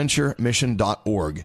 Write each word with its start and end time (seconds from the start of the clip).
bonaventuremission.org. 0.00 1.44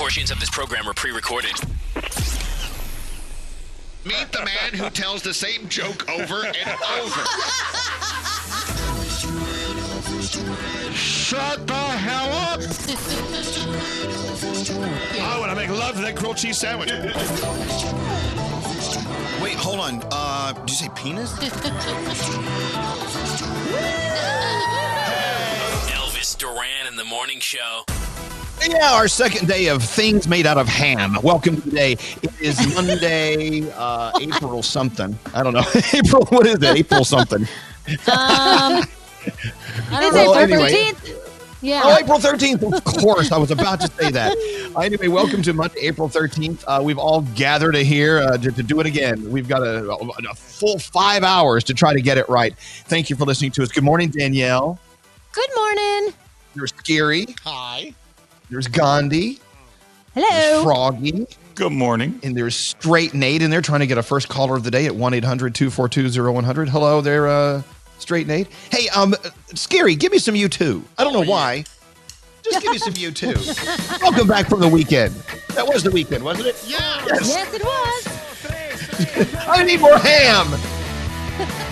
Portions 0.00 0.30
of 0.30 0.40
this 0.40 0.48
program 0.48 0.88
are 0.88 0.94
pre-recorded. 0.94 1.52
Meet 4.06 4.32
the 4.32 4.46
man 4.46 4.72
who 4.72 4.88
tells 4.88 5.20
the 5.20 5.34
same 5.34 5.68
joke 5.68 6.08
over 6.08 6.46
and 6.46 6.56
over. 7.02 7.20
Shut 10.94 11.66
the 11.66 11.74
hell 11.74 12.32
up! 12.32 12.60
I 15.20 15.38
want 15.38 15.50
to 15.50 15.56
make 15.56 15.68
love 15.68 15.96
to 15.96 16.00
that 16.00 16.16
grilled 16.16 16.38
cheese 16.38 16.56
sandwich. 16.56 16.90
Wait, 19.42 19.56
hold 19.56 19.80
on. 19.80 20.02
Uh, 20.10 20.54
did 20.54 20.70
you 20.70 20.76
say 20.76 20.88
penis? 20.94 21.30
Elvis 25.92 26.38
Duran 26.38 26.86
in 26.88 26.96
the 26.96 27.04
morning 27.04 27.40
show. 27.40 27.84
Yeah, 28.62 28.92
our 28.92 29.08
second 29.08 29.48
day 29.48 29.68
of 29.68 29.82
things 29.82 30.28
made 30.28 30.46
out 30.46 30.58
of 30.58 30.68
ham. 30.68 31.16
Welcome 31.22 31.60
today. 31.62 31.92
It 32.22 32.40
is 32.40 32.74
Monday, 32.74 33.70
uh, 33.72 34.12
April 34.20 34.62
something. 34.62 35.18
I 35.34 35.42
don't 35.42 35.54
know. 35.54 35.64
April, 35.94 36.26
what 36.26 36.46
is 36.46 36.56
it? 36.56 36.76
April 36.76 37.04
something. 37.04 37.42
Um, 37.42 37.46
I 38.06 38.84
don't 39.90 40.12
Well, 40.12 40.34
know, 40.34 40.40
April 40.40 40.64
anyway. 40.64 40.72
13th? 40.92 41.16
Yeah. 41.62 41.82
Oh, 41.84 41.96
April 41.98 42.18
13th. 42.18 42.72
Of 42.72 42.84
course. 42.84 43.32
I 43.32 43.38
was 43.38 43.50
about 43.50 43.80
to 43.80 43.88
say 43.88 44.10
that. 44.10 44.36
Uh, 44.76 44.80
anyway, 44.80 45.08
welcome 45.08 45.42
to 45.42 45.52
Monday, 45.54 45.80
April 45.80 46.08
13th. 46.08 46.64
Uh, 46.66 46.82
we've 46.82 46.98
all 46.98 47.22
gathered 47.34 47.74
here 47.76 48.18
uh, 48.18 48.36
to, 48.38 48.52
to 48.52 48.62
do 48.62 48.78
it 48.80 48.86
again. 48.86 49.30
We've 49.30 49.48
got 49.48 49.62
a, 49.62 49.88
a 49.90 50.34
full 50.34 50.78
five 50.78 51.22
hours 51.22 51.64
to 51.64 51.74
try 51.74 51.92
to 51.94 52.00
get 52.00 52.18
it 52.18 52.28
right. 52.28 52.54
Thank 52.86 53.08
you 53.10 53.16
for 53.16 53.24
listening 53.24 53.52
to 53.52 53.62
us. 53.62 53.70
Good 53.72 53.84
morning, 53.84 54.10
Danielle. 54.10 54.78
Good 55.32 55.50
morning. 55.56 56.14
You're 56.54 56.66
Scary. 56.66 57.26
Hi. 57.44 57.94
There's 58.50 58.66
Gandhi. 58.66 59.38
There's 60.14 60.26
Hello. 60.26 60.64
Froggy. 60.64 61.26
Good 61.54 61.70
morning. 61.72 62.18
And 62.24 62.36
there's 62.36 62.56
Straight 62.56 63.14
Nate 63.14 63.42
in 63.42 63.50
there 63.50 63.60
trying 63.60 63.78
to 63.80 63.86
get 63.86 63.96
a 63.96 64.02
first 64.02 64.28
caller 64.28 64.56
of 64.56 64.64
the 64.64 64.72
day 64.72 64.86
at 64.86 64.96
1 64.96 65.14
800 65.14 65.54
242 65.54 66.32
0100. 66.32 66.68
Hello 66.68 67.00
there, 67.00 67.28
uh, 67.28 67.62
Straight 67.98 68.26
Nate. 68.26 68.48
Hey, 68.70 68.88
um, 68.88 69.14
Scary, 69.54 69.94
give 69.94 70.10
me 70.10 70.18
some 70.18 70.34
U2. 70.34 70.82
I 70.98 71.04
don't 71.04 71.12
know 71.12 71.22
why. 71.22 71.64
Just 72.42 72.60
give 72.60 72.72
me 72.72 72.78
some 72.78 72.94
U2. 72.94 74.00
Welcome 74.02 74.26
back 74.26 74.48
from 74.48 74.58
the 74.60 74.68
weekend. 74.68 75.14
That 75.54 75.68
was 75.68 75.84
the 75.84 75.90
weekend, 75.92 76.24
wasn't 76.24 76.48
it? 76.48 76.64
Yeah. 76.66 77.04
Yes. 77.06 77.28
Yes, 77.28 77.54
it 77.54 77.62
was. 77.62 79.36
I 79.48 79.62
need 79.62 79.80
more 79.80 79.96
ham. 79.96 81.66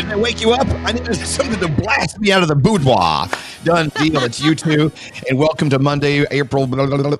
Did 0.00 0.12
I 0.12 0.16
wake 0.16 0.40
you 0.40 0.52
up? 0.52 0.66
I 0.66 0.92
needed 0.92 1.14
something 1.14 1.60
to 1.60 1.68
blast 1.68 2.18
me 2.18 2.32
out 2.32 2.40
of 2.40 2.48
the 2.48 2.54
boudoir. 2.54 3.28
Done 3.64 3.90
deal. 3.96 4.24
It's 4.24 4.40
U2. 4.40 5.28
And 5.28 5.38
welcome 5.38 5.68
to 5.68 5.78
Monday, 5.78 6.24
April. 6.30 6.66
blah, 6.66 6.86
blah, 6.86 6.96
blah. 6.96 7.18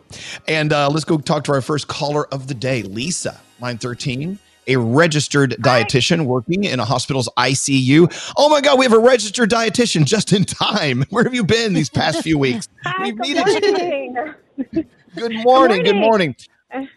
And 0.49 0.73
uh, 0.73 0.89
let's 0.89 1.05
go 1.05 1.19
talk 1.19 1.45
to 1.45 1.53
our 1.53 1.61
first 1.61 1.89
caller 1.89 2.27
of 2.33 2.47
the 2.47 2.55
day, 2.55 2.81
Lisa, 2.81 3.39
line 3.61 3.77
13, 3.77 4.39
a 4.67 4.77
registered 4.77 5.57
dietitian 5.61 6.25
working 6.25 6.65
in 6.65 6.81
a 6.81 6.87
hospital's 6.87 7.29
ICU. 7.37 8.33
Oh 8.39 8.49
my 8.49 8.63
God, 8.63 8.79
we 8.79 8.87
have 8.87 8.95
a 8.95 8.99
registered 8.99 9.51
dietitian 9.51 10.07
just 10.07 10.33
in 10.33 10.45
time. 10.45 11.05
Where 11.11 11.25
have 11.25 11.35
you 11.35 11.45
been 11.45 11.75
these 11.75 11.91
past 11.91 12.23
few 12.23 12.39
weeks? 12.39 12.67
We've 13.03 13.19
needed 13.19 13.47
you. 13.47 14.85
Good 15.17 15.35
morning. 15.45 15.83
Good 15.83 15.97
morning. 15.97 16.35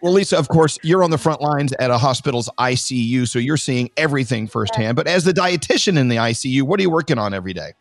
Well, 0.04 0.12
Lisa, 0.12 0.38
of 0.38 0.50
course, 0.50 0.78
you're 0.84 1.02
on 1.02 1.12
the 1.12 1.18
front 1.18 1.40
lines 1.40 1.72
at 1.80 1.90
a 1.90 1.98
hospital's 1.98 2.50
ICU, 2.60 3.26
so 3.26 3.40
you're 3.40 3.56
seeing 3.56 3.90
everything 3.96 4.48
firsthand. 4.48 4.98
But 4.98 5.08
as 5.08 5.24
the 5.24 5.32
dietitian 5.32 5.98
in 5.98 6.10
the 6.10 6.18
ICU, 6.18 6.64
what 6.64 6.78
are 6.82 6.84
you 6.84 6.90
working 6.90 7.18
on 7.18 7.34
every 7.34 7.54
day? 7.54 7.72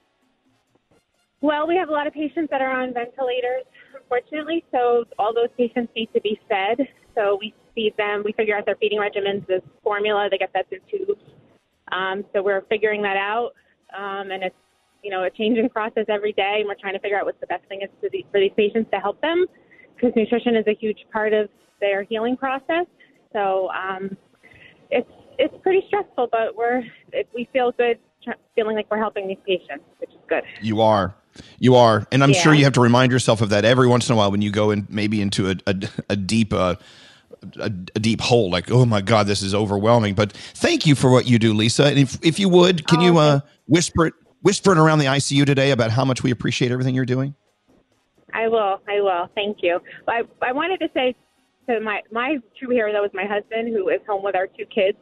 Well, 1.40 1.66
we 1.66 1.74
have 1.74 1.88
a 1.88 1.92
lot 1.92 2.06
of 2.06 2.12
patients 2.12 2.48
that 2.52 2.62
are 2.62 2.70
on 2.70 2.94
ventilators, 2.94 3.64
unfortunately. 4.00 4.64
So 4.70 5.02
all 5.18 5.34
those 5.34 5.48
patients 5.58 5.90
need 5.96 6.10
to 6.14 6.20
be 6.20 6.38
fed. 6.48 6.86
So 7.16 7.38
we 7.40 7.54
feed 7.74 7.94
them. 7.98 8.22
We 8.24 8.30
figure 8.34 8.56
out 8.56 8.66
their 8.66 8.76
feeding 8.76 9.00
regimens, 9.00 9.44
this 9.48 9.62
formula. 9.82 10.28
They 10.30 10.38
get 10.38 10.52
that 10.54 10.68
through 10.68 10.78
tubes. 10.88 11.20
Um, 11.90 12.24
so 12.32 12.40
we're 12.40 12.62
figuring 12.70 13.02
that 13.02 13.16
out, 13.16 13.50
um, 13.98 14.30
and 14.30 14.44
it's 14.44 14.54
you 15.02 15.10
know 15.10 15.24
a 15.24 15.30
changing 15.30 15.70
process 15.70 16.04
every 16.08 16.34
day. 16.34 16.58
And 16.60 16.68
we're 16.68 16.76
trying 16.80 16.94
to 16.94 17.00
figure 17.00 17.18
out 17.18 17.24
what's 17.24 17.40
the 17.40 17.48
best 17.48 17.64
thing 17.68 17.82
is 17.82 17.88
for, 18.00 18.08
the, 18.10 18.24
for 18.30 18.38
these 18.38 18.52
patients 18.56 18.88
to 18.92 19.00
help 19.00 19.20
them, 19.22 19.44
because 19.96 20.12
nutrition 20.14 20.54
is 20.54 20.64
a 20.68 20.74
huge 20.80 20.98
part 21.12 21.32
of 21.32 21.48
their 21.82 22.04
healing 22.04 22.36
process. 22.38 22.86
So 23.34 23.68
um, 23.70 24.16
it's 24.90 25.10
it's 25.38 25.54
pretty 25.62 25.82
stressful, 25.88 26.28
but 26.32 26.56
we're 26.56 26.82
it, 27.12 27.28
we 27.34 27.48
feel 27.52 27.72
good, 27.72 27.98
feeling 28.54 28.76
like 28.76 28.90
we're 28.90 28.98
helping 28.98 29.28
these 29.28 29.38
patients, 29.46 29.84
which 29.98 30.10
is 30.10 30.16
good. 30.28 30.44
You 30.62 30.80
are. 30.80 31.14
You 31.58 31.74
are. 31.76 32.06
And 32.12 32.22
I'm 32.22 32.30
Yeah. 32.32 32.42
sure 32.42 32.54
you 32.54 32.64
have 32.64 32.74
to 32.74 32.80
remind 32.80 33.10
yourself 33.12 33.40
of 33.40 33.48
that 33.50 33.64
every 33.64 33.88
once 33.88 34.08
in 34.08 34.14
a 34.14 34.16
while 34.16 34.30
when 34.30 34.42
you 34.42 34.50
go 34.50 34.70
in 34.70 34.86
maybe 34.88 35.20
into 35.20 35.50
a, 35.50 35.56
a, 35.66 35.74
a 36.10 36.16
deep 36.16 36.52
uh, 36.52 36.76
a, 37.58 37.64
a 37.66 37.98
deep 38.00 38.20
hole 38.20 38.50
like 38.50 38.70
oh 38.70 38.84
my 38.84 39.00
god 39.00 39.26
this 39.26 39.42
is 39.42 39.52
overwhelming 39.52 40.14
but 40.14 40.32
thank 40.32 40.86
you 40.86 40.94
for 40.94 41.10
what 41.10 41.26
you 41.26 41.40
do 41.40 41.52
lisa 41.52 41.86
and 41.86 41.98
if, 41.98 42.16
if 42.22 42.38
you 42.38 42.48
would 42.48 42.86
can 42.86 43.00
you 43.00 43.18
uh, 43.18 43.40
whisper 43.66 44.06
it 44.06 44.14
whisper 44.42 44.70
it 44.70 44.78
around 44.78 45.00
the 45.00 45.06
icu 45.06 45.44
today 45.44 45.72
about 45.72 45.90
how 45.90 46.04
much 46.04 46.22
we 46.22 46.30
appreciate 46.30 46.70
everything 46.70 46.94
you're 46.94 47.04
doing 47.04 47.34
I 48.32 48.48
will. 48.48 48.80
I 48.88 49.00
will. 49.00 49.28
Thank 49.34 49.58
you. 49.60 49.78
I 50.08 50.22
I 50.40 50.52
wanted 50.52 50.78
to 50.80 50.88
say 50.94 51.14
to 51.68 51.80
my 51.80 52.00
my 52.10 52.38
true 52.58 52.70
hero 52.70 52.92
that 52.92 53.02
was 53.02 53.10
my 53.14 53.26
husband 53.26 53.68
who 53.74 53.88
is 53.88 54.00
home 54.06 54.22
with 54.22 54.36
our 54.36 54.46
two 54.46 54.66
kids. 54.66 54.98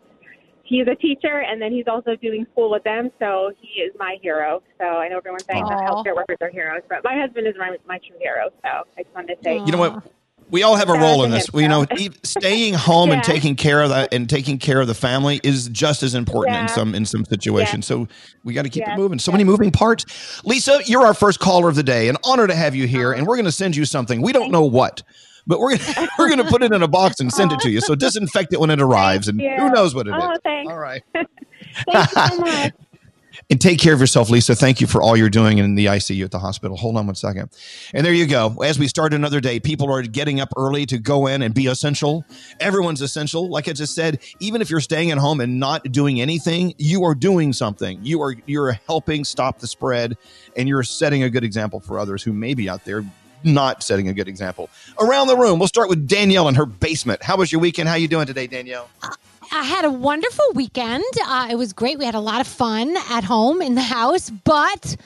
He's 0.64 0.86
a 0.86 0.94
teacher 0.94 1.42
and 1.42 1.60
then 1.60 1.72
he's 1.72 1.86
also 1.88 2.14
doing 2.16 2.46
school 2.52 2.70
with 2.70 2.84
them, 2.84 3.10
so 3.18 3.50
he 3.60 3.80
is 3.80 3.92
my 3.98 4.16
hero. 4.22 4.62
So 4.78 4.84
I 4.84 5.08
know 5.08 5.18
everyone's 5.18 5.44
saying 5.50 5.66
that 5.68 5.80
healthcare 5.80 6.14
workers 6.14 6.36
are 6.40 6.50
heroes, 6.50 6.82
but 6.88 7.02
my 7.02 7.18
husband 7.18 7.46
is 7.46 7.54
my 7.58 7.76
my 7.86 7.98
true 7.98 8.16
hero. 8.20 8.50
So 8.62 8.68
I 8.96 9.02
just 9.02 9.14
wanted 9.14 9.36
to 9.36 9.42
say 9.42 9.62
you 9.64 9.72
know 9.72 9.78
what? 9.78 10.02
We 10.48 10.64
all 10.64 10.74
have 10.74 10.88
a 10.88 10.94
role 10.94 11.22
in 11.22 11.30
this. 11.30 11.52
we 11.52 11.62
you 11.62 11.68
know 11.68 11.86
e- 11.96 12.10
staying 12.24 12.74
home 12.74 13.12
and 13.12 13.22
taking 13.34 13.54
care 13.56 13.82
of 13.82 13.90
that 13.90 14.12
and 14.12 14.28
taking 14.28 14.58
care 14.58 14.80
of 14.80 14.88
the 14.88 14.94
family 14.94 15.40
is 15.44 15.68
just 15.68 16.02
as 16.02 16.14
important 16.14 16.56
in 16.56 16.68
some 16.68 16.94
in 16.94 17.04
some 17.04 17.24
situations. 17.24 17.86
So 17.86 18.08
we 18.44 18.52
got 18.52 18.62
to 18.62 18.68
keep 18.68 18.82
Yes, 18.82 18.94
it 18.94 18.96
moving. 18.96 19.18
So 19.18 19.32
many 19.32 19.44
moving 19.44 19.70
parts. 19.70 20.44
Lisa 20.44 20.80
you're 20.86 21.04
our 21.04 21.14
first 21.14 21.40
caller 21.40 21.68
of 21.68 21.76
the 21.76 21.82
day. 21.82 22.08
An 22.08 22.16
honor 22.24 22.46
to 22.46 22.54
have 22.54 22.74
you 22.74 22.86
here 22.86 23.12
and 23.12 23.26
we're 23.26 23.36
going 23.36 23.44
to 23.44 23.52
send 23.52 23.76
you 23.76 23.84
something. 23.84 24.22
We 24.22 24.32
don't 24.32 24.50
know 24.50 24.64
what 24.64 25.02
but 25.46 25.60
we're 25.60 25.76
gonna, 25.76 26.08
we're 26.18 26.28
going 26.28 26.38
to 26.42 26.44
put 26.50 26.62
it 26.62 26.72
in 26.72 26.82
a 26.82 26.88
box 26.88 27.20
and 27.20 27.32
send 27.32 27.52
it 27.52 27.60
to 27.60 27.70
you 27.70 27.80
so 27.80 27.94
disinfect 27.94 28.52
it 28.52 28.60
when 28.60 28.70
it 28.70 28.80
arrives 28.80 29.28
and 29.28 29.40
who 29.40 29.70
knows 29.70 29.94
what 29.94 30.06
it 30.06 30.10
is. 30.10 30.22
oh, 30.22 30.36
thanks. 30.44 30.70
all 30.72 30.78
right 30.78 31.02
Thank 31.14 31.28
you 32.16 32.26
so 32.28 32.36
much. 32.40 32.72
and 33.48 33.60
take 33.60 33.78
care 33.78 33.94
of 33.94 34.00
yourself, 34.00 34.28
Lisa. 34.28 34.54
Thank 34.54 34.80
you 34.80 34.86
for 34.86 35.02
all 35.02 35.16
you're 35.16 35.30
doing 35.30 35.58
in 35.58 35.74
the 35.76 35.86
ICU 35.86 36.24
at 36.24 36.30
the 36.30 36.38
hospital. 36.40 36.76
Hold 36.76 36.96
on 36.96 37.06
one 37.06 37.14
second. 37.14 37.50
And 37.94 38.04
there 38.04 38.12
you 38.12 38.26
go. 38.26 38.56
As 38.62 38.78
we 38.78 38.86
start 38.88 39.14
another 39.14 39.40
day, 39.40 39.60
people 39.60 39.90
are 39.92 40.02
getting 40.02 40.40
up 40.40 40.48
early 40.56 40.84
to 40.86 40.98
go 40.98 41.26
in 41.26 41.42
and 41.42 41.54
be 41.54 41.66
essential. 41.66 42.24
Everyone's 42.58 43.00
essential. 43.02 43.48
Like 43.48 43.68
I 43.68 43.72
just 43.72 43.94
said, 43.94 44.20
even 44.40 44.60
if 44.60 44.68
you're 44.70 44.80
staying 44.80 45.10
at 45.10 45.18
home 45.18 45.40
and 45.40 45.58
not 45.60 45.84
doing 45.92 46.20
anything, 46.20 46.74
you 46.78 47.04
are 47.04 47.14
doing 47.14 47.52
something. 47.52 47.98
You 48.02 48.20
are 48.22 48.34
you're 48.46 48.72
helping 48.86 49.24
stop 49.24 49.58
the 49.60 49.66
spread 49.66 50.16
and 50.56 50.68
you're 50.68 50.82
setting 50.82 51.22
a 51.22 51.30
good 51.30 51.44
example 51.44 51.80
for 51.80 51.98
others 51.98 52.22
who 52.22 52.32
may 52.32 52.54
be 52.54 52.68
out 52.68 52.84
there 52.84 53.04
not 53.44 53.82
setting 53.82 54.08
a 54.08 54.12
good 54.12 54.28
example. 54.28 54.70
Around 54.98 55.28
the 55.28 55.36
room, 55.36 55.58
we'll 55.58 55.68
start 55.68 55.88
with 55.88 56.06
Danielle 56.06 56.48
in 56.48 56.54
her 56.54 56.66
basement. 56.66 57.22
How 57.22 57.36
was 57.36 57.52
your 57.52 57.60
weekend? 57.60 57.88
How 57.88 57.94
you 57.94 58.08
doing 58.08 58.26
today, 58.26 58.46
Danielle? 58.46 58.88
I 59.52 59.64
had 59.64 59.84
a 59.84 59.90
wonderful 59.90 60.44
weekend. 60.54 61.04
Uh, 61.24 61.48
it 61.50 61.56
was 61.56 61.72
great. 61.72 61.98
We 61.98 62.04
had 62.04 62.14
a 62.14 62.20
lot 62.20 62.40
of 62.40 62.46
fun 62.46 62.96
at 63.10 63.24
home 63.24 63.60
in 63.60 63.74
the 63.74 63.82
house, 63.82 64.30
but 64.30 64.96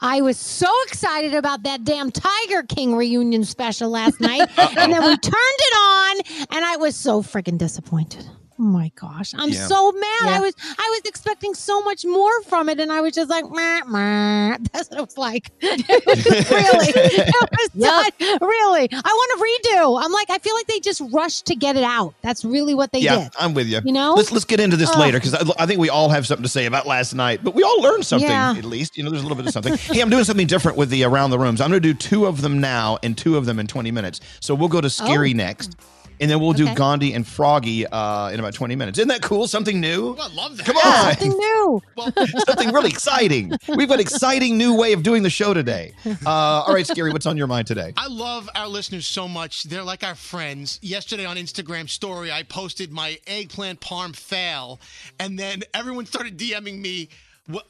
I 0.00 0.20
was 0.20 0.36
so 0.36 0.68
excited 0.86 1.34
about 1.34 1.62
that 1.62 1.84
damn 1.84 2.10
Tiger 2.10 2.62
King 2.64 2.94
reunion 2.94 3.44
special 3.44 3.88
last 3.88 4.20
night. 4.20 4.48
and 4.58 4.92
then 4.92 5.02
we 5.02 5.16
turned 5.16 5.34
it 5.34 5.76
on, 5.76 6.46
and 6.50 6.64
I 6.64 6.76
was 6.76 6.96
so 6.96 7.22
freaking 7.22 7.56
disappointed. 7.56 8.26
Oh 8.56 8.62
my 8.62 8.92
gosh, 8.94 9.34
I'm 9.36 9.48
Yeah. 9.50 9.66
so 9.66 9.90
mad. 9.90 10.22
I 10.28 10.38
was 10.40 10.54
I 10.62 10.88
was 10.92 11.00
expecting 11.06 11.54
so 11.54 11.82
much 11.82 12.04
more 12.04 12.40
from 12.44 12.68
it, 12.68 12.78
and 12.78 12.92
I 12.92 13.00
was 13.00 13.12
just 13.12 13.28
like, 13.28 13.44
meh, 13.50 13.80
meh. 13.88 14.58
that's 14.72 14.88
what 14.90 15.00
it 15.00 15.04
was 15.04 15.18
like. 15.18 15.50
It 15.60 16.06
was 16.06 16.24
really, 16.50 16.88
it 16.94 17.34
was 17.50 17.70
not- 17.74 18.12
really. 18.40 18.88
I 18.92 18.96
want 19.10 19.64
to 19.64 19.70
redo. 19.74 20.00
I'm 20.04 20.12
like, 20.12 20.30
I 20.30 20.38
feel 20.38 20.54
like 20.54 20.66
they 20.68 20.78
just 20.78 21.02
rushed 21.12 21.46
to 21.46 21.56
get 21.56 21.76
it 21.76 21.82
out. 21.82 22.14
That's 22.22 22.44
really 22.44 22.74
what 22.74 22.92
they 22.92 23.00
did. 23.00 23.04
yeah, 23.06 23.22
did. 23.24 23.32
I'm 23.40 23.54
with 23.54 23.66
you. 23.66 23.80
You 23.84 23.92
know? 23.92 24.14
let's 24.14 24.30
let's 24.30 24.44
get 24.44 24.60
into 24.60 24.76
this 24.76 24.90
Ugh. 24.90 24.98
later 25.00 25.18
because 25.18 25.34
I, 25.34 25.42
I 25.64 25.66
think 25.66 25.80
we 25.80 25.90
all 25.90 26.08
have 26.10 26.24
something 26.26 26.44
to 26.44 26.48
say 26.48 26.66
about 26.66 26.86
last 26.86 27.12
night. 27.14 27.40
But 27.42 27.54
we 27.56 27.64
all 27.64 27.80
learned 27.82 28.06
something 28.06 28.28
Yeah. 28.28 28.54
at 28.56 28.64
least. 28.64 28.96
You 28.96 29.02
know, 29.02 29.10
there's 29.10 29.22
a 29.22 29.26
little 29.26 29.36
bit 29.36 29.46
of 29.46 29.52
something. 29.52 29.74
hey, 29.76 30.00
I'm 30.00 30.10
doing 30.10 30.22
something 30.24 30.46
different 30.46 30.78
with 30.78 30.90
the 30.90 31.02
around 31.02 31.30
the 31.30 31.38
rooms. 31.40 31.60
I'm 31.60 31.70
going 31.70 31.82
to 31.82 31.88
do 31.92 31.94
two 31.94 32.26
of 32.26 32.40
them 32.40 32.60
now 32.60 32.98
and 33.02 33.18
two 33.18 33.36
of 33.36 33.46
them 33.46 33.58
in 33.58 33.66
20 33.66 33.90
minutes. 33.90 34.20
So 34.38 34.54
we'll 34.54 34.68
go 34.68 34.80
to 34.80 34.88
scary 34.90 35.32
Oh. 35.32 35.36
next. 35.38 35.76
And 36.20 36.30
then 36.30 36.40
we'll 36.40 36.52
do 36.52 36.64
Okay. 36.64 36.74
Gandhi 36.74 37.12
and 37.12 37.26
Froggy 37.26 37.86
uh, 37.86 38.28
in 38.30 38.38
about 38.40 38.54
20 38.54 38.76
minutes. 38.76 38.98
Isn't 38.98 39.08
that 39.08 39.20
cool? 39.22 39.48
Something 39.48 39.80
new? 39.80 40.16
I 40.18 40.28
love 40.28 40.56
that. 40.56 40.64
Come 40.66 40.76
on. 40.76 41.10
Something 41.16 41.30
new. 41.38 41.82
Something 42.46 42.72
really 42.72 42.90
exciting. 42.90 43.52
We've 43.68 43.88
got 43.88 43.94
an 43.94 44.00
exciting 44.00 44.56
new 44.56 44.74
way 44.76 44.92
of 44.92 45.02
doing 45.02 45.22
the 45.22 45.30
show 45.30 45.52
today. 45.54 45.92
Uh, 46.06 46.30
all 46.30 46.72
right, 46.72 46.86
Scary, 46.86 47.12
what's 47.12 47.26
on 47.26 47.36
your 47.36 47.46
mind 47.48 47.66
today? 47.66 47.92
I 47.96 48.06
love 48.08 48.48
our 48.54 48.68
listeners 48.68 49.06
so 49.06 49.26
much. 49.28 49.64
They're 49.64 49.82
like 49.82 50.04
our 50.04 50.14
friends. 50.14 50.78
Yesterday 50.82 51.24
on 51.26 51.36
Instagram 51.36 51.88
story, 51.88 52.30
I 52.30 52.42
posted 52.44 52.92
my 52.92 53.18
eggplant 53.26 53.80
parm 53.80 54.14
fail, 54.14 54.80
and 55.18 55.38
then 55.38 55.62
everyone 55.74 56.06
started 56.06 56.38
DMing 56.38 56.80
me 56.80 57.08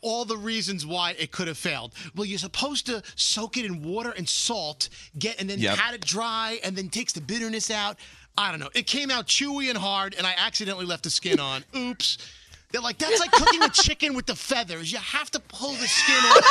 all 0.02 0.24
the 0.24 0.36
reasons 0.36 0.86
why 0.86 1.16
it 1.18 1.32
could 1.32 1.48
have 1.48 1.58
failed. 1.58 1.92
Well, 2.14 2.24
you're 2.24 2.38
supposed 2.38 2.86
to 2.86 3.02
soak 3.16 3.56
it 3.56 3.64
in 3.64 3.82
water 3.82 4.12
and 4.16 4.28
salt, 4.28 4.88
get 5.18 5.40
and 5.40 5.50
then 5.50 5.58
Yep. 5.58 5.76
pat 5.76 5.94
it 5.94 6.00
dry, 6.06 6.60
and 6.62 6.76
then 6.76 6.88
takes 6.90 7.12
the 7.12 7.20
bitterness 7.20 7.72
out. 7.72 7.96
I 8.36 8.50
don't 8.50 8.60
know. 8.60 8.70
It 8.74 8.86
came 8.86 9.10
out 9.10 9.26
chewy 9.26 9.68
and 9.68 9.78
hard, 9.78 10.14
and 10.14 10.26
I 10.26 10.34
accidentally 10.36 10.86
left 10.86 11.04
the 11.04 11.10
skin 11.10 11.38
on. 11.38 11.64
Oops. 11.76 12.18
They're 12.74 12.82
like, 12.82 12.98
that's 12.98 13.20
like 13.20 13.30
cooking 13.30 13.62
a 13.62 13.68
chicken 13.68 14.14
with 14.14 14.26
the 14.26 14.34
feathers. 14.34 14.90
You 14.90 14.98
have 14.98 15.30
to 15.30 15.38
pull 15.38 15.74
the 15.74 15.86
skin 15.86 16.16
off. 16.16 16.44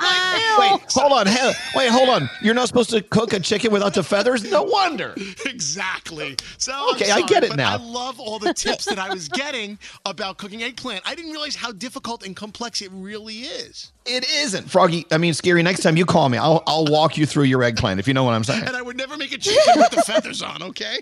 Wait, 0.58 0.80
hold 0.90 1.12
on. 1.12 1.26
Hell, 1.26 1.52
wait, 1.76 1.88
hold 1.90 2.08
on. 2.08 2.28
You're 2.42 2.54
not 2.54 2.66
supposed 2.68 2.90
to 2.90 3.00
cook 3.00 3.32
a 3.32 3.40
chicken 3.40 3.70
without 3.72 3.94
the 3.94 4.02
feathers? 4.02 4.50
No 4.50 4.64
wonder. 4.64 5.14
Exactly. 5.46 6.36
So 6.58 6.72
I'm 6.74 6.96
Okay, 6.96 7.10
I 7.10 7.22
get 7.22 7.44
it 7.44 7.50
but 7.50 7.58
now. 7.58 7.74
I 7.74 7.76
love 7.76 8.18
all 8.18 8.38
the 8.38 8.52
tips 8.52 8.84
that 8.86 8.98
I 8.98 9.12
was 9.12 9.28
getting 9.28 9.78
about 10.04 10.36
cooking 10.38 10.62
eggplant. 10.62 11.02
I 11.06 11.14
didn't 11.14 11.30
realize 11.30 11.54
how 11.54 11.72
difficult 11.72 12.26
and 12.26 12.34
complex 12.34 12.82
it 12.82 12.90
really 12.92 13.40
is. 13.42 13.92
It 14.04 14.28
isn't. 14.28 14.70
Froggy, 14.70 15.06
I 15.10 15.18
mean, 15.18 15.34
Scary, 15.34 15.62
next 15.62 15.82
time 15.82 15.96
you 15.96 16.06
call 16.06 16.28
me, 16.28 16.38
I'll, 16.38 16.62
I'll 16.66 16.86
walk 16.86 17.18
you 17.18 17.26
through 17.26 17.44
your 17.44 17.62
eggplant, 17.62 18.00
if 18.00 18.08
you 18.08 18.14
know 18.14 18.24
what 18.24 18.32
I'm 18.32 18.44
saying. 18.44 18.64
And 18.66 18.74
I 18.74 18.80
would 18.82 18.96
never 18.96 19.16
make 19.16 19.32
a 19.32 19.38
chicken 19.38 19.74
with 19.76 19.90
the 19.90 20.02
feathers 20.02 20.42
on, 20.42 20.62
okay? 20.62 21.00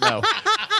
No. 0.00 0.22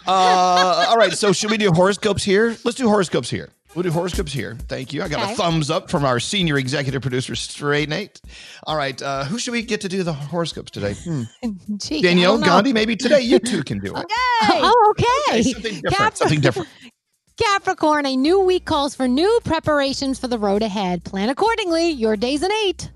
Uh, 0.07 0.87
all 0.89 0.97
right, 0.97 1.13
so 1.13 1.33
should 1.33 1.51
we 1.51 1.57
do 1.63 1.73
horoscopes 1.73 2.23
here? 2.25 2.57
Let's 2.65 2.77
do 2.77 2.89
horoscopes 2.89 3.31
here. 3.31 3.51
We'll 3.75 3.85
do 3.85 3.91
horoscopes 3.91 4.33
here. 4.33 4.57
Thank 4.69 4.93
you. 4.93 5.03
I 5.03 5.09
got 5.09 5.23
Okay. 5.23 5.33
a 5.33 5.37
thumbs 5.37 5.71
up 5.71 5.91
from 5.91 6.05
our 6.05 6.21
senior 6.21 6.59
executive 6.59 7.01
producer, 7.01 7.35
Straight 7.35 7.89
Nate. 7.89 8.21
All 8.65 8.77
right, 8.77 9.01
uh, 9.01 9.25
who 9.25 9.39
should 9.39 9.53
we 9.53 9.63
get 9.63 9.81
to 9.81 9.89
do 9.89 10.03
the 10.03 10.13
horoscopes 10.13 10.71
today? 10.71 10.93
Hmm. 10.95 11.23
Gee, 11.79 12.03
Danielle. 12.03 12.37
Gandhi, 12.39 12.73
maybe 12.75 12.97
today 12.97 13.21
you 13.23 13.39
two 13.39 13.63
can 13.65 13.79
do 13.79 13.95
it. 13.97 13.99
okay. 13.99 14.07
Oh, 14.65 14.95
okay. 14.99 15.07
Okay, 15.39 15.43
something 15.43 15.81
different. 15.81 16.17
Something 16.19 16.41
different. 16.41 16.69
Capricorn, 17.39 18.05
a 18.07 18.15
new 18.15 18.41
week 18.41 18.67
calls 18.67 18.95
for 18.95 19.09
new 19.09 19.41
preparations 19.45 20.19
for 20.19 20.29
the 20.29 20.39
road 20.39 20.63
ahead. 20.63 21.03
Plan 21.05 21.31
accordingly. 21.31 21.89
Your 21.91 22.15
day's 22.17 22.43
an 22.43 22.53
eight. 22.67 22.91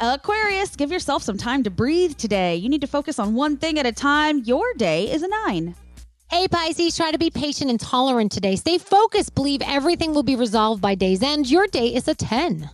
Aquarius, 0.00 0.74
give 0.74 0.90
yourself 0.90 1.22
some 1.22 1.36
time 1.38 1.62
to 1.62 1.70
breathe 1.70 2.16
today. 2.16 2.56
You 2.56 2.68
need 2.68 2.80
to 2.80 2.86
focus 2.88 3.20
on 3.20 3.34
one 3.34 3.56
thing 3.56 3.78
at 3.78 3.86
a 3.86 3.92
time. 3.92 4.38
Your 4.44 4.64
day 4.74 5.12
is 5.12 5.22
a 5.22 5.28
nine. 5.28 5.76
Hey, 6.32 6.48
Pisces, 6.48 6.96
try 6.96 7.10
to 7.10 7.18
be 7.18 7.28
patient 7.28 7.68
and 7.68 7.78
tolerant 7.78 8.32
today. 8.32 8.56
Stay 8.56 8.78
focused. 8.78 9.34
Believe 9.34 9.60
everything 9.66 10.14
will 10.14 10.22
be 10.22 10.34
resolved 10.34 10.80
by 10.80 10.94
day's 10.94 11.22
end. 11.22 11.50
Your 11.50 11.66
day 11.66 11.94
is 11.94 12.08
a 12.08 12.14
10. 12.14 12.70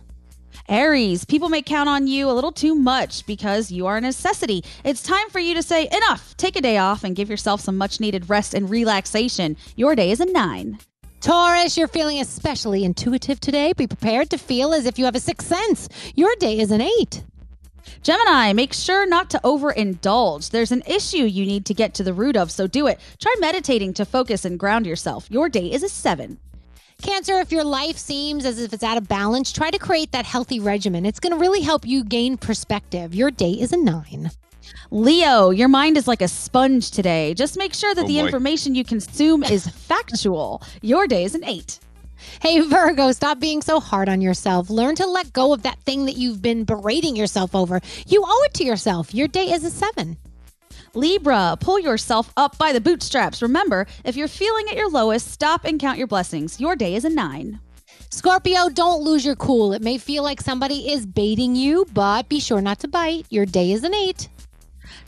Aries, 0.69 1.25
people 1.25 1.49
may 1.49 1.61
count 1.61 1.89
on 1.89 2.07
you 2.07 2.29
a 2.29 2.31
little 2.31 2.53
too 2.53 2.73
much 2.73 3.25
because 3.25 3.69
you 3.69 3.85
are 3.85 3.97
a 3.97 4.01
necessity. 4.01 4.63
It's 4.85 5.03
time 5.03 5.29
for 5.29 5.39
you 5.39 5.55
to 5.55 5.61
say 5.61 5.89
enough. 5.91 6.37
Take 6.37 6.55
a 6.55 6.61
day 6.61 6.77
off 6.77 7.03
and 7.03 7.17
give 7.17 7.29
yourself 7.29 7.59
some 7.59 7.77
much 7.77 7.99
needed 7.99 8.29
rest 8.29 8.53
and 8.53 8.69
relaxation. 8.69 9.57
Your 9.75 9.93
day 9.93 10.11
is 10.11 10.21
a 10.21 10.25
nine. 10.25 10.79
Taurus, 11.19 11.75
you're 11.75 11.89
feeling 11.89 12.21
especially 12.21 12.85
intuitive 12.85 13.41
today. 13.41 13.73
Be 13.73 13.87
prepared 13.87 14.29
to 14.29 14.37
feel 14.37 14.73
as 14.73 14.85
if 14.85 14.97
you 14.97 15.03
have 15.03 15.15
a 15.15 15.19
sixth 15.19 15.49
sense. 15.49 15.89
Your 16.15 16.33
day 16.39 16.59
is 16.59 16.71
an 16.71 16.79
eight. 16.79 17.25
Gemini, 18.03 18.53
make 18.53 18.73
sure 18.73 19.05
not 19.07 19.29
to 19.31 19.39
overindulge. 19.43 20.49
There's 20.51 20.71
an 20.71 20.83
issue 20.85 21.23
you 21.25 21.45
need 21.45 21.65
to 21.65 21.73
get 21.73 21.93
to 21.95 22.03
the 22.03 22.13
root 22.13 22.35
of, 22.37 22.51
so 22.51 22.67
do 22.67 22.87
it. 22.87 22.99
Try 23.19 23.33
meditating 23.39 23.93
to 23.95 24.05
focus 24.05 24.45
and 24.45 24.59
ground 24.59 24.85
yourself. 24.85 25.27
Your 25.29 25.49
day 25.49 25.71
is 25.71 25.83
a 25.83 25.89
seven. 25.89 26.37
Cancer, 27.01 27.39
if 27.39 27.51
your 27.51 27.63
life 27.63 27.97
seems 27.97 28.45
as 28.45 28.59
if 28.59 28.73
it's 28.73 28.83
out 28.83 28.97
of 28.97 29.07
balance, 29.07 29.51
try 29.53 29.71
to 29.71 29.79
create 29.79 30.11
that 30.11 30.25
healthy 30.25 30.59
regimen. 30.59 31.05
It's 31.05 31.19
going 31.19 31.31
to 31.31 31.39
really 31.39 31.61
help 31.61 31.85
you 31.87 32.03
gain 32.03 32.35
perspective. 32.37 33.15
Your 33.15 33.31
day 33.31 33.51
is 33.51 33.71
a 33.71 33.77
nine. 33.77 34.31
Leo, 34.91 35.49
your 35.49 35.69
mind 35.69 35.97
is 35.97 36.07
like 36.07 36.21
a 36.21 36.27
sponge 36.27 36.91
today. 36.91 37.33
Just 37.33 37.57
make 37.57 37.73
sure 37.73 37.95
that 37.95 38.03
Oh, 38.03 38.07
the 38.07 38.19
boy. 38.19 38.25
information 38.25 38.75
you 38.75 38.83
consume 38.83 39.43
is 39.43 39.67
factual. 39.67 40.61
Your 40.81 41.07
day 41.07 41.23
is 41.23 41.35
an 41.35 41.43
eight. 41.45 41.79
Hey, 42.41 42.59
Virgo, 42.61 43.11
stop 43.11 43.39
being 43.39 43.61
so 43.61 43.79
hard 43.79 44.09
on 44.09 44.21
yourself. 44.21 44.69
Learn 44.69 44.95
to 44.95 45.07
let 45.07 45.33
go 45.33 45.53
of 45.53 45.63
that 45.63 45.79
thing 45.81 46.05
that 46.05 46.17
you've 46.17 46.41
been 46.41 46.63
berating 46.63 47.15
yourself 47.15 47.55
over. 47.55 47.81
You 48.07 48.23
owe 48.25 48.43
it 48.45 48.53
to 48.55 48.63
yourself. 48.63 49.13
Your 49.13 49.27
day 49.27 49.51
is 49.51 49.63
a 49.63 49.69
seven. 49.69 50.17
Libra, 50.93 51.57
pull 51.59 51.79
yourself 51.79 52.33
up 52.35 52.57
by 52.57 52.73
the 52.73 52.81
bootstraps. 52.81 53.41
Remember, 53.41 53.85
if 54.03 54.15
you're 54.15 54.27
feeling 54.27 54.67
at 54.69 54.75
your 54.75 54.89
lowest, 54.89 55.31
stop 55.31 55.63
and 55.65 55.79
count 55.79 55.97
your 55.97 56.07
blessings. 56.07 56.59
Your 56.59 56.75
day 56.75 56.95
is 56.95 57.05
a 57.05 57.09
nine. 57.09 57.59
Scorpio, 58.11 58.69
don't 58.69 59.03
lose 59.03 59.23
your 59.23 59.35
cool. 59.35 59.71
It 59.73 59.83
may 59.83 59.99
feel 59.99 60.23
like 60.23 60.41
somebody 60.41 60.91
is 60.91 61.05
baiting 61.05 61.55
you, 61.55 61.85
but 61.93 62.27
be 62.27 62.39
sure 62.39 62.61
not 62.61 62.79
to 62.79 62.87
bite. 62.87 63.27
Your 63.29 63.45
day 63.45 63.71
is 63.71 63.83
an 63.83 63.93
eight. 63.93 64.29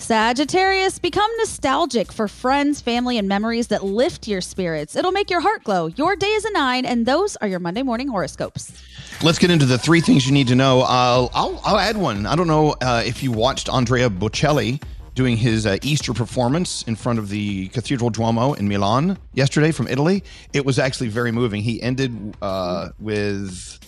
Sagittarius, 0.02 0.98
become 0.98 1.30
nostalgic 1.38 2.12
for 2.12 2.28
friends, 2.28 2.82
family, 2.82 3.20
and 3.20 3.28
memories 3.28 3.68
that 3.68 3.84
lift 3.84 4.28
your 4.28 4.42
spirits. 4.42 4.96
It'll 4.96 5.12
make 5.12 5.30
your 5.30 5.42
heart 5.42 5.64
glow. 5.64 5.88
Your 5.88 6.16
day 6.16 6.32
is 6.32 6.44
a 6.44 6.52
nine, 6.52 6.86
and 6.86 7.06
those 7.06 7.36
are 7.36 7.48
your 7.48 7.60
Monday 7.60 7.84
morning 7.84 8.08
horoscopes. 8.08 8.74
Let's 9.22 9.38
get 9.38 9.52
into 9.52 9.68
the 9.68 9.78
three 9.78 10.02
things 10.02 10.26
you 10.26 10.34
need 10.34 10.48
to 10.48 10.56
know. 10.56 10.82
I'll, 10.82 11.30
I'll, 11.36 11.78
add 11.78 11.98
one. 11.98 12.26
I 12.26 12.36
don't 12.36 12.48
know 12.48 12.76
uh, 12.82 13.04
if 13.06 13.22
you 13.22 13.32
watched 13.32 13.70
Andrea 13.70 14.10
Bocelli 14.10 14.82
doing 15.14 15.38
his 15.38 15.68
uh, 15.68 15.78
Easter 15.84 16.14
performance 16.14 16.82
in 16.84 16.96
front 16.96 17.20
of 17.20 17.30
the 17.30 17.68
Cathedral 17.68 18.10
Duomo 18.10 18.54
in 18.54 18.68
Milan 18.68 19.20
yesterday 19.34 19.72
from 19.72 19.88
Italy. 19.88 20.24
It 20.52 20.66
was 20.66 20.80
actually 20.80 21.10
very 21.10 21.32
moving. 21.32 21.62
He 21.62 21.80
ended 21.80 22.36
uh, 22.42 22.90
with 22.98 23.80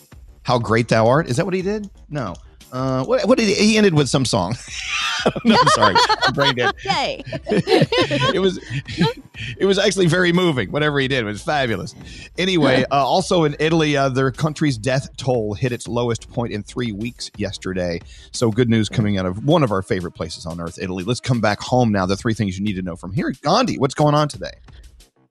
"How 0.44 0.60
Great 0.60 0.90
Thou 0.90 1.08
Art." 1.08 1.28
Is 1.28 1.38
that 1.38 1.46
what 1.46 1.56
he 1.56 1.64
did? 1.64 1.90
No. 2.08 2.36
Uh, 2.74 3.06
what, 3.06 3.28
what 3.28 3.38
did 3.38 3.48
he, 3.48 3.54
he 3.54 3.78
ended 3.78 3.94
with 3.94 4.10
some 4.10 4.26
song? 4.26 4.58
no, 5.46 5.56
I'm 5.56 5.68
sorry, 5.68 5.96
I'm 6.24 6.34
brain 6.34 6.56
dead. 6.56 6.74
Yay. 6.84 7.24
it 7.28 8.42
was 8.42 8.60
it 9.60 9.66
was 9.66 9.78
actually 9.78 10.08
very 10.08 10.34
moving. 10.34 10.72
Whatever 10.72 11.00
he 11.00 11.08
did 11.08 11.24
was 11.24 11.44
fabulous. 11.44 11.94
Anyway, 12.36 12.84
uh, 12.92 12.96
also 12.96 13.44
in 13.44 13.56
Italy, 13.60 13.96
uh, 13.96 14.10
their 14.10 14.32
country's 14.32 14.76
death 14.76 15.16
toll 15.18 15.54
hit 15.54 15.72
its 15.72 15.88
lowest 15.88 16.32
point 16.32 16.52
in 16.52 16.64
three 16.64 16.92
weeks 16.92 17.30
yesterday. 17.38 18.02
So 18.32 18.50
good 18.50 18.72
news 18.72 18.90
coming 18.90 19.20
out 19.20 19.28
of 19.28 19.46
one 19.46 19.62
of 19.62 19.72
our 19.72 19.84
favorite 19.84 20.14
places 20.14 20.48
on 20.48 20.60
earth, 20.60 20.80
Italy. 20.82 21.04
Let's 21.04 21.20
come 21.20 21.42
back 21.42 21.62
home 21.62 21.92
now. 21.92 22.08
The 22.08 22.18
three 22.18 22.34
things 22.34 22.58
you 22.58 22.66
need 22.66 22.76
to 22.76 22.82
know 22.82 22.96
from 22.96 23.14
here. 23.14 23.32
Gandhi, 23.44 23.78
what's 23.78 23.94
going 23.94 24.16
on 24.16 24.30
today? 24.30 24.54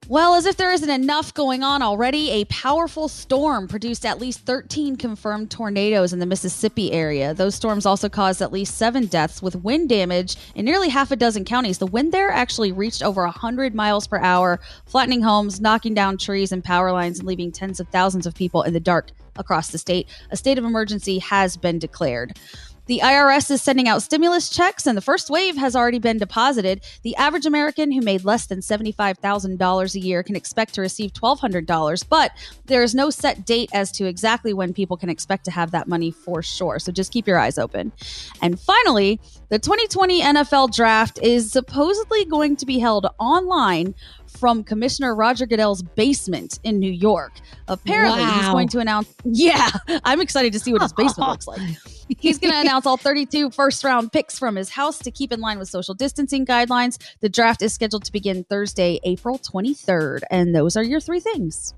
Well, 0.09 0.35
as 0.35 0.47
if 0.47 0.56
there 0.56 0.73
isn't 0.73 0.90
enough 0.90 1.32
going 1.32 1.62
on 1.62 1.80
already, 1.80 2.30
a 2.30 2.44
powerful 2.47 3.06
storm 3.06 3.68
produced 3.68 4.04
at 4.04 4.18
least 4.18 4.40
13 4.40 4.97
confirmed 4.97 5.50
tornadoes 5.52 6.12
in 6.12 6.18
the 6.18 6.26
Mississippi 6.26 6.90
area. 6.90 7.32
Those 7.35 7.54
storms 7.54 7.87
also 7.87 8.09
caused 8.09 8.42
at 8.42 8.52
least 8.52 8.76
seven 8.76 9.06
deaths 9.06 9.40
with 9.40 9.54
wind 9.54 9.88
damage 9.88 10.37
in 10.56 10.64
nearly 10.64 10.88
half 10.88 11.12
a 11.12 11.16
dozen 11.16 11.44
counties. 11.44 11.78
The 11.78 11.87
wind 11.87 12.11
there 12.11 12.30
actually 12.30 12.73
reached 12.73 13.02
over 13.02 13.23
100 13.23 13.76
miles 13.76 14.09
per 14.09 14.18
hour, 14.18 14.59
flattening 14.87 15.23
homes, 15.23 15.61
knocking 15.61 15.94
down 15.94 16.18
trees 16.18 16.50
and 16.50 16.64
power 16.64 16.90
lines, 16.90 17.21
and 17.21 17.28
leaving 17.28 17.52
tens 17.52 17.78
of 17.78 17.87
thousands 17.88 18.26
of 18.26 18.35
people 18.35 18.62
in 18.62 18.73
the 18.73 18.80
dark 18.80 19.12
across 19.37 19.68
the 19.68 19.78
state. 19.78 20.09
A 20.30 20.37
state 20.37 20.59
of 20.59 20.64
emergency 20.64 21.21
has 21.21 21.56
been 21.56 21.78
declared. 21.78 22.37
The 22.86 23.00
IRS 23.02 23.50
is 23.50 23.62
sending 23.62 23.88
out 23.88 24.02
stimulus 24.02 24.50
checks, 24.50 24.86
and 24.86 24.96
the 24.96 25.02
first 25.02 25.30
wave 25.30 25.56
has 25.56 25.76
already 25.76 26.00
been 26.00 26.18
deposited. 26.18 26.82
The 27.02 27.14
average 27.16 27.46
American 27.46 27.92
who 27.92 28.00
made 28.00 28.24
less 28.24 28.46
than 28.46 28.58
$75,000 28.58 29.94
a 29.94 30.00
year 30.00 30.22
can 30.22 30.34
expect 30.34 30.74
to 30.74 30.80
receive 30.80 31.12
$1,200, 31.12 32.04
but 32.08 32.32
there 32.66 32.82
is 32.82 32.94
no 32.94 33.10
set 33.10 33.46
date 33.46 33.70
as 33.72 33.92
to 33.92 34.06
exactly 34.06 34.52
when 34.52 34.72
people 34.72 34.96
can 34.96 35.08
expect 35.08 35.44
to 35.44 35.50
have 35.52 35.70
that 35.70 35.86
money 35.86 36.10
for 36.10 36.42
sure. 36.42 36.78
So 36.78 36.90
just 36.90 37.12
keep 37.12 37.26
your 37.26 37.38
eyes 37.38 37.56
open. 37.56 37.92
And 38.40 38.58
finally, 38.58 39.20
the 39.48 39.58
2020 39.58 40.22
NFL 40.22 40.74
draft 40.74 41.18
is 41.22 41.52
supposedly 41.52 42.24
going 42.24 42.56
to 42.56 42.66
be 42.66 42.78
held 42.78 43.06
online 43.18 43.94
from 44.38 44.64
Commissioner 44.64 45.14
Roger 45.14 45.46
Goodell's 45.46 45.82
basement 45.82 46.58
in 46.64 46.78
New 46.78 46.90
York. 46.90 47.32
Apparently, 47.68 48.24
he's 48.24 48.48
going 48.48 48.68
to 48.68 48.78
announce. 48.78 49.14
Yeah, 49.24 49.70
I'm 50.04 50.20
excited 50.20 50.52
to 50.52 50.58
see 50.58 50.72
what 50.72 50.82
his 50.82 50.92
basement 50.92 51.30
looks 51.30 51.46
like. 51.46 51.60
He's 52.18 52.38
going 52.38 52.52
to 52.52 52.60
announce 52.60 52.84
all 52.84 52.98
32 52.98 53.52
first 53.52 53.84
round 53.84 54.12
picks 54.12 54.38
from 54.38 54.56
his 54.56 54.68
house 54.68 54.98
to 54.98 55.10
keep 55.10 55.32
in 55.32 55.40
line 55.40 55.58
with 55.58 55.68
social 55.68 55.94
distancing 55.94 56.44
guidelines. 56.44 56.98
The 57.20 57.28
draft 57.30 57.62
is 57.62 57.72
scheduled 57.72 58.04
to 58.04 58.12
begin 58.12 58.44
Thursday, 58.44 59.00
April 59.04 59.38
23rd. 59.38 60.20
And 60.30 60.54
those 60.54 60.76
are 60.76 60.82
your 60.82 61.00
three 61.00 61.20
things. 61.20 61.72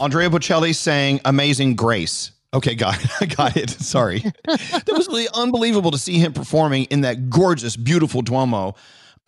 Andrea 0.00 0.30
Bocelli 0.30 0.74
sang 0.74 1.20
"Amazing 1.24 1.76
Grace." 1.76 2.32
Okay, 2.54 2.74
got 2.74 3.02
it. 3.02 3.10
I 3.20 3.26
got 3.26 3.56
it. 3.56 3.70
Sorry, 3.70 4.20
that 4.46 4.88
was 4.88 5.06
really 5.08 5.28
unbelievable 5.34 5.90
to 5.90 5.98
see 5.98 6.18
him 6.18 6.32
performing 6.32 6.84
in 6.84 7.02
that 7.02 7.28
gorgeous, 7.28 7.76
beautiful 7.76 8.22
Duomo 8.22 8.74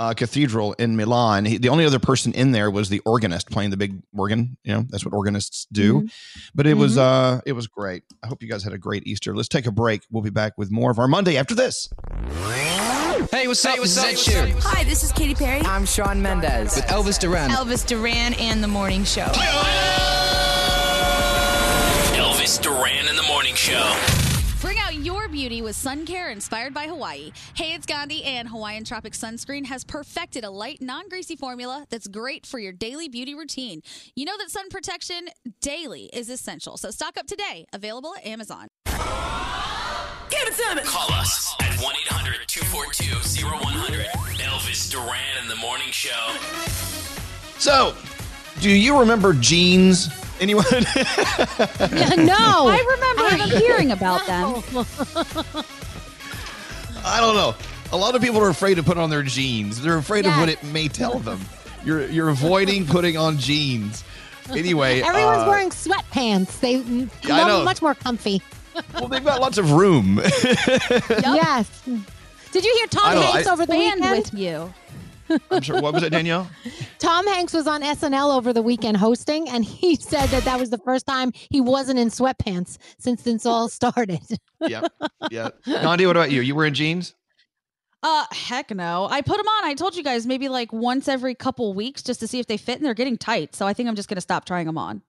uh, 0.00 0.14
cathedral 0.14 0.72
in 0.78 0.96
Milan. 0.96 1.44
He, 1.44 1.58
the 1.58 1.68
only 1.68 1.84
other 1.84 1.98
person 1.98 2.32
in 2.32 2.52
there 2.52 2.70
was 2.70 2.88
the 2.88 3.00
organist 3.00 3.50
playing 3.50 3.70
the 3.70 3.76
big 3.76 4.02
organ. 4.16 4.56
You 4.64 4.72
know, 4.72 4.86
that's 4.88 5.04
what 5.04 5.12
organists 5.14 5.66
do. 5.70 6.08
But 6.54 6.66
it 6.66 6.74
was 6.74 6.96
uh, 6.96 7.40
it 7.44 7.52
was 7.52 7.66
great. 7.66 8.02
I 8.22 8.26
hope 8.26 8.42
you 8.42 8.48
guys 8.48 8.64
had 8.64 8.72
a 8.72 8.78
great 8.78 9.06
Easter. 9.06 9.36
Let's 9.36 9.48
take 9.48 9.66
a 9.66 9.70
break. 9.70 10.02
We'll 10.10 10.22
be 10.22 10.30
back 10.30 10.54
with 10.56 10.70
more 10.70 10.90
of 10.90 10.98
our 10.98 11.06
Monday 11.06 11.36
after 11.36 11.54
this. 11.54 11.90
Hey, 13.30 13.46
what's 13.46 13.64
up? 13.66 13.76
this 13.76 13.96
is 13.96 14.02
Ed 14.02 14.14
Sheeran. 14.14 14.62
Hi, 14.62 14.82
this 14.84 15.04
is 15.04 15.12
Katy 15.12 15.34
Perry. 15.34 15.60
I'm 15.60 15.84
Shawn 15.84 16.22
Mendes. 16.22 16.74
With 16.74 16.86
Elvis 16.86 17.20
Duran. 17.20 17.50
Elvis 17.50 17.86
Duran 17.86 18.32
and 18.34 18.64
the 18.64 18.68
Morning 18.68 19.04
Show. 19.04 19.26
Elvis 22.16 22.60
Duran 22.60 23.06
in 23.06 23.16
the 23.16 23.22
morning 23.24 23.54
show. 23.54 24.19
Bring 25.40 25.46
out 25.46 25.52
your 25.52 25.56
beauty 25.56 25.62
with 25.62 25.76
sun 25.76 26.04
care 26.04 26.28
inspired 26.30 26.74
by 26.74 26.86
Hawaii. 26.86 27.32
Hey, 27.54 27.72
it's 27.72 27.86
Gandhi, 27.86 28.22
and 28.24 28.46
Hawaiian 28.46 28.84
Tropic 28.84 29.14
Sunscreen 29.14 29.64
has 29.64 29.84
perfected 29.84 30.44
a 30.44 30.50
light, 30.50 30.82
non 30.82 31.08
greasy 31.08 31.34
formula 31.34 31.86
that's 31.88 32.06
great 32.08 32.44
for 32.44 32.58
your 32.58 32.72
daily 32.72 33.08
beauty 33.08 33.34
routine. 33.34 33.80
You 34.14 34.26
know 34.26 34.36
that 34.36 34.50
sun 34.50 34.68
protection 34.68 35.28
daily 35.62 36.10
is 36.12 36.28
essential, 36.28 36.76
so 36.76 36.90
stock 36.90 37.16
up 37.16 37.26
today. 37.26 37.64
Available 37.72 38.14
at 38.16 38.26
Amazon. 38.26 38.68
Give 38.84 40.46
it 40.46 40.54
to 40.56 40.74
me. 40.76 40.82
Call 40.84 41.10
us 41.12 41.54
at 41.60 41.74
1 41.80 41.94
800 42.06 42.46
242 42.46 43.46
0100. 43.46 44.06
Elvis 44.40 44.90
Duran 44.90 45.42
in 45.42 45.48
the 45.48 45.56
morning 45.56 45.90
show. 45.90 46.36
So, 47.58 47.94
do 48.60 48.70
you 48.70 48.98
remember 48.98 49.32
jeans? 49.34 50.08
Anyone? 50.40 50.64
no. 50.70 52.36
I 52.68 52.84
remember 52.88 53.58
hearing 53.58 53.92
about 53.92 54.26
them. 54.26 54.62
I 57.04 57.20
don't 57.20 57.34
know. 57.34 57.54
A 57.92 57.96
lot 57.96 58.14
of 58.14 58.22
people 58.22 58.40
are 58.40 58.48
afraid 58.50 58.74
to 58.76 58.82
put 58.82 58.96
on 58.98 59.10
their 59.10 59.22
jeans. 59.22 59.80
They're 59.82 59.96
afraid 59.96 60.26
of 60.26 60.36
what 60.36 60.48
it 60.48 60.62
may 60.64 60.88
tell 60.88 61.18
them. 61.18 61.40
You're 61.84 62.06
you're 62.08 62.28
avoiding 62.28 62.86
putting 62.86 63.16
on 63.16 63.38
jeans. 63.38 64.04
Anyway, 64.50 65.00
Everyone's 65.00 65.42
uh, 65.42 65.46
wearing 65.48 65.70
sweatpants. 65.70 66.60
They 66.60 66.76
Yeah, 67.28 67.44
I 67.44 67.64
much 67.64 67.82
more 67.82 67.94
comfy. 67.94 68.42
Well, 68.94 69.08
they've 69.08 69.24
got 69.24 69.40
lots 69.40 69.58
of 69.58 69.72
room. 69.72 70.20
Yes. 71.10 71.68
Did 72.52 72.64
you 72.64 72.74
hear 72.74 72.86
Tom 72.88 73.04
I 73.06 73.14
Hanks 73.16 73.46
I- 73.46 73.52
over 73.52 73.64
the 73.64 73.72
Band 73.72 74.00
weekend? 74.00 74.18
with 74.24 74.34
you. 74.34 74.74
I'm 75.50 75.62
sure. 75.62 75.80
What 75.80 75.94
was 75.94 76.02
it, 76.02 76.10
Danielle? 76.10 76.50
Tom 76.98 77.26
Hanks 77.26 77.52
was 77.52 77.66
on 77.66 77.82
SNL 77.82 78.36
over 78.36 78.52
the 78.52 78.62
weekend 78.62 78.96
hosting, 78.96 79.48
and 79.48 79.64
he 79.64 79.96
said 80.00 80.26
that 80.28 80.44
that 80.44 80.58
was 80.58 80.70
the 80.70 80.78
first 80.78 81.06
time 81.06 81.32
he 81.50 81.60
wasn't 81.60 81.98
in 81.98 82.08
sweatpants 82.08 82.78
since 82.98 83.22
this 83.22 83.46
all 83.46 83.68
started. 83.68 84.20
Yeah, 84.60 84.82
yeah. 85.30 85.50
Gandhi, 85.66 86.06
what 86.06 86.16
about 86.16 86.30
you? 86.30 86.40
You 86.40 86.54
wearing 86.54 86.74
jeans? 86.74 87.14
Uh, 88.02 88.24
heck 88.32 88.70
no. 88.70 89.06
I 89.10 89.20
put 89.20 89.36
them 89.36 89.46
on. 89.46 89.64
I 89.64 89.74
told 89.74 89.94
you 89.94 90.02
guys 90.02 90.26
maybe 90.26 90.48
like 90.48 90.72
once 90.72 91.06
every 91.06 91.34
couple 91.34 91.74
weeks 91.74 92.02
just 92.02 92.20
to 92.20 92.26
see 92.26 92.38
if 92.38 92.46
they 92.46 92.56
fit, 92.56 92.76
and 92.76 92.84
they're 92.84 92.94
getting 92.94 93.18
tight. 93.18 93.54
So 93.54 93.66
I 93.66 93.74
think 93.74 93.88
I'm 93.88 93.94
just 93.94 94.08
going 94.08 94.16
to 94.16 94.22
stop 94.22 94.44
trying 94.44 94.66
them 94.66 94.78
on. 94.78 95.02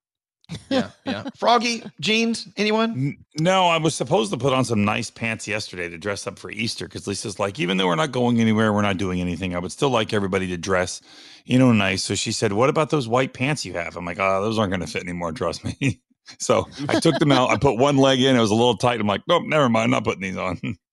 Yeah, 0.69 0.91
yeah. 1.05 1.23
Froggy 1.37 1.83
jeans? 1.99 2.47
Anyone? 2.57 3.17
No, 3.39 3.67
I 3.67 3.77
was 3.77 3.95
supposed 3.95 4.31
to 4.31 4.37
put 4.37 4.53
on 4.53 4.65
some 4.65 4.85
nice 4.85 5.09
pants 5.09 5.47
yesterday 5.47 5.89
to 5.89 5.97
dress 5.97 6.27
up 6.27 6.39
for 6.39 6.51
Easter 6.51 6.85
because 6.85 7.07
Lisa's 7.07 7.39
like, 7.39 7.59
even 7.59 7.77
though 7.77 7.87
we're 7.87 7.95
not 7.95 8.11
going 8.11 8.39
anywhere, 8.39 8.73
we're 8.73 8.81
not 8.81 8.97
doing 8.97 9.21
anything, 9.21 9.55
I 9.55 9.59
would 9.59 9.71
still 9.71 9.89
like 9.89 10.13
everybody 10.13 10.47
to 10.47 10.57
dress, 10.57 11.01
you 11.45 11.59
know, 11.59 11.71
nice. 11.71 12.03
So 12.03 12.15
she 12.15 12.31
said, 12.31 12.53
What 12.53 12.69
about 12.69 12.89
those 12.89 13.07
white 13.07 13.33
pants 13.33 13.65
you 13.65 13.73
have? 13.73 13.95
I'm 13.97 14.05
like, 14.05 14.19
Oh, 14.19 14.41
those 14.41 14.59
aren't 14.59 14.71
going 14.71 14.81
to 14.81 14.87
fit 14.87 15.03
anymore, 15.03 15.31
trust 15.31 15.63
me. 15.63 16.01
so 16.39 16.67
I 16.89 16.99
took 16.99 17.19
them 17.19 17.31
out. 17.31 17.49
I 17.49 17.57
put 17.57 17.77
one 17.77 17.97
leg 17.97 18.21
in. 18.21 18.35
It 18.35 18.39
was 18.39 18.51
a 18.51 18.55
little 18.55 18.77
tight. 18.77 18.99
I'm 18.99 19.07
like, 19.07 19.21
Nope, 19.27 19.43
never 19.45 19.69
mind. 19.69 19.85
I'm 19.85 19.91
not 19.91 20.03
putting 20.03 20.21
these 20.21 20.37
on. 20.37 20.59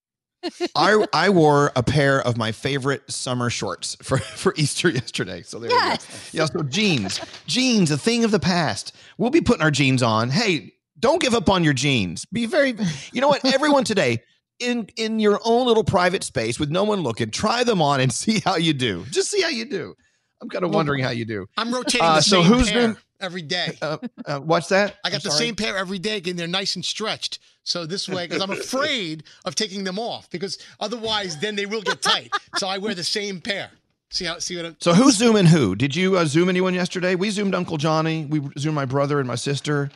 I 0.75 1.05
I 1.13 1.29
wore 1.29 1.71
a 1.75 1.83
pair 1.83 2.21
of 2.21 2.37
my 2.37 2.51
favorite 2.51 3.09
summer 3.11 3.49
shorts 3.49 3.95
for, 4.01 4.17
for 4.37 4.53
Easter 4.57 4.89
yesterday. 4.89 5.41
So 5.43 5.59
there 5.59 5.69
Yes. 5.71 6.29
you 6.33 6.39
go. 6.39 6.43
Yeah, 6.43 6.59
so 6.61 6.63
jeans. 6.63 7.21
Jeans, 7.47 7.91
a 7.91 7.97
thing 7.97 8.23
of 8.23 8.31
the 8.31 8.39
past. 8.39 8.95
We'll 9.17 9.29
be 9.31 9.41
putting 9.41 9.61
our 9.63 9.71
jeans 9.71 10.01
on. 10.03 10.29
Hey, 10.29 10.73
don't 10.99 11.21
give 11.21 11.33
up 11.33 11.49
on 11.49 11.63
your 11.63 11.73
jeans. 11.73 12.25
Be 12.25 12.45
very 12.45 12.75
you 13.11 13.21
know 13.21 13.27
what? 13.29 13.43
Everyone 13.53 13.83
today, 13.83 14.21
in 14.59 14.87
in 14.97 15.19
your 15.19 15.39
own 15.45 15.67
little 15.67 15.83
private 15.83 16.23
space 16.23 16.59
with 16.59 16.69
no 16.69 16.83
one 16.83 17.01
looking, 17.01 17.31
try 17.31 17.63
them 17.63 17.81
on 17.81 17.99
and 17.99 18.11
see 18.21 18.39
how 18.39 18.55
you 18.55 18.73
do. 18.73 19.05
Just 19.11 19.29
see 19.31 19.41
how 19.41 19.49
you 19.49 19.65
do. 19.65 19.95
I'm 20.41 20.47
kind 20.49 20.63
of 20.63 20.73
wondering 20.73 21.03
how 21.03 21.09
you 21.09 21.25
do. 21.25 21.47
I'm 21.57 21.73
rotating 21.73 22.01
Uh, 22.07 22.15
the 22.15 22.21
so 22.21 22.41
who's 22.43 22.69
pair 22.71 22.87
been- 22.89 22.97
every 23.19 23.41
day. 23.41 23.77
Uh, 23.81 23.97
uh, 24.25 24.39
what's 24.39 24.69
that? 24.69 24.97
I 25.03 25.09
got 25.09 25.17
I'm 25.17 25.21
the 25.21 25.31
sorry? 25.31 25.45
same 25.45 25.55
pair 25.55 25.77
every 25.77 25.99
day, 25.99 26.21
and 26.25 26.37
they're 26.37 26.47
nice 26.47 26.75
and 26.75 26.83
stretched. 26.83 27.39
So 27.63 27.85
this 27.85 28.09
way, 28.09 28.25
because 28.25 28.41
I'm 28.41 28.51
afraid 28.51 29.23
of 29.45 29.55
taking 29.55 29.83
them 29.83 29.99
off, 29.99 30.29
because 30.29 30.57
otherwise, 30.79 31.37
then 31.39 31.55
they 31.55 31.65
will 31.65 31.81
get 31.81 32.01
tight. 32.01 32.31
So 32.57 32.67
I 32.67 32.77
wear 32.77 32.95
the 32.95 33.03
same 33.03 33.41
pair. 33.41 33.69
See 34.09 34.25
how? 34.25 34.39
See 34.39 34.55
what? 34.55 34.65
I'm, 34.65 34.75
So 34.79 34.93
who's 34.93 35.17
zooming 35.17 35.45
who? 35.45 35.75
Did 35.75 35.95
you 35.95 36.17
uh, 36.17 36.25
zoom 36.25 36.49
anyone 36.49 36.73
yesterday? 36.73 37.13
We 37.13 37.29
zoomed 37.29 37.53
Uncle 37.53 37.77
Johnny. 37.77 38.25
We 38.25 38.41
zoomed 38.57 38.75
my 38.75 38.85
brother 38.85 39.19
and 39.19 39.27
my 39.27 39.35
sister. 39.35 39.91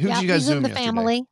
Who 0.00 0.08
yeah, 0.08 0.14
did 0.14 0.22
you 0.22 0.28
guys 0.28 0.42
zoom 0.42 0.62
the 0.64 0.70
yesterday? 0.70 0.86
family. 0.86 1.24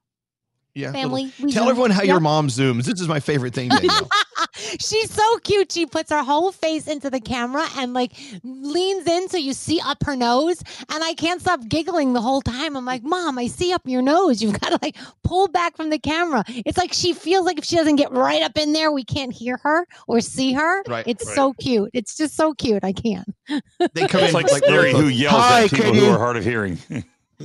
Yeah, 0.74 0.92
family. 0.92 1.24
little- 1.24 1.50
Tell 1.50 1.64
zoomed. 1.64 1.70
everyone 1.70 1.90
how 1.90 2.02
your 2.02 2.20
mom 2.20 2.48
zooms. 2.48 2.84
This 2.84 3.00
is 3.00 3.08
my 3.08 3.20
favorite 3.20 3.52
thing. 3.54 3.70
She's 4.54 5.10
so 5.12 5.38
cute. 5.38 5.70
She 5.72 5.86
puts 5.86 6.10
her 6.10 6.22
whole 6.22 6.52
face 6.52 6.88
into 6.88 7.10
the 7.10 7.20
camera 7.20 7.66
and 7.76 7.92
like 7.94 8.12
leans 8.42 9.06
in 9.06 9.28
so 9.28 9.36
you 9.36 9.52
see 9.52 9.80
up 9.84 10.02
her 10.04 10.16
nose. 10.16 10.62
And 10.88 11.02
I 11.04 11.14
can't 11.14 11.40
stop 11.40 11.60
giggling 11.68 12.12
the 12.12 12.20
whole 12.20 12.40
time. 12.42 12.76
I'm 12.76 12.84
like, 12.84 13.02
Mom, 13.02 13.38
I 13.38 13.46
see 13.48 13.72
up 13.72 13.82
your 13.86 14.02
nose. 14.02 14.42
You've 14.42 14.58
got 14.60 14.70
to 14.70 14.78
like 14.82 14.96
pull 15.24 15.48
back 15.48 15.76
from 15.76 15.90
the 15.90 15.98
camera. 15.98 16.44
It's 16.48 16.78
like 16.78 16.92
she 16.92 17.12
feels 17.12 17.44
like 17.46 17.58
if 17.58 17.64
she 17.64 17.76
doesn't 17.76 17.96
get 17.96 18.10
right 18.12 18.42
up 18.42 18.56
in 18.56 18.72
there, 18.72 18.90
we 18.92 19.04
can't 19.04 19.32
hear 19.32 19.58
her 19.62 19.86
or 20.06 20.20
see 20.20 20.52
her. 20.54 20.82
Right, 20.88 21.06
It's 21.06 21.26
right. 21.26 21.34
so 21.34 21.52
cute. 21.54 21.90
It's 21.92 22.16
just 22.16 22.34
so 22.36 22.54
cute. 22.54 22.82
I 22.84 22.92
can't. 22.92 23.28
They 23.48 24.06
come 24.08 24.20
It's 24.22 24.28
in 24.28 24.32
like, 24.34 24.50
like 24.50 24.64
Siri 24.64 24.76
really 24.76 24.92
who 24.92 24.98
close. 25.02 25.12
yells 25.12 25.34
Hi, 25.34 25.64
at 25.64 25.70
people 25.70 25.86
can 25.92 25.94
who 25.96 26.10
are 26.10 26.18
hard 26.18 26.36
of 26.36 26.44
hearing. 26.44 26.78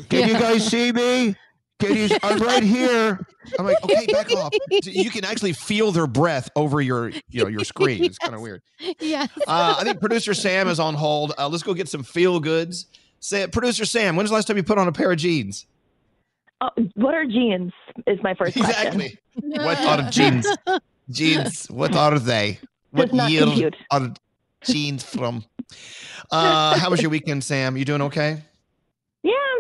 Can 0.09 0.27
you 0.29 0.35
guys 0.35 0.67
see 0.67 0.91
me? 0.91 1.35
Can 1.79 1.95
you? 1.95 2.09
I'm 2.23 2.39
right 2.39 2.63
here. 2.63 3.19
I'm 3.59 3.65
like, 3.65 3.81
okay, 3.83 4.05
back 4.07 4.31
off. 4.31 4.51
You 4.83 5.09
can 5.09 5.23
actually 5.25 5.53
feel 5.53 5.91
their 5.91 6.07
breath 6.07 6.49
over 6.55 6.81
your, 6.81 7.09
you 7.29 7.43
know, 7.43 7.47
your 7.47 7.63
screen. 7.63 8.03
It's 8.03 8.17
kind 8.17 8.33
of 8.33 8.41
weird. 8.41 8.61
Yeah. 8.99 9.27
Uh, 9.47 9.75
I 9.77 9.83
think 9.83 9.99
producer 9.99 10.33
Sam 10.33 10.67
is 10.67 10.79
on 10.79 10.95
hold. 10.95 11.33
Uh, 11.37 11.47
let's 11.47 11.63
go 11.63 11.73
get 11.73 11.87
some 11.87 12.03
feel 12.03 12.39
goods. 12.39 12.87
Say, 13.19 13.47
producer 13.47 13.85
Sam, 13.85 14.15
when's 14.15 14.29
the 14.29 14.35
last 14.35 14.47
time 14.47 14.57
you 14.57 14.63
put 14.63 14.77
on 14.77 14.87
a 14.87 14.91
pair 14.91 15.11
of 15.11 15.17
jeans? 15.17 15.65
Oh, 16.61 16.69
what 16.95 17.13
are 17.13 17.25
jeans? 17.25 17.71
Is 18.07 18.19
my 18.23 18.33
first 18.33 18.57
Exactly. 18.57 19.17
question. 19.35 19.51
Exactly. 19.51 19.65
what 19.65 19.79
are 19.79 20.09
jeans? 20.09 20.47
Jeans. 21.09 21.65
What 21.67 21.95
are 21.95 22.17
they? 22.19 22.59
What 22.91 23.13
year 23.29 23.41
compute. 23.43 23.75
are 23.91 24.13
jeans 24.63 25.03
from? 25.03 25.45
Uh, 26.31 26.77
how 26.79 26.89
was 26.89 27.01
your 27.01 27.11
weekend, 27.11 27.43
Sam? 27.43 27.77
You 27.77 27.85
doing 27.85 28.01
okay? 28.03 28.41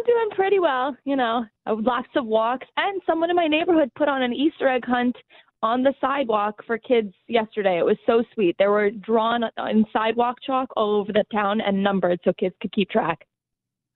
Yeah, 0.07 0.13
I'm 0.13 0.27
doing 0.27 0.29
pretty 0.35 0.59
well. 0.59 0.95
You 1.05 1.15
know, 1.15 1.45
Uh, 1.65 1.75
lots 1.79 2.07
of 2.15 2.25
walks, 2.25 2.65
and 2.77 3.01
someone 3.05 3.29
in 3.29 3.35
my 3.35 3.47
neighborhood 3.47 3.91
put 3.95 4.07
on 4.07 4.21
an 4.21 4.33
Easter 4.33 4.67
egg 4.67 4.85
hunt 4.85 5.15
on 5.63 5.83
the 5.83 5.93
sidewalk 5.99 6.63
for 6.65 6.77
kids 6.77 7.13
yesterday. 7.27 7.77
It 7.79 7.85
was 7.85 7.97
so 8.05 8.23
sweet. 8.33 8.55
They 8.59 8.67
were 8.67 8.91
drawn 8.91 9.43
on 9.57 9.85
sidewalk 9.91 10.37
chalk 10.45 10.69
all 10.77 10.95
over 10.95 11.11
the 11.11 11.25
town 11.33 11.61
and 11.61 11.81
numbered 11.83 12.19
so 12.23 12.31
kids 12.33 12.55
could 12.61 12.71
keep 12.71 12.89
track. 12.89 13.25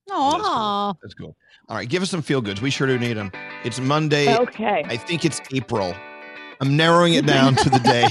Oh, 0.10 0.94
That's 1.02 1.14
cool. 1.14 1.36
All 1.70 1.78
right, 1.78 1.88
give 1.88 2.02
us 2.02 2.10
some 2.10 2.22
feel 2.24 2.42
goods. 2.42 2.62
We 2.62 2.72
sure 2.72 2.88
do 2.88 2.98
need 3.00 3.14
them. 3.14 3.32
It's 3.64 3.80
Monday. 3.80 4.36
Okay. 4.36 4.84
I 4.86 4.98
think 4.98 5.24
it's 5.24 5.40
April. 5.54 5.94
I'm 6.60 6.76
narrowing 6.76 7.14
it 7.14 7.26
down 7.26 7.56
to 7.56 7.70
the 7.70 7.80
day. 7.80 8.06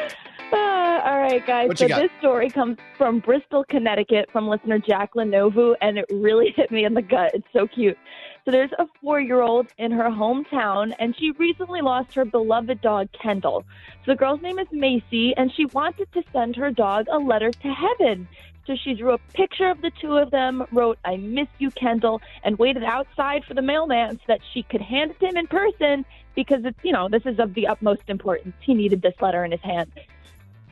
Uh, 0.52 0.56
all 1.04 1.18
right, 1.18 1.44
guys. 1.46 1.68
What 1.68 1.78
so 1.78 1.88
this 1.88 2.10
story 2.18 2.50
comes 2.50 2.78
from 2.96 3.20
Bristol, 3.20 3.64
Connecticut, 3.64 4.28
from 4.32 4.48
listener 4.48 4.78
Jacqueline 4.78 5.30
Novu, 5.30 5.74
and 5.80 5.98
it 5.98 6.06
really 6.10 6.50
hit 6.56 6.70
me 6.70 6.84
in 6.84 6.94
the 6.94 7.02
gut. 7.02 7.32
It's 7.34 7.46
so 7.52 7.66
cute. 7.66 7.98
So 8.44 8.52
there's 8.52 8.70
a 8.78 8.86
four-year-old 9.02 9.66
in 9.78 9.90
her 9.90 10.04
hometown, 10.04 10.94
and 11.00 11.16
she 11.18 11.32
recently 11.32 11.80
lost 11.80 12.14
her 12.14 12.24
beloved 12.24 12.80
dog 12.80 13.08
Kendall. 13.20 13.64
So 14.04 14.12
the 14.12 14.16
girl's 14.16 14.40
name 14.40 14.58
is 14.58 14.68
Macy, 14.70 15.34
and 15.36 15.52
she 15.52 15.66
wanted 15.66 16.12
to 16.12 16.22
send 16.32 16.54
her 16.56 16.70
dog 16.70 17.06
a 17.10 17.18
letter 17.18 17.50
to 17.50 17.68
heaven. 17.68 18.28
So 18.66 18.74
she 18.76 18.94
drew 18.94 19.12
a 19.12 19.18
picture 19.32 19.68
of 19.68 19.80
the 19.80 19.92
two 20.00 20.16
of 20.16 20.30
them, 20.30 20.64
wrote 20.72 20.98
"I 21.04 21.16
miss 21.16 21.48
you, 21.58 21.70
Kendall," 21.72 22.20
and 22.42 22.58
waited 22.58 22.82
outside 22.82 23.44
for 23.44 23.54
the 23.54 23.62
mailman 23.62 24.16
so 24.16 24.24
that 24.28 24.40
she 24.52 24.62
could 24.64 24.80
hand 24.80 25.12
it 25.12 25.20
to 25.20 25.26
him 25.26 25.36
in 25.36 25.46
person 25.46 26.04
because 26.34 26.64
it's 26.64 26.78
you 26.82 26.92
know 26.92 27.08
this 27.08 27.22
is 27.26 27.38
of 27.38 27.54
the 27.54 27.66
utmost 27.66 28.02
importance. 28.08 28.54
He 28.60 28.74
needed 28.74 29.02
this 29.02 29.14
letter 29.20 29.44
in 29.44 29.52
his 29.52 29.60
hand. 29.60 29.90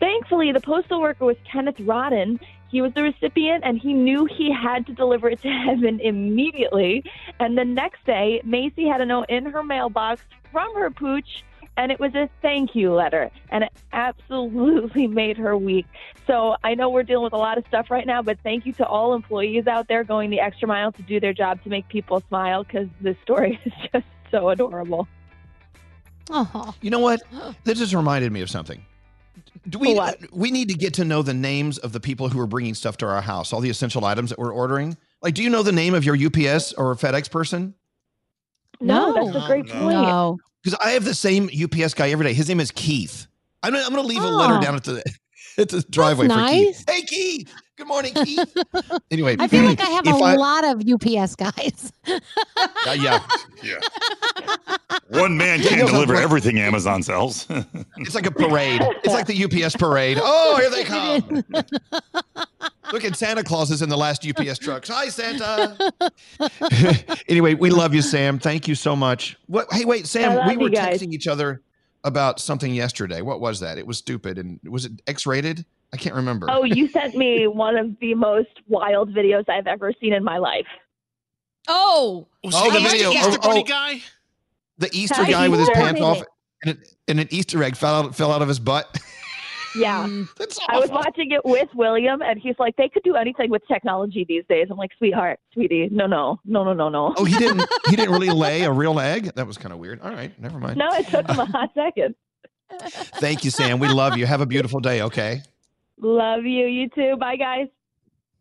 Thankfully, 0.01 0.53
the 0.53 0.61
postal 0.61 1.01
worker 1.01 1.25
was 1.25 1.37
Kenneth 1.51 1.77
Rodden. 1.77 2.41
He 2.71 2.83
was 2.83 2.93
the 2.95 3.03
recipient 3.03 3.63
and 3.65 3.79
he 3.79 3.93
knew 3.93 4.27
he 4.27 4.53
had 4.53 4.87
to 4.87 4.93
deliver 4.93 5.29
it 5.29 5.41
to 5.43 5.49
heaven 5.67 6.01
immediately. 6.01 7.05
And 7.39 7.57
the 7.57 7.65
next 7.65 8.05
day, 8.05 8.41
Macy 8.45 8.87
had 8.89 9.01
a 9.01 9.07
note 9.07 9.27
in 9.29 9.47
her 9.47 9.63
mailbox 9.63 10.23
from 10.51 10.75
her 10.75 10.91
pooch 10.91 11.45
and 11.77 11.91
it 11.91 11.99
was 11.99 12.15
a 12.15 12.29
thank 12.41 12.75
you 12.75 12.93
letter. 12.93 13.31
And 13.51 13.65
it 13.65 13.73
absolutely 13.93 15.07
made 15.23 15.37
her 15.37 15.57
weak. 15.57 15.87
So 16.27 16.57
I 16.63 16.75
know 16.75 16.89
we're 16.89 17.03
dealing 17.03 17.25
with 17.25 17.33
a 17.33 17.39
lot 17.39 17.59
of 17.59 17.65
stuff 17.69 17.91
right 17.91 18.07
now, 18.07 18.23
but 18.23 18.39
thank 18.43 18.67
you 18.67 18.73
to 18.75 18.87
all 18.87 19.15
employees 19.15 19.67
out 19.67 19.89
there 19.89 20.05
going 20.05 20.31
the 20.31 20.41
extra 20.41 20.69
mile 20.69 20.93
to 20.93 21.03
do 21.03 21.21
their 21.21 21.33
job 21.33 21.63
to 21.65 21.69
make 21.69 21.89
people 21.89 22.23
smile 22.29 22.65
because 22.65 22.89
this 23.01 23.17
story 23.23 23.61
is 23.65 23.73
just 23.93 24.07
so 24.31 24.49
adorable. 24.49 25.09
Oh. 26.31 26.75
You 26.81 26.91
know 26.91 27.01
what? 27.01 27.23
This 27.65 27.79
just 27.79 27.95
reminded 27.95 28.33
me 28.33 28.41
of 28.41 28.49
something. 28.49 28.85
Do 29.69 29.79
we 29.79 29.99
we 30.33 30.51
need 30.51 30.69
to 30.69 30.75
get 30.75 30.95
to 30.95 31.05
know 31.05 31.23
the 31.23 31.33
names 31.35 31.79
of 31.79 31.93
the 31.93 32.01
people 32.01 32.29
who 32.29 32.39
are 32.41 32.47
bringing 32.47 32.75
stuff 32.75 32.97
to 32.99 33.07
our 33.07 33.23
house, 33.23 33.53
all 33.53 33.61
the 33.61 33.71
essential 33.71 34.05
items 34.05 34.31
that 34.31 34.39
we're 34.39 34.53
ordering. 34.53 34.97
Like, 35.23 35.35
do 35.35 35.43
you 35.43 35.49
know 35.51 35.63
the 35.63 35.73
name 35.73 35.95
of 35.95 36.05
your 36.05 36.15
UPS 36.17 36.75
or 36.75 36.95
FedEx 36.97 37.31
person? 37.31 37.75
No, 38.81 39.13
that's 39.15 39.35
a 39.35 39.47
great 39.47 39.69
point. 39.69 39.95
No. 40.03 40.39
Because 40.63 40.79
I 40.85 40.91
have 40.91 41.05
the 41.05 41.15
same 41.15 41.49
UPS 41.49 41.95
guy 41.95 42.11
every 42.11 42.27
day. 42.27 42.35
His 42.35 42.49
name 42.49 42.61
is 42.61 42.71
Keith. 42.71 43.27
I'm 43.63 43.73
gonna, 43.73 43.85
I'm 43.85 43.91
gonna 43.95 44.03
leave 44.07 44.23
a 44.23 44.29
letter 44.29 44.57
Oh. 44.57 44.61
down 44.61 44.75
at 44.75 44.85
the 44.85 45.03
at 45.59 45.69
the 45.71 45.83
driveway 45.91 46.27
for 46.29 46.35
Keith. 46.35 46.85
nice. 46.85 46.85
Hey 46.89 47.03
Keith. 47.03 47.53
Good 47.77 47.89
morning, 47.89 48.15
Keith. 48.15 48.57
anyway, 49.11 49.35
I 49.39 49.49
feel 49.49 49.65
like 49.65 49.81
I 49.81 49.87
have 49.87 50.07
a 50.07 50.15
lot 50.15 50.65
of 50.65 50.83
UPS 50.89 51.35
guys. 51.35 51.93
Uh, 52.07 52.97
yeah. 52.99 53.21
Yeah. 53.63 53.79
One 55.09 55.39
man 55.39 55.63
can't 55.63 55.89
deliver 55.89 56.17
everything 56.17 56.59
Amazon 56.59 57.03
sells. 57.03 57.47
It's 57.97 58.15
like 58.15 58.27
a 58.27 58.31
parade. 58.31 58.83
It's 59.03 59.15
like 59.15 59.27
the 59.27 59.45
UPS 59.45 59.75
parade. 59.77 60.19
Oh, 60.21 60.59
here 60.61 60.69
they 60.69 60.85
come. 60.85 61.43
Look 62.93 63.05
at 63.07 63.17
Santa 63.17 63.43
Claus 63.43 63.71
is 63.71 63.81
in 63.81 63.89
the 63.89 63.97
last 63.97 64.29
UPS 64.29 64.59
trucks. 64.59 64.91
Hi, 64.91 65.09
Santa. 65.09 65.79
anyway, 67.27 67.55
we 67.55 67.71
love 67.71 67.95
you, 67.95 68.03
Sam. 68.03 68.39
Thank 68.39 68.69
you 68.69 68.75
so 68.75 68.95
much. 68.95 69.39
What? 69.47 69.73
Hey, 69.73 69.87
wait, 69.87 70.07
Sam. 70.07 70.47
We 70.47 70.59
were 70.59 70.69
texting 70.69 71.15
each 71.15 71.27
other 71.27 71.63
about 72.03 72.39
something 72.39 72.75
yesterday. 72.75 73.23
What 73.23 73.41
was 73.41 73.61
that? 73.61 73.79
It 73.79 73.87
was 73.87 73.97
stupid, 73.97 74.37
and 74.37 74.61
was 74.65 74.85
it 74.85 74.93
X-rated? 75.07 75.65
I 75.95 75.97
can't 75.97 76.17
remember. 76.17 76.49
Oh, 76.51 76.65
you 76.65 76.89
sent 76.89 77.15
me 77.15 77.47
one 77.47 77.77
of 77.77 77.97
the 78.01 78.15
most 78.17 78.49
wild 78.67 79.15
videos 79.15 79.49
I've 79.49 79.69
ever 79.69 79.93
seen 80.01 80.13
in 80.13 80.25
my 80.25 80.39
life. 80.39 80.67
Oh, 81.69 82.27
Oh, 82.53 82.73
the 82.73 82.81
video. 82.81 83.13
Easter 83.13 83.31
Oh, 83.31 83.39
oh. 83.41 83.49
Bunny 83.49 83.61
oh, 83.61 83.63
guy. 83.63 84.01
the 84.79 84.91
Easter 84.93 85.15
Happy 85.21 85.31
guy 85.31 85.49
with 85.49 85.61
his 85.61 85.71
pants 85.71 86.01
off, 86.01 86.21
and, 86.65 86.73
it, 86.73 86.97
and 87.07 87.21
an 87.21 87.29
Easter 87.31 87.63
egg 87.63 87.77
fell 87.77 87.95
out 87.95 88.17
fell 88.17 88.33
out 88.33 88.43
of 88.43 88.49
his 88.49 88.59
butt. 88.59 88.99
Yeah. 89.77 90.07
That's 90.39 90.57
I 90.69 90.79
was 90.79 90.89
watching 90.91 91.33
it 91.33 91.45
with 91.45 91.69
William, 91.75 92.23
and 92.23 92.39
he's 92.39 92.55
like, 92.61 92.77
they 92.77 92.89
could 92.89 93.03
do 93.03 93.17
anything 93.17 93.51
with 93.51 93.67
technology 93.67 94.25
these 94.29 94.45
days. 94.49 94.69
I'm 94.71 94.77
like, 94.77 94.93
sweetheart, 94.99 95.41
sweetie, 95.53 95.89
no, 95.91 96.07
no, 96.07 96.39
no, 96.45 96.63
no, 96.63 96.73
no, 96.73 96.89
no. 96.89 97.13
Oh, 97.17 97.25
he 97.25 97.37
didn't. 97.37 97.69
He 97.91 97.97
didn't 97.97 98.13
really 98.13 98.31
lay 98.31 98.63
a 98.63 98.71
real 98.71 99.01
egg. 99.01 99.35
That 99.35 99.49
was 99.49 99.59
kind 99.59 99.73
of 99.73 99.81
weird. 99.81 100.01
All 100.01 100.13
right, 100.13 100.31
never 100.41 100.61
mind. 100.61 100.77
No, 100.77 100.89
it 100.93 101.09
took 101.09 101.29
him 101.29 101.41
a 101.41 101.45
hot 101.45 101.71
second. 101.75 102.15
Thank 103.21 103.45
you, 103.45 103.51
Sam. 103.51 103.81
We 103.81 103.89
love 103.89 104.17
you. 104.17 104.27
Have 104.27 104.41
a 104.41 104.47
beautiful 104.47 104.79
day. 104.79 105.03
Okay. 105.03 105.43
Love 105.99 106.45
you. 106.45 106.67
You 106.67 106.89
too. 106.89 107.17
Bye, 107.19 107.37
guys. 107.37 107.69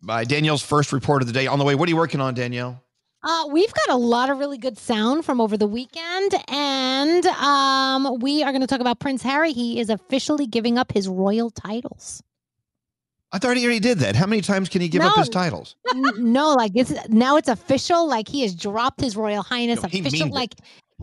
Bye. 0.02 0.26
Danielle's 0.26 0.64
first 0.64 0.92
report 0.92 1.22
of 1.22 1.28
the 1.28 1.34
day 1.34 1.48
on 1.48 1.60
the 1.60 1.66
way. 1.66 1.76
What 1.76 1.88
are 1.88 1.92
you 1.92 1.98
working 1.98 2.22
on, 2.22 2.34
Danielle? 2.34 2.84
Uh, 3.24 3.48
we've 3.52 3.74
got 3.74 3.90
a 3.90 3.96
lot 3.96 4.30
of 4.30 4.38
really 4.38 4.58
good 4.58 4.78
sound 4.78 5.24
from 5.24 5.40
over 5.40 5.56
the 5.56 5.68
weekend, 5.68 6.34
and 6.50 7.26
um, 7.28 8.20
we 8.20 8.44
are 8.44 8.52
going 8.52 8.60
to 8.62 8.68
talk 8.68 8.82
about 8.82 9.00
Prince 9.00 9.24
Harry. 9.24 9.54
He 9.54 9.80
is 9.80 9.90
officially 9.90 10.46
giving 10.46 10.78
up 10.78 10.92
his 10.92 11.08
royal 11.08 11.50
titles. 11.50 12.22
I 13.32 13.40
thought 13.40 13.56
he 13.56 13.64
already 13.64 13.80
did 13.80 14.00
that. 14.00 14.16
How 14.16 14.28
many 14.28 14.42
times 14.42 14.70
can 14.70 14.82
he 14.82 14.90
give 14.90 15.02
up 15.02 15.16
his 15.16 15.30
titles? 15.30 15.76
N- 15.90 16.34
no, 16.34 16.54
like 16.54 16.74
it's 16.76 16.94
now 17.08 17.38
it's 17.38 17.48
official. 17.48 18.08
Like 18.08 18.28
he 18.28 18.42
has 18.42 18.54
dropped 18.54 19.02
his 19.02 19.16
royal 19.16 19.42
highness. 19.42 19.82
No, 19.82 19.88
official. 19.88 20.12
means 20.12 20.22
it. 20.22 20.32
Like 20.34 20.54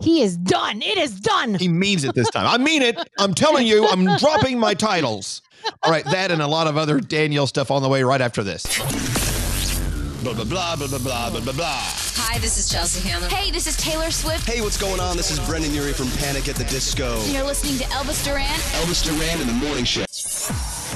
he 0.01 0.21
is 0.21 0.37
done. 0.37 0.81
It 0.81 0.97
is 0.97 1.19
done. 1.19 1.55
He 1.55 1.67
means 1.67 2.05
it 2.05 2.15
this 2.15 2.29
time. 2.29 2.47
I 2.47 2.57
mean 2.57 2.83
it. 2.83 2.97
I'm 3.19 3.33
telling 3.33 3.67
you, 3.67 3.85
I'm 3.85 4.15
dropping 4.17 4.59
my 4.59 4.73
titles. 4.73 5.41
All 5.83 5.91
right, 5.91 6.05
that 6.05 6.31
and 6.31 6.41
a 6.41 6.47
lot 6.47 6.67
of 6.67 6.77
other 6.77 6.99
Danielle 6.99 7.47
stuff 7.47 7.71
on 7.71 7.81
the 7.81 7.89
way 7.89 8.03
right 8.03 8.21
after 8.21 8.43
this. 8.43 8.65
Blah, 10.23 10.33
blah, 10.33 10.43
blah, 10.43 10.75
blah, 10.75 10.87
blah, 10.87 10.99
blah, 10.99 11.39
blah, 11.39 11.53
blah. 11.53 11.81
Hi, 12.15 12.37
this 12.37 12.59
is 12.59 12.69
Chelsea 12.69 13.07
Handler. 13.07 13.27
Hey, 13.29 13.49
this 13.49 13.65
is 13.65 13.75
Taylor 13.77 14.11
Swift. 14.11 14.47
Hey, 14.47 14.61
what's 14.61 14.77
going 14.77 14.99
on? 14.99 15.17
This 15.17 15.31
is 15.31 15.39
Brendon 15.39 15.73
Urie 15.73 15.93
from 15.93 16.11
Panic 16.19 16.47
at 16.47 16.55
the 16.55 16.65
Disco. 16.65 17.19
You're 17.25 17.43
listening 17.43 17.77
to 17.79 17.83
Elvis 17.85 18.23
Duran. 18.23 18.45
Elvis 18.45 19.03
Duran 19.03 19.41
in 19.41 19.47
the 19.47 19.65
Morning 19.65 19.83
Show. 19.83 20.05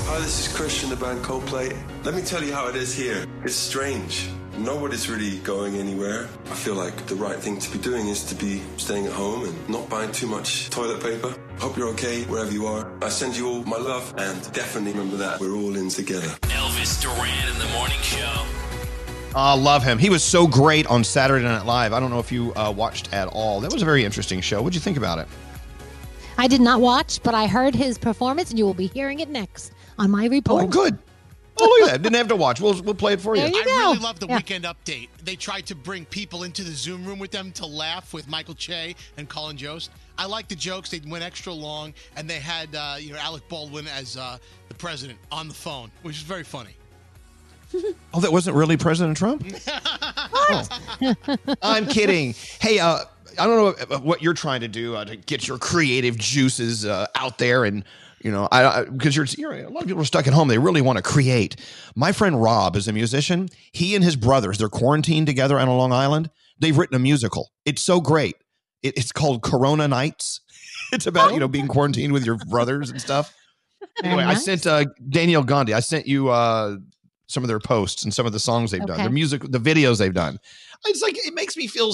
Hi, 0.08 0.20
this 0.20 0.48
is 0.48 0.56
Christian, 0.56 0.90
the 0.92 0.96
band 0.96 1.24
Coldplay. 1.24 1.76
Let 2.04 2.14
me 2.14 2.22
tell 2.22 2.44
you 2.44 2.54
how 2.54 2.68
it 2.68 2.76
is 2.76 2.94
here. 2.94 3.26
It's 3.44 3.56
strange. 3.56 4.30
Nobody's 4.58 5.10
really 5.10 5.40
going 5.40 5.76
anywhere. 5.76 6.30
I 6.46 6.56
feel 6.56 6.76
like 6.76 6.96
the 7.08 7.16
right 7.16 7.38
thing 7.38 7.60
to 7.60 7.72
be 7.72 7.78
doing 7.78 8.08
is 8.08 8.24
to 8.26 8.36
be 8.36 8.62
staying 8.78 9.06
at 9.06 9.12
home 9.12 9.44
and 9.44 9.70
not 9.70 9.90
buying 9.90 10.14
too 10.14 10.28
much 10.28 10.70
toilet 10.70 11.04
paper. 11.04 11.36
Hope 11.60 11.76
you're 11.76 11.90
okay 11.90 12.24
wherever 12.24 12.52
you 12.52 12.66
are. 12.66 12.90
I 13.04 13.10
send 13.10 13.36
you 13.36 13.50
all 13.50 13.64
my 13.64 13.78
love 13.78 14.14
and 14.18 14.54
definitely 14.54 14.94
remember 14.94 15.18
that 15.18 15.42
we're 15.42 15.56
all 15.56 15.76
in 15.76 15.90
together. 15.90 16.28
Elvis 16.44 17.02
Duran 17.02 17.48
in 17.50 17.60
the 17.60 17.68
morning 17.74 18.00
show. 18.02 18.46
Uh, 19.36 19.58
love 19.58 19.84
him. 19.84 19.98
He 19.98 20.10
was 20.10 20.24
so 20.24 20.48
great 20.48 20.88
on 20.88 21.04
Saturday 21.04 21.44
Night 21.44 21.66
Live. 21.66 21.92
I 21.92 22.00
don't 22.00 22.10
know 22.10 22.20
if 22.20 22.32
you 22.32 22.54
uh, 22.54 22.72
watched 22.72 23.14
at 23.14 23.28
all. 23.28 23.60
That 23.60 23.74
was 23.74 23.82
a 23.82 23.86
very 23.86 24.06
interesting 24.06 24.40
show. 24.40 24.62
What'd 24.62 24.74
you 24.76 24.80
think 24.80 24.96
about 24.96 25.20
it? 25.20 25.28
I 26.38 26.48
did 26.48 26.62
not 26.62 26.80
watch, 26.80 27.22
but 27.24 27.34
I 27.36 27.48
heard 27.48 27.76
his 27.76 27.98
performance, 27.98 28.52
and 28.52 28.60
you 28.60 28.66
will 28.66 28.74
be 28.74 28.88
hearing 28.88 29.20
it 29.20 29.28
next 29.28 29.74
on 29.98 30.12
my 30.12 30.28
report. 30.28 30.64
Oh, 30.64 30.68
good. 30.68 30.98
Oh, 31.60 31.66
look 31.80 31.90
at 31.90 31.94
that. 31.94 32.02
Didn't 32.02 32.16
have 32.18 32.28
to 32.30 32.36
watch. 32.36 32.60
We'll, 32.60 32.82
we'll 32.84 32.94
play 32.96 33.14
it 33.14 33.22
for 33.22 33.36
you. 33.36 33.44
You 33.44 33.48
I 33.48 33.64
go. 33.64 33.72
really 33.72 34.00
love 34.00 34.20
the 34.20 34.28
Yeah. 34.28 34.36
weekend 34.38 34.66
update. 34.66 35.08
They 35.24 35.36
tried 35.36 35.66
to 35.68 35.76
bring 35.76 36.06
people 36.06 36.44
into 36.44 36.64
the 36.64 36.72
Zoom 36.72 37.06
room 37.06 37.18
with 37.20 37.32
them 37.32 37.52
to 37.54 37.66
laugh 37.66 38.14
with 38.14 38.28
Michael 38.28 38.56
Che 38.56 38.96
and 39.18 39.30
Colin 39.30 39.56
Jost. 39.58 39.92
I 40.18 40.26
like 40.26 40.48
the 40.48 40.56
jokes. 40.56 40.90
They 40.90 41.02
went 41.08 41.24
extra 41.24 41.54
long, 41.54 41.94
and 42.18 42.30
they 42.30 42.40
had 42.40 42.74
uh, 42.76 42.96
you 43.00 43.14
know 43.14 43.20
Alec 43.20 43.48
Baldwin 43.50 43.88
as 43.88 44.18
uh, 44.18 44.38
the 44.70 44.76
president 44.76 45.18
on 45.32 45.48
the 45.48 45.54
phone, 45.54 45.92
which 46.04 46.16
is 46.18 46.24
very 46.24 46.44
funny. 46.44 46.76
Oh, 48.14 48.22
that 48.22 48.32
wasn't 48.32 48.56
really 48.56 48.78
President 48.78 49.18
Trump? 49.18 49.46
Oh. 50.48 50.68
I'm 51.62 51.86
kidding. 51.88 52.36
Hey, 52.62 52.80
uh, 52.80 53.00
I 53.40 53.46
don't 53.46 53.78
know 53.90 53.98
what 53.98 54.22
you're 54.22 54.34
trying 54.34 54.62
to 54.62 54.68
do 54.68 54.96
uh, 54.96 55.04
to 55.06 55.16
get 55.16 55.48
your 55.48 55.58
creative 55.58 56.18
juices 56.18 56.86
uh, 56.86 57.08
out 57.16 57.38
there, 57.38 57.66
and 57.66 57.84
you 58.26 58.32
know, 58.32 58.48
I 58.52 58.86
because 58.86 59.16
you're, 59.16 59.28
you're 59.38 59.54
a 59.54 59.70
lot 59.70 59.84
of 59.84 59.88
people 59.88 60.02
are 60.02 60.06
stuck 60.06 60.26
at 60.26 60.34
home. 60.34 60.48
They 60.48 60.58
really 60.58 60.82
want 60.82 60.98
to 60.98 61.04
create. 61.04 61.58
My 61.96 62.12
friend 62.12 62.42
Rob 62.42 62.76
is 62.76 62.88
a 62.88 62.92
musician. 62.92 63.50
He 63.72 63.94
and 63.94 64.04
his 64.04 64.16
brothers 64.16 64.58
they're 64.58 64.68
quarantined 64.68 65.28
together 65.28 65.60
on 65.60 65.68
a 65.68 65.78
Long 65.78 65.94
Island. 65.94 66.32
They've 66.58 66.76
written 66.76 66.96
a 66.96 67.00
musical. 67.00 67.52
It's 67.66 67.84
so 67.84 68.02
great. 68.02 68.36
It, 68.82 68.98
it's 68.98 69.12
called 69.12 69.44
Corona 69.44 69.88
Nights. 69.88 70.42
It's 70.92 71.08
about 71.08 71.34
you 71.34 71.40
know 71.40 71.48
being 71.48 71.68
quarantined 71.68 72.14
with 72.14 72.26
your 72.26 72.38
brothers 72.50 72.90
and 72.90 73.00
stuff. 73.00 73.34
Anyway, 74.04 74.24
I 74.24 74.34
sent 74.34 74.66
uh, 74.68 74.86
Danielle 75.08 75.44
Gandhi. 75.44 75.74
I 75.74 75.80
sent 75.80 76.06
you 76.08 76.30
uh, 76.30 76.78
some 77.28 77.44
of 77.44 77.48
their 77.48 77.60
posts 77.60 78.04
and 78.04 78.14
some 78.14 78.26
of 78.26 78.34
the 78.34 78.40
songs 78.40 78.72
they've 78.72 78.82
done, 78.82 78.92
Okay. 78.96 79.04
their 79.04 79.12
music, 79.12 79.42
the 79.44 79.60
videos 79.60 80.00
they've 80.00 80.14
done. 80.14 80.38
It's 80.86 81.02
like 81.02 81.16
it 81.18 81.34
makes 81.34 81.56
me 81.56 81.68
feel. 81.68 81.94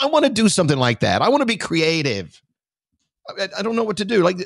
I 0.00 0.06
want 0.06 0.24
to 0.24 0.30
do 0.30 0.48
something 0.48 0.78
like 0.78 1.00
that. 1.00 1.20
I 1.20 1.28
want 1.28 1.42
to 1.42 1.46
be 1.46 1.56
creative. 1.56 2.40
I, 3.28 3.48
I 3.58 3.62
don't 3.62 3.76
know 3.76 3.84
what 3.84 3.96
to 3.98 4.04
do. 4.04 4.22
Like 4.22 4.40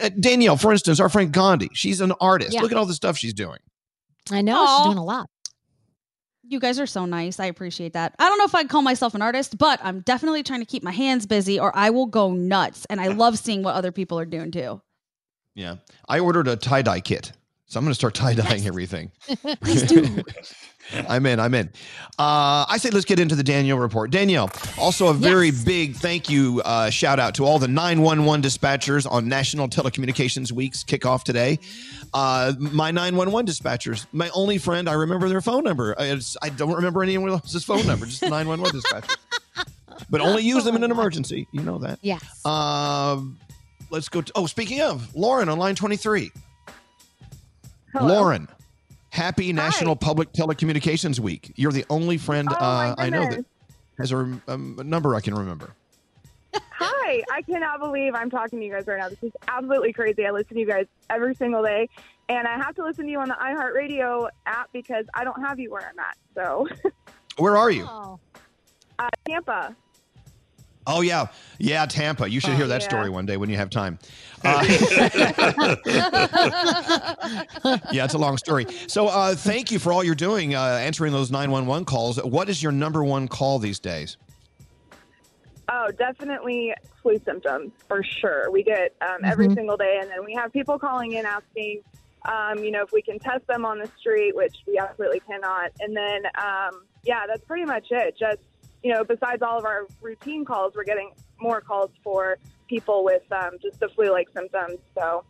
uh, 0.00 0.10
Danielle, 0.20 0.56
for 0.56 0.72
instance, 0.72 1.00
our 1.00 1.08
friend 1.08 1.32
Gandhi. 1.32 1.70
She's 1.72 2.00
an 2.00 2.12
artist. 2.20 2.54
Yeah. 2.54 2.62
Look 2.62 2.72
at 2.72 2.78
all 2.78 2.86
the 2.86 2.94
stuff 2.94 3.16
she's 3.16 3.34
doing. 3.34 3.58
I 4.30 4.42
know 4.42 4.56
Aw. 4.56 4.76
she's 4.76 4.86
doing 4.86 4.98
a 4.98 5.04
lot. 5.04 5.28
You 6.44 6.60
guys 6.60 6.78
are 6.78 6.86
so 6.86 7.06
nice. 7.06 7.40
I 7.40 7.46
appreciate 7.46 7.94
that. 7.94 8.14
I 8.18 8.28
don't 8.28 8.38
know 8.38 8.44
if 8.44 8.54
I'd 8.54 8.68
call 8.68 8.82
myself 8.82 9.14
an 9.14 9.22
artist, 9.22 9.56
but 9.58 9.80
I'm 9.82 10.00
definitely 10.00 10.42
trying 10.42 10.60
to 10.60 10.66
keep 10.66 10.82
my 10.82 10.90
hands 10.90 11.26
busy 11.26 11.58
or 11.58 11.74
I 11.74 11.90
will 11.90 12.06
go 12.06 12.32
nuts. 12.32 12.84
And 12.90 13.00
I 13.00 13.08
love 13.08 13.38
seeing 13.38 13.62
what 13.62 13.74
other 13.74 13.92
people 13.92 14.18
are 14.18 14.26
doing 14.26 14.50
too. 14.50 14.80
Yeah, 15.54 15.76
I 16.08 16.18
ordered 16.20 16.48
a 16.48 16.56
tie 16.56 16.82
dye 16.82 17.00
kit, 17.00 17.32
so 17.66 17.78
I'm 17.78 17.84
going 17.84 17.90
to 17.90 17.94
start 17.94 18.14
tie 18.14 18.34
dyeing 18.34 18.66
everything. 18.66 19.12
Please 19.62 19.82
do. 19.82 20.22
I'm 21.08 21.26
in. 21.26 21.40
I'm 21.40 21.54
in. 21.54 21.68
Uh, 22.18 22.66
I 22.68 22.76
say 22.78 22.90
let's 22.90 23.04
get 23.04 23.18
into 23.18 23.34
the 23.34 23.42
Danielle 23.42 23.78
report. 23.78 24.10
Danielle, 24.10 24.50
also 24.78 25.08
a 25.08 25.14
very 25.14 25.50
big 25.50 25.94
thank 25.96 26.28
you 26.28 26.62
uh, 26.64 26.90
shout 26.90 27.18
out 27.18 27.34
to 27.36 27.44
all 27.44 27.58
the 27.58 27.68
911 27.68 28.42
dispatchers 28.42 29.10
on 29.10 29.28
National 29.28 29.68
Telecommunications 29.68 30.52
Week's 30.52 30.84
kickoff 30.84 31.24
today. 31.24 31.58
Uh, 32.12 32.52
my 32.58 32.90
911 32.90 33.46
dispatchers, 33.46 34.06
my 34.12 34.30
only 34.34 34.58
friend, 34.58 34.88
I 34.88 34.94
remember 34.94 35.28
their 35.28 35.40
phone 35.40 35.64
number. 35.64 35.94
I, 35.98 36.18
I 36.42 36.48
don't 36.50 36.74
remember 36.74 37.02
anyone 37.02 37.30
else's 37.30 37.64
phone 37.64 37.86
number, 37.86 38.06
just 38.06 38.20
the 38.20 38.28
911 38.28 38.80
dispatcher. 38.80 39.16
But 40.10 40.20
only 40.20 40.42
use 40.42 40.64
them 40.64 40.76
in 40.76 40.84
an 40.84 40.90
emergency. 40.90 41.48
You 41.52 41.62
know 41.62 41.78
that. 41.78 41.98
Yes. 42.02 42.44
Um, 42.44 43.38
let's 43.90 44.10
go. 44.10 44.20
To, 44.20 44.32
oh, 44.34 44.46
speaking 44.46 44.82
of, 44.82 45.14
Lauren 45.14 45.48
on 45.48 45.58
line 45.58 45.74
23. 45.74 46.30
Hello. 47.94 48.06
Lauren, 48.06 48.46
happy 49.12 49.52
National 49.52 49.94
Public 49.94 50.32
Telecommunications 50.32 51.20
Week. 51.20 51.52
You're 51.56 51.70
the 51.72 51.84
only 51.90 52.16
friend 52.18 52.48
Oh, 52.50 52.54
uh, 52.54 52.94
I 52.98 53.10
know 53.10 53.28
that 53.28 53.44
has 53.98 54.10
a, 54.10 54.16
rem- 54.16 54.42
um, 54.48 54.76
a 54.80 54.84
number 54.84 55.14
I 55.14 55.20
can 55.20 55.34
remember. 55.34 55.70
Hi, 56.54 57.22
I 57.30 57.42
cannot 57.42 57.78
believe 57.80 58.14
I'm 58.14 58.30
talking 58.30 58.58
to 58.58 58.64
you 58.64 58.72
guys 58.72 58.86
right 58.86 58.98
now. 58.98 59.08
This 59.10 59.22
is 59.22 59.32
absolutely 59.48 59.92
crazy. 59.92 60.26
I 60.26 60.30
listen 60.30 60.54
to 60.54 60.60
you 60.60 60.66
guys 60.66 60.86
every 61.10 61.34
single 61.34 61.62
day, 61.62 61.88
and 62.30 62.48
I 62.48 62.54
have 62.56 62.74
to 62.76 62.84
listen 62.84 63.04
to 63.04 63.10
you 63.10 63.20
on 63.20 63.28
the 63.28 63.34
iHeartRadio 63.34 64.28
app 64.46 64.70
because 64.72 65.04
I 65.14 65.24
don't 65.24 65.40
have 65.42 65.60
you 65.60 65.70
where 65.70 65.82
I'm 65.86 65.98
at. 65.98 66.16
So, 66.34 66.66
Where 67.36 67.56
are 67.56 67.70
you? 67.70 67.86
Oh. 67.88 68.18
uh, 68.98 69.08
Tampa. 69.26 69.76
Oh 70.86 71.00
yeah, 71.02 71.26
yeah, 71.58 71.86
Tampa. 71.86 72.28
You 72.28 72.40
should 72.40 72.54
hear 72.54 72.66
that 72.66 72.82
Yeah. 72.82 72.88
story 72.88 73.08
one 73.10 73.24
day 73.26 73.36
when 73.36 73.48
you 73.48 73.56
have 73.56 73.70
time. 73.70 73.98
Uh, 74.44 74.64
yeah, 77.92 78.04
it's 78.04 78.14
a 78.14 78.18
long 78.18 78.36
story. 78.38 78.66
So 78.86 79.08
uh, 79.08 79.34
thank 79.34 79.70
you 79.70 79.78
for 79.78 79.92
all 79.92 80.02
you're 80.04 80.14
doing, 80.14 80.54
uh, 80.54 80.60
answering 80.60 81.12
those 81.12 81.30
911 81.30 81.84
calls. 81.84 82.22
What 82.22 82.48
is 82.48 82.62
your 82.62 82.72
number 82.72 83.04
one 83.04 83.28
call 83.28 83.58
these 83.58 83.78
days? 83.78 84.16
Oh, 85.68 85.90
definitely 85.90 86.74
flu 87.02 87.20
symptoms 87.24 87.72
for 87.88 88.02
sure. 88.02 88.50
We 88.50 88.62
get 88.62 88.94
um, 89.00 89.24
every 89.24 89.48
Mhm. 89.48 89.54
single 89.54 89.76
day, 89.76 89.98
and 90.00 90.10
then 90.10 90.24
we 90.24 90.34
have 90.34 90.52
people 90.52 90.78
calling 90.78 91.12
in 91.12 91.24
asking, 91.24 91.82
um, 92.24 92.58
you 92.62 92.70
know, 92.70 92.82
if 92.82 92.92
we 92.92 93.00
can 93.02 93.18
test 93.18 93.46
them 93.46 93.64
on 93.64 93.78
the 93.78 93.88
street, 93.98 94.36
which 94.36 94.56
we 94.66 94.78
absolutely 94.78 95.20
cannot. 95.20 95.70
And 95.80 95.96
then, 95.96 96.26
um, 96.36 96.84
yeah, 97.04 97.26
that's 97.26 97.44
pretty 97.44 97.64
much 97.64 97.86
it. 97.90 98.16
Just 98.18 98.40
you 98.82 98.92
know, 98.92 99.04
besides 99.04 99.42
all 99.42 99.56
of 99.56 99.64
our 99.64 99.86
routine 100.00 100.44
calls, 100.44 100.74
we're 100.74 100.82
getting 100.82 101.12
more 101.40 101.60
calls 101.60 101.90
for 102.02 102.36
people 102.72 103.04
with 103.04 103.22
um, 103.30 103.58
just 103.60 103.78
the 103.80 103.88
flu-like 103.88 104.28
symptoms. 104.34 104.78
So. 104.94 105.24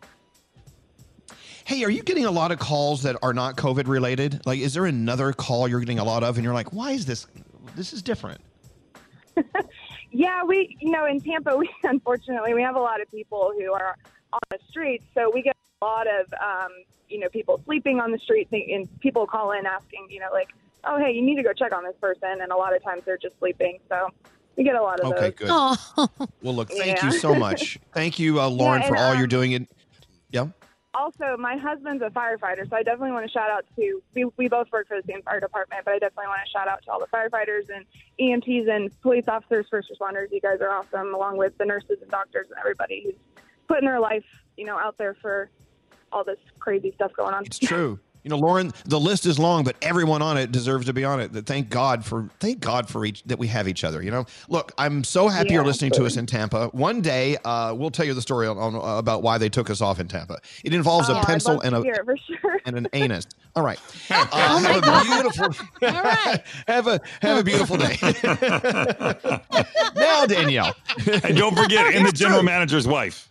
Hey, 1.65 1.83
are 1.83 1.89
you 1.89 2.01
getting 2.03 2.25
a 2.25 2.31
lot 2.31 2.51
of 2.51 2.59
calls 2.59 3.03
that 3.03 3.17
are 3.21 3.33
not 3.33 3.57
COVID 3.57 3.87
related? 3.87 4.45
Like, 4.45 4.59
is 4.59 4.73
there 4.73 4.85
another 4.85 5.33
call 5.33 5.67
you're 5.67 5.79
getting 5.79 5.99
a 5.99 6.03
lot 6.03 6.23
of, 6.23 6.37
and 6.37 6.43
you're 6.43 6.53
like, 6.53 6.71
why 6.71 6.91
is 6.91 7.05
this? 7.05 7.27
This 7.75 7.93
is 7.93 8.01
different. 8.01 8.41
Yeah, 10.13 10.43
we, 10.43 10.77
you 10.79 10.91
know, 10.91 11.05
in 11.07 11.19
Tampa, 11.19 11.57
we 11.57 11.67
unfortunately 11.83 12.53
we 12.53 12.61
have 12.61 12.75
a 12.75 12.79
lot 12.79 13.01
of 13.01 13.09
people 13.09 13.51
who 13.57 13.73
are 13.73 13.95
on 14.31 14.39
the 14.51 14.59
streets, 14.69 15.05
so 15.15 15.31
we 15.33 15.41
get 15.41 15.57
a 15.81 15.85
lot 15.85 16.05
of, 16.07 16.31
um, 16.33 16.71
you 17.09 17.19
know, 17.19 17.29
people 17.29 17.59
sleeping 17.65 17.99
on 17.99 18.11
the 18.11 18.19
street, 18.19 18.47
and 18.51 18.87
people 18.99 19.25
call 19.25 19.51
in 19.51 19.65
asking, 19.65 20.07
you 20.09 20.19
know, 20.19 20.29
like, 20.31 20.51
oh, 20.83 20.99
hey, 20.99 21.11
you 21.11 21.23
need 21.23 21.35
to 21.37 21.43
go 21.43 21.51
check 21.51 21.75
on 21.75 21.83
this 21.83 21.95
person, 21.99 22.41
and 22.41 22.51
a 22.51 22.55
lot 22.55 22.75
of 22.75 22.83
times 22.83 23.01
they're 23.05 23.17
just 23.17 23.37
sleeping, 23.39 23.79
so 23.89 24.09
we 24.55 24.63
get 24.63 24.75
a 24.75 24.81
lot 24.81 24.99
of 24.99 25.09
that. 25.09 25.17
Okay, 25.17 25.45
those. 25.45 25.77
good. 25.95 26.29
Well, 26.41 26.55
look, 26.55 26.69
thank 26.69 26.97
Yeah. 27.01 27.05
you 27.05 27.11
so 27.11 27.33
much. 27.35 27.79
Thank 27.93 28.19
you, 28.19 28.39
uh, 28.39 28.47
Lauren, 28.49 28.81
Yeah, 28.81 28.87
for 28.87 28.95
and, 28.95 29.03
all 29.03 29.13
you're 29.15 29.23
um, 29.23 29.29
doing. 29.29 29.51
It. 29.53 29.67
Yeah. 30.31 30.47
Also, 30.95 31.35
my 31.37 31.57
husband's 31.57 32.03
a 32.03 32.09
firefighter, 32.11 32.69
so 32.69 32.75
I 32.75 32.83
definitely 32.83 33.13
want 33.13 33.25
to 33.25 33.31
shout 33.31 33.49
out 33.49 33.65
to. 33.77 34.03
We, 34.13 34.25
we 34.37 34.47
both 34.47 34.71
work 34.71 34.87
for 34.87 34.95
the 35.01 35.11
same 35.11 35.23
fire 35.23 35.39
department, 35.39 35.81
but 35.85 35.95
I 35.95 35.99
definitely 35.99 36.27
want 36.27 36.41
to 36.45 36.51
shout 36.51 36.67
out 36.67 36.83
to 36.83 36.91
all 36.91 36.99
the 36.99 37.07
firefighters 37.07 37.69
and 37.75 37.83
EMTs 38.19 38.69
and 38.69 39.01
police 39.01 39.27
officers, 39.27 39.65
first 39.71 39.89
responders. 39.91 40.27
You 40.31 40.39
guys 40.39 40.61
are 40.61 40.69
awesome, 40.69 41.15
along 41.15 41.37
with 41.37 41.57
the 41.57 41.65
nurses 41.65 41.97
and 42.01 42.11
doctors 42.11 42.47
and 42.49 42.59
everybody 42.59 43.01
who's 43.03 43.15
putting 43.67 43.85
their 43.87 43.99
life, 43.99 44.25
you 44.55 44.65
know, 44.65 44.77
out 44.77 44.97
there 44.99 45.15
for 45.15 45.49
all 46.11 46.23
this 46.23 46.37
crazy 46.59 46.91
stuff 46.91 47.11
going 47.13 47.33
on. 47.33 47.43
It's 47.43 47.57
true. 47.57 47.99
You 48.23 48.29
know, 48.29 48.37
Lauren, 48.37 48.71
the 48.85 48.99
list 48.99 49.25
is 49.25 49.37
long, 49.37 49.63
but 49.65 49.75
everyone 49.81 50.21
on 50.21 50.37
it 50.37 50.51
deserves 50.51 50.85
to 50.85 50.93
be 50.93 51.03
on 51.03 51.19
it. 51.19 51.31
Thank 51.45 51.69
God 51.69 52.05
for 52.05 52.29
thank 52.39 52.59
God 52.61 52.87
for 52.89 53.05
each 53.05 53.21
that 53.23 53.37
we 53.37 53.47
have 53.47 53.67
each 53.67 53.83
other. 53.83 54.01
You 54.01 54.11
know, 54.11 54.25
look, 54.47 54.71
I'm 54.77 55.03
so 55.03 55.27
happy 55.27 55.53
you're 55.53 55.63
Yeah, 55.63 55.67
listening 55.67 55.91
to 55.91 56.05
us 56.05 56.15
in 56.15 56.25
Tampa. 56.25 56.67
One 56.69 57.01
day, 57.01 57.37
uh, 57.43 57.73
we'll 57.75 57.91
tell 57.91 58.05
you 58.05 58.13
the 58.13 58.21
story 58.21 58.47
on, 58.47 58.57
on 58.57 58.75
uh, 58.75 58.97
about 58.97 59.23
why 59.23 59.37
they 59.37 59.49
took 59.49 59.69
us 59.69 59.81
off 59.81 59.99
in 59.99 60.07
Tampa. 60.07 60.37
It 60.63 60.73
involves 60.73 61.09
Oh, 61.09 61.15
a 61.15 61.17
I'd 61.17 61.25
pencil 61.25 61.59
and 61.61 61.75
a 61.75 61.81
it 61.81 62.05
for 62.05 62.15
sure. 62.17 62.59
and 62.65 62.77
an 62.77 62.87
anus. 62.93 63.27
All 63.55 63.63
right, 63.63 63.79
uh, 64.09 64.59
have 64.59 64.77
a 64.77 65.03
beautiful. 65.03 65.45
All 65.83 66.03
right. 66.03 66.43
have 66.67 66.87
a 66.87 67.01
have 67.21 67.37
a 67.39 67.43
beautiful 67.43 67.77
day. 67.77 67.97
now, 69.95 70.25
Danielle, 70.25 70.75
and 71.23 71.35
don't 71.37 71.55
forget, 71.55 71.93
and 71.93 72.05
the 72.07 72.11
general 72.13 72.43
manager's 72.43 72.87
wife. 72.87 73.29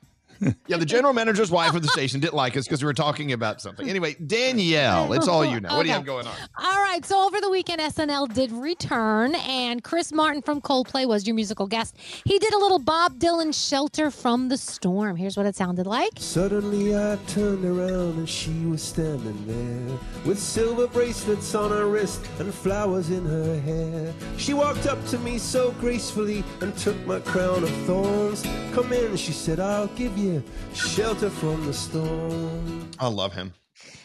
Yeah, 0.67 0.77
the 0.77 0.87
general 0.87 1.13
manager's 1.13 1.51
wife 1.51 1.75
of 1.75 1.83
the 1.83 1.89
station 1.89 2.21
didn't 2.21 2.35
like 2.35 2.57
us 2.57 2.65
because 2.65 2.83
we 2.83 2.87
were 2.87 2.95
talking 2.95 3.33
about 3.33 3.61
something. 3.61 3.89
Anyway, 3.89 4.15
Danielle, 4.15 5.13
it's 5.13 5.29
all 5.29 5.45
you 5.45 5.61
now. 5.61 5.77
What 5.77 5.83
do 5.83 5.89
you 5.89 5.95
have 5.95 6.05
going 6.05 6.27
on? 6.27 6.35
All 6.59 6.83
right, 6.83 7.05
so 7.05 7.27
over 7.27 7.41
the 7.41 7.51
weekend, 7.51 7.81
SNL 7.81 8.33
did 8.33 8.53
return, 8.53 9.35
and 9.35 9.83
Chris 9.83 10.13
Martin 10.13 10.43
from 10.43 10.61
Coldplay 10.61 11.07
was 11.07 11.27
your 11.27 11.35
musical 11.35 11.67
guest. 11.67 11.97
He 12.25 12.39
did 12.39 12.53
a 12.53 12.59
little 12.59 12.79
Bob 12.79 13.19
Dylan 13.19 13.55
"Shelter 13.55 14.11
from 14.11 14.49
the 14.49 14.57
Storm." 14.57 15.17
Here's 15.17 15.37
what 15.37 15.47
it 15.47 15.57
sounded 15.57 15.87
like. 15.87 16.11
Suddenly 16.17 16.97
I 16.97 17.17
turned 17.29 17.65
around 17.65 18.19
and 18.19 18.29
she 18.29 18.65
was 18.67 18.83
standing 18.83 19.47
there 19.47 19.99
with 20.25 20.39
silver 20.39 20.87
bracelets 20.87 21.55
on 21.55 21.71
her 21.71 21.87
wrist 21.87 22.21
and 22.39 22.53
flowers 22.53 23.11
in 23.11 23.25
her 23.27 23.61
hair. 23.61 24.13
She 24.37 24.55
walked 24.55 24.87
up 24.87 25.05
to 25.09 25.19
me 25.19 25.39
so 25.39 25.73
gracefully 25.73 26.45
and 26.61 26.77
took 26.77 26.97
my 27.07 27.21
crown 27.21 27.63
of 27.63 27.71
thorns. 27.87 28.43
Come 28.73 28.93
in, 28.93 29.17
she 29.17 29.33
said, 29.33 29.61
I'll 29.61 29.87
give 29.89 30.17
you 30.19 30.32
shelter 30.75 31.31
from 31.31 31.65
the 31.67 31.73
storm. 31.73 32.89
I 32.99 33.09
love 33.09 33.33
him. 33.33 33.53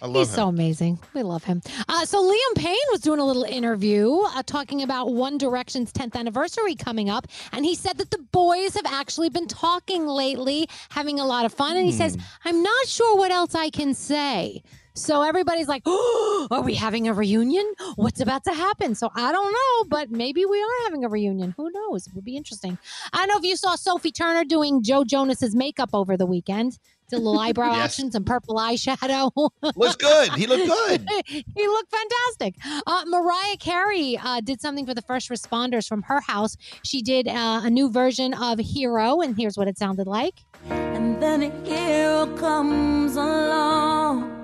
I 0.02 0.06
love 0.08 0.16
He's 0.16 0.30
him. 0.30 0.36
so 0.36 0.48
amazing. 0.48 1.00
We 1.14 1.24
love 1.24 1.44
him. 1.44 1.62
Uh, 1.88 2.06
so 2.06 2.24
Liam 2.24 2.56
Payne 2.56 2.76
was 2.92 3.02
doing 3.02 3.20
a 3.20 3.26
little 3.26 3.44
interview 3.44 4.12
uh, 4.36 4.44
talking 4.44 4.82
about 4.82 5.14
One 5.14 5.38
Direction's 5.38 5.92
10th 5.92 6.16
anniversary 6.16 6.76
coming 6.76 7.10
up, 7.10 7.28
and 7.52 7.66
he 7.66 7.76
said 7.76 7.98
that 7.98 8.12
the 8.12 8.20
boys 8.32 8.76
have 8.76 8.86
actually 8.86 9.30
been 9.30 9.48
talking 9.48 10.08
lately, 10.08 10.68
having 10.90 11.20
a 11.20 11.26
lot 11.26 11.46
of 11.46 11.54
fun. 11.54 11.78
And 11.78 11.86
he 11.86 11.92
says, 11.92 12.18
"I'm 12.46 12.62
not 12.64 12.88
sure 12.88 13.18
what 13.18 13.32
else 13.32 13.56
I 13.56 13.70
can 13.70 13.94
say." 13.94 14.62
So 14.98 15.22
everybody's 15.22 15.68
like, 15.68 15.84
oh, 15.86 16.48
"Are 16.52 16.62
we 16.62 16.74
having 16.76 17.08
a 17.08 17.14
reunion? 17.14 17.66
What's 17.96 18.20
about 18.20 18.44
to 18.46 18.54
happen?" 18.54 18.96
So 18.96 19.10
I 19.16 19.32
don't 19.32 19.54
know, 19.54 19.86
but 19.90 20.10
maybe 20.12 20.46
we 20.46 20.62
are 20.62 20.84
having 20.86 21.06
a 21.06 21.10
reunion. 21.10 21.54
Who 21.58 21.70
knows? 21.72 22.08
It 22.08 22.14
would 22.16 22.26
be 22.26 22.36
interesting. 22.36 22.78
I 23.14 23.18
don't 23.20 23.28
know 23.30 23.38
if 23.38 23.44
you 23.44 23.56
saw 23.56 23.76
Sophie 23.76 24.12
Turner 24.12 24.44
doing 24.44 24.84
Joe 24.84 25.04
Jonas's 25.04 25.56
makeup 25.56 25.90
over 25.94 26.18
the 26.18 26.26
weekend. 26.26 26.80
Did 27.10 27.18
a 27.18 27.20
little 27.20 27.40
eyebrow 27.40 27.72
Yes. 27.74 27.86
action, 27.86 28.12
some 28.12 28.26
purple 28.26 28.56
eyeshadow. 28.56 29.32
Looks 29.78 29.96
good. 29.96 30.34
He 30.34 30.46
looked 30.46 30.68
good. 30.68 31.08
he 31.28 31.68
looked 31.68 31.92
fantastic. 31.92 32.56
Uh, 32.86 33.04
Mariah 33.08 33.56
Carey 33.60 34.18
uh, 34.22 34.42
did 34.42 34.60
something 34.60 34.86
for 34.86 34.94
the 34.94 35.02
first 35.04 35.30
responders 35.30 35.88
from 35.88 36.02
her 36.04 36.20
house. 36.20 36.58
She 36.84 37.02
did 37.02 37.28
uh, 37.30 37.62
a 37.64 37.70
new 37.70 37.90
version 37.90 38.34
of 38.34 38.60
Hero, 38.60 39.22
and 39.22 39.38
here's 39.38 39.58
what 39.58 39.68
it 39.70 39.78
sounded 39.78 40.08
like. 40.08 40.44
And 40.70 41.22
then 41.24 41.44
a 41.44 41.50
hero 41.66 42.26
comes 42.36 43.16
along 43.16 44.37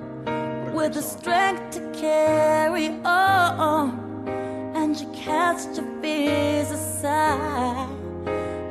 with 0.84 0.96
the 0.96 1.02
strength 1.02 1.72
to 1.72 1.80
carry 1.98 2.90
on. 3.06 4.28
And 4.76 5.00
you 5.00 5.08
cast 5.14 5.78
your 5.78 5.88
fears 6.02 6.72
aside. 6.72 7.88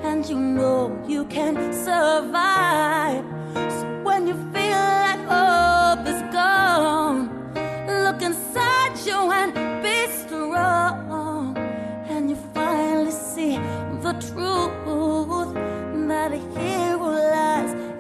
And 0.04 0.22
you 0.28 0.36
know 0.36 1.02
you 1.08 1.24
can 1.24 1.54
survive. 1.72 3.24
So 3.54 4.02
when 4.02 4.26
you 4.26 4.34
feel 4.52 4.82
like 5.00 5.22
hope 5.32 6.06
is 6.06 6.22
gone, 6.34 7.30
look 8.04 8.20
inside 8.20 8.94
you 9.06 9.18
and 9.40 9.50
be 9.82 9.98
strong. 10.22 11.56
And 12.10 12.28
you 12.28 12.36
finally 12.52 13.10
see 13.10 13.56
the 14.06 14.12
truth 14.28 15.54
that 16.08 16.30
a 16.32 16.40
hero 16.60 17.08
lies 17.34 17.91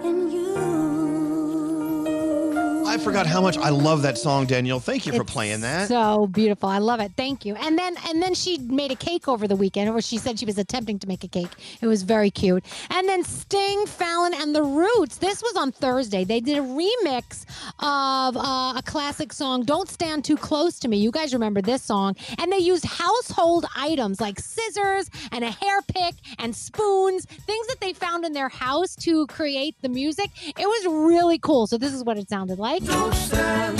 I 2.92 2.98
forgot 2.98 3.26
how 3.26 3.40
much 3.40 3.56
I 3.56 3.70
love 3.70 4.02
that 4.02 4.18
song, 4.18 4.44
Danielle. 4.44 4.78
Thank 4.78 5.06
you 5.06 5.14
for 5.14 5.24
playing 5.24 5.62
that. 5.62 5.88
So 5.88 6.26
beautiful. 6.26 6.68
I 6.68 6.76
love 6.76 7.00
it. 7.00 7.12
Thank 7.16 7.46
you. 7.46 7.54
And 7.54 7.78
then 7.78 7.96
and 8.10 8.22
then 8.22 8.34
she 8.34 8.58
made 8.58 8.92
a 8.92 8.94
cake 8.94 9.28
over 9.28 9.48
the 9.48 9.56
weekend, 9.56 9.88
or 9.88 10.02
she 10.02 10.18
said 10.18 10.38
she 10.38 10.44
was 10.44 10.58
attempting 10.58 10.98
to 10.98 11.08
make 11.08 11.24
a 11.24 11.28
cake. 11.28 11.48
It 11.80 11.86
was 11.86 12.02
very 12.02 12.30
cute. 12.30 12.62
And 12.90 13.08
then 13.08 13.24
Sting, 13.24 13.86
Fallon, 13.86 14.34
and 14.34 14.54
the 14.54 14.62
Roots. 14.62 15.16
This 15.16 15.40
was 15.40 15.56
on 15.56 15.72
Thursday. 15.72 16.24
They 16.24 16.40
did 16.40 16.58
a 16.58 16.60
remix 16.60 17.46
of 17.78 18.36
uh, 18.36 18.74
a 18.76 18.82
classic 18.84 19.32
song, 19.32 19.62
"Don't 19.64 19.88
Stand 19.88 20.26
Too 20.26 20.36
Close 20.36 20.78
to 20.80 20.88
Me." 20.88 20.98
You 20.98 21.12
guys 21.12 21.32
remember 21.32 21.62
this 21.62 21.80
song? 21.82 22.14
And 22.38 22.52
they 22.52 22.58
used 22.58 22.84
household 22.84 23.64
items 23.74 24.20
like 24.20 24.38
scissors 24.38 25.08
and 25.30 25.44
a 25.44 25.50
hair 25.50 25.80
pick 25.88 26.16
and 26.38 26.54
spoons, 26.54 27.24
things 27.24 27.66
that 27.68 27.80
they 27.80 27.94
found 27.94 28.26
in 28.26 28.34
their 28.34 28.50
house 28.50 28.94
to 28.96 29.26
create 29.28 29.80
the 29.80 29.88
music. 29.88 30.28
It 30.58 30.66
was 30.66 30.86
really 30.86 31.38
cool. 31.38 31.66
So 31.66 31.78
this 31.78 31.94
is 31.94 32.04
what 32.04 32.18
it 32.18 32.28
sounded 32.28 32.58
like. 32.58 32.81
Don't 32.84 33.14
stand, 33.14 33.78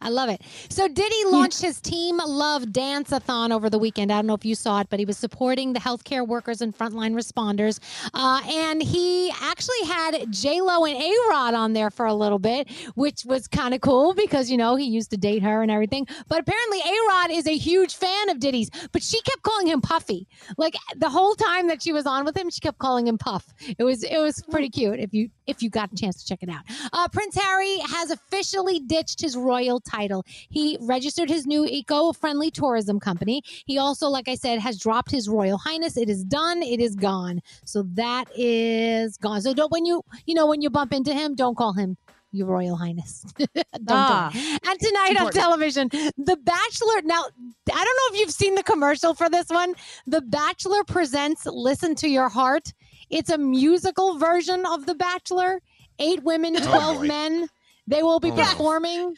I 0.00 0.08
love 0.08 0.28
it. 0.28 0.42
So 0.68 0.88
Diddy 0.88 1.24
launched 1.26 1.62
his 1.62 1.80
Team 1.80 2.18
Love 2.18 2.72
Dance-a-thon 2.72 3.52
over 3.52 3.70
the 3.70 3.78
weekend. 3.78 4.12
I 4.12 4.16
don't 4.16 4.26
know 4.26 4.34
if 4.34 4.44
you 4.44 4.54
saw 4.54 4.80
it, 4.80 4.88
but 4.90 4.98
he 4.98 5.04
was 5.04 5.18
supporting 5.18 5.72
the 5.72 5.80
healthcare 5.80 6.26
workers 6.26 6.60
and 6.60 6.76
frontline 6.76 7.14
responders. 7.14 7.80
Uh, 8.14 8.40
and 8.46 8.82
he 8.82 9.30
actually 9.40 9.84
had 9.86 10.30
J-Lo 10.30 10.84
and 10.84 10.96
A-Rod 10.96 11.54
on 11.54 11.72
there 11.72 11.90
for 11.90 12.06
a 12.06 12.14
little 12.14 12.38
bit, 12.38 12.70
which 12.94 13.24
was 13.24 13.46
kind 13.48 13.74
of 13.74 13.80
cool 13.80 14.14
because, 14.14 14.50
you 14.50 14.56
know, 14.56 14.76
he 14.76 14.84
used 14.84 15.10
to 15.10 15.16
date 15.16 15.42
her 15.42 15.62
and 15.62 15.70
everything. 15.70 16.06
But 16.28 16.40
apparently 16.40 16.80
A-Rod 16.80 17.30
is 17.30 17.46
a 17.46 17.56
huge 17.56 17.96
fan 17.96 18.28
of 18.28 18.40
Diddy's, 18.40 18.70
but 18.92 19.02
she 19.02 19.20
kept 19.22 19.42
calling 19.42 19.66
him 19.66 19.80
Puffy. 19.80 20.26
Like 20.56 20.74
the 20.96 21.08
whole 21.08 21.34
time 21.34 21.68
that 21.68 21.82
she 21.82 21.92
was 21.92 22.06
on 22.06 22.24
with 22.24 22.36
him, 22.36 22.50
she 22.50 22.60
kept 22.60 22.78
calling 22.78 23.06
him 23.06 23.18
Puff. 23.18 23.52
It 23.78 23.84
was 23.84 24.02
it 24.04 24.18
was 24.18 24.42
pretty 24.50 24.68
cute 24.68 25.00
if 25.00 25.12
you 25.12 25.30
if 25.46 25.62
you 25.62 25.70
got 25.70 25.92
a 25.92 25.96
chance 25.96 26.22
to 26.22 26.28
check 26.28 26.42
it 26.42 26.48
out. 26.48 26.62
Uh, 26.92 27.08
Prince 27.08 27.34
Harry 27.34 27.78
has 27.78 28.10
officially 28.10 28.80
ditched 28.80 29.20
his 29.20 29.36
royal 29.36 29.79
title. 29.80 30.24
He 30.48 30.78
registered 30.80 31.28
his 31.28 31.46
new 31.46 31.64
eco-friendly 31.66 32.50
tourism 32.50 33.00
company. 33.00 33.42
He 33.66 33.78
also, 33.78 34.08
like 34.08 34.28
I 34.28 34.34
said, 34.34 34.58
has 34.60 34.78
dropped 34.78 35.10
his 35.10 35.28
royal 35.28 35.58
highness. 35.58 35.96
It 35.96 36.08
is 36.08 36.24
done. 36.24 36.62
It 36.62 36.80
is 36.80 36.94
gone. 36.96 37.40
So 37.64 37.82
that 37.94 38.26
is 38.36 39.16
gone. 39.16 39.42
So 39.42 39.54
don't 39.54 39.72
when 39.72 39.86
you 39.86 40.02
you 40.26 40.34
know 40.34 40.46
when 40.46 40.62
you 40.62 40.70
bump 40.70 40.92
into 40.92 41.12
him, 41.14 41.34
don't 41.34 41.56
call 41.56 41.72
him 41.72 41.96
your 42.32 42.46
royal 42.46 42.76
highness. 42.76 43.24
don't. 43.38 43.56
Ah. 43.90 44.30
And 44.68 44.78
tonight 44.80 45.16
on 45.20 45.32
television, 45.32 45.88
The 45.90 46.38
Bachelor. 46.40 47.02
Now, 47.02 47.24
I 47.24 47.84
don't 47.84 47.96
know 47.96 48.14
if 48.14 48.20
you've 48.20 48.30
seen 48.30 48.54
the 48.54 48.62
commercial 48.62 49.14
for 49.14 49.28
this 49.28 49.48
one. 49.48 49.74
The 50.06 50.20
Bachelor 50.20 50.84
presents 50.84 51.44
Listen 51.46 51.96
to 51.96 52.08
Your 52.08 52.28
Heart. 52.28 52.72
It's 53.10 53.30
a 53.30 53.38
musical 53.38 54.16
version 54.18 54.64
of 54.64 54.86
The 54.86 54.94
Bachelor. 54.94 55.60
Eight 55.98 56.22
women, 56.22 56.54
Oh, 56.56 56.60
12 56.64 56.96
boy. 56.98 57.06
men. 57.08 57.48
They 57.88 58.02
will 58.04 58.20
be 58.20 58.30
Oh. 58.30 58.36
performing. 58.36 59.16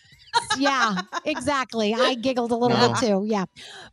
Yeah, 0.59 1.01
exactly. 1.25 1.95
I 1.95 2.15
giggled 2.15 2.53
a 2.53 2.57
little 2.57 2.77
No. 2.77 2.89
bit 2.89 2.99
too. 2.99 3.25
Yeah. 3.27 3.45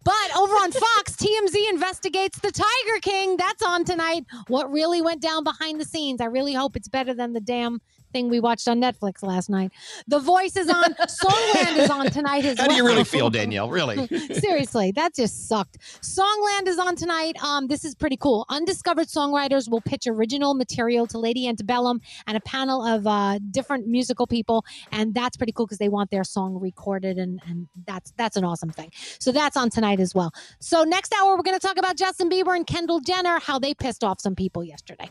But 0.04 0.38
over 0.38 0.54
on 0.54 0.72
Fox, 0.72 1.16
TMZ 1.16 1.70
investigates 1.70 2.40
the 2.40 2.52
Tiger 2.52 3.00
King. 3.02 3.38
That's 3.38 3.62
on 3.64 3.84
tonight. 3.86 4.26
What 4.48 4.72
really 4.72 5.02
went 5.02 5.22
down 5.22 5.44
behind 5.44 5.80
the 5.80 5.86
scenes. 5.86 6.22
I 6.22 6.26
really 6.26 6.54
hope 6.54 6.76
it's 6.76 6.88
better 6.88 7.14
than 7.14 7.34
the 7.34 7.42
damn 7.42 7.82
thing 8.12 8.30
we 8.30 8.40
watched 8.40 8.68
on 8.68 8.80
Netflix 8.80 9.24
last 9.24 9.50
night. 9.50 9.72
The 10.08 10.20
Voice 10.20 10.56
is 10.56 10.70
on. 10.70 10.94
Songland 10.94 11.78
is 11.78 11.90
on 11.90 12.10
tonight 12.12 12.46
as 12.46 12.60
How 12.60 12.68
do 12.68 12.76
you 12.76 12.86
really 12.86 13.04
feel, 13.04 13.30
Danielle? 13.30 13.70
Really? 13.70 14.08
Seriously, 14.34 14.92
that 14.94 15.16
just 15.16 15.48
sucked. 15.48 15.78
Songland 16.02 16.68
is 16.68 16.80
on 16.80 16.96
tonight. 16.96 17.42
Um, 17.44 17.68
this 17.68 17.86
is 17.86 17.96
pretty 17.96 18.18
cool. 18.18 18.46
Undiscovered 18.50 19.08
songwriters 19.08 19.70
will 19.70 19.82
pitch 19.82 20.08
original 20.08 20.54
material 20.54 21.08
to 21.08 21.18
Lady 21.18 21.48
Antebellum 21.48 22.00
and 22.28 22.38
a 22.38 22.42
panel 22.42 22.86
of 22.86 23.08
uh, 23.08 23.40
different 23.52 23.88
musical 23.88 24.28
people, 24.28 24.66
and 24.92 25.14
that's 25.14 25.38
pretty 25.38 25.52
cool 25.52 25.66
because 25.66 25.80
they 25.80 25.90
want 25.90 26.12
their 26.12 26.24
song 26.24 26.60
recorded, 26.60 27.18
and 27.18 27.40
and 27.48 27.68
that's 27.86 28.12
that's 28.18 28.38
an 28.38 28.44
awesome 28.44 28.70
thing. 28.70 28.92
So 29.20 29.32
that's 29.32 29.58
on 29.58 29.70
tonight 29.70 30.00
as 30.00 30.14
well. 30.16 30.32
So 30.60 30.84
next 30.84 31.14
hour 31.20 31.36
we're 31.36 31.44
going 31.44 31.60
to 31.60 31.66
talk 31.66 31.78
about 31.78 31.98
Justin 31.98 32.30
Bieber 32.30 32.56
and 32.56 32.66
Kendall 32.66 33.00
Jenner, 33.00 33.40
how 33.40 33.60
they 33.60 33.74
pissed 33.74 34.04
off 34.04 34.20
some 34.20 34.36
people 34.36 34.64
yesterday. 34.64 35.10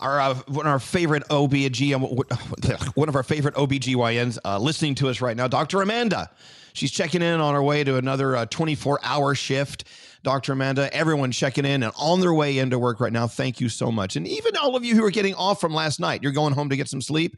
Our 0.00 0.20
uh, 0.20 0.34
one 0.48 0.66
of 0.66 0.72
our 0.72 0.78
favorite 0.78 1.22
OB 1.30 1.52
one 2.94 3.08
of 3.08 3.16
our 3.16 3.22
favorite 3.22 3.54
OBGYNs 3.54 4.38
uh, 4.44 4.58
listening 4.58 4.94
to 4.96 5.08
us 5.08 5.20
right 5.20 5.36
now, 5.36 5.48
Dr. 5.48 5.82
Amanda. 5.82 6.30
She's 6.72 6.90
checking 6.90 7.22
in 7.22 7.40
on 7.40 7.54
her 7.54 7.62
way 7.62 7.84
to 7.84 7.96
another 7.96 8.36
uh, 8.36 8.46
24 8.46 9.00
hour 9.02 9.34
shift. 9.34 9.84
Dr. 10.22 10.52
Amanda, 10.52 10.92
everyone 10.92 11.30
checking 11.30 11.64
in 11.64 11.82
and 11.82 11.92
on 11.96 12.20
their 12.20 12.34
way 12.34 12.58
into 12.58 12.78
work 12.78 13.00
right 13.00 13.12
now. 13.12 13.26
Thank 13.26 13.60
you 13.60 13.68
so 13.68 13.90
much. 13.90 14.16
And 14.16 14.26
even 14.26 14.56
all 14.56 14.76
of 14.76 14.84
you 14.84 14.94
who 14.94 15.04
are 15.04 15.10
getting 15.10 15.34
off 15.34 15.60
from 15.60 15.72
last 15.72 16.00
night, 16.00 16.22
you're 16.22 16.32
going 16.32 16.52
home 16.52 16.68
to 16.68 16.76
get 16.76 16.88
some 16.88 17.00
sleep. 17.00 17.36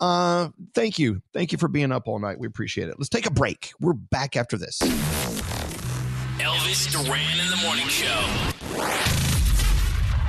Uh, 0.00 0.48
thank 0.74 0.98
you. 0.98 1.20
Thank 1.34 1.52
you 1.52 1.58
for 1.58 1.68
being 1.68 1.92
up 1.92 2.08
all 2.08 2.18
night. 2.18 2.40
We 2.40 2.46
appreciate 2.46 2.88
it. 2.88 2.96
Let's 2.98 3.10
take 3.10 3.26
a 3.26 3.30
break. 3.30 3.72
We're 3.78 3.92
back 3.92 4.36
after 4.36 4.56
this. 4.56 4.78
Elvis 6.38 6.90
Duran 6.90 7.38
in 7.38 7.50
the 7.50 7.58
morning 7.62 7.86
show. 7.86 9.29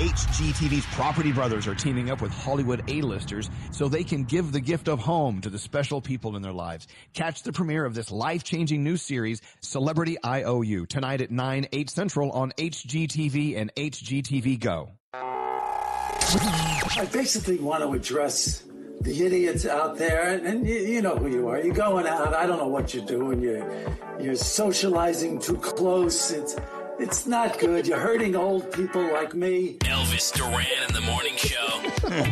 HGTV's 0.02 0.86
Property 0.96 1.32
Brothers 1.32 1.68
are 1.68 1.76
teaming 1.76 2.10
up 2.10 2.24
with 2.24 2.32
Hollywood 2.32 2.82
A-listers 2.90 3.52
so 3.72 3.88
they 3.88 4.04
can 4.04 4.24
give 4.24 4.52
the 4.52 4.60
gift 4.60 4.88
of 4.88 4.98
home 4.98 5.42
to 5.42 5.50
the 5.52 5.60
special 5.60 6.02
people 6.02 6.36
in 6.36 6.42
their 6.42 6.52
lives. 6.52 6.88
Catch 7.14 7.44
the 7.44 7.54
premiere 7.54 7.86
of 7.86 7.94
this 7.94 8.10
life-changing 8.10 8.84
new 8.84 8.98
series, 8.98 9.44
Celebrity 9.60 10.18
IOU, 10.26 10.88
tonight 10.88 11.22
at 11.22 11.30
9, 11.30 11.68
8 11.72 11.90
Central 11.92 12.32
on 12.32 12.52
HGTV 12.54 13.56
and 13.58 13.72
HGTV 13.76 14.60
Go. 14.60 14.90
I 15.14 17.08
basically 17.14 17.60
want 17.60 17.84
to 17.84 17.94
address 17.94 18.64
the 19.02 19.24
idiots 19.24 19.68
out 19.68 20.00
there, 20.00 20.32
and, 20.32 20.68
you, 20.68 20.78
you 20.78 21.02
know 21.04 21.16
who 21.16 21.28
you 21.28 21.48
are. 21.48 21.60
You're 21.60 21.76
going 21.76 22.08
out. 22.08 22.34
I 22.34 22.48
don't 22.48 22.58
know 22.58 22.68
what 22.68 22.96
you're 22.96 23.06
doing. 23.06 23.40
You're 23.40 23.96
you're 24.20 24.36
socializing 24.36 25.40
too 25.40 25.58
close. 25.58 26.32
It's 26.32 26.56
it's 27.02 27.26
not 27.26 27.60
good. 27.60 27.88
You're 27.88 28.00
hurting 28.00 28.36
old 28.36 28.72
people 28.72 29.02
like 29.12 29.34
me. 29.34 29.78
Elvis 29.80 30.32
Duran 30.34 30.66
in 30.88 30.94
the 30.94 31.02
morning 31.02 31.36
show. 31.36 31.58
Oh. 32.04 32.24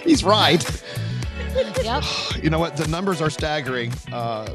He's 0.04 0.24
right. 0.24 0.64
Yep. 1.82 2.04
You 2.42 2.48
know 2.48 2.58
what? 2.58 2.76
The 2.76 2.88
numbers 2.88 3.20
are 3.20 3.28
staggering. 3.28 3.92
Uh, 4.10 4.48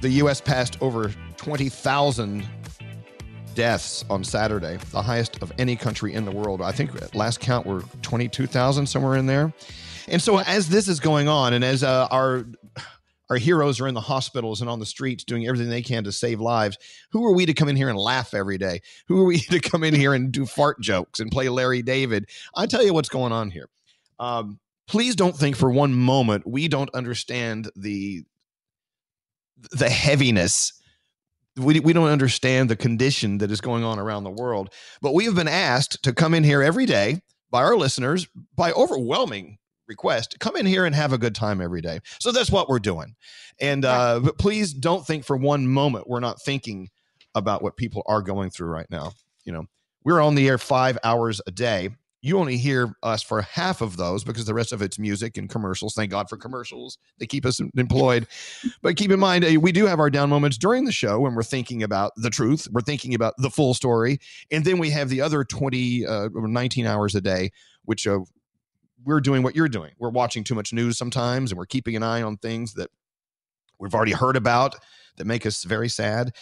the 0.00 0.08
U.S. 0.10 0.40
passed 0.40 0.80
over 0.80 1.12
20,000 1.36 2.48
deaths 3.54 4.02
on 4.08 4.24
Saturday, 4.24 4.78
the 4.92 5.02
highest 5.02 5.42
of 5.42 5.52
any 5.58 5.76
country 5.76 6.14
in 6.14 6.24
the 6.24 6.30
world. 6.30 6.62
I 6.62 6.72
think 6.72 7.14
last 7.14 7.40
count 7.40 7.66
were 7.66 7.82
22,000, 8.00 8.86
somewhere 8.86 9.16
in 9.16 9.26
there. 9.26 9.52
And 10.08 10.22
so, 10.22 10.38
as 10.38 10.70
this 10.70 10.88
is 10.88 11.00
going 11.00 11.28
on, 11.28 11.52
and 11.52 11.62
as 11.62 11.84
uh, 11.84 12.08
our 12.10 12.46
our 13.30 13.36
heroes 13.36 13.80
are 13.80 13.86
in 13.86 13.94
the 13.94 14.00
hospitals 14.00 14.60
and 14.60 14.68
on 14.68 14.80
the 14.80 14.86
streets 14.86 15.24
doing 15.24 15.46
everything 15.46 15.70
they 15.70 15.82
can 15.82 16.04
to 16.04 16.12
save 16.12 16.40
lives. 16.40 16.76
Who 17.12 17.24
are 17.24 17.32
we 17.32 17.46
to 17.46 17.54
come 17.54 17.68
in 17.68 17.76
here 17.76 17.88
and 17.88 17.96
laugh 17.98 18.34
every 18.34 18.58
day? 18.58 18.80
Who 19.06 19.20
are 19.20 19.24
we 19.24 19.38
to 19.50 19.60
come 19.60 19.84
in 19.84 19.94
here 19.94 20.12
and 20.12 20.32
do 20.32 20.44
fart 20.44 20.80
jokes 20.80 21.20
and 21.20 21.30
play 21.30 21.48
Larry 21.48 21.82
David? 21.82 22.26
I 22.54 22.66
tell 22.66 22.84
you 22.84 22.92
what's 22.92 23.08
going 23.08 23.32
on 23.32 23.50
here. 23.50 23.68
Um, 24.18 24.58
please 24.90 25.14
don't 25.14 25.36
think 25.36 25.56
for 25.56 25.70
one 25.70 25.94
moment 25.94 26.46
we 26.46 26.66
don't 26.68 26.90
understand 26.92 27.70
the 27.76 28.24
the 29.72 29.90
heaviness 29.90 30.72
we, 31.56 31.80
we 31.80 31.92
don't 31.92 32.08
understand 32.08 32.70
the 32.70 32.76
condition 32.76 33.38
that 33.38 33.50
is 33.50 33.60
going 33.60 33.84
on 33.84 33.98
around 33.98 34.24
the 34.24 34.30
world 34.30 34.72
but 35.02 35.14
we 35.14 35.26
have 35.26 35.34
been 35.34 35.46
asked 35.46 36.02
to 36.02 36.14
come 36.14 36.32
in 36.32 36.42
here 36.42 36.62
every 36.62 36.86
day 36.86 37.20
by 37.50 37.62
our 37.62 37.76
listeners 37.76 38.26
by 38.56 38.72
overwhelming 38.72 39.58
request 39.90 40.38
come 40.38 40.54
in 40.54 40.64
here 40.64 40.86
and 40.86 40.94
have 40.94 41.12
a 41.12 41.18
good 41.18 41.34
time 41.34 41.60
every 41.60 41.80
day 41.80 41.98
so 42.20 42.30
that's 42.30 42.50
what 42.50 42.68
we're 42.68 42.78
doing 42.78 43.16
and 43.60 43.84
uh 43.84 44.20
but 44.20 44.38
please 44.38 44.72
don't 44.72 45.04
think 45.04 45.24
for 45.24 45.36
one 45.36 45.66
moment 45.66 46.08
we're 46.08 46.20
not 46.20 46.40
thinking 46.40 46.88
about 47.34 47.60
what 47.60 47.76
people 47.76 48.02
are 48.06 48.22
going 48.22 48.50
through 48.50 48.68
right 48.68 48.88
now 48.88 49.10
you 49.44 49.52
know 49.52 49.64
we're 50.04 50.20
on 50.20 50.36
the 50.36 50.48
air 50.48 50.58
five 50.58 50.96
hours 51.02 51.40
a 51.48 51.50
day 51.50 51.90
you 52.22 52.38
only 52.38 52.58
hear 52.58 52.94
us 53.02 53.22
for 53.22 53.42
half 53.42 53.80
of 53.80 53.96
those 53.96 54.24
because 54.24 54.44
the 54.44 54.54
rest 54.54 54.72
of 54.72 54.82
it's 54.82 54.98
music 54.98 55.38
and 55.38 55.48
commercials. 55.48 55.94
Thank 55.94 56.10
God 56.10 56.28
for 56.28 56.36
commercials. 56.36 56.98
They 57.18 57.26
keep 57.26 57.46
us 57.46 57.60
employed. 57.76 58.26
But 58.82 58.96
keep 58.96 59.10
in 59.10 59.18
mind, 59.18 59.44
uh, 59.44 59.58
we 59.58 59.72
do 59.72 59.86
have 59.86 60.00
our 60.00 60.10
down 60.10 60.28
moments 60.28 60.58
during 60.58 60.84
the 60.84 60.92
show 60.92 61.20
when 61.20 61.34
we're 61.34 61.42
thinking 61.42 61.82
about 61.82 62.12
the 62.16 62.30
truth. 62.30 62.68
We're 62.70 62.82
thinking 62.82 63.14
about 63.14 63.34
the 63.38 63.50
full 63.50 63.72
story. 63.72 64.20
And 64.50 64.64
then 64.64 64.78
we 64.78 64.90
have 64.90 65.08
the 65.08 65.22
other 65.22 65.44
20 65.44 66.06
uh, 66.06 66.28
19 66.34 66.86
hours 66.86 67.14
a 67.14 67.20
day, 67.20 67.52
which 67.84 68.06
uh, 68.06 68.20
we're 69.04 69.20
doing 69.20 69.42
what 69.42 69.54
you're 69.54 69.68
doing. 69.68 69.92
We're 69.98 70.10
watching 70.10 70.44
too 70.44 70.54
much 70.54 70.72
news 70.72 70.98
sometimes 70.98 71.50
and 71.50 71.58
we're 71.58 71.66
keeping 71.66 71.96
an 71.96 72.02
eye 72.02 72.22
on 72.22 72.36
things 72.36 72.74
that 72.74 72.90
we've 73.78 73.94
already 73.94 74.12
heard 74.12 74.36
about 74.36 74.76
that 75.16 75.26
make 75.26 75.46
us 75.46 75.64
very 75.64 75.88
sad. 75.88 76.32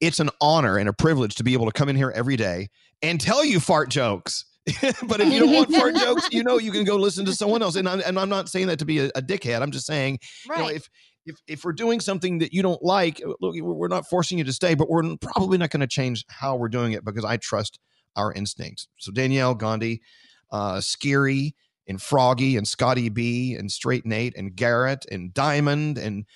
It's 0.00 0.20
an 0.20 0.30
honor 0.40 0.76
and 0.76 0.88
a 0.88 0.92
privilege 0.92 1.34
to 1.36 1.44
be 1.44 1.52
able 1.52 1.66
to 1.66 1.72
come 1.72 1.88
in 1.88 1.96
here 1.96 2.12
every 2.14 2.36
day 2.36 2.68
and 3.02 3.20
tell 3.20 3.44
you 3.44 3.60
fart 3.60 3.90
jokes. 3.90 4.44
but 5.06 5.20
if 5.20 5.32
you 5.32 5.40
don't 5.40 5.52
want 5.52 5.72
fart 5.74 5.94
jokes, 5.94 6.28
you 6.30 6.42
know 6.42 6.58
you 6.58 6.70
can 6.70 6.84
go 6.84 6.96
listen 6.96 7.24
to 7.24 7.34
someone 7.34 7.62
else. 7.62 7.76
And 7.76 7.88
I'm, 7.88 8.00
and 8.00 8.18
I'm 8.18 8.28
not 8.28 8.48
saying 8.48 8.66
that 8.66 8.78
to 8.80 8.84
be 8.84 8.98
a, 8.98 9.06
a 9.14 9.22
dickhead. 9.22 9.62
I'm 9.62 9.70
just 9.70 9.86
saying, 9.86 10.18
you 10.46 10.56
know, 10.56 10.68
if 10.68 10.90
if 11.24 11.36
if 11.46 11.64
we're 11.64 11.72
doing 11.72 12.00
something 12.00 12.38
that 12.38 12.52
you 12.52 12.62
don't 12.62 12.82
like, 12.82 13.22
look, 13.40 13.54
we're 13.54 13.62
we're 13.62 13.88
not 13.88 14.08
forcing 14.08 14.36
you 14.36 14.44
to 14.44 14.52
stay, 14.52 14.74
but 14.74 14.90
we're 14.90 15.16
probably 15.22 15.56
not 15.56 15.70
going 15.70 15.80
to 15.80 15.86
change 15.86 16.24
how 16.28 16.56
we're 16.56 16.68
doing 16.68 16.92
it 16.92 17.02
because 17.02 17.24
I 17.24 17.38
trust 17.38 17.78
our 18.14 18.32
instincts. 18.32 18.88
So 18.98 19.10
Danielle, 19.10 19.54
Gandhi, 19.54 20.02
uh, 20.50 20.80
Scary, 20.80 21.54
and 21.88 22.00
Froggy, 22.00 22.56
and 22.56 22.66
Scotty 22.66 23.08
B, 23.08 23.54
and 23.54 23.70
Straight 23.70 24.06
Nate, 24.06 24.36
and 24.36 24.54
Garrett, 24.54 25.06
and 25.10 25.32
Diamond, 25.32 25.98
and 25.98 26.26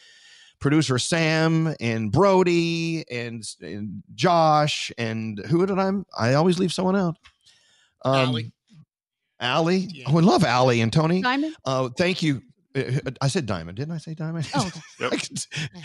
producer 0.60 0.98
Sam, 0.98 1.74
and 1.80 2.10
Brody, 2.10 3.04
and, 3.10 3.44
and 3.60 4.02
Josh, 4.14 4.90
and 4.96 5.38
who 5.48 5.66
did 5.66 5.78
I? 5.78 5.90
I 6.18 6.34
always 6.34 6.58
leave 6.58 6.72
someone 6.72 6.96
out. 6.96 7.16
Um, 8.04 8.28
Allie. 8.28 8.52
Allie. 9.40 10.04
Oh, 10.06 10.16
I 10.16 10.20
love 10.20 10.44
Allie 10.44 10.80
and 10.80 10.92
Tony. 10.92 11.20
Diamond? 11.20 11.56
Uh, 11.64 11.88
thank 11.98 12.22
you. 12.22 12.42
Uh, 12.74 13.10
I 13.20 13.28
said 13.28 13.44
diamond, 13.44 13.76
didn't 13.76 13.92
I 13.92 13.98
say 13.98 14.14
diamond? 14.14 14.48
Oh, 14.54 14.70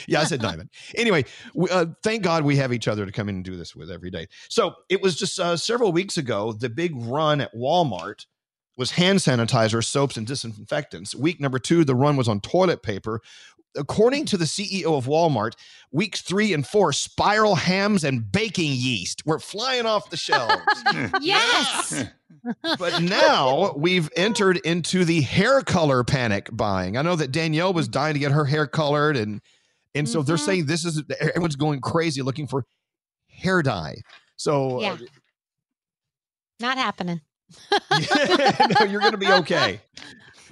yeah, 0.08 0.22
I 0.22 0.24
said 0.24 0.42
diamond. 0.42 0.70
Anyway, 0.96 1.26
we, 1.54 1.70
uh, 1.70 1.88
thank 2.04 2.24
God 2.24 2.46
we 2.46 2.56
have 2.58 2.72
each 2.72 2.88
other 2.88 3.06
to 3.06 3.12
come 3.12 3.30
in 3.30 3.36
and 3.36 3.44
do 3.44 3.58
this 3.58 3.76
with 3.76 3.92
every 3.92 4.12
day. 4.12 4.28
So 4.48 4.76
it 4.90 5.02
was 5.02 5.18
just 5.18 5.40
uh, 5.40 5.58
several 5.58 5.92
weeks 5.92 6.18
ago. 6.18 6.54
The 6.54 6.70
big 6.70 6.94
run 6.96 7.42
at 7.42 7.54
Walmart 7.54 8.26
was 8.78 8.92
hand 8.92 9.20
sanitizer, 9.20 9.84
soaps, 9.84 10.18
and 10.18 10.28
disinfectants. 10.28 11.16
Week 11.16 11.42
number 11.42 11.60
two, 11.60 11.84
the 11.84 11.96
run 11.96 12.16
was 12.16 12.28
on 12.28 12.40
toilet 12.40 12.84
paper. 12.84 13.22
According 13.76 14.26
to 14.28 14.38
the 14.38 14.46
CEO 14.46 14.98
of 14.98 15.06
Walmart, 15.06 15.54
weeks 15.92 16.22
three 16.22 16.54
and 16.54 16.66
four, 16.66 16.94
spiral 16.94 17.56
hams 17.56 18.04
and 18.04 18.32
baking 18.32 18.72
yeast 18.74 19.26
were 19.26 19.40
flying 19.40 19.86
off 19.86 20.10
the 20.10 20.18
shelves. 20.18 20.64
Yes. 21.22 22.06
but 22.80 23.02
now 23.02 23.74
we've 23.76 24.10
entered 24.16 24.58
into 24.58 25.06
the 25.06 25.22
hair 25.22 25.62
color 25.62 26.04
panic 26.04 26.50
buying. 26.52 26.98
I 26.98 27.02
know 27.02 27.16
that 27.16 27.32
Danielle 27.32 27.74
was 27.74 27.88
dying 27.88 28.14
to 28.14 28.20
get 28.20 28.32
her 28.32 28.46
hair 28.46 28.68
colored, 28.68 29.18
and 29.18 29.42
and 29.94 30.08
so 30.08 30.22
they're 30.22 30.36
mm-hmm. 30.36 30.46
saying 30.46 30.66
this 30.66 30.86
is 30.86 31.04
everyone's 31.20 31.56
going 31.56 31.82
crazy 31.82 32.22
looking 32.22 32.48
for 32.48 32.66
hair 33.30 33.62
dye. 33.62 33.98
So 34.38 34.82
Yeah. 34.82 34.98
Not 36.60 36.78
happening. 36.78 37.22
no, 38.80 38.86
you're 38.86 39.02
going 39.02 39.12
to 39.12 39.18
be 39.18 39.32
okay. 39.32 39.82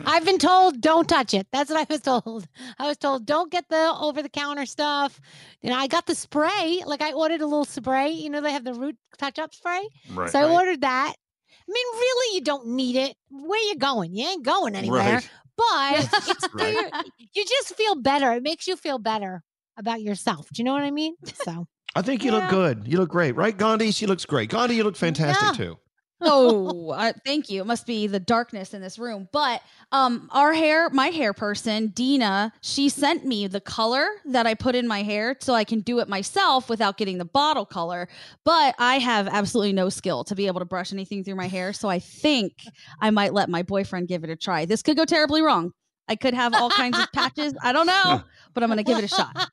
I've 0.06 0.26
been 0.26 0.38
told 0.38 0.82
don't 0.82 1.08
touch 1.08 1.34
it. 1.34 1.48
That's 1.52 1.70
what 1.70 1.80
I 1.80 1.94
was 1.94 2.02
told. 2.02 2.48
I 2.80 2.88
was 2.88 2.98
told 2.98 3.26
don't 3.26 3.52
get 3.52 3.70
the 3.70 3.94
over 4.00 4.22
the 4.22 4.30
counter 4.30 4.66
stuff. 4.66 5.20
You 5.62 5.70
know, 5.70 5.78
I 5.78 5.88
got 5.88 6.06
the 6.06 6.16
spray. 6.16 6.82
Like 6.86 7.02
I 7.02 7.14
ordered 7.14 7.42
a 7.42 7.46
little 7.46 7.66
spray. 7.66 8.10
You 8.10 8.30
know, 8.30 8.42
they 8.42 8.52
have 8.52 8.66
the 8.66 8.74
root 8.74 8.98
touch 9.18 9.40
up 9.40 9.54
spray. 9.54 9.88
Right. 10.12 10.30
So 10.32 10.40
I 10.40 10.44
Right. 10.44 10.52
ordered 10.52 10.82
that. 10.82 11.14
I 11.18 11.72
mean, 11.72 11.86
really, 11.94 12.36
you 12.36 12.42
don't 12.42 12.68
need 12.68 12.96
it. 12.98 13.16
Where 13.32 13.62
you 13.70 13.76
going? 13.78 14.14
You 14.14 14.28
ain't 14.28 14.44
going 14.44 14.76
anywhere. 14.76 15.00
Right. 15.02 15.30
But 15.58 16.10
it's 16.28 16.50
Right. 16.54 16.92
you 17.34 17.46
just 17.46 17.76
feel 17.76 17.96
better. 17.96 18.32
It 18.34 18.44
makes 18.44 18.68
you 18.68 18.76
feel 18.76 19.00
better 19.00 19.44
about 19.78 20.02
yourself. 20.02 20.48
Do 20.54 20.60
you 20.62 20.66
know 20.66 20.74
what 20.74 20.84
I 20.84 20.92
mean? 20.92 21.16
So 21.34 21.68
I 21.96 22.02
think 22.02 22.24
you 22.26 22.32
look 22.32 22.50
good. 22.50 22.84
You 22.86 22.98
look 22.98 23.10
great, 23.10 23.36
right, 23.38 23.58
Gandhi? 23.58 23.92
She 23.92 24.06
looks 24.06 24.26
great. 24.26 24.50
Gandhi, 24.50 24.76
you 24.76 24.84
look 24.84 24.98
fantastic 24.98 25.54
too. 25.54 25.78
Oh, 26.22 26.90
uh, 26.92 27.14
thank 27.26 27.50
you. 27.50 27.62
It 27.62 27.66
must 27.66 27.86
be 27.86 28.08
the 28.08 28.20
darkness 28.20 28.74
in 28.74 28.82
this 28.82 28.98
room. 28.98 29.28
But 29.32 29.62
um, 29.92 30.30
our 30.32 30.54
hair, 30.54 30.90
my 30.90 31.08
hair 31.08 31.34
person, 31.34 31.88
Dina, 31.88 32.54
she 32.62 32.90
sent 32.90 33.26
me 33.26 33.48
the 33.48 33.62
color 33.62 34.08
that 34.26 34.48
I 34.48 34.54
put 34.54 34.76
in 34.76 34.88
my 34.88 35.04
hair 35.04 35.36
so 35.40 35.54
I 35.54 35.64
can 35.64 35.82
do 35.82 36.00
it 36.00 36.08
myself 36.08 36.70
without 36.70 36.98
getting 36.98 37.18
the 37.18 37.26
bottle 37.26 37.66
color. 37.66 38.08
But 38.44 38.76
I 38.80 39.00
have 39.00 39.28
absolutely 39.28 39.74
no 39.74 39.90
skill 39.90 40.24
to 40.26 40.36
be 40.36 40.48
able 40.48 40.60
to 40.60 40.66
brush 40.66 40.94
anything 40.94 41.24
through 41.24 41.36
my 41.36 41.48
hair. 41.48 41.74
So 41.74 41.90
I 41.90 42.00
think 42.00 42.54
I 43.02 43.10
might 43.12 43.34
let 43.34 43.50
my 43.50 43.64
boyfriend 43.64 44.08
give 44.08 44.24
it 44.24 44.30
a 44.30 44.36
try. 44.36 44.66
This 44.66 44.82
could 44.82 44.98
go 44.98 45.06
terribly 45.06 45.42
wrong. 45.42 45.72
I 46.08 46.16
could 46.16 46.34
have 46.34 46.54
all 46.54 46.70
kinds 46.70 47.00
of 47.00 47.12
patches. 47.14 47.54
I 47.64 47.72
don't 47.72 47.88
know, 47.88 48.22
but 48.54 48.64
I'm 48.64 48.70
going 48.70 48.78
to 48.78 48.84
give 48.84 48.98
it 48.98 49.04
a 49.04 49.08
shot. 49.08 49.50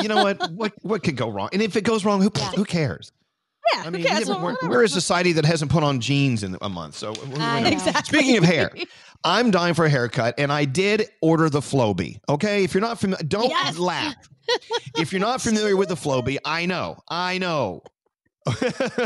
You 0.00 0.08
know 0.08 0.24
what? 0.24 0.50
what 0.50 0.72
what 0.82 1.02
could 1.02 1.16
go 1.16 1.28
wrong? 1.28 1.48
And 1.52 1.62
if 1.62 1.76
it 1.76 1.82
goes 1.82 2.04
wrong, 2.04 2.20
who 2.22 2.30
who 2.56 2.64
cares? 2.64 3.12
Yeah, 3.74 3.82
I 3.86 3.90
mean, 3.90 4.02
we 4.02 4.34
we're, 4.34 4.56
we're 4.68 4.84
a 4.84 4.88
society 4.88 5.32
that 5.32 5.44
hasn't 5.44 5.70
put 5.70 5.82
on 5.82 6.00
jeans 6.00 6.42
in 6.42 6.56
a 6.62 6.68
month. 6.68 6.96
So, 6.96 7.12
who- 7.14 7.36
who 7.36 7.40
I 7.40 7.60
knows? 7.60 7.72
Exactly. 7.72 8.18
speaking 8.18 8.36
of 8.38 8.44
hair, 8.44 8.70
I'm 9.24 9.50
dying 9.50 9.74
for 9.74 9.84
a 9.84 9.90
haircut, 9.90 10.34
and 10.38 10.50
I 10.52 10.64
did 10.64 11.06
order 11.20 11.50
the 11.50 11.60
Flowbee. 11.60 12.18
Okay, 12.28 12.64
if 12.64 12.72
you're 12.74 12.80
not 12.80 12.98
familiar, 12.98 13.22
don't 13.24 13.50
Yes. 13.50 13.78
laugh. 13.78 14.14
if 14.96 15.12
you're 15.12 15.20
not 15.20 15.40
familiar 15.40 15.76
with 15.76 15.88
the 15.90 15.94
Flowbee, 15.94 16.38
I 16.44 16.66
know, 16.66 16.98
I 17.08 17.38
know. 17.38 17.82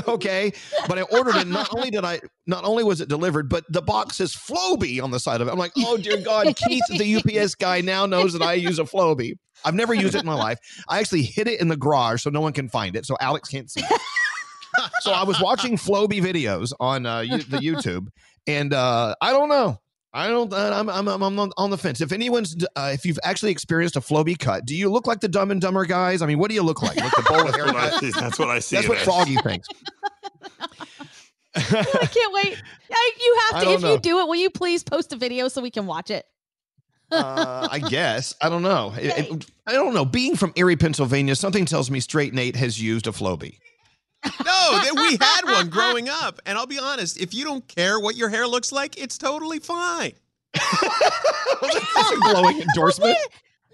okay, 0.08 0.52
but 0.88 0.98
I 0.98 1.02
ordered 1.02 1.34
it. 1.36 1.48
Not 1.48 1.68
only 1.74 1.90
did 1.90 2.04
I, 2.04 2.20
not 2.46 2.64
only 2.64 2.84
was 2.84 3.00
it 3.00 3.08
delivered, 3.08 3.48
but 3.48 3.64
the 3.68 3.82
box 3.82 4.16
says 4.18 4.32
Flowbee 4.34 5.02
on 5.02 5.10
the 5.10 5.18
side 5.18 5.40
of 5.40 5.48
it. 5.48 5.50
I'm 5.50 5.58
like, 5.58 5.72
oh 5.78 5.96
dear 5.96 6.18
God, 6.20 6.54
Keith, 6.56 6.84
the 6.88 7.16
UPS 7.16 7.56
guy, 7.56 7.80
now 7.80 8.06
knows 8.06 8.32
that 8.34 8.42
I 8.42 8.54
use 8.54 8.78
a 8.78 8.84
Flowbee. 8.84 9.36
I've 9.64 9.74
never 9.74 9.92
used 9.94 10.14
it 10.14 10.20
in 10.20 10.26
my 10.26 10.34
life. 10.34 10.58
I 10.88 11.00
actually 11.00 11.22
hid 11.22 11.48
it 11.48 11.60
in 11.60 11.68
the 11.68 11.76
garage 11.76 12.22
so 12.22 12.30
no 12.30 12.40
one 12.40 12.52
can 12.52 12.68
find 12.68 12.94
it, 12.96 13.06
so 13.06 13.16
Alex 13.20 13.48
can't 13.48 13.70
see 13.70 13.80
it. 13.80 14.00
So 15.00 15.12
I 15.12 15.22
was 15.24 15.40
watching 15.40 15.76
Flowbee 15.76 16.20
videos 16.22 16.72
on 16.80 17.06
uh, 17.06 17.20
you- 17.20 17.38
the 17.38 17.58
YouTube, 17.58 18.08
and 18.46 18.72
uh, 18.72 19.14
I 19.20 19.30
don't 19.32 19.48
know. 19.48 19.78
I 20.12 20.28
don't. 20.28 20.52
uh, 20.52 20.70
I'm 20.72 20.88
I'm 20.88 21.08
I'm 21.08 21.38
on, 21.38 21.50
on 21.56 21.70
the 21.70 21.78
fence. 21.78 22.00
If 22.00 22.12
anyone's, 22.12 22.54
uh, 22.76 22.90
if 22.94 23.04
you've 23.04 23.18
actually 23.24 23.50
experienced 23.50 23.96
a 23.96 24.00
Flowbee 24.00 24.38
cut, 24.38 24.64
do 24.64 24.74
you 24.76 24.88
look 24.88 25.06
like 25.08 25.20
the 25.20 25.26
Dumb 25.28 25.50
and 25.50 25.60
Dumber 25.60 25.84
guys? 25.84 26.22
I 26.22 26.26
mean, 26.26 26.38
what 26.38 26.48
do 26.50 26.54
you 26.54 26.62
look 26.62 26.82
like? 26.82 26.96
Like 26.96 27.10
the 27.16 27.22
bowl 27.22 27.44
That's 27.44 27.58
what 27.58 27.76
I 27.76 27.80
haircut? 27.80 28.00
see. 28.00 28.10
That's 28.12 28.38
what 28.38 28.48
I 28.48 28.58
see. 28.60 28.76
That's 28.76 28.86
it 28.86 28.88
what 28.88 28.98
as. 28.98 29.04
Froggy 29.04 29.36
thinks. 29.36 29.68
I 31.56 32.08
can't 32.12 32.34
wait. 32.34 32.62
I, 32.92 33.10
you 33.20 33.38
have 33.50 33.62
to. 33.64 33.70
If 33.72 33.82
know. 33.82 33.92
you 33.92 33.98
do 34.00 34.20
it, 34.20 34.26
will 34.28 34.36
you 34.36 34.50
please 34.50 34.82
post 34.82 35.12
a 35.12 35.16
video 35.16 35.48
so 35.48 35.62
we 35.62 35.70
can 35.70 35.86
watch 35.86 36.10
it? 36.10 36.24
Uh, 37.12 37.68
I 37.70 37.78
guess 37.80 38.34
I 38.40 38.48
don't 38.48 38.62
know. 38.62 38.92
It- 38.98 39.18
it- 39.30 39.46
I 39.66 39.72
don't 39.72 39.94
know. 39.94 40.04
Being 40.04 40.36
from 40.36 40.52
Erie, 40.56 40.76
Pennsylvania, 40.76 41.34
something 41.36 41.64
tells 41.64 41.90
me 41.90 41.98
Straight 42.00 42.34
Nate 42.34 42.56
has 42.56 42.80
used 42.80 43.06
a 43.06 43.10
Flowbee. 43.12 43.58
No, 44.44 44.78
that 44.78 44.92
we 44.94 45.16
had 45.20 45.42
one 45.44 45.68
growing 45.70 46.08
up. 46.08 46.40
And 46.46 46.56
I'll 46.58 46.66
be 46.66 46.78
honest, 46.78 47.20
if 47.20 47.34
you 47.34 47.44
don't 47.44 47.66
care 47.68 47.98
what 48.00 48.16
your 48.16 48.28
hair 48.28 48.46
looks 48.46 48.72
like, 48.72 49.00
it's 49.00 49.18
totally 49.18 49.58
fine. 49.58 50.12
That's 50.54 52.12
a 52.12 52.16
glowing 52.20 52.60
endorsement. 52.68 53.16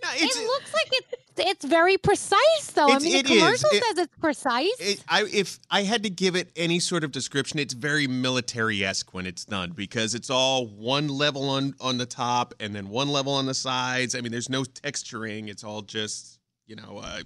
it 0.02 0.46
looks 0.46 0.72
like 0.72 0.88
it's 0.92 1.14
it's 1.42 1.64
very 1.64 1.96
precise, 1.96 2.70
though. 2.74 2.86
It's- 2.88 3.02
I 3.02 3.04
mean, 3.04 3.16
it 3.16 3.26
the 3.26 3.32
is. 3.34 3.38
commercial 3.40 3.70
It- 3.72 3.84
says 3.84 3.98
it's 3.98 4.16
precise. 4.20 4.70
It, 4.78 5.04
I, 5.08 5.24
if 5.32 5.58
I 5.70 5.82
had 5.84 6.02
to 6.02 6.10
give 6.10 6.36
it 6.36 6.50
any 6.54 6.78
sort 6.80 7.02
of 7.02 7.12
description, 7.12 7.58
it's 7.58 7.72
very 7.72 8.06
military-esque 8.06 9.14
when 9.14 9.24
it's 9.26 9.44
done 9.46 9.70
because 9.70 10.14
it's 10.14 10.28
all 10.28 10.66
one 10.66 11.08
level 11.08 11.48
on 11.48 11.74
on 11.80 11.96
the 11.98 12.04
top 12.06 12.52
and 12.60 12.74
then 12.74 12.88
one 12.90 13.08
level 13.08 13.32
on 13.32 13.46
the 13.46 13.54
sides. 13.54 14.14
I 14.14 14.20
mean, 14.20 14.32
there's 14.32 14.50
no 14.50 14.64
texturing. 14.64 15.48
It's 15.48 15.64
all 15.64 15.80
just 15.82 16.38
you 16.66 16.76
know 16.76 17.00
uh, 17.02 17.22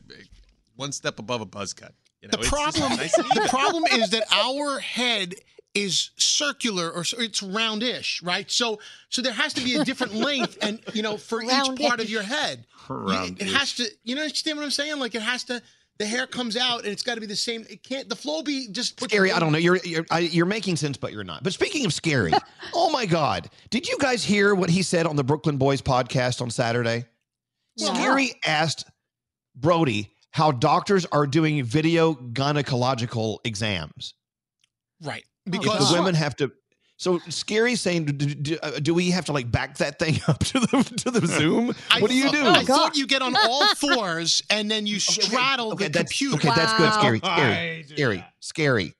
one 0.76 0.92
step 0.92 1.18
above 1.18 1.40
a 1.40 1.46
buzz 1.46 1.72
cut. 1.72 1.92
You 2.24 2.30
know, 2.32 2.42
The 2.42 2.48
problem, 2.48 2.96
nice 2.96 3.14
the 3.14 3.46
problem 3.50 3.84
is 3.92 4.10
that 4.10 4.24
our 4.32 4.78
head 4.78 5.34
is 5.74 6.10
circular 6.16 6.90
or 6.90 7.04
it's 7.18 7.42
roundish, 7.42 8.22
right? 8.22 8.50
So, 8.50 8.78
so 9.10 9.20
there 9.20 9.32
has 9.32 9.52
to 9.54 9.60
be 9.62 9.74
a 9.74 9.84
different 9.84 10.14
length, 10.28 10.56
and 10.62 10.80
you 10.94 11.02
know, 11.02 11.16
for 11.18 11.42
each 11.42 11.50
part 11.80 12.00
of 12.00 12.08
your 12.08 12.22
head, 12.22 12.64
You- 12.88 13.10
it, 13.24 13.42
it 13.42 13.46
has 13.48 13.74
to. 13.74 13.84
You 14.04 14.14
know, 14.14 14.22
understand 14.22 14.56
what 14.56 14.64
I'm 14.64 14.70
saying? 14.70 14.98
Like 14.98 15.14
it 15.14 15.22
has 15.22 15.44
to. 15.44 15.60
The 15.98 16.06
hair 16.06 16.26
comes 16.26 16.56
out, 16.56 16.80
and 16.84 16.88
it's 16.88 17.02
got 17.04 17.14
to 17.16 17.20
be 17.20 17.26
the 17.26 17.36
same. 17.36 17.64
It 17.70 17.82
can't. 17.84 18.08
The 18.08 18.16
Flowbee 18.16 18.72
just 18.72 18.98
Scary, 19.00 19.30
I 19.30 19.38
don't 19.38 19.52
know. 19.52 19.58
You're 19.58 19.76
you're, 19.84 20.06
I, 20.10 20.20
you're 20.20 20.46
making 20.46 20.76
sense, 20.76 20.96
but 20.96 21.12
you're 21.12 21.22
not. 21.24 21.44
But 21.44 21.52
speaking 21.52 21.84
of 21.86 21.92
scary, 21.92 22.32
oh 22.74 22.90
my 22.90 23.04
God, 23.06 23.50
did 23.70 23.86
you 23.86 23.96
guys 24.00 24.24
hear 24.24 24.54
what 24.54 24.70
he 24.70 24.82
said 24.82 25.06
on 25.06 25.14
the 25.16 25.22
Brooklyn 25.24 25.56
Boys 25.58 25.82
podcast 25.82 26.40
on 26.40 26.50
Saturday? 26.50 27.04
No. 27.78 27.92
Scary 27.94 28.32
asked 28.46 28.86
Brody 29.56 30.10
how 30.34 30.50
doctors 30.50 31.06
are 31.12 31.28
doing 31.28 31.62
video 31.62 32.12
gynecological 32.14 33.38
exams. 33.44 34.14
Right. 35.00 35.24
If 35.46 35.52
Because 35.52 35.90
the 35.92 35.96
women 35.98 36.16
have 36.16 36.34
to. 36.36 36.50
So 36.96 37.18
scary 37.28 37.76
saying, 37.76 38.06
do, 38.06 38.12
do, 38.34 38.58
uh, 38.60 38.78
do 38.80 38.94
we 38.94 39.10
have 39.12 39.26
to 39.26 39.32
like 39.32 39.48
back 39.50 39.76
that 39.78 39.98
thing 40.00 40.18
up 40.28 40.40
to 40.40 40.58
the 40.58 40.92
to 41.04 41.10
the 41.12 41.24
Zoom? 41.38 41.72
I 41.88 42.00
what 42.00 42.10
do 42.10 42.16
you 42.16 42.24
thought- 42.24 42.32
do? 42.32 42.46
I 42.46 42.64
thought 42.64 42.96
you 42.96 43.06
get 43.06 43.22
on 43.22 43.36
all 43.36 43.66
fours 43.76 44.42
and 44.50 44.68
then 44.68 44.88
you 44.88 44.98
straddle 44.98 45.72
Okay, 45.74 45.84
the 45.84 45.90
that's 45.90 46.12
computer. 46.18 46.36
okay. 46.48 46.56
That's 46.60 46.76
good. 46.78 46.92
Scary, 46.94 47.18
scary, 47.20 47.84
scary, 47.88 48.24
scary. 48.40 48.94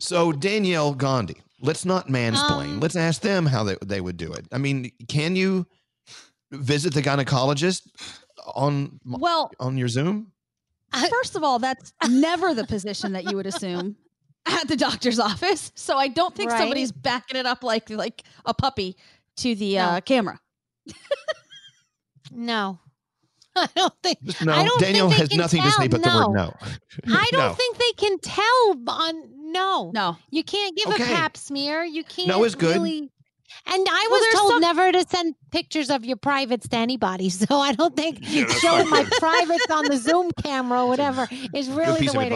So 0.00 0.32
Danielle 0.32 0.94
Gandhi, 0.94 1.36
let's 1.60 1.84
not 1.84 2.08
mansplain. 2.08 2.64
Um, 2.74 2.80
let's 2.80 2.96
ask 2.96 3.20
them 3.22 3.46
how 3.46 3.64
they, 3.64 3.76
they 3.84 4.00
would 4.00 4.16
do 4.16 4.32
it. 4.32 4.46
I 4.52 4.58
mean, 4.58 4.90
can 5.08 5.34
you 5.36 5.66
visit 6.52 6.94
the 6.94 7.02
gynecologist 7.02 7.82
on 8.54 9.00
Well, 9.04 9.50
on 9.60 9.76
your 9.78 9.88
Zoom? 9.88 10.32
First 11.10 11.36
of 11.36 11.42
all, 11.44 11.58
that's 11.58 11.92
never 12.08 12.54
the 12.54 12.64
position 12.64 13.12
that 13.12 13.24
you 13.30 13.36
would 13.36 13.46
assume 13.46 13.96
at 14.46 14.68
the 14.68 14.76
doctor's 14.76 15.18
office. 15.18 15.70
So 15.74 15.98
I 15.98 16.08
don't 16.08 16.34
think 16.34 16.50
Right. 16.50 16.58
somebody's 16.60 16.92
backing 16.92 17.36
it 17.38 17.44
up 17.46 17.62
like 17.62 17.90
like 17.90 18.22
a 18.46 18.54
puppy 18.54 18.96
to 19.36 19.54
the 19.54 19.78
uh, 19.78 20.00
camera. 20.00 20.40
no, 22.30 22.78
I 23.56 23.68
don't 23.74 23.94
think. 24.02 24.18
No, 24.44 24.52
I 24.52 24.64
don't 24.64 24.80
Danielle 24.80 25.08
think 25.08 25.20
has 25.20 25.28
can 25.28 25.38
nothing 25.38 25.62
to 25.62 25.70
say 25.72 25.88
tell. 25.88 26.00
but 26.00 26.02
the 26.02 26.08
word 26.08 26.32
no. 26.34 26.54
I 27.14 27.28
don't 27.32 27.40
No. 27.48 27.52
think 27.54 27.76
they 27.78 27.92
can 27.96 28.18
tell 28.20 28.74
on 28.88 29.52
no. 29.52 29.90
No. 29.94 30.16
You 30.30 30.44
can't 30.44 30.76
give 30.76 30.88
Okay. 30.92 31.02
a 31.02 31.06
pap 31.06 31.36
smear. 31.36 31.82
You 31.84 32.04
can't 32.04 32.28
No 32.28 32.44
is 32.44 32.54
good. 32.54 32.76
really 32.76 33.10
and 33.66 33.86
I 33.88 34.08
Well, 34.10 34.20
was 34.20 34.34
told 34.34 34.50
some- 34.52 34.60
never 34.60 34.92
to 34.92 35.04
send 35.08 35.34
pictures 35.50 35.90
of 35.90 36.04
your 36.04 36.16
privates 36.16 36.68
to 36.68 36.76
anybody. 36.76 37.30
So 37.38 37.58
I 37.58 37.72
don't 37.72 37.94
think 37.96 38.18
Yeah, 38.22 38.46
showing 38.48 38.88
my 38.90 39.04
privates 39.18 39.70
on 39.70 39.84
the 39.86 39.96
Zoom 39.96 40.30
camera 40.42 40.82
or 40.84 40.88
whatever 40.88 41.28
is 41.54 41.68
really 41.68 42.06
the 42.06 42.18
way 42.18 42.28
to 42.28 42.34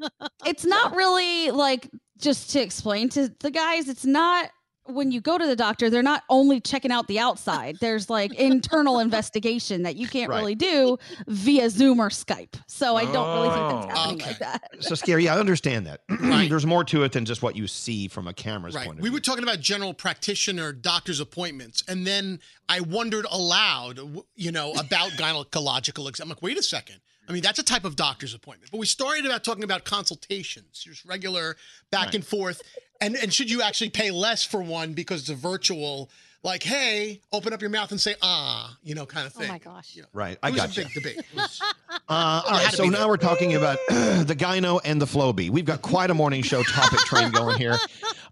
go. 0.00 0.08
It's 0.46 0.64
not 0.64 0.94
really 0.94 1.50
like 1.50 1.90
just 2.18 2.50
to 2.50 2.60
explain 2.60 3.08
to 3.10 3.28
the 3.40 3.50
guys, 3.50 3.88
it's 3.88 4.04
not 4.04 4.50
when 4.86 5.10
you 5.10 5.20
go 5.20 5.38
to 5.38 5.46
the 5.46 5.56
doctor, 5.56 5.88
they're 5.88 6.02
not 6.02 6.24
only 6.28 6.60
checking 6.60 6.90
out 6.92 7.06
the 7.08 7.18
outside. 7.18 7.78
There's 7.80 8.10
like 8.10 8.34
internal 8.38 8.98
investigation 8.98 9.82
that 9.84 9.96
you 9.96 10.06
can't 10.06 10.28
Right. 10.30 10.38
really 10.38 10.54
do 10.54 10.98
via 11.26 11.70
Zoom 11.70 12.00
or 12.00 12.10
Skype. 12.10 12.54
So 12.66 12.96
I 12.96 13.04
don't 13.10 13.32
really 13.34 13.50
think 13.50 13.68
that's 13.68 13.86
Oh. 13.86 13.88
happening 13.88 14.16
Okay. 14.22 14.26
like 14.30 14.38
that. 14.40 14.70
So 14.80 14.94
scary. 14.94 15.28
I 15.28 15.38
understand 15.38 15.86
that. 15.86 16.00
Right. 16.34 16.48
There's 16.48 16.66
more 16.66 16.84
to 16.84 17.02
it 17.04 17.12
than 17.12 17.24
just 17.24 17.42
what 17.42 17.54
you 17.56 17.66
see 17.66 18.08
from 18.08 18.26
a 18.28 18.32
camera's 18.32 18.74
Right. 18.74 18.86
point 18.86 18.98
of 18.98 19.02
We 19.02 19.08
view. 19.08 19.12
We 19.12 19.16
were 19.18 19.20
talking 19.22 19.42
about 19.44 19.60
general 19.60 19.94
practitioner 19.94 20.72
doctor's 20.72 21.20
appointments, 21.20 21.82
and 21.86 22.06
then 22.06 22.40
I 22.68 22.80
wondered 22.80 23.26
aloud, 23.30 24.00
you 24.36 24.50
know, 24.52 24.72
about 24.72 25.10
gynecological 25.18 26.08
exam. 26.08 26.24
I'm 26.24 26.28
like, 26.30 26.42
wait 26.42 26.58
a 26.58 26.62
second. 26.62 27.00
I 27.28 27.32
mean, 27.32 27.42
that's 27.42 27.58
a 27.58 27.62
type 27.62 27.84
of 27.86 27.96
doctor's 27.96 28.34
appointment. 28.34 28.70
But 28.70 28.76
we 28.78 28.86
started 28.86 29.24
about 29.24 29.44
talking 29.44 29.64
about 29.64 29.84
consultations, 29.84 30.80
just 30.84 31.04
regular 31.06 31.56
back 31.90 32.12
and 32.14 32.26
forth. 32.26 32.60
And 33.00 33.16
and 33.16 33.32
should 33.32 33.50
you 33.50 33.62
actually 33.62 33.90
pay 33.90 34.10
less 34.10 34.44
for 34.44 34.62
one 34.62 34.92
because 34.94 35.20
it's 35.22 35.28
a 35.30 35.34
virtual, 35.34 36.10
like, 36.42 36.62
hey, 36.62 37.20
open 37.32 37.52
up 37.52 37.60
your 37.60 37.70
mouth 37.70 37.90
and 37.90 38.00
say 38.00 38.14
ah, 38.22 38.76
you 38.82 38.94
know, 38.94 39.04
kind 39.06 39.26
of 39.26 39.32
thing. 39.32 39.48
Oh 39.50 39.52
my 39.52 39.58
gosh. 39.58 39.94
You 39.96 40.02
know, 40.02 40.08
Right. 40.12 40.38
I 40.42 40.50
got 40.50 40.68
a 40.76 40.80
you. 40.80 40.84
big 40.86 40.92
debate. 40.94 41.24
Was- 41.36 41.60
Uh, 42.06 42.42
all 42.46 42.56
had 42.58 42.64
right, 42.64 42.74
so 42.74 42.84
now 42.84 42.98
there. 42.98 43.08
we're 43.08 43.16
talking 43.16 43.54
about 43.54 43.78
the 43.88 44.34
gyno 44.36 44.78
and 44.84 45.00
the 45.00 45.06
Flowbee. 45.06 45.48
We've 45.48 45.64
got 45.64 45.80
quite 45.80 46.10
a 46.10 46.14
morning 46.14 46.42
show 46.42 46.62
topic 46.64 46.98
train 47.00 47.30
going 47.30 47.56
here. 47.58 47.76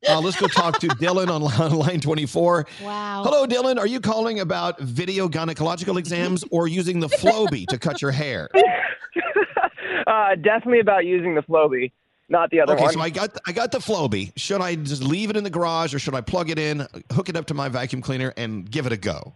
Uh, 0.09 0.21
let's 0.21 0.37
go 0.37 0.49
talk 0.49 0.81
to 0.81 0.89
Dylan 0.89 1.29
on 1.29 1.41
line- 1.43 1.71
line 1.79 2.01
24. 2.01 2.67
Wow. 2.83 3.23
Hello, 3.25 3.47
Dylan. 3.47 3.79
Are 3.79 3.87
you 3.87 4.01
calling 4.01 4.41
about 4.41 4.81
video 4.81 5.29
gynecological 5.29 5.97
exams 5.97 6.45
or 6.51 6.67
using 6.67 6.99
the 6.99 7.07
Flowbee 7.07 7.69
to 7.69 7.79
cut 7.79 8.03
your 8.03 8.11
hair? 8.11 8.51
uh, 10.09 10.35
definitely 10.35 10.81
about 10.81 11.05
using 11.05 11.37
the 11.37 11.43
Flowbee, 11.43 11.93
not 12.33 12.51
the 12.51 12.61
other 12.61 12.73
Okay, 12.73 12.83
one. 12.83 12.91
Okay, 12.91 12.99
so 12.99 13.01
I 13.01 13.11
got 13.11 13.39
I 13.47 13.53
got 13.53 13.71
the 13.71 13.79
Flowbee. 13.79 14.33
Should 14.37 14.61
I 14.61 14.75
just 14.75 15.05
leave 15.05 15.31
it 15.31 15.37
in 15.37 15.45
the 15.45 15.51
garage 15.51 15.95
or 15.95 16.01
should 16.01 16.15
I 16.15 16.21
plug 16.21 16.51
it 16.51 16.59
in, 16.59 16.87
hook 17.13 17.29
it 17.29 17.37
up 17.37 17.47
to 17.47 17.55
my 17.55 17.69
vacuum 17.69 18.03
cleaner, 18.03 18.33
and 18.37 18.69
give 18.69 18.87
it 18.87 18.93
a 18.93 18.97
go? 18.97 19.35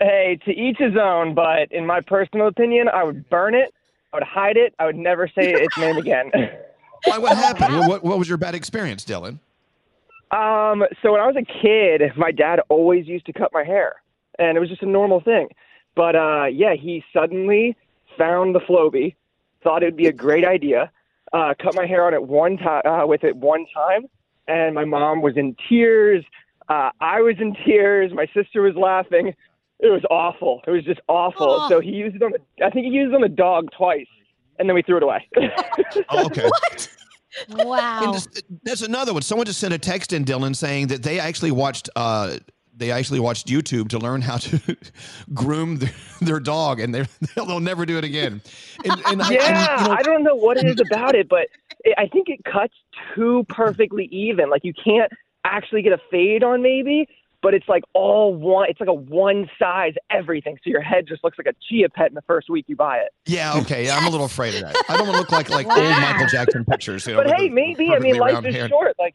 hey, 0.00 0.38
to 0.44 0.50
each 0.50 0.78
his 0.78 0.96
own, 1.00 1.34
but 1.34 1.70
in 1.70 1.86
my 1.86 2.00
personal 2.00 2.48
opinion, 2.48 2.88
I 2.88 3.04
would 3.04 3.28
burn 3.28 3.54
it. 3.54 3.72
I 4.12 4.16
would 4.16 4.24
hide 4.24 4.56
it. 4.56 4.74
I 4.78 4.86
would 4.86 4.96
never 4.96 5.28
say 5.28 5.52
its 5.52 5.76
name 5.78 5.96
again. 5.96 6.32
Why? 7.04 7.18
What 7.18 7.36
happened? 7.36 7.86
What, 7.86 8.02
what, 8.02 8.18
was 8.18 8.28
your 8.28 8.38
bad 8.38 8.54
experience, 8.54 9.04
Dylan? 9.04 9.38
Um, 10.32 10.84
so 11.02 11.12
when 11.12 11.20
I 11.20 11.26
was 11.26 11.36
a 11.36 11.44
kid, 11.62 12.02
my 12.16 12.30
dad 12.30 12.60
always 12.68 13.06
used 13.06 13.26
to 13.26 13.32
cut 13.32 13.52
my 13.52 13.64
hair, 13.64 13.94
and 14.38 14.56
it 14.56 14.60
was 14.60 14.68
just 14.68 14.82
a 14.82 14.86
normal 14.86 15.20
thing. 15.20 15.48
But 15.94 16.16
uh, 16.16 16.46
yeah, 16.46 16.74
he 16.74 17.04
suddenly 17.12 17.76
found 18.18 18.54
the 18.54 18.60
Flowbee, 18.60 19.14
thought 19.62 19.82
it 19.82 19.86
would 19.86 19.96
be 19.96 20.06
a 20.06 20.12
great 20.12 20.44
idea, 20.44 20.90
uh, 21.32 21.54
cut 21.62 21.74
my 21.74 21.86
hair 21.86 22.04
on 22.06 22.14
it 22.14 22.22
one 22.22 22.56
time 22.56 22.82
uh, 22.86 23.06
with 23.06 23.24
it 23.24 23.36
one 23.36 23.66
time, 23.74 24.06
and 24.48 24.74
my 24.74 24.84
mom 24.84 25.22
was 25.22 25.36
in 25.36 25.54
tears. 25.68 26.24
Uh, 26.68 26.90
I 27.00 27.20
was 27.20 27.36
in 27.40 27.54
tears. 27.64 28.12
My 28.14 28.26
sister 28.34 28.62
was 28.62 28.74
laughing. 28.76 29.34
It 29.80 29.86
was 29.88 30.02
awful. 30.10 30.60
It 30.66 30.70
was 30.70 30.84
just 30.84 31.00
awful. 31.08 31.50
Aw. 31.50 31.68
So 31.68 31.80
he 31.80 31.90
used 31.90 32.16
it 32.16 32.22
on 32.22 32.32
the. 32.32 32.64
I 32.64 32.70
think 32.70 32.86
he 32.86 32.92
used 32.92 33.12
it 33.12 33.14
on 33.14 33.22
the 33.22 33.28
dog 33.28 33.68
twice, 33.76 34.06
and 34.58 34.68
then 34.68 34.74
we 34.74 34.82
threw 34.82 34.96
it 34.98 35.02
away. 35.02 35.26
Oh, 36.10 36.26
okay. 36.26 36.48
Wow. 37.50 38.04
And 38.04 38.14
this- 38.14 38.28
that's 38.64 38.82
another 38.82 39.12
one. 39.12 39.22
Someone 39.22 39.46
just 39.46 39.60
sent 39.60 39.72
a 39.72 39.78
text 39.78 40.12
in, 40.12 40.24
Dylan, 40.24 40.54
saying 40.54 40.88
that 40.88 41.02
they 41.02 41.18
actually 41.20 41.50
watched. 41.52 41.88
Uh, 41.96 42.36
they 42.80 42.90
actually 42.90 43.20
watched 43.20 43.46
YouTube 43.46 43.88
to 43.90 43.98
learn 43.98 44.20
how 44.22 44.38
to 44.38 44.76
groom 45.34 45.76
their, 45.76 45.90
their 46.20 46.40
dog, 46.40 46.80
and 46.80 46.92
they're, 46.94 47.06
they'll 47.36 47.60
never 47.60 47.86
do 47.86 47.96
it 47.98 48.04
again. 48.04 48.42
And, 48.84 49.00
and 49.06 49.22
I- 49.22 49.30
yeah, 49.30 49.72
and, 49.76 49.82
you 49.82 49.88
know, 49.88 49.94
I 49.96 50.02
don't 50.02 50.24
know 50.24 50.34
what 50.34 50.56
it 50.56 50.66
is 50.66 50.80
about 50.80 51.14
it, 51.14 51.28
but 51.28 51.46
it, 51.84 51.94
I 51.96 52.08
think 52.08 52.28
it 52.28 52.40
cuts 52.44 52.74
too 53.14 53.44
perfectly 53.48 54.06
even. 54.06 54.50
Like 54.50 54.64
you 54.64 54.72
can't 54.74 55.12
actually 55.44 55.82
get 55.82 55.92
a 55.92 56.00
fade 56.10 56.42
on 56.42 56.60
maybe, 56.62 57.08
but 57.42 57.54
it's 57.54 57.68
like 57.68 57.82
all 57.94 58.34
one. 58.34 58.68
It's 58.68 58.80
like 58.80 58.88
a 58.88 58.92
one 58.94 59.48
size 59.58 59.94
everything. 60.10 60.56
So 60.64 60.68
your 60.70 60.82
head 60.82 61.06
just 61.06 61.24
looks 61.24 61.38
like 61.38 61.46
a 61.46 61.54
chia 61.68 61.88
pet 61.88 62.08
in 62.08 62.14
the 62.14 62.22
first 62.22 62.50
week 62.50 62.66
you 62.68 62.76
buy 62.76 62.98
it. 62.98 63.12
yeah, 63.26 63.54
okay. 63.60 63.90
I'm 63.90 64.04
a 64.06 64.10
little 64.10 64.26
afraid 64.26 64.54
of 64.56 64.60
that. 64.62 64.76
I 64.90 64.96
don't 64.98 65.06
want 65.06 65.14
to 65.16 65.20
look 65.20 65.30
like 65.32 65.48
like 65.48 65.66
old 65.66 65.78
Michael 65.90 66.26
Jackson 66.26 66.64
pictures. 66.66 67.06
You 67.06 67.14
know, 67.14 67.22
But 67.24 67.34
hey, 67.36 67.48
the 67.48 67.54
maybe 67.54 67.90
I 67.94 67.98
mean 67.98 68.16
life 68.18 68.44
is 68.44 68.54
hair. 68.54 68.68
short. 68.68 68.94
Like 68.98 69.14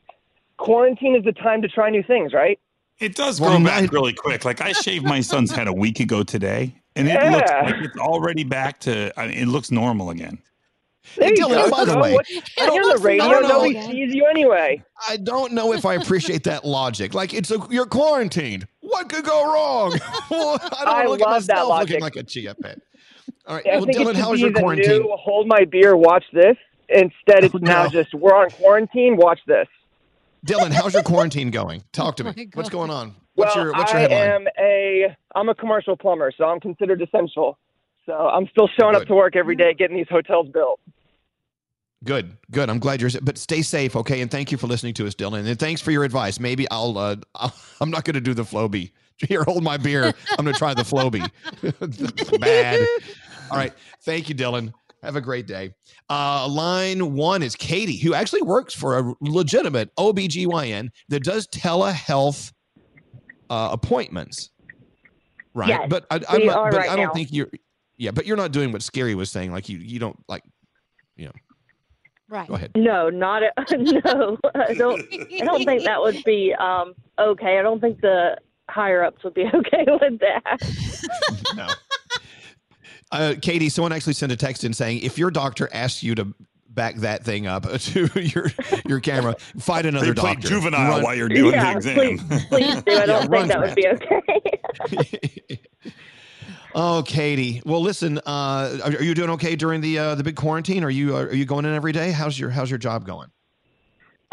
quarantine 0.57 1.15
is 1.15 1.23
the 1.23 1.33
time 1.33 1.61
to 1.61 1.67
try 1.67 1.89
new 1.89 2.01
things, 2.03 2.33
right? 2.33 2.59
It 2.99 3.15
does 3.15 3.41
Well, 3.41 3.51
grow 3.51 3.59
now- 3.59 3.81
back 3.81 3.91
really 3.91 4.13
quick. 4.13 4.45
Like 4.45 4.61
I 4.61 4.71
shaved 4.71 5.05
my 5.05 5.21
son's 5.21 5.51
head 5.51 5.67
a 5.67 5.73
week 5.73 5.99
ago 5.99 6.23
today, 6.23 6.75
and 6.95 7.07
it 7.09 7.21
looks 7.31 7.51
like 7.51 7.75
it's 7.83 7.97
already 7.97 8.43
back 8.43 8.79
to. 8.81 9.11
I 9.19 9.27
mean, 9.27 9.37
it 9.37 9.47
looks 9.47 9.69
normal 9.71 10.09
again. 10.11 10.37
There 11.17 11.29
you 11.29 11.35
Dylan, 11.35 11.65
go. 11.65 11.69
by 11.69 11.85
the 11.85 11.91
So 11.91 12.01
way, 12.01 12.13
what- 12.13 12.25
I 12.57 12.73
you're 12.73 12.83
the 12.83 12.89
looks 12.89 13.01
radio. 13.01 13.25
normal 13.25 13.49
Nobody 13.49 13.71
again. 13.77 13.91
sees 13.91 14.15
you 14.15 14.25
anyway. 14.25 14.81
I 15.07 15.17
don't 15.17 15.51
know 15.53 15.71
if 15.73 15.85
I 15.85 15.95
appreciate 15.95 16.43
that 16.45 16.65
logic. 16.65 17.13
Like 17.13 17.33
it's 17.33 17.51
a, 17.51 17.59
you're 17.69 17.85
quarantined. 17.85 18.65
What 18.79 19.09
could 19.09 19.23
go 19.25 19.53
wrong? 19.53 19.91
well, 20.31 20.57
I 20.61 20.67
don't 20.69 20.87
I 20.87 20.93
wanna 21.05 21.09
look 21.09 21.21
at 21.21 21.27
love 21.29 21.47
that 21.47 21.53
myself 21.55 21.79
looking 21.81 21.99
logic. 21.99 22.01
like 22.01 22.15
a 22.15 22.23
chia 22.23 22.55
pet. 22.55 22.79
All 23.45 23.55
right, 23.57 23.65
I 23.67 23.75
well, 23.77 23.85
think 23.85 23.97
it 23.97 24.01
Dylan, 24.01 24.05
should 24.07 24.15
how 24.15 24.33
your 24.33 24.51
quarantine? 24.53 24.89
new 25.03 25.15
hold 25.19 25.47
my 25.47 25.65
beer, 25.65 25.95
watch 25.95 26.23
this. 26.33 26.57
Instead, 26.89 27.43
oh, 27.43 27.45
it's 27.45 27.55
Oh, 27.55 27.59
now 27.59 27.83
no. 27.83 27.89
just 27.89 28.13
we're 28.15 28.33
on 28.35 28.49
quarantine. 28.49 29.15
Watch 29.17 29.39
this. 29.45 29.67
Dylan, 30.45 30.71
how's 30.71 30.93
your 30.93 31.03
quarantine 31.03 31.49
going? 31.49 31.83
Talk 31.91 32.17
to 32.17 32.23
me. 32.23 32.33
Oh 32.37 32.45
What's 32.53 32.69
going 32.69 32.91
on? 32.91 33.15
What's 33.33 33.55
well, 33.55 33.65
your 33.65 33.73
What's 33.73 33.91
your 33.91 34.01
headline? 34.01 34.21
I 34.21 34.35
am 34.35 34.47
a 34.59 35.17
I'm 35.33 35.49
a 35.49 35.55
commercial 35.55 35.97
plumber, 35.97 36.31
so 36.37 36.45
I'm 36.45 36.59
considered 36.59 37.01
essential. 37.01 37.57
So 38.05 38.13
I'm 38.13 38.47
still 38.51 38.69
showing 38.79 38.95
up 38.95 39.05
to 39.07 39.15
work 39.15 39.35
every 39.35 39.55
day, 39.55 39.73
getting 39.73 39.97
these 39.97 40.09
hotels 40.09 40.47
built. 40.53 40.79
Good, 42.03 42.37
good. 42.51 42.69
I'm 42.69 42.77
glad 42.77 43.01
you're. 43.01 43.09
But 43.23 43.39
stay 43.39 43.63
safe, 43.63 43.95
okay? 43.95 44.21
And 44.21 44.29
thank 44.29 44.51
you 44.51 44.59
for 44.59 44.67
listening 44.67 44.93
to 44.95 45.07
us, 45.07 45.15
Dylan. 45.15 45.47
And 45.47 45.59
thanks 45.59 45.81
for 45.81 45.89
your 45.89 46.03
advice. 46.03 46.39
Maybe 46.39 46.69
I'll. 46.69 46.97
Uh, 46.97 47.15
I'll 47.33 47.53
I'm 47.81 47.89
not 47.89 48.05
going 48.05 48.13
to 48.13 48.21
do 48.21 48.33
the 48.33 48.43
Flowbee. 48.43 48.91
Here, 49.17 49.43
hold 49.43 49.63
my 49.63 49.77
beer. 49.77 50.13
I'm 50.37 50.43
going 50.43 50.53
to 50.53 50.59
try 50.59 50.73
the 50.73 50.83
Flowbee. 50.83 51.29
Bad. 52.39 52.87
All 53.49 53.57
right. 53.57 53.73
Thank 54.01 54.29
you, 54.29 54.35
Dylan. 54.35 54.73
Have 55.05 55.15
a 55.15 55.21
great 55.21 55.47
day. 55.47 55.73
Uh, 56.09 56.47
line 56.47 57.13
one 57.13 57.43
is 57.43 57.55
Katie, 57.55 57.97
who 57.97 58.13
actually 58.13 58.41
works 58.41 58.73
for 58.73 58.97
a 58.97 59.13
legitimate 59.21 59.95
OBGYN 59.95 60.89
that 61.09 61.23
does 61.23 61.47
telehealth 61.47 62.51
uh, 63.49 63.69
appointments. 63.71 64.49
Right. 65.53 65.69
Yes, 65.69 65.87
but 65.89 66.05
I, 66.11 66.21
I'm 66.27 66.45
not, 66.45 66.71
but 66.71 66.77
right 66.79 66.89
I 66.89 66.95
don't 66.95 67.05
now. 67.05 67.13
think 67.13 67.31
you're. 67.31 67.49
Yeah, 67.97 68.11
but 68.11 68.25
you're 68.25 68.35
not 68.35 68.51
doing 68.51 68.73
what 68.73 68.83
Scary 68.83 69.15
was 69.15 69.31
saying. 69.31 69.53
Like 69.53 69.69
you, 69.69 69.77
you 69.77 69.99
don't 69.99 70.21
like, 70.27 70.43
you 71.15 71.27
know. 71.27 71.31
Right. 72.27 72.47
Go 72.47 72.55
ahead. 72.55 72.71
No, 72.75 73.09
not 73.09 73.43
at, 73.43 73.53
no. 73.71 74.37
I 74.53 74.73
don't. 74.73 75.01
I 75.13 75.45
don't 75.45 75.63
think 75.63 75.83
that 75.83 76.01
would 76.01 76.21
be 76.25 76.53
um, 76.59 76.93
okay. 77.19 77.57
I 77.57 77.61
don't 77.61 77.79
think 77.79 78.01
the 78.01 78.37
higher 78.69 79.03
ups 79.03 79.23
would 79.23 79.33
be 79.33 79.45
okay 79.53 79.85
with 79.87 80.19
that. 80.19 81.53
no. 81.55 81.67
Uh, 83.15 83.35
Katie, 83.41 83.69
someone 83.69 83.91
actually 83.93 84.13
sent 84.13 84.31
a 84.31 84.35
text 84.35 84.63
in 84.63 84.73
saying 84.73 84.99
if 85.01 85.17
your 85.17 85.31
doctor 85.31 85.69
asks 85.73 86.03
you 86.03 86.15
to 86.15 86.33
back 86.69 86.95
that 86.97 87.23
thing 87.23 87.47
up 87.47 87.63
to 87.79 88.09
your 88.21 88.47
your 88.85 88.99
camera, 88.99 89.35
find 89.59 89.85
another 89.87 90.13
They 90.13 90.19
play 90.19 90.33
doctor. 90.33 90.47
juvenile 90.49 91.01
while 91.03 91.15
you're 91.15 91.29
doing 91.29 91.51
the 91.51 91.71
exam. 91.71 92.17
please, 92.19 92.45
please 92.47 92.83
do. 92.83 92.91
I 92.97 93.05
don't 93.05 93.27
run 93.29 93.47
think 93.47 93.53
that 93.53 93.61
would 93.61 93.75
be 93.75 93.87
okay. 93.87 95.61
Oh, 96.77 97.03
Katie. 97.07 97.61
Well, 97.65 97.79
listen. 97.81 98.17
Uh, 98.17 98.77
are, 98.83 98.89
are 98.97 99.01
you 99.01 99.13
doing 99.15 99.29
okay 99.31 99.55
during 99.55 99.79
the 99.79 99.97
uh, 99.97 100.15
the 100.15 100.23
big 100.25 100.35
quarantine? 100.35 100.83
Are 100.83 100.89
you 100.89 101.15
are 101.15 101.33
you 101.33 101.45
going 101.45 101.63
in 101.63 101.73
every 101.73 101.93
day? 101.93 102.11
How's 102.11 102.37
your 102.37 102.49
How's 102.49 102.69
your 102.69 102.79
job 102.79 103.05
going? 103.05 103.29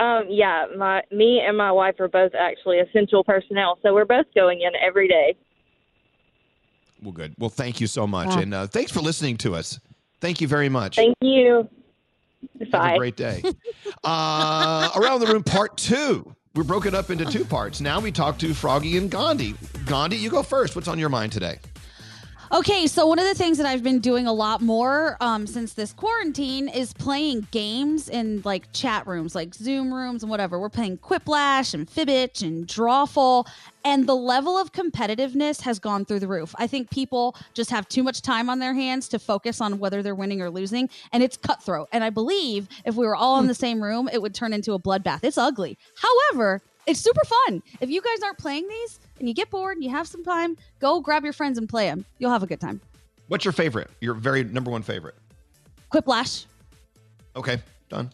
um, 0.01 0.24
yeah, 0.28 0.66
my 0.76 1.03
me 1.12 1.41
and 1.47 1.57
my 1.57 1.70
wife 1.70 2.01
are 2.01 2.09
both 2.09 2.33
actually 2.37 2.80
essential 2.80 3.22
personnel, 3.22 3.78
so 3.80 3.95
we're 3.95 4.05
both 4.05 4.26
going 4.35 4.62
in 4.62 4.72
every 4.85 5.07
day. 5.07 5.37
Well, 7.03 7.12
good. 7.12 7.34
Well, 7.38 7.50
thank 7.50 7.80
you 7.80 7.86
so 7.86 8.07
much, 8.07 8.28
Yeah. 8.28 8.40
and 8.40 8.55
uh, 8.55 8.66
thanks 8.68 8.92
for 8.92 9.00
listening 9.00 9.36
to 9.38 9.55
us. 9.55 9.80
Thank 10.20 10.40
you 10.40 10.46
very 10.48 10.68
much. 10.68 10.96
Thank 10.96 11.16
you. 11.20 11.68
Bye. 12.70 12.86
Have 12.86 12.94
a 12.94 12.98
great 12.98 13.16
day. 13.16 13.42
uh, 14.05 14.90
around 14.96 15.20
the 15.20 15.26
room, 15.26 15.42
part 15.42 15.76
two. 15.76 16.34
We're 16.55 16.64
broken 16.64 16.94
up 16.94 17.11
into 17.11 17.24
two 17.24 17.44
parts. 17.44 17.80
Now 17.80 17.98
we 17.98 18.12
talk 18.12 18.38
to 18.40 18.53
Froggy 18.53 18.98
and 18.98 19.11
Gandhi. 19.11 19.55
Gandhi, 19.86 20.16
you 20.18 20.28
go 20.30 20.42
first. 20.42 20.76
What's 20.76 20.86
on 20.86 20.98
your 20.98 21.09
mind 21.09 21.32
today? 21.32 21.59
Okay, 22.55 22.86
so 22.86 23.07
one 23.07 23.18
of 23.18 23.24
the 23.24 23.34
things 23.34 23.57
that 23.57 23.66
I've 23.66 23.82
been 23.82 24.00
doing 24.00 24.26
a 24.26 24.32
lot 24.32 24.61
more 24.61 25.16
um, 25.22 25.46
since 25.46 25.72
this 25.72 25.94
quarantine 25.94 26.68
is 26.68 26.92
playing 26.92 27.48
games 27.50 28.11
in 28.11 28.42
like 28.44 28.70
chat 28.74 29.07
rooms, 29.07 29.34
like 29.34 29.55
Zoom 29.55 29.92
rooms 29.92 30.22
and 30.22 30.28
whatever. 30.28 30.61
We're 30.61 30.68
playing 30.68 30.98
Quiplash 30.98 31.72
and 31.72 31.88
Fibbage 31.88 32.42
and 32.42 32.66
Drawful, 32.66 33.46
and 33.86 34.07
the 34.07 34.14
level 34.14 34.59
of 34.59 34.70
competitiveness 34.70 35.62
has 35.62 35.78
gone 35.78 36.05
through 36.05 36.20
the 36.20 36.28
roof. 36.28 36.55
I 36.59 36.66
think 36.66 36.90
people 36.90 37.34
just 37.55 37.70
have 37.70 37.88
too 37.88 38.03
much 38.03 38.20
time 38.20 38.50
on 38.50 38.59
their 38.59 38.74
hands 38.74 39.09
to 39.09 39.18
focus 39.18 39.62
on 39.62 39.78
whether 39.78 40.03
they're 40.03 40.14
winning 40.14 40.42
or 40.42 40.50
losing, 40.50 40.90
and 41.11 41.22
it's 41.22 41.38
cutthroat. 41.38 41.88
And 41.90 42.05
I 42.05 42.11
believe 42.11 42.68
if 42.84 42.96
we 42.96 43.07
were 43.07 43.16
all 43.16 43.40
in 43.40 43.46
the 43.46 43.55
same 43.55 43.82
room, 43.82 44.11
it 44.12 44.20
would 44.20 44.34
turn 44.34 44.53
into 44.53 44.74
a 44.74 44.78
bloodbath. 44.78 45.20
It's 45.24 45.38
ugly. 45.38 45.78
However, 45.96 46.61
it's 46.87 47.01
super 47.01 47.22
fun. 47.24 47.62
If 47.80 47.91
you 47.91 48.01
guys 48.01 48.22
aren't 48.22 48.39
playing 48.39 48.68
these 48.68 49.01
and 49.18 49.28
you 49.28 49.35
get 49.35 49.51
bored 49.51 49.76
and 49.76 49.85
you 49.85 49.91
have 49.91 50.07
some 50.07 50.24
time, 50.24 50.57
go 50.80 51.01
grab 51.01 51.24
your 51.24 51.33
friends 51.33 51.59
and 51.59 51.68
play 51.68 51.87
them. 51.87 52.05
You'll 52.18 52.30
have 52.30 52.43
a 52.43 52.47
good 52.47 52.61
time. 52.61 52.80
What's 53.28 53.45
your 53.45 53.53
favorite? 53.53 53.91
Your 54.01 54.14
very 54.14 54.45
number 54.45 54.70
one 54.70 54.83
favorite? 54.83 55.14
Quiplash. 55.93 56.47
Okay, 57.37 57.62
done. 57.89 58.11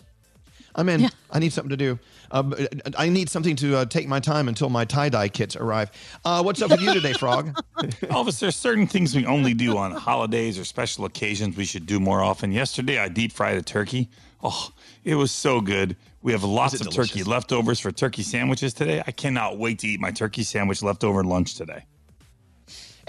I'm 0.74 0.88
in. 0.88 1.08
I 1.30 1.40
need 1.40 1.52
something 1.52 1.70
to 1.70 1.76
do. 1.76 1.98
Um, 2.30 2.54
I 2.96 3.08
need 3.08 3.28
something 3.28 3.56
to 3.56 3.78
uh, 3.78 3.84
take 3.86 4.06
my 4.06 4.20
time 4.20 4.48
until 4.48 4.68
my 4.68 4.84
tie 4.84 5.08
dye 5.08 5.28
kits 5.28 5.56
arrive. 5.56 5.90
Uh, 6.24 6.42
what's 6.42 6.62
up 6.62 6.70
with 6.70 6.80
you 6.82 6.94
today, 6.94 7.14
Frog? 7.14 7.58
Elvis, 7.78 8.38
there's 8.38 8.54
certain 8.54 8.86
things 8.86 9.14
we 9.16 9.26
only 9.26 9.54
do 9.54 9.76
on 9.76 9.92
holidays 9.92 10.58
or 10.58 10.64
special 10.64 11.04
occasions 11.04 11.56
we 11.56 11.64
should 11.64 11.86
do 11.86 11.98
more 11.98 12.22
often. 12.22 12.52
Yesterday, 12.52 12.98
I 12.98 13.08
deep 13.08 13.32
fried 13.32 13.56
a 13.56 13.62
turkey. 13.62 14.08
Oh, 14.42 14.70
it 15.04 15.16
was 15.16 15.32
so 15.32 15.60
good. 15.60 15.96
We 16.22 16.32
have 16.32 16.42
lots 16.42 16.80
of 16.80 16.90
turkey 16.90 17.22
leftovers 17.22 17.78
for 17.78 17.92
turkey 17.92 18.22
sandwiches 18.22 18.74
today. 18.74 19.02
I 19.06 19.12
cannot 19.12 19.58
wait 19.58 19.78
to 19.80 19.88
eat 19.88 20.00
my 20.00 20.10
turkey 20.10 20.42
sandwich 20.42 20.82
leftover 20.82 21.22
lunch 21.22 21.54
today. 21.54 21.84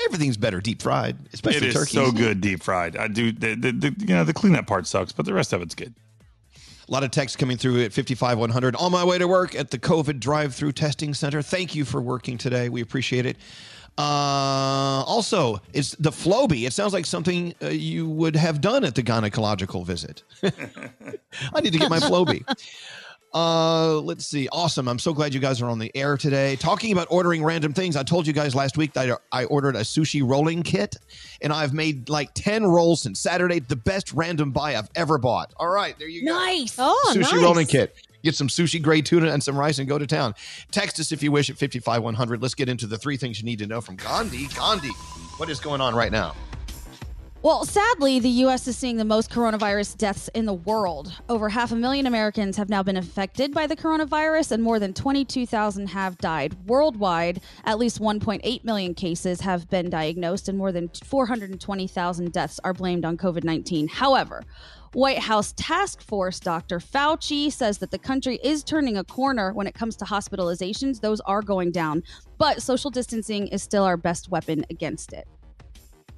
Everything's 0.06 0.38
better 0.38 0.62
deep 0.62 0.82
fried, 0.82 1.18
especially 1.34 1.60
turkey. 1.60 1.66
it 1.66 1.70
is 1.70 1.74
turkeys. 1.76 1.94
so 1.94 2.12
good 2.12 2.40
deep 2.40 2.64
fried. 2.64 2.96
I 2.96 3.08
do 3.08 3.32
the, 3.32 3.56
the, 3.56 3.72
the 3.72 3.96
you 4.00 4.14
know 4.14 4.24
the 4.24 4.34
cleanup 4.34 4.68
part 4.68 4.88
sucks, 4.88 5.12
but 5.12 5.26
the 5.26 5.34
rest 5.34 5.54
of 5.54 5.62
it's 5.62 5.76
good. 5.76 5.94
A 6.56 6.92
lot 6.92 7.04
of 7.04 7.12
texts 7.12 7.36
coming 7.36 7.58
through 7.58 7.84
at 7.84 7.94
55100. 7.94 8.76
On 8.76 8.92
my 8.92 9.04
way 9.04 9.18
to 9.18 9.28
work 9.28 9.54
at 9.54 9.70
the 9.70 9.78
COVID 9.78 10.20
drive 10.20 10.56
through 10.56 10.72
testing 10.72 11.14
center. 11.14 11.42
Thank 11.42 11.76
you 11.76 11.86
for 11.86 12.02
working 12.02 12.38
today. 12.38 12.70
We 12.70 12.82
appreciate 12.82 13.26
it. 13.26 13.38
Uh, 14.00 15.04
also, 15.06 15.62
it's 15.74 15.92
the 15.96 16.10
Flowbee. 16.10 16.66
It 16.66 16.72
sounds 16.72 16.94
like 16.94 17.06
something 17.06 17.54
uh, 17.62 17.68
you 17.68 18.08
would 18.08 18.36
have 18.36 18.62
done 18.62 18.86
at 18.86 18.96
the 18.96 19.04
gynecological 19.04 19.86
visit. 19.86 20.24
I 21.54 21.60
need 21.62 21.74
to 21.74 21.80
get 21.80 21.90
my 21.90 22.00
Flowbee. 22.00 22.44
Uh, 23.34 24.00
let's 24.00 24.26
see. 24.26 24.48
Awesome. 24.52 24.88
I'm 24.88 24.98
so 25.00 25.14
glad 25.14 25.34
you 25.34 25.40
guys 25.40 25.62
are 25.62 25.70
on 25.70 25.78
the 25.78 25.92
air 25.96 26.18
today. 26.18 26.56
Talking 26.56 26.92
about 26.92 27.08
ordering 27.12 27.44
random 27.44 27.74
things, 27.74 27.96
I 27.96 28.04
told 28.04 28.26
you 28.26 28.34
guys 28.34 28.56
last 28.56 28.78
week 28.78 28.94
that 28.94 29.22
I 29.32 29.46
ordered 29.46 29.76
a 29.76 29.82
sushi 29.82 30.28
rolling 30.28 30.64
kit, 30.64 30.96
and 31.42 31.54
I've 31.54 31.74
made 31.74 32.10
like 32.10 32.32
10 32.34 32.66
rolls 32.66 33.02
since 33.02 33.20
Saturday. 33.20 33.60
The 33.60 33.76
best 33.76 34.14
random 34.14 34.52
buy 34.52 34.76
I've 34.76 34.90
ever 34.96 35.18
bought. 35.18 35.54
All 35.58 35.70
right, 35.70 35.98
there 36.00 36.08
you 36.08 36.26
go. 36.26 36.34
Nice. 36.34 36.76
Oh, 36.80 37.14
sushi 37.16 37.34
nice. 37.34 37.44
rolling 37.44 37.68
kit. 37.68 37.96
Get 38.24 38.36
some 38.36 38.48
sushi 38.48 38.82
grade 38.82 39.06
tuna 39.06 39.32
and 39.32 39.42
some 39.42 39.58
rice 39.58 39.80
and 39.80 39.88
go 39.88 39.98
to 39.98 40.06
town. 40.06 40.36
Text 40.72 41.00
us 41.00 41.12
if 41.12 41.24
you 41.24 41.32
wish 41.32 41.50
at 41.50 41.58
55100. 41.58 42.42
Let's 42.42 42.56
get 42.56 42.68
into 42.68 42.86
the 42.86 42.98
three 42.98 43.16
things 43.16 43.40
you 43.40 43.46
need 43.46 43.60
to 43.60 43.68
know 43.68 43.80
from 43.80 43.96
Gandhi. 43.96 44.48
Gandhi, 44.48 44.90
what 45.38 45.50
is 45.50 45.60
going 45.60 45.80
on 45.80 45.96
right 45.96 46.12
now? 46.12 46.36
Well, 47.42 47.64
sadly, 47.64 48.20
the 48.20 48.28
U.S. 48.44 48.68
is 48.68 48.76
seeing 48.76 48.98
the 48.98 49.06
most 49.06 49.32
coronavirus 49.32 49.96
deaths 49.96 50.30
in 50.34 50.46
the 50.46 50.54
world. 50.54 51.14
Over 51.30 51.48
half 51.48 51.72
a 51.72 51.76
million 51.76 52.06
Americans 52.06 52.58
have 52.58 52.68
now 52.68 52.84
been 52.84 52.98
affected 52.98 53.54
by 53.54 53.66
the 53.66 53.78
coronavirus, 53.78 54.52
and 54.52 54.62
more 54.62 54.78
than 54.78 54.94
22,000 54.94 55.88
have 55.88 56.18
died. 56.18 56.58
Worldwide, 56.68 57.40
at 57.64 57.80
least 57.80 58.02
1.8 58.02 58.66
million 58.66 58.94
cases 58.94 59.40
have 59.40 59.70
been 59.70 59.90
diagnosed, 59.90 60.50
and 60.50 60.58
more 60.58 60.74
than 60.74 60.90
420,000 60.90 62.34
deaths 62.34 62.60
are 62.66 62.74
blamed 62.74 63.06
on 63.06 63.16
COVID 63.16 63.46
19. 63.46 63.88
However, 63.88 64.44
White 64.92 65.20
House 65.20 65.54
Task 65.56 66.02
Force 66.02 66.42
Dr. 66.42 66.80
Fauci 66.80 67.50
says 67.50 67.78
that 67.78 67.92
the 67.92 68.00
country 68.00 68.38
is 68.44 68.66
turning 68.66 68.98
a 68.98 69.04
corner 69.06 69.54
when 69.54 69.66
it 69.66 69.76
comes 69.76 69.96
to 69.96 70.04
hospitalizations. 70.04 71.00
Those 71.00 71.22
are 71.22 71.42
going 71.42 71.72
down, 71.72 72.04
but 72.38 72.62
social 72.62 72.92
distancing 72.92 73.48
is 73.48 73.64
still 73.64 73.86
our 73.86 73.96
best 73.96 74.30
weapon 74.30 74.66
against 74.70 75.14
it. 75.14 75.26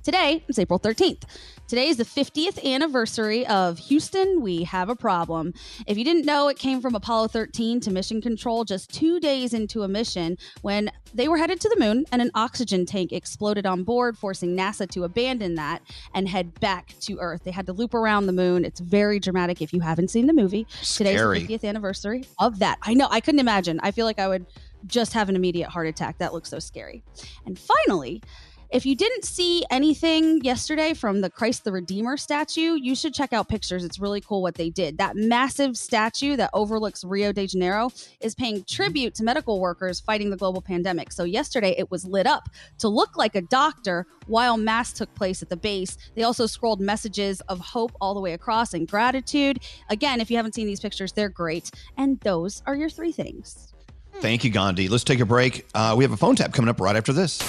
Today 0.03 0.43
is 0.47 0.57
April 0.57 0.79
13th. 0.79 1.25
Today 1.67 1.87
is 1.87 1.97
the 1.97 2.05
50th 2.05 2.63
anniversary 2.65 3.45
of 3.45 3.77
Houston, 3.77 4.41
We 4.41 4.63
Have 4.63 4.89
a 4.89 4.95
Problem. 4.95 5.53
If 5.85 5.95
you 5.95 6.03
didn't 6.03 6.25
know, 6.25 6.47
it 6.47 6.57
came 6.57 6.81
from 6.81 6.95
Apollo 6.95 7.27
13 7.27 7.79
to 7.81 7.91
mission 7.91 8.19
control 8.19 8.63
just 8.63 8.91
two 8.91 9.19
days 9.19 9.53
into 9.53 9.83
a 9.83 9.87
mission 9.87 10.39
when 10.63 10.89
they 11.13 11.27
were 11.27 11.37
headed 11.37 11.61
to 11.61 11.69
the 11.69 11.79
moon 11.79 12.05
and 12.11 12.19
an 12.19 12.31
oxygen 12.33 12.83
tank 12.83 13.11
exploded 13.11 13.67
on 13.67 13.83
board, 13.83 14.17
forcing 14.17 14.57
NASA 14.57 14.89
to 14.89 15.03
abandon 15.03 15.53
that 15.55 15.83
and 16.15 16.27
head 16.27 16.59
back 16.59 16.95
to 17.01 17.19
Earth. 17.19 17.43
They 17.43 17.51
had 17.51 17.67
to 17.67 17.73
loop 17.73 17.93
around 17.93 18.25
the 18.25 18.33
moon. 18.33 18.65
It's 18.65 18.79
very 18.79 19.19
dramatic 19.19 19.61
if 19.61 19.71
you 19.71 19.81
haven't 19.81 20.09
seen 20.09 20.25
the 20.25 20.33
movie. 20.33 20.65
Today's 20.81 21.19
the 21.19 21.57
50th 21.57 21.63
anniversary 21.63 22.23
of 22.39 22.57
that. 22.57 22.79
I 22.81 22.95
know, 22.95 23.07
I 23.11 23.19
couldn't 23.19 23.39
imagine. 23.39 23.79
I 23.83 23.91
feel 23.91 24.07
like 24.07 24.17
I 24.17 24.27
would 24.27 24.47
just 24.87 25.13
have 25.13 25.29
an 25.29 25.35
immediate 25.35 25.69
heart 25.69 25.87
attack. 25.87 26.17
That 26.17 26.33
looks 26.33 26.49
so 26.49 26.57
scary. 26.57 27.03
And 27.45 27.59
finally, 27.59 28.23
if 28.71 28.85
you 28.85 28.95
didn't 28.95 29.25
see 29.25 29.65
anything 29.69 30.41
yesterday 30.43 30.93
from 30.93 31.19
the 31.19 31.29
Christ 31.29 31.65
the 31.65 31.73
Redeemer 31.73 32.15
statue, 32.15 32.75
you 32.81 32.95
should 32.95 33.13
check 33.13 33.33
out 33.33 33.49
pictures. 33.49 33.83
It's 33.83 33.99
really 33.99 34.21
cool 34.21 34.41
what 34.41 34.55
they 34.55 34.69
did. 34.69 34.97
That 34.97 35.17
massive 35.17 35.77
statue 35.77 36.37
that 36.37 36.49
overlooks 36.53 37.03
Rio 37.03 37.33
de 37.33 37.47
Janeiro 37.47 37.91
is 38.21 38.33
paying 38.33 38.63
tribute 38.63 39.13
to 39.15 39.23
medical 39.23 39.59
workers 39.59 39.99
fighting 39.99 40.29
the 40.29 40.37
global 40.37 40.61
pandemic. 40.61 41.11
So, 41.11 41.25
yesterday 41.25 41.75
it 41.77 41.91
was 41.91 42.05
lit 42.05 42.25
up 42.25 42.47
to 42.79 42.87
look 42.87 43.17
like 43.17 43.35
a 43.35 43.41
doctor 43.41 44.07
while 44.27 44.55
mass 44.55 44.93
took 44.93 45.13
place 45.15 45.41
at 45.41 45.49
the 45.49 45.57
base. 45.57 45.97
They 46.15 46.23
also 46.23 46.45
scrolled 46.45 46.79
messages 46.79 47.41
of 47.41 47.59
hope 47.59 47.91
all 47.99 48.13
the 48.13 48.21
way 48.21 48.33
across 48.33 48.73
and 48.73 48.87
gratitude. 48.87 49.59
Again, 49.89 50.21
if 50.21 50.31
you 50.31 50.37
haven't 50.37 50.55
seen 50.55 50.67
these 50.67 50.79
pictures, 50.79 51.11
they're 51.11 51.29
great. 51.29 51.71
And 51.97 52.19
those 52.21 52.63
are 52.65 52.75
your 52.75 52.89
three 52.89 53.11
things. 53.11 53.73
Thank 54.15 54.43
you, 54.43 54.49
Gandhi. 54.49 54.87
Let's 54.87 55.03
take 55.03 55.19
a 55.19 55.25
break. 55.25 55.65
Uh, 55.73 55.95
we 55.97 56.03
have 56.03 56.11
a 56.11 56.17
phone 56.17 56.35
tap 56.35 56.53
coming 56.53 56.69
up 56.69 56.79
right 56.79 56.95
after 56.95 57.11
this. 57.11 57.39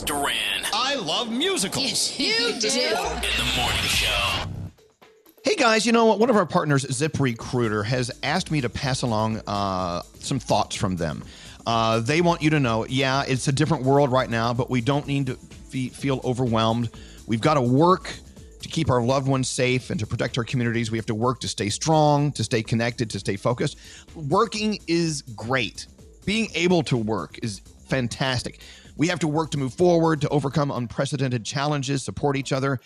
Elvis 0.00 0.04
Duran 0.06 0.66
I 0.72 0.94
love 0.96 1.30
musicals. 1.30 2.18
You 2.18 2.34
do. 2.58 2.68
in 2.68 2.90
the 2.92 3.52
morning 3.56 3.80
show. 3.82 4.44
Hey 5.44 5.54
guys, 5.56 5.86
you 5.86 5.92
know 5.92 6.04
what? 6.06 6.18
One 6.18 6.30
of 6.30 6.36
our 6.36 6.46
partners, 6.46 6.84
ZipRecruiter, 6.84 7.84
has 7.84 8.10
asked 8.22 8.50
me 8.50 8.60
to 8.60 8.68
pass 8.68 9.02
along 9.02 9.40
uh, 9.46 10.02
some 10.14 10.38
thoughts 10.38 10.76
from 10.76 10.96
them. 10.96 11.24
Uh, 11.66 12.00
they 12.00 12.20
want 12.20 12.42
you 12.42 12.50
to 12.50 12.60
know, 12.60 12.86
yeah, 12.86 13.24
it's 13.26 13.48
a 13.48 13.52
different 13.52 13.84
world 13.84 14.10
right 14.12 14.28
now, 14.28 14.52
but 14.52 14.70
we 14.70 14.80
don't 14.80 15.06
need 15.06 15.26
to 15.26 15.34
fe- 15.36 15.88
feel 15.88 16.20
overwhelmed. 16.24 16.90
We've 17.26 17.40
got 17.40 17.54
to 17.54 17.62
work 17.62 18.12
To 18.60 18.68
keep 18.68 18.90
our 18.90 19.02
loved 19.02 19.26
ones 19.26 19.48
safe 19.48 19.88
and 19.90 19.98
to 20.00 20.06
protect 20.06 20.36
our 20.36 20.44
communities, 20.44 20.90
we 20.90 20.98
have 20.98 21.06
to 21.06 21.14
work 21.14 21.40
to 21.40 21.48
stay 21.48 21.70
strong, 21.70 22.30
to 22.32 22.44
stay 22.44 22.62
connected, 22.62 23.08
to 23.10 23.18
stay 23.18 23.36
focused. 23.36 23.78
Working 24.14 24.78
is 24.86 25.22
great. 25.22 25.86
Being 26.26 26.50
able 26.54 26.82
to 26.84 26.96
work 26.98 27.38
is 27.42 27.60
fantastic. 27.88 28.60
We 29.00 29.08
have 29.08 29.20
to 29.20 29.28
work 29.28 29.50
to 29.52 29.58
move 29.58 29.72
forward, 29.72 30.20
to 30.20 30.28
overcome 30.28 30.70
unprecedented 30.70 31.42
challenges, 31.42 32.02
support 32.02 32.36
each 32.36 32.52
other. 32.52 32.80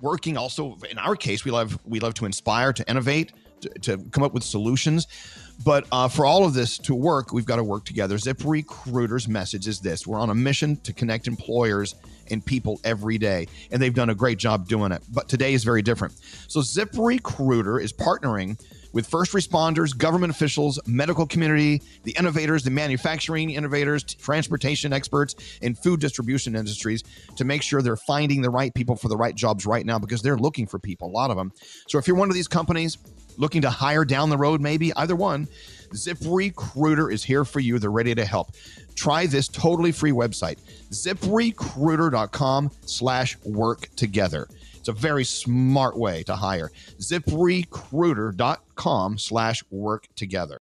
Working 0.00 0.36
also, 0.36 0.78
in 0.88 0.96
our 0.96 1.16
case, 1.16 1.44
we 1.44 1.50
love 1.50 1.76
we 1.84 1.98
love 1.98 2.14
to 2.14 2.24
inspire, 2.24 2.72
to 2.72 2.88
innovate, 2.88 3.32
to, 3.62 3.68
to 3.80 3.98
come 4.12 4.22
up 4.22 4.32
with 4.32 4.44
solutions. 4.44 5.08
But 5.64 5.88
uh, 5.90 6.06
for 6.06 6.24
all 6.24 6.44
of 6.44 6.54
this 6.54 6.78
to 6.78 6.94
work, 6.94 7.32
we've 7.32 7.44
got 7.44 7.56
to 7.56 7.64
work 7.64 7.84
together. 7.84 8.16
ZipRecruiter's 8.16 9.26
message 9.26 9.66
is 9.66 9.80
this: 9.80 10.06
We're 10.06 10.20
on 10.20 10.30
a 10.30 10.36
mission 10.36 10.76
to 10.84 10.92
connect 10.92 11.26
employers 11.26 11.96
and 12.30 12.46
people 12.46 12.80
every 12.84 13.18
day, 13.18 13.48
and 13.72 13.82
they've 13.82 13.92
done 13.92 14.10
a 14.10 14.14
great 14.14 14.38
job 14.38 14.68
doing 14.68 14.92
it. 14.92 15.02
But 15.08 15.28
today 15.28 15.52
is 15.52 15.64
very 15.64 15.82
different. 15.82 16.14
So 16.46 16.60
ZipRecruiter 16.60 17.82
is 17.82 17.92
partnering 17.92 18.56
with 18.92 19.06
first 19.06 19.32
responders, 19.32 19.96
government 19.96 20.30
officials, 20.32 20.78
medical 20.86 21.26
community, 21.26 21.82
the 22.04 22.12
innovators, 22.18 22.62
the 22.62 22.70
manufacturing 22.70 23.50
innovators, 23.50 24.02
transportation 24.02 24.92
experts, 24.92 25.34
and 25.62 25.78
food 25.78 26.00
distribution 26.00 26.56
industries 26.56 27.02
to 27.36 27.44
make 27.44 27.62
sure 27.62 27.82
they're 27.82 27.96
finding 27.96 28.42
the 28.42 28.50
right 28.50 28.74
people 28.74 28.96
for 28.96 29.08
the 29.08 29.16
right 29.16 29.34
jobs 29.34 29.66
right 29.66 29.86
now 29.86 29.98
because 29.98 30.22
they're 30.22 30.36
looking 30.36 30.66
for 30.66 30.78
people, 30.78 31.08
a 31.08 31.10
lot 31.10 31.30
of 31.30 31.36
them. 31.36 31.52
So 31.88 31.98
if 31.98 32.06
you're 32.06 32.16
one 32.16 32.28
of 32.28 32.34
these 32.34 32.48
companies 32.48 32.98
looking 33.36 33.62
to 33.62 33.70
hire 33.70 34.04
down 34.04 34.30
the 34.30 34.38
road, 34.38 34.60
maybe 34.60 34.92
either 34.94 35.16
one, 35.16 35.48
ZipRecruiter 35.92 37.12
is 37.12 37.24
here 37.24 37.44
for 37.44 37.60
you. 37.60 37.78
They're 37.78 37.90
ready 37.90 38.14
to 38.14 38.24
help. 38.24 38.52
Try 38.94 39.26
this 39.26 39.48
totally 39.48 39.92
free 39.92 40.12
website, 40.12 40.58
ziprecruiter.com 40.90 42.70
slash 42.82 43.36
work 43.44 43.88
together. 43.96 44.48
It's 44.74 44.88
a 44.88 44.92
very 44.92 45.24
smart 45.24 45.96
way 45.96 46.22
to 46.24 46.34
hire. 46.34 46.70
ZipRecruiter.com 46.98 48.69
slash 49.16 49.62
work 49.70 50.06
together. 50.16 50.58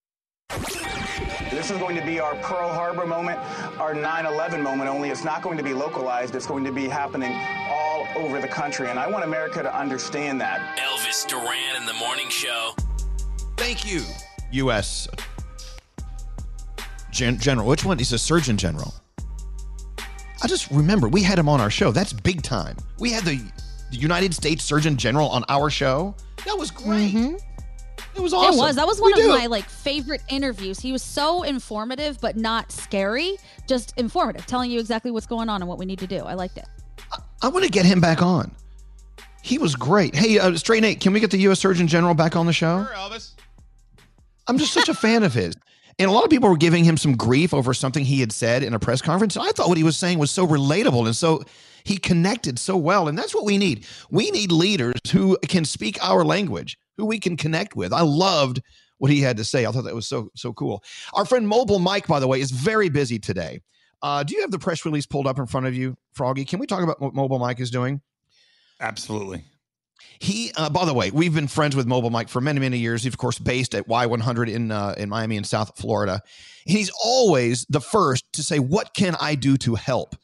This 1.51 1.71
is 1.71 1.77
going 1.77 1.95
to 1.95 2.05
be 2.05 2.19
our 2.19 2.35
Pearl 2.35 2.69
Harbor 2.69 3.05
moment, 3.05 3.39
our 3.79 3.93
9 3.93 4.25
11 4.25 4.61
moment, 4.61 4.89
only 4.89 5.09
it's 5.09 5.23
not 5.23 5.41
going 5.41 5.57
to 5.57 5.63
be 5.63 5.73
localized. 5.73 6.35
It's 6.35 6.47
going 6.47 6.63
to 6.63 6.71
be 6.71 6.87
happening 6.87 7.33
all 7.69 8.07
over 8.15 8.39
the 8.39 8.47
country. 8.47 8.89
And 8.89 8.99
I 8.99 9.07
want 9.07 9.23
America 9.23 9.61
to 9.63 9.75
understand 9.75 10.39
that. 10.41 10.77
Elvis 10.77 11.27
Duran 11.27 11.75
in 11.77 11.85
the 11.85 11.93
morning 11.93 12.29
show. 12.29 12.73
Thank 13.57 13.89
you, 13.91 14.03
U.S. 14.51 15.07
Gen- 17.11 17.39
General. 17.39 17.67
Which 17.67 17.83
one? 17.83 17.97
He's 17.97 18.13
a 18.13 18.19
Surgeon 18.19 18.57
General. 18.57 18.93
I 20.41 20.47
just 20.47 20.71
remember 20.71 21.09
we 21.09 21.21
had 21.21 21.37
him 21.37 21.49
on 21.49 21.59
our 21.59 21.69
show. 21.69 21.91
That's 21.91 22.13
big 22.13 22.41
time. 22.41 22.77
We 22.99 23.11
had 23.11 23.25
the, 23.25 23.41
the 23.91 23.97
United 23.97 24.33
States 24.33 24.63
Surgeon 24.63 24.95
General 24.95 25.27
on 25.29 25.43
our 25.49 25.69
show. 25.69 26.15
That 26.45 26.57
was 26.57 26.71
great. 26.71 27.13
Mm-hmm. 27.13 27.35
It 28.19 28.23
was 28.23 28.33
awesome. 28.33 28.53
It 28.53 28.57
was. 28.61 28.75
That 28.75 28.87
was 28.87 28.99
one 28.99 29.13
We 29.15 29.21
of 29.21 29.25
do. 29.25 29.29
my 29.29 29.45
like 29.47 29.69
favorite 29.69 30.21
interviews. 30.29 30.79
He 30.79 30.91
was 30.91 31.01
so 31.01 31.43
informative, 31.43 32.19
but 32.21 32.35
not 32.35 32.71
scary. 32.71 33.37
Just 33.67 33.97
informative, 33.97 34.45
telling 34.45 34.69
you 34.71 34.79
exactly 34.79 35.11
what's 35.11 35.25
going 35.27 35.49
on 35.49 35.61
and 35.61 35.69
what 35.69 35.77
we 35.77 35.85
need 35.85 35.99
to 35.99 36.07
do. 36.07 36.19
I 36.19 36.33
liked 36.33 36.57
it. 36.57 36.65
I 37.41 37.47
want 37.47 37.63
to 37.65 37.71
get 37.71 37.85
him 37.85 38.01
back 38.01 38.21
on. 38.21 38.51
He 39.41 39.57
was 39.57 39.75
great. 39.75 40.13
Hey, 40.15 40.37
uh, 40.37 40.53
Straight 40.55 40.81
Nate, 40.81 40.99
can 40.99 41.13
we 41.13 41.19
get 41.21 41.31
the 41.31 41.37
U.S. 41.39 41.59
Surgeon 41.59 41.87
General 41.87 42.13
back 42.13 42.35
on 42.35 42.45
the 42.45 42.53
show? 42.53 42.83
Sure, 42.85 42.95
Elvis. 42.95 43.31
I'm 44.47 44.57
just 44.57 44.73
such 44.73 44.89
a 44.89 44.93
fan 44.93 45.23
of 45.23 45.33
his. 45.33 45.55
And 45.97 46.09
a 46.09 46.13
lot 46.13 46.23
of 46.23 46.29
people 46.29 46.49
were 46.49 46.57
giving 46.57 46.83
him 46.83 46.97
some 46.97 47.15
grief 47.15 47.53
over 47.53 47.73
something 47.73 48.03
he 48.03 48.19
had 48.19 48.31
said 48.31 48.63
in 48.63 48.73
a 48.73 48.79
press 48.79 49.01
conference. 49.01 49.37
I 49.37 49.51
thought 49.51 49.67
what 49.69 49.77
he 49.77 49.83
was 49.83 49.97
saying 49.97 50.17
was 50.17 50.31
so 50.31 50.45
relatable 50.47 51.05
and 51.05 51.15
so 51.15 51.43
he 51.83 51.97
connected 51.97 52.57
so 52.59 52.75
well. 52.77 53.07
And 53.07 53.17
that's 53.17 53.33
what 53.35 53.45
we 53.45 53.57
need. 53.57 53.85
We 54.09 54.31
need 54.31 54.51
leaders 54.51 54.95
who 55.11 55.37
can 55.47 55.65
speak 55.65 55.97
our 56.03 56.23
language, 56.23 56.77
who 56.99 57.05
we 57.05 57.17
can 57.17 57.37
connect 57.37 57.75
with. 57.75 57.93
I 57.93 58.01
loved 58.01 58.61
what 58.97 59.09
he 59.09 59.21
had 59.21 59.37
to 59.37 59.45
say. 59.45 59.65
I 59.65 59.71
thought 59.71 59.85
that 59.85 59.95
was 59.95 60.07
so 60.07 60.29
so 60.35 60.51
cool. 60.53 60.83
Our 61.13 61.25
friend 61.25 61.47
Mobile 61.47 61.79
Mike, 61.79 62.07
by 62.07 62.19
the 62.19 62.27
way, 62.27 62.41
is 62.41 62.51
very 62.51 62.89
busy 62.89 63.17
today. 63.17 63.61
Uh, 64.01 64.23
do 64.23 64.35
you 64.35 64.41
have 64.41 64.51
the 64.51 64.59
press 64.59 64.85
release 64.85 65.05
pulled 65.05 65.27
up 65.27 65.39
in 65.39 65.45
front 65.45 65.65
of 65.65 65.73
you, 65.73 65.95
Froggy? 66.13 66.45
Can 66.45 66.59
we 66.59 66.67
talk 66.67 66.83
about 66.83 67.01
what 67.01 67.13
Mobile 67.13 67.39
Mike 67.39 67.59
is 67.59 67.71
doing? 67.71 68.01
Absolutely. 68.81 69.43
He, 70.19 70.51
uh, 70.55 70.69
by 70.69 70.85
the 70.85 70.93
way, 70.93 71.11
we've 71.11 71.33
been 71.33 71.47
friends 71.47 71.75
with 71.75 71.87
Mobile 71.87 72.09
Mike 72.09 72.29
for 72.29 72.41
many, 72.41 72.59
many 72.59 72.77
years. 72.77 73.03
He's 73.03 73.13
of 73.13 73.17
course 73.17 73.39
based 73.39 73.73
at 73.73 73.87
Y100 73.87 74.49
in 74.49 74.71
uh, 74.71 74.93
in 74.97 75.07
Miami 75.07 75.37
and 75.37 75.47
South 75.47 75.77
Florida. 75.77 76.21
He's 76.65 76.91
always 77.03 77.65
the 77.69 77.81
first 77.81 78.25
to 78.33 78.43
say, 78.43 78.59
"What 78.59 78.93
can 78.93 79.15
I 79.21 79.35
do 79.35 79.55
to 79.57 79.75
help?" 79.75 80.15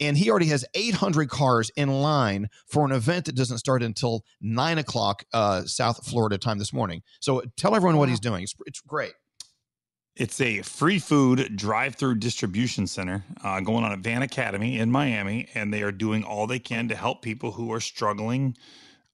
And 0.00 0.16
he 0.16 0.30
already 0.30 0.46
has 0.46 0.64
800 0.74 1.28
cars 1.28 1.70
in 1.76 1.88
line 1.88 2.48
for 2.66 2.84
an 2.84 2.92
event 2.92 3.26
that 3.26 3.34
doesn't 3.34 3.58
start 3.58 3.82
until 3.82 4.24
nine 4.40 4.78
o'clock 4.78 5.24
uh, 5.32 5.62
South 5.64 6.06
Florida 6.06 6.38
time 6.38 6.58
this 6.58 6.72
morning. 6.72 7.02
So 7.20 7.42
tell 7.56 7.74
everyone 7.74 7.96
what 7.96 8.08
he's 8.08 8.20
doing. 8.20 8.44
It's, 8.44 8.54
it's 8.66 8.80
great. 8.80 9.12
It's 10.14 10.40
a 10.40 10.62
free 10.62 10.98
food 10.98 11.56
drive-through 11.56 12.16
distribution 12.16 12.88
center 12.88 13.24
uh, 13.44 13.60
going 13.60 13.84
on 13.84 13.92
at 13.92 14.00
Van 14.00 14.22
Academy 14.22 14.78
in 14.78 14.90
Miami, 14.90 15.48
and 15.54 15.72
they 15.72 15.82
are 15.82 15.92
doing 15.92 16.24
all 16.24 16.48
they 16.48 16.58
can 16.58 16.88
to 16.88 16.96
help 16.96 17.22
people 17.22 17.52
who 17.52 17.72
are 17.72 17.78
struggling 17.78 18.56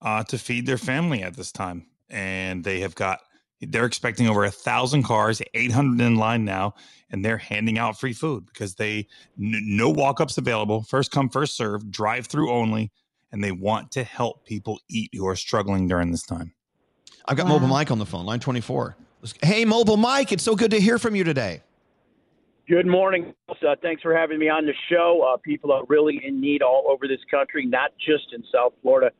uh, 0.00 0.24
to 0.24 0.38
feed 0.38 0.64
their 0.64 0.78
family 0.78 1.22
at 1.22 1.36
this 1.36 1.52
time. 1.52 1.86
And 2.08 2.64
they 2.64 2.80
have 2.80 2.94
got 2.94 3.20
they're 3.64 3.84
expecting 3.84 4.28
over 4.28 4.44
a 4.44 4.50
thousand 4.50 5.02
cars, 5.04 5.42
800 5.54 6.04
in 6.04 6.16
line 6.16 6.44
now, 6.44 6.74
and 7.10 7.24
they're 7.24 7.38
handing 7.38 7.78
out 7.78 7.98
free 7.98 8.12
food 8.12 8.46
because 8.46 8.74
they 8.74 9.06
n- 9.40 9.62
no 9.66 9.90
walk-ups 9.90 10.38
available, 10.38 10.82
first 10.82 11.10
come 11.10 11.28
first 11.28 11.56
serve, 11.56 11.90
drive-through 11.90 12.50
only, 12.50 12.90
and 13.32 13.42
they 13.42 13.52
want 13.52 13.90
to 13.92 14.04
help 14.04 14.44
people 14.44 14.80
eat 14.88 15.10
who 15.12 15.26
are 15.26 15.36
struggling 15.36 15.88
during 15.88 16.10
this 16.10 16.22
time. 16.22 16.52
I've 17.26 17.36
got 17.36 17.46
Mobile 17.46 17.68
Mike 17.68 17.90
on 17.90 17.98
the 17.98 18.06
phone, 18.06 18.26
line 18.26 18.40
24. 18.40 18.96
Hey, 19.42 19.64
Mobile 19.64 19.96
Mike, 19.96 20.32
it's 20.32 20.42
so 20.42 20.54
good 20.54 20.70
to 20.72 20.80
hear 20.80 20.98
from 20.98 21.14
you 21.16 21.24
today. 21.24 21.62
Good 22.68 22.86
morning. 22.86 23.34
Uh, 23.48 23.76
thanks 23.82 24.00
for 24.00 24.16
having 24.16 24.38
me 24.38 24.48
on 24.48 24.64
the 24.64 24.72
show. 24.90 25.26
Uh, 25.26 25.36
people 25.38 25.70
are 25.70 25.84
really 25.88 26.20
in 26.24 26.40
need 26.40 26.62
all 26.62 26.86
over 26.88 27.06
this 27.06 27.20
country, 27.30 27.66
not 27.66 27.92
just 27.98 28.32
in 28.32 28.42
South 28.52 28.72
Florida. 28.80 29.10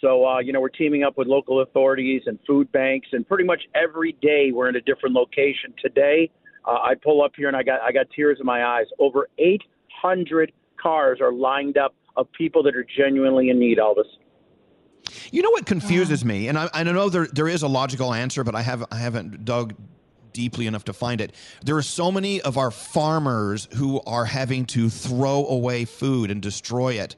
So, 0.00 0.26
uh, 0.26 0.38
you 0.38 0.52
know, 0.52 0.60
we're 0.60 0.70
teaming 0.70 1.02
up 1.02 1.18
with 1.18 1.28
local 1.28 1.60
authorities 1.60 2.22
and 2.26 2.38
food 2.46 2.72
banks, 2.72 3.08
and 3.12 3.26
pretty 3.28 3.44
much 3.44 3.62
every 3.74 4.12
day 4.22 4.50
we're 4.52 4.68
in 4.68 4.76
a 4.76 4.80
different 4.80 5.14
location. 5.14 5.74
Today, 5.82 6.30
uh, 6.66 6.72
I 6.72 6.94
pull 6.94 7.22
up 7.22 7.32
here 7.36 7.48
and 7.48 7.56
I 7.56 7.62
got 7.62 7.80
I 7.82 7.92
got 7.92 8.06
tears 8.14 8.38
in 8.40 8.46
my 8.46 8.64
eyes. 8.64 8.86
Over 8.98 9.28
800 9.38 10.52
cars 10.80 11.18
are 11.20 11.32
lined 11.32 11.76
up 11.76 11.94
of 12.16 12.32
people 12.32 12.62
that 12.62 12.74
are 12.74 12.86
genuinely 12.96 13.50
in 13.50 13.58
need. 13.58 13.78
Elvis. 13.78 14.04
You 15.32 15.42
know 15.42 15.50
what 15.50 15.66
confuses 15.66 16.24
me, 16.24 16.48
and 16.48 16.58
I, 16.58 16.70
I 16.72 16.82
know 16.82 17.10
there 17.10 17.26
there 17.26 17.48
is 17.48 17.62
a 17.62 17.68
logical 17.68 18.14
answer, 18.14 18.42
but 18.42 18.54
I 18.54 18.62
have 18.62 18.84
I 18.90 18.96
haven't 18.96 19.44
dug 19.44 19.74
deeply 20.32 20.66
enough 20.66 20.84
to 20.84 20.92
find 20.92 21.20
it. 21.20 21.34
There 21.62 21.76
are 21.76 21.82
so 21.82 22.10
many 22.10 22.40
of 22.40 22.56
our 22.56 22.70
farmers 22.70 23.68
who 23.74 24.00
are 24.06 24.24
having 24.24 24.64
to 24.66 24.88
throw 24.88 25.44
away 25.46 25.84
food 25.84 26.30
and 26.30 26.40
destroy 26.40 26.94
it, 26.94 27.16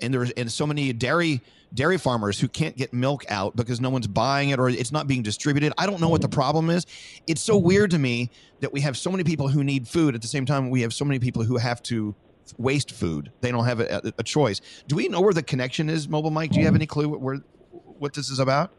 and 0.00 0.14
there's 0.14 0.30
and 0.32 0.52
so 0.52 0.66
many 0.66 0.92
dairy 0.92 1.40
dairy 1.74 1.98
farmers 1.98 2.38
who 2.38 2.48
can't 2.48 2.76
get 2.76 2.92
milk 2.92 3.24
out 3.28 3.56
because 3.56 3.80
no 3.80 3.90
one's 3.90 4.06
buying 4.06 4.50
it 4.50 4.58
or 4.58 4.68
it's 4.68 4.92
not 4.92 5.06
being 5.06 5.22
distributed. 5.22 5.72
I 5.78 5.86
don't 5.86 6.00
know 6.00 6.08
what 6.08 6.20
the 6.20 6.28
problem 6.28 6.70
is. 6.70 6.86
It's 7.26 7.40
so 7.40 7.56
weird 7.56 7.90
to 7.92 7.98
me 7.98 8.30
that 8.60 8.72
we 8.72 8.80
have 8.80 8.96
so 8.96 9.10
many 9.10 9.24
people 9.24 9.48
who 9.48 9.64
need 9.64 9.88
food 9.88 10.14
at 10.14 10.22
the 10.22 10.28
same 10.28 10.46
time 10.46 10.70
we 10.70 10.82
have 10.82 10.92
so 10.92 11.04
many 11.04 11.18
people 11.18 11.42
who 11.42 11.56
have 11.56 11.82
to 11.84 12.14
waste 12.58 12.90
food. 12.90 13.32
They 13.40 13.50
don't 13.50 13.64
have 13.64 13.80
a, 13.80 14.12
a 14.18 14.22
choice. 14.22 14.60
Do 14.88 14.96
we 14.96 15.08
know 15.08 15.20
where 15.20 15.32
the 15.32 15.42
connection 15.42 15.88
is, 15.88 16.08
Mobile 16.08 16.30
Mike? 16.30 16.50
Do 16.50 16.58
you 16.58 16.66
have 16.66 16.74
any 16.74 16.86
clue 16.86 17.08
what, 17.08 17.20
where 17.20 17.36
what 17.98 18.14
this 18.14 18.30
is 18.30 18.38
about? 18.38 18.72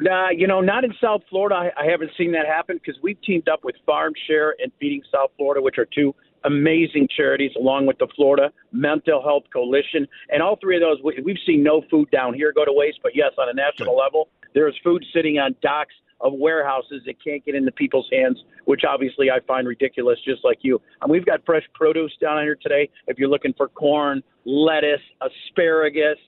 Nah, 0.00 0.30
you 0.30 0.46
know, 0.46 0.62
not 0.62 0.82
in 0.82 0.94
South 0.98 1.20
Florida. 1.28 1.54
I, 1.54 1.82
I 1.82 1.90
haven't 1.90 2.10
seen 2.16 2.32
that 2.32 2.46
happen 2.46 2.80
because 2.82 3.00
we've 3.02 3.20
teamed 3.20 3.48
up 3.50 3.60
with 3.62 3.76
Farm 3.84 4.14
Share 4.26 4.54
and 4.58 4.72
Feeding 4.80 5.02
South 5.12 5.30
Florida, 5.36 5.60
which 5.60 5.76
are 5.76 5.84
two 5.84 6.14
amazing 6.44 7.08
charities, 7.14 7.52
along 7.58 7.86
with 7.86 7.98
the 7.98 8.08
Florida 8.16 8.52
Mental 8.72 9.22
Health 9.22 9.44
Coalition. 9.52 10.06
And 10.30 10.42
all 10.42 10.56
three 10.56 10.76
of 10.76 10.82
those, 10.82 10.98
we, 11.02 11.20
we've 11.24 11.38
seen 11.46 11.62
no 11.62 11.82
food 11.90 12.10
down 12.10 12.34
here 12.34 12.52
go 12.52 12.64
to 12.64 12.72
waste. 12.72 13.00
But 13.02 13.12
yes, 13.14 13.32
on 13.38 13.48
a 13.48 13.54
national 13.54 13.96
level, 13.96 14.28
there 14.54 14.68
is 14.68 14.74
food 14.82 15.04
sitting 15.14 15.38
on 15.38 15.54
docks 15.62 15.94
of 16.20 16.34
warehouses 16.34 17.02
that 17.06 17.22
can't 17.22 17.44
get 17.44 17.54
into 17.54 17.72
people's 17.72 18.08
hands, 18.12 18.42
which 18.66 18.82
obviously 18.88 19.30
I 19.30 19.40
find 19.46 19.66
ridiculous, 19.66 20.18
just 20.24 20.44
like 20.44 20.58
you. 20.62 20.80
And 21.00 21.10
we've 21.10 21.24
got 21.24 21.44
fresh 21.46 21.64
produce 21.74 22.12
down 22.20 22.42
here 22.42 22.56
today. 22.60 22.90
If 23.06 23.18
you're 23.18 23.28
looking 23.28 23.54
for 23.56 23.68
corn, 23.68 24.22
lettuce, 24.44 25.00
asparagus, 25.20 26.18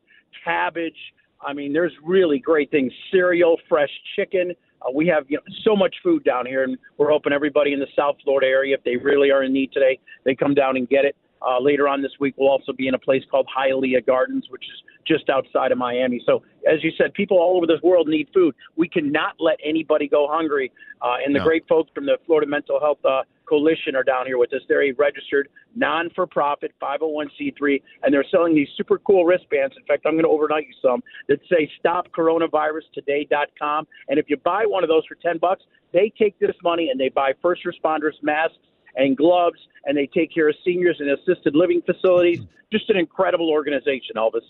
cabbage, 0.45 0.97
I 1.45 1.53
mean, 1.53 1.73
there's 1.73 1.93
really 2.05 2.39
great 2.39 2.71
things. 2.71 2.93
Cereal, 3.11 3.59
fresh 3.69 3.91
chicken. 4.17 4.55
Uh, 4.83 4.91
we 4.95 5.07
have 5.07 5.25
you 5.29 5.37
know, 5.37 5.43
so 5.65 5.77
much 5.77 5.95
food 6.03 6.25
down 6.25 6.47
here, 6.47 6.65
and 6.65 6.77
we're 6.99 7.11
hoping 7.11 7.33
everybody 7.33 7.73
in 7.73 7.81
the 7.81 7.87
South 7.97 8.17
Florida 8.25 8.47
area, 8.47 8.75
if 8.77 8.85
they 8.85 8.97
really 8.97 9.31
are 9.31 9.43
in 9.43 9.53
need 9.53 9.73
today, 9.73 9.99
they 10.25 10.35
come 10.35 10.55
down 10.55 10.77
and 10.77 10.89
get 10.89 11.05
it. 11.05 11.17
Uh, 11.47 11.61
later 11.61 11.89
on 11.89 12.03
this 12.03 12.13
week, 12.21 12.35
we'll 12.37 12.49
also 12.49 12.73
be 12.73 12.87
in 12.87 12.95
a 12.95 12.99
place 12.99 13.23
called 13.29 13.49
Hialeah 13.57 14.07
Gardens, 14.07 14.47
which 14.49 14.63
is 14.63 14.83
just 15.05 15.29
outside 15.29 15.73
of 15.73 15.79
Miami. 15.79 16.23
So, 16.25 16.43
as 16.73 16.85
you 16.85 16.93
said, 16.97 17.13
people 17.15 17.39
all 17.39 17.57
over 17.57 17.67
this 17.67 17.83
world 17.83 18.07
need 18.07 18.29
food. 18.33 18.55
We 18.77 18.89
cannot 18.89 19.35
let 19.41 19.57
anybody 19.65 20.07
go 20.07 20.29
hungry. 20.31 20.71
Uh, 21.01 21.17
and 21.25 21.35
the 21.35 21.41
No. 21.41 21.45
great 21.45 21.67
folks 21.69 21.91
from 21.93 22.07
the 22.07 22.19
Florida 22.27 22.49
Mental 22.49 22.79
Health 22.79 23.05
uh, 23.05 23.23
Coalition 23.53 23.95
are 23.95 24.03
down 24.03 24.25
here 24.25 24.39
with 24.39 24.51
us. 24.55 24.63
They're 24.67 24.83
a 24.83 24.93
registered 24.93 25.51
non 25.77 26.09
for 26.15 26.27
profit 26.27 26.73
501c3, 26.81 27.83
and 28.03 28.15
they're 28.15 28.25
selling 28.31 28.55
these 28.55 28.69
super 28.79 28.97
cool 29.01 29.27
wristbands. 29.27 29.75
In 29.77 29.85
fact, 29.85 30.07
I'm 30.07 30.13
going 30.13 30.25
to 30.25 30.31
overnight 30.31 30.69
you 30.69 30.75
some 30.81 31.03
that 31.29 31.39
say 31.51 31.71
stopcoronavirustoday.com. 31.85 33.87
And 34.09 34.19
if 34.19 34.31
you 34.31 34.39
buy 34.39 34.65
one 34.65 34.83
of 34.83 34.89
those 34.89 35.05
for 35.05 35.17
10 35.17 35.37
bucks, 35.37 35.65
they 35.93 36.11
take 36.19 36.39
this 36.39 36.57
money 36.65 36.89
and 36.89 36.99
they 36.99 37.11
buy 37.11 37.35
first 37.43 37.61
responders 37.67 38.15
masks 38.23 38.57
and 38.97 39.19
gloves, 39.19 39.59
and 39.85 39.99
they 39.99 40.07
take 40.07 40.33
care 40.33 40.49
of 40.49 40.55
seniors 40.65 40.99
in 40.99 41.11
assisted 41.11 41.55
living 41.55 41.83
facilities. 41.85 42.41
Just 42.73 42.89
an 42.89 42.97
incredible 42.97 43.51
organization, 43.51 44.17
Elvis. 44.17 44.41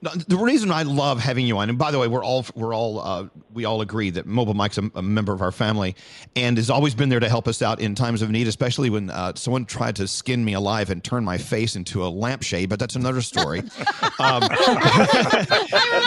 No, 0.00 0.10
the 0.12 0.36
reason 0.36 0.70
I 0.70 0.84
love 0.84 1.18
having 1.18 1.44
you 1.44 1.58
on, 1.58 1.68
and 1.68 1.76
by 1.76 1.90
the 1.90 1.98
way, 1.98 2.06
we're 2.06 2.24
all 2.24 2.46
we're 2.54 2.72
all 2.72 3.00
uh, 3.00 3.26
we 3.52 3.64
all 3.64 3.80
agree 3.80 4.10
that 4.10 4.26
Mobile 4.26 4.54
Mike's 4.54 4.78
a, 4.78 4.88
a 4.94 5.02
member 5.02 5.32
of 5.32 5.42
our 5.42 5.50
family, 5.50 5.96
and 6.36 6.56
has 6.56 6.70
always 6.70 6.94
been 6.94 7.08
there 7.08 7.18
to 7.18 7.28
help 7.28 7.48
us 7.48 7.62
out 7.62 7.80
in 7.80 7.96
times 7.96 8.22
of 8.22 8.30
need, 8.30 8.46
especially 8.46 8.90
when 8.90 9.10
uh, 9.10 9.32
someone 9.34 9.64
tried 9.64 9.96
to 9.96 10.06
skin 10.06 10.44
me 10.44 10.52
alive 10.52 10.90
and 10.90 11.02
turn 11.02 11.24
my 11.24 11.36
face 11.36 11.74
into 11.74 12.04
a 12.04 12.08
lampshade. 12.08 12.68
But 12.68 12.78
that's 12.78 12.94
another 12.94 13.20
story. 13.20 13.58
um, 14.20 14.42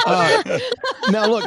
uh, 0.06 0.60
now, 1.10 1.28
look, 1.28 1.44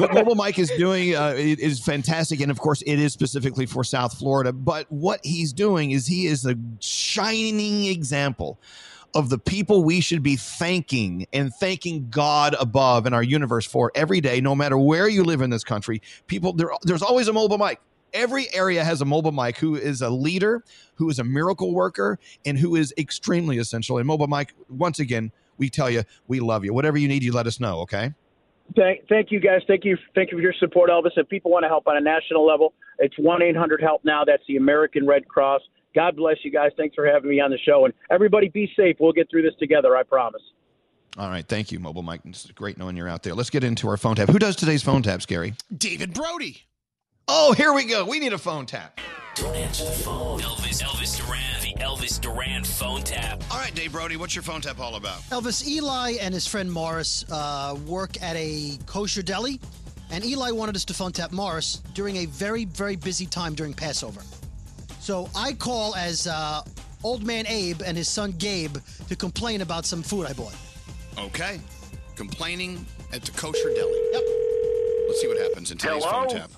what 0.00 0.12
Mobile 0.12 0.34
Mike 0.34 0.58
is 0.58 0.70
doing 0.72 1.14
uh, 1.14 1.34
is 1.36 1.78
fantastic, 1.78 2.40
and 2.40 2.50
of 2.50 2.58
course, 2.58 2.82
it 2.82 2.98
is 2.98 3.12
specifically 3.12 3.66
for 3.66 3.84
South 3.84 4.18
Florida. 4.18 4.52
But 4.52 4.90
what 4.90 5.20
he's 5.22 5.52
doing 5.52 5.92
is 5.92 6.08
he 6.08 6.26
is 6.26 6.44
a 6.44 6.56
shining 6.80 7.84
example 7.84 8.60
of 9.14 9.30
the 9.30 9.38
people 9.38 9.84
we 9.84 10.00
should 10.00 10.22
be 10.22 10.36
thanking 10.36 11.26
and 11.32 11.52
thanking 11.54 12.08
God 12.10 12.54
above 12.58 13.06
in 13.06 13.14
our 13.14 13.22
universe 13.22 13.66
for 13.66 13.90
every 13.94 14.20
day, 14.20 14.40
no 14.40 14.54
matter 14.54 14.76
where 14.76 15.08
you 15.08 15.24
live 15.24 15.40
in 15.40 15.50
this 15.50 15.64
country. 15.64 16.02
People, 16.26 16.52
there, 16.52 16.70
there's 16.82 17.02
always 17.02 17.28
a 17.28 17.32
mobile 17.32 17.58
mic. 17.58 17.80
Every 18.12 18.46
area 18.54 18.84
has 18.84 19.00
a 19.00 19.04
mobile 19.04 19.32
mic 19.32 19.58
who 19.58 19.74
is 19.74 20.00
a 20.00 20.10
leader, 20.10 20.64
who 20.94 21.10
is 21.10 21.18
a 21.18 21.24
miracle 21.24 21.74
worker, 21.74 22.18
and 22.44 22.58
who 22.58 22.76
is 22.76 22.94
extremely 22.96 23.58
essential. 23.58 23.98
And 23.98 24.06
mobile 24.06 24.26
Mike, 24.26 24.54
once 24.68 24.98
again, 24.98 25.32
we 25.58 25.68
tell 25.68 25.90
you 25.90 26.04
we 26.28 26.40
love 26.40 26.64
you. 26.64 26.72
Whatever 26.72 26.98
you 26.98 27.08
need, 27.08 27.22
you 27.22 27.32
let 27.32 27.46
us 27.46 27.60
know. 27.60 27.80
Okay. 27.80 28.14
Thank, 28.74 29.08
thank 29.08 29.30
you 29.30 29.38
guys. 29.38 29.62
Thank 29.66 29.84
you, 29.84 29.96
thank 30.14 30.32
you 30.32 30.38
for 30.38 30.42
your 30.42 30.54
support, 30.58 30.90
Elvis. 30.90 31.12
If 31.16 31.28
people 31.28 31.50
want 31.50 31.64
to 31.64 31.68
help 31.68 31.86
on 31.86 31.96
a 31.96 32.00
national 32.00 32.44
level, 32.44 32.74
it's 32.98 33.14
one 33.18 33.42
eight 33.42 33.56
hundred 33.56 33.80
help 33.80 34.04
now. 34.04 34.24
That's 34.24 34.42
the 34.48 34.56
American 34.56 35.06
Red 35.06 35.28
Cross. 35.28 35.60
God 35.96 36.14
bless 36.14 36.36
you 36.44 36.52
guys. 36.52 36.70
Thanks 36.76 36.94
for 36.94 37.06
having 37.06 37.30
me 37.30 37.40
on 37.40 37.50
the 37.50 37.58
show, 37.58 37.86
and 37.86 37.94
everybody 38.10 38.48
be 38.50 38.70
safe. 38.76 38.96
We'll 39.00 39.12
get 39.12 39.30
through 39.30 39.42
this 39.42 39.54
together. 39.58 39.96
I 39.96 40.02
promise. 40.02 40.42
All 41.16 41.30
right. 41.30 41.48
Thank 41.48 41.72
you, 41.72 41.80
mobile 41.80 42.02
Mike. 42.02 42.20
It's 42.26 42.50
great 42.50 42.76
knowing 42.76 42.96
you're 42.96 43.08
out 43.08 43.22
there. 43.22 43.34
Let's 43.34 43.48
get 43.48 43.64
into 43.64 43.88
our 43.88 43.96
phone 43.96 44.14
tap. 44.14 44.28
Who 44.28 44.38
does 44.38 44.54
today's 44.54 44.82
phone 44.82 45.02
tap, 45.02 45.26
Gary? 45.26 45.54
David 45.74 46.12
Brody. 46.12 46.62
Oh, 47.26 47.54
here 47.54 47.72
we 47.72 47.86
go. 47.86 48.04
We 48.04 48.20
need 48.20 48.34
a 48.34 48.38
phone 48.38 48.66
tap. 48.66 49.00
Don't 49.34 49.56
answer 49.56 49.84
the 49.84 49.90
phone. 49.90 50.40
Elvis, 50.40 50.82
Elvis 50.82 51.18
Duran, 51.18 51.62
the 51.62 51.82
Elvis 51.82 52.20
Duran 52.20 52.62
phone 52.62 53.02
tap. 53.02 53.42
All 53.50 53.58
right, 53.58 53.74
Dave 53.74 53.92
Brody, 53.92 54.16
what's 54.16 54.34
your 54.34 54.42
phone 54.42 54.60
tap 54.60 54.78
all 54.78 54.96
about? 54.96 55.20
Elvis, 55.30 55.66
Eli 55.66 56.16
and 56.20 56.32
his 56.34 56.46
friend 56.46 56.70
Morris 56.70 57.24
uh, 57.32 57.76
work 57.86 58.22
at 58.22 58.36
a 58.36 58.78
kosher 58.86 59.22
deli, 59.22 59.60
and 60.10 60.24
Eli 60.24 60.50
wanted 60.50 60.76
us 60.76 60.84
to 60.84 60.94
phone 60.94 61.12
tap 61.12 61.32
Morris 61.32 61.76
during 61.94 62.16
a 62.18 62.26
very, 62.26 62.66
very 62.66 62.96
busy 62.96 63.26
time 63.26 63.54
during 63.54 63.72
Passover. 63.72 64.20
So 65.06 65.30
I 65.36 65.52
call 65.52 65.94
as 65.94 66.26
uh, 66.26 66.62
old 67.04 67.24
man 67.24 67.46
Abe 67.46 67.80
and 67.86 67.96
his 67.96 68.08
son 68.08 68.32
Gabe 68.32 68.76
to 69.08 69.14
complain 69.14 69.60
about 69.60 69.86
some 69.86 70.02
food 70.02 70.26
I 70.26 70.32
bought. 70.32 70.56
Okay. 71.16 71.60
Complaining 72.16 72.84
at 73.12 73.22
the 73.22 73.30
kosher 73.30 73.72
deli. 73.72 74.00
Yep. 74.12 74.22
Let's 75.06 75.20
see 75.20 75.28
what 75.28 75.38
happens 75.38 75.70
in 75.70 75.78
today's 75.78 76.04
phone 76.04 76.26
tap. 76.26 76.50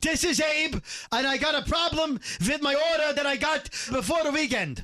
This 0.00 0.24
is 0.24 0.40
Abe, 0.40 0.82
and 1.12 1.28
I 1.28 1.36
got 1.36 1.54
a 1.54 1.62
problem 1.70 2.18
with 2.40 2.60
my 2.60 2.74
order 2.74 3.12
that 3.12 3.24
I 3.24 3.36
got 3.36 3.70
before 3.92 4.24
the 4.24 4.32
weekend. 4.32 4.82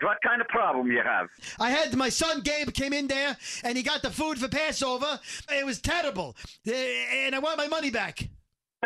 What 0.00 0.16
kind 0.24 0.40
of 0.40 0.48
problem 0.48 0.90
you 0.90 1.02
have? 1.04 1.28
I 1.60 1.70
had 1.70 1.94
my 1.94 2.08
son 2.08 2.40
Gabe 2.40 2.70
came 2.74 2.92
in 2.92 3.06
there, 3.06 3.36
and 3.62 3.76
he 3.76 3.84
got 3.84 4.02
the 4.02 4.10
food 4.10 4.40
for 4.40 4.48
Passover. 4.48 5.20
It 5.52 5.64
was 5.64 5.80
terrible, 5.80 6.34
Uh, 6.66 6.72
and 6.72 7.36
I 7.36 7.38
want 7.38 7.56
my 7.56 7.68
money 7.68 7.90
back. 7.90 8.28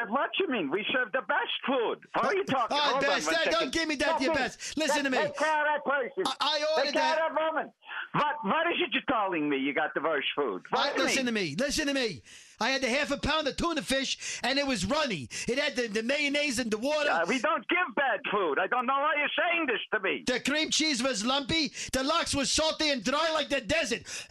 What 0.09 0.31
you 0.39 0.49
mean? 0.49 0.71
We 0.71 0.85
serve 0.93 1.13
the 1.13 1.21
best 1.23 1.53
food. 1.67 1.99
What 2.15 2.27
are 2.27 2.35
you 2.35 2.45
talking? 2.49 2.77
Oh, 2.77 2.81
Hold 2.81 3.05
on 3.05 3.11
best. 3.11 3.27
one 3.27 3.37
Don't 3.51 3.73
give 3.73 3.87
me 3.89 3.97
that, 3.97 4.21
your 4.21 4.33
best. 4.35 4.77
Listen 4.79 5.05
to 5.05 5.11
me. 5.11 5.19
Take 5.19 5.37
care 5.37 5.61
of 5.61 5.67
that 5.67 5.85
person. 5.85 6.25
I- 6.27 6.35
I 6.41 6.65
ordered 6.77 6.93
Take 6.93 7.03
care 7.03 7.17
that. 7.17 7.31
of 7.31 7.37
woman. 7.37 7.73
What? 8.13 8.35
What 8.43 8.67
is 8.69 8.79
it 8.81 8.95
you're 8.95 9.03
telling 9.11 9.49
me? 9.49 9.59
You 9.59 9.75
got 9.75 9.93
the 9.95 10.01
worst 10.01 10.29
food. 10.37 10.63
What 10.71 10.81
I, 10.81 10.93
do 10.95 10.99
you 11.03 11.05
listen 11.09 11.27
to 11.27 11.33
me. 11.33 11.55
Listen 11.59 11.87
to 11.89 11.95
me. 11.95 12.23
I 12.61 12.71
had 12.71 12.83
the 12.83 12.89
half 12.89 13.11
a 13.11 13.17
pound 13.17 13.49
of 13.49 13.57
tuna 13.57 13.83
fish, 13.83 14.41
and 14.43 14.59
it 14.59 14.67
was 14.67 14.85
runny. 14.85 15.29
It 15.49 15.59
had 15.59 15.77
the, 15.77 15.87
the 15.89 16.03
mayonnaise 16.03 16.59
and 16.59 16.71
the 16.71 16.79
water. 16.79 17.11
Uh, 17.11 17.25
we 17.27 17.39
don't 17.39 17.67
give 17.69 17.95
bad 17.97 18.21
food. 18.31 18.59
I 18.59 18.67
don't 18.69 18.87
know 18.87 18.95
why 18.99 19.15
you're 19.19 19.29
saying 19.53 19.67
this 19.67 19.81
to 19.95 20.01
me. 20.01 20.25
The 20.27 20.41
cream 20.41 20.71
cheese 20.71 21.03
was 21.03 21.25
lumpy. 21.25 21.73
The 21.93 22.03
lox 22.05 22.35
was 22.35 22.51
salty 22.51 22.91
and 22.91 23.03
dry 23.03 23.31
like 23.35 23.49
the 23.49 23.61
desert. 23.61 24.03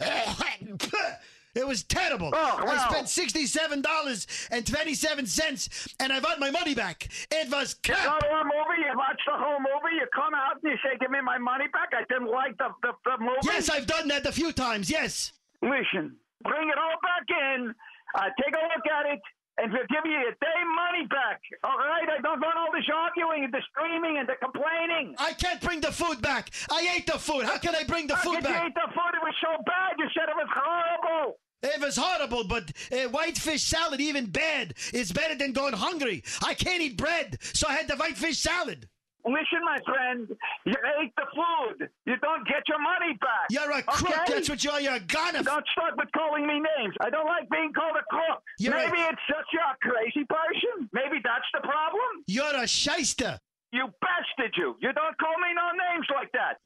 It 1.54 1.66
was 1.66 1.82
terrible. 1.82 2.30
Oh, 2.32 2.64
I 2.66 2.88
spent 2.90 3.08
sixty-seven 3.08 3.82
dollars 3.82 4.26
and 4.52 4.66
twenty-seven 4.66 5.26
cents, 5.26 5.88
and 5.98 6.12
I 6.12 6.20
want 6.20 6.38
my 6.38 6.50
money 6.50 6.74
back. 6.74 7.08
It 7.30 7.50
was 7.50 7.74
You 7.86 7.94
crap. 7.94 8.20
go 8.20 8.28
to 8.28 8.34
a 8.34 8.44
movie, 8.44 8.82
you 8.86 8.96
watch 8.96 9.20
the 9.26 9.32
whole 9.36 9.58
movie, 9.58 9.96
you 9.96 10.06
come 10.14 10.34
out 10.34 10.62
and 10.62 10.70
you 10.72 10.78
say, 10.84 10.96
"Give 11.00 11.10
me 11.10 11.20
my 11.20 11.38
money 11.38 11.66
back." 11.72 11.88
I 11.92 12.04
didn't 12.08 12.30
like 12.30 12.56
the 12.58 12.68
the, 12.82 12.92
the 13.04 13.18
movie. 13.18 13.38
Yes, 13.44 13.68
I've 13.68 13.86
done 13.86 14.06
that 14.08 14.26
a 14.26 14.32
few 14.32 14.52
times. 14.52 14.88
Yes. 14.90 15.32
Listen, 15.62 16.16
bring 16.44 16.68
it 16.68 16.78
all 16.78 16.96
back 17.02 17.26
in. 17.54 17.74
Uh, 18.14 18.28
take 18.42 18.54
a 18.54 18.62
look 18.74 18.86
at 18.86 19.12
it, 19.12 19.20
and 19.58 19.72
we'll 19.72 19.86
give 19.88 20.04
you 20.04 20.12
your 20.12 20.34
damn 20.40 20.74
money 20.74 21.06
back. 21.08 21.40
All 21.64 21.76
right? 21.76 22.08
I 22.08 22.20
don't 22.22 22.40
want 22.40 22.56
all 22.56 22.72
this 22.72 22.88
arguing 22.92 23.44
and 23.44 23.52
the 23.52 23.62
screaming 23.72 24.18
and 24.18 24.28
the 24.28 24.34
complaining. 24.40 25.14
I 25.18 25.32
can't 25.34 25.60
bring 25.60 25.80
the 25.80 25.92
food 25.92 26.22
back. 26.22 26.50
I 26.70 26.94
ate 26.96 27.06
the 27.06 27.18
food. 27.18 27.44
How 27.44 27.58
can 27.58 27.74
I 27.74 27.84
bring 27.84 28.06
the 28.06 28.16
How 28.16 28.22
food 28.22 28.42
back? 28.42 28.62
you 28.62 28.68
ate 28.68 28.74
the 28.74 28.88
food? 28.92 29.12
It 29.14 29.22
was 29.22 29.34
so 29.42 29.62
bad. 29.66 29.92
You 29.98 30.06
said 30.14 30.28
it 30.28 30.36
was 30.36 30.48
horrible. 30.52 31.38
It 31.62 31.80
was 31.80 31.96
horrible, 31.96 32.44
but 32.44 32.72
uh, 32.90 33.08
white 33.10 33.36
fish 33.36 33.62
salad, 33.64 34.00
even 34.00 34.26
bad, 34.26 34.74
is 34.94 35.12
better 35.12 35.34
than 35.34 35.52
going 35.52 35.74
hungry. 35.74 36.24
I 36.42 36.54
can't 36.54 36.80
eat 36.80 36.96
bread, 36.96 37.36
so 37.42 37.68
I 37.68 37.74
had 37.74 37.86
the 37.86 37.96
white 37.96 38.16
fish 38.16 38.38
salad. 38.38 38.88
Listen, 39.24 39.60
my 39.64 39.78
friend, 39.84 40.28
you 40.64 40.74
ate 41.00 41.12
the 41.16 41.26
food. 41.34 41.88
You 42.06 42.16
don't 42.18 42.46
get 42.46 42.62
your 42.68 42.80
money 42.80 43.12
back. 43.20 43.46
You're 43.50 43.70
a 43.70 43.82
crook. 43.82 44.10
Okay? 44.12 44.32
That's 44.34 44.48
what 44.48 44.64
you 44.64 44.70
are. 44.70 44.80
You're 44.80 44.94
a 44.96 45.00
gonif. 45.00 45.44
Don't 45.44 45.66
start 45.72 45.94
with 45.96 46.08
calling 46.12 46.46
me 46.46 46.54
names. 46.54 46.94
I 47.00 47.10
don't 47.10 47.26
like 47.26 47.48
being 47.50 47.72
called 47.72 47.96
a 47.96 48.04
crook. 48.14 48.42
You're 48.58 48.74
a- 48.74 48.86
Maybe 48.86 48.98
it's 49.02 49.20
just 49.28 49.48
you're 49.52 49.62
a 49.62 49.76
crazy 49.82 50.24
person. 50.24 50.88
Maybe 50.92 51.20
that's 51.22 51.44
the 51.52 51.60
problem. 51.60 52.24
You're 52.26 52.56
a 52.56 52.66
shyster. 52.66 53.38
You 53.72 53.88
bastard, 54.00 54.54
you. 54.56 54.76
You 54.80 54.92
don't 54.92 55.16
call 55.18 55.34
me 55.38 55.54
no 55.54 55.70
names 55.94 56.06
like 56.14 56.32
that. 56.32 56.58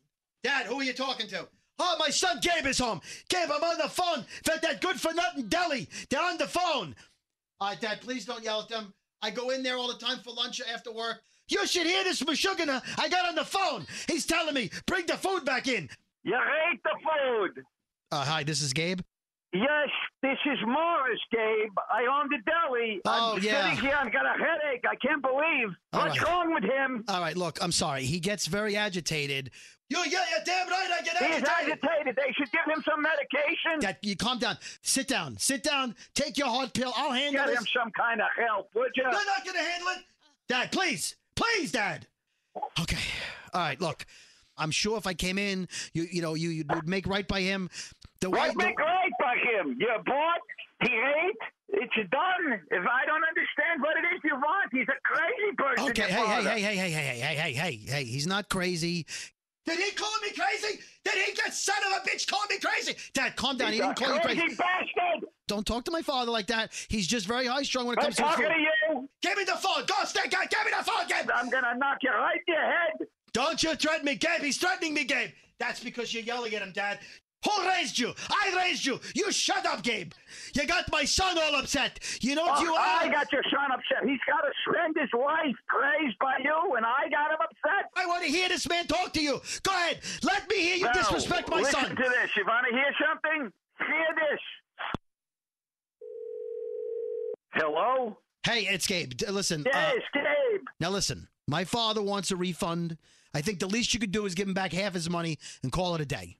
Dad, 0.42 0.66
who 0.66 0.80
are 0.80 0.84
you 0.84 0.92
talking 0.94 1.26
to? 1.28 1.48
Oh, 1.78 1.96
my 1.98 2.08
son 2.10 2.38
Gabe 2.40 2.66
is 2.66 2.78
home. 2.78 3.00
Gabe, 3.28 3.50
I'm 3.52 3.62
on 3.62 3.78
the 3.78 3.88
phone 3.88 4.24
for 4.44 4.58
that 4.62 4.80
good 4.80 5.00
for 5.00 5.12
nothing 5.12 5.48
deli. 5.48 5.88
They're 6.08 6.22
on 6.22 6.38
the 6.38 6.46
phone. 6.46 6.94
All 7.60 7.70
right, 7.70 7.80
Dad, 7.80 8.00
please 8.00 8.24
don't 8.24 8.42
yell 8.44 8.62
at 8.62 8.68
them. 8.68 8.94
I 9.22 9.30
go 9.30 9.50
in 9.50 9.62
there 9.62 9.76
all 9.76 9.88
the 9.88 9.98
time 9.98 10.18
for 10.20 10.32
lunch 10.32 10.60
after 10.72 10.92
work. 10.92 11.20
You 11.48 11.66
should 11.66 11.86
hear 11.86 12.04
this 12.04 12.22
Meshuggah. 12.22 12.82
I 12.98 13.08
got 13.08 13.28
on 13.28 13.34
the 13.34 13.44
phone. 13.44 13.86
He's 14.08 14.26
telling 14.26 14.54
me, 14.54 14.70
bring 14.86 15.06
the 15.06 15.14
food 15.16 15.44
back 15.44 15.68
in. 15.68 15.88
You 16.22 16.36
ate 16.72 16.82
the 16.82 16.90
food. 17.02 17.64
Uh, 18.10 18.24
hi, 18.24 18.44
this 18.44 18.62
is 18.62 18.72
Gabe. 18.72 19.00
Yes, 19.52 19.88
this 20.20 20.38
is 20.46 20.58
Morris, 20.66 21.20
Gabe. 21.30 21.70
I 21.88 22.06
own 22.06 22.28
the 22.28 22.38
deli. 22.44 23.00
Oh, 23.04 23.34
I'm 23.36 23.42
yeah. 23.42 23.70
sitting 23.70 23.84
here. 23.84 23.96
I've 23.96 24.12
got 24.12 24.26
a 24.26 24.30
headache. 24.30 24.84
I 24.88 24.96
can't 24.96 25.22
believe. 25.22 25.68
All 25.92 26.00
What's 26.00 26.18
right. 26.18 26.28
wrong 26.28 26.54
with 26.54 26.64
him? 26.64 27.04
All 27.06 27.20
right, 27.20 27.36
look, 27.36 27.62
I'm 27.62 27.70
sorry. 27.70 28.04
He 28.04 28.18
gets 28.18 28.46
very 28.46 28.74
agitated. 28.76 29.50
You, 29.90 29.98
yeah, 29.98 30.24
yeah, 30.32 30.42
damn 30.44 30.68
right, 30.68 30.88
I 30.98 31.02
get 31.02 31.22
agitated. 31.22 31.34
He's 31.34 31.48
agitated. 31.48 32.16
They 32.16 32.32
should 32.32 32.50
give 32.50 32.64
him 32.66 32.82
some 32.88 33.00
medication. 33.02 33.80
Dad, 33.80 33.98
you 34.02 34.16
calm 34.16 34.38
down. 34.40 34.56
Sit 34.82 35.06
down. 35.06 35.36
Sit 35.38 35.62
down. 35.62 35.94
Take 36.14 36.36
your 36.36 36.48
hard 36.48 36.72
pill. 36.72 36.92
I'll 36.96 37.12
handle 37.12 37.44
Get 37.44 37.50
this. 37.50 37.58
him 37.60 37.66
some 37.78 37.92
kind 37.92 38.20
of 38.20 38.26
help, 38.36 38.70
would 38.74 38.90
you? 38.96 39.04
You're 39.04 39.12
not 39.12 39.44
going 39.44 39.56
to 39.56 39.62
handle 39.62 39.88
it? 39.90 39.98
Dad, 40.48 40.72
please. 40.72 41.14
Please, 41.36 41.72
Dad. 41.72 42.06
Okay. 42.80 43.02
All 43.52 43.60
right. 43.60 43.80
Look, 43.80 44.06
I'm 44.56 44.70
sure 44.70 44.96
if 44.96 45.06
I 45.06 45.14
came 45.14 45.38
in, 45.38 45.68
you 45.92 46.06
you 46.10 46.22
know 46.22 46.34
you 46.34 46.50
you'd 46.50 46.88
make 46.88 47.06
right 47.06 47.26
by 47.26 47.40
him. 47.40 47.70
The 48.20 48.30
way, 48.30 48.38
right, 48.38 48.56
make 48.56 48.76
the, 48.76 48.82
right 48.82 49.10
by 49.20 49.34
him. 49.36 49.76
You're 49.78 50.02
bought. 50.04 50.40
He 50.82 50.88
hates. 50.88 51.38
It's 51.68 52.10
done. 52.10 52.60
If 52.70 52.86
I 52.86 53.04
don't 53.06 53.24
understand 53.24 53.80
what 53.80 53.96
it 53.96 54.14
is 54.14 54.20
you 54.22 54.34
want, 54.36 54.70
he's 54.72 54.86
a 54.88 55.00
crazy 55.02 55.56
person. 55.56 55.90
Okay. 55.90 56.02
Hey, 56.02 56.26
hey, 56.26 56.60
hey, 56.60 56.76
hey, 56.76 56.90
hey, 56.90 57.20
hey, 57.20 57.34
hey, 57.34 57.52
hey, 57.52 57.76
hey. 57.76 58.04
He's 58.04 58.26
not 58.26 58.48
crazy. 58.48 59.06
Did 59.66 59.78
he 59.78 59.92
call 59.92 60.12
me 60.22 60.28
crazy? 60.30 60.78
Did 61.04 61.14
he, 61.14 61.32
that 61.42 61.54
son 61.54 61.76
of 61.86 62.02
a 62.02 62.08
bitch, 62.08 62.28
call 62.28 62.42
me 62.50 62.58
crazy? 62.58 62.94
Dad, 63.14 63.34
calm 63.34 63.56
down. 63.56 63.72
He's 63.72 63.80
he 63.80 63.86
didn't 63.86 63.96
call 63.96 64.20
crazy 64.20 64.40
you 64.40 64.42
crazy. 64.42 64.56
Bastard. 64.56 65.28
Don't 65.48 65.66
talk 65.66 65.84
to 65.84 65.90
my 65.90 66.02
father 66.02 66.30
like 66.30 66.46
that. 66.48 66.72
He's 66.88 67.06
just 67.06 67.26
very 67.26 67.46
high 67.46 67.62
strung 67.62 67.86
when 67.86 67.98
it 67.98 68.02
comes 68.02 68.20
I'm 68.20 68.24
to. 68.26 68.30
I'm 68.30 68.36
talking 68.36 68.56
to 68.56 68.60
you. 68.60 68.68
Give 69.24 69.38
me 69.38 69.44
the 69.44 69.52
phone. 69.56 69.86
Go, 69.86 69.94
stick 70.04 70.30
guy. 70.30 70.44
Give 70.50 70.60
me 70.66 70.72
the 70.76 70.84
phone, 70.84 71.06
Gabe. 71.08 71.30
I'm 71.34 71.48
gonna 71.48 71.74
knock 71.78 71.96
you 72.02 72.10
right 72.10 72.38
in 72.46 72.54
your 72.54 72.62
head. 72.62 73.08
Don't 73.32 73.62
you 73.62 73.74
threaten 73.74 74.04
me, 74.04 74.16
Gabe. 74.16 74.42
He's 74.42 74.58
threatening 74.58 74.92
me, 74.92 75.04
Gabe. 75.04 75.30
That's 75.58 75.82
because 75.82 76.12
you're 76.12 76.22
yelling 76.24 76.54
at 76.54 76.60
him, 76.60 76.72
Dad. 76.72 76.98
Who 77.46 77.66
raised 77.68 77.98
you? 77.98 78.12
I 78.30 78.54
raised 78.54 78.84
you. 78.84 79.00
You 79.14 79.32
shut 79.32 79.64
up, 79.64 79.82
Gabe. 79.82 80.12
You 80.54 80.66
got 80.66 80.92
my 80.92 81.04
son 81.06 81.38
all 81.38 81.54
upset. 81.56 82.00
You 82.20 82.34
know 82.34 82.44
what 82.44 82.58
Oh, 82.60 82.62
you 82.64 82.74
are? 82.74 82.98
I 83.00 83.08
got 83.08 83.32
your 83.32 83.42
son 83.44 83.70
upset. 83.72 84.06
He's 84.06 84.20
got 84.28 84.42
to 84.42 84.52
spend 84.68 84.94
his 85.00 85.08
life 85.18 85.54
praised 85.68 86.18
by 86.18 86.36
you, 86.44 86.74
and 86.76 86.84
I 86.84 87.08
got 87.10 87.30
him 87.30 87.38
upset. 87.40 87.90
I 87.96 88.04
want 88.06 88.24
to 88.24 88.28
hear 88.30 88.48
this 88.50 88.68
man 88.68 88.86
talk 88.86 89.14
to 89.14 89.22
you. 89.22 89.40
Go 89.62 89.70
ahead. 89.72 90.00
Let 90.22 90.48
me 90.50 90.56
hear 90.56 90.76
you 90.76 90.84
No, 90.84 90.92
disrespect 90.92 91.48
my 91.48 91.60
listen 91.60 91.80
son. 91.80 91.90
to 91.96 92.02
this. 92.02 92.30
You 92.36 92.44
want 92.46 92.66
to 92.68 92.74
hear 92.74 92.92
something? 93.08 93.52
Hear 93.78 94.06
this. 94.30 94.40
Hello? 97.54 98.18
Hey, 98.44 98.66
it's 98.70 98.86
Gabe. 98.86 99.12
Listen. 99.28 99.62
uh, 99.66 99.70
Yes, 99.94 100.02
Gabe. 100.12 100.60
Now 100.80 100.90
listen. 100.90 101.28
My 101.48 101.64
father 101.64 102.02
wants 102.02 102.30
a 102.30 102.36
refund. 102.36 102.96
I 103.34 103.40
think 103.40 103.58
the 103.58 103.66
least 103.66 103.94
you 103.94 104.00
could 104.00 104.12
do 104.12 104.26
is 104.26 104.34
give 104.34 104.46
him 104.48 104.54
back 104.54 104.72
half 104.72 104.94
his 104.94 105.10
money 105.10 105.38
and 105.62 105.72
call 105.72 105.94
it 105.94 106.00
a 106.00 106.06
day. 106.06 106.36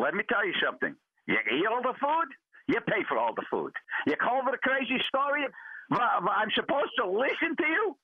Let 0.00 0.14
me 0.14 0.24
tell 0.28 0.44
you 0.46 0.54
something. 0.64 0.94
You 1.26 1.36
eat 1.36 1.66
all 1.70 1.82
the 1.82 1.94
food, 2.00 2.28
you 2.68 2.80
pay 2.88 3.02
for 3.08 3.18
all 3.18 3.34
the 3.34 3.44
food. 3.50 3.72
You 4.06 4.16
call 4.16 4.40
it 4.48 4.54
a 4.54 4.58
crazy 4.58 4.98
story, 5.08 5.44
I'm 5.90 6.50
supposed 6.54 6.90
to 6.98 7.06
listen 7.08 7.56
to 7.56 7.66
you? 7.66 7.96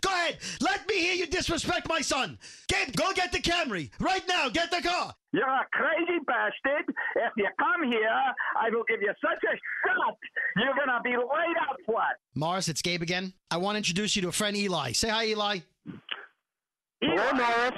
Go 0.00 0.10
ahead. 0.10 0.38
Let 0.60 0.88
me 0.88 0.94
hear 0.94 1.14
you 1.14 1.26
disrespect 1.26 1.88
my 1.88 2.00
son. 2.00 2.38
Gabe, 2.68 2.94
go 2.96 3.12
get 3.12 3.32
the 3.32 3.38
Camry 3.38 3.90
right 4.00 4.26
now. 4.28 4.48
Get 4.48 4.70
the 4.70 4.80
car. 4.82 5.14
You're 5.32 5.46
a 5.48 5.66
crazy 5.72 6.18
bastard. 6.26 6.94
If 7.16 7.32
you 7.36 7.46
come 7.58 7.90
here, 7.90 8.10
I 8.60 8.68
will 8.70 8.84
give 8.88 9.00
you 9.00 9.12
such 9.20 9.38
a 9.44 9.54
shot, 9.86 10.16
you're 10.56 10.74
going 10.74 10.88
to 10.88 11.00
be 11.04 11.10
laid 11.10 11.56
out 11.68 11.76
flat. 11.86 12.16
Morris, 12.34 12.68
it's 12.68 12.82
Gabe 12.82 13.02
again. 13.02 13.32
I 13.50 13.58
want 13.58 13.74
to 13.74 13.78
introduce 13.78 14.16
you 14.16 14.22
to 14.22 14.28
a 14.28 14.32
friend, 14.32 14.56
Eli. 14.56 14.92
Say 14.92 15.08
hi, 15.08 15.26
Eli. 15.26 15.58
Hello, 17.00 17.32
Morris. 17.32 17.72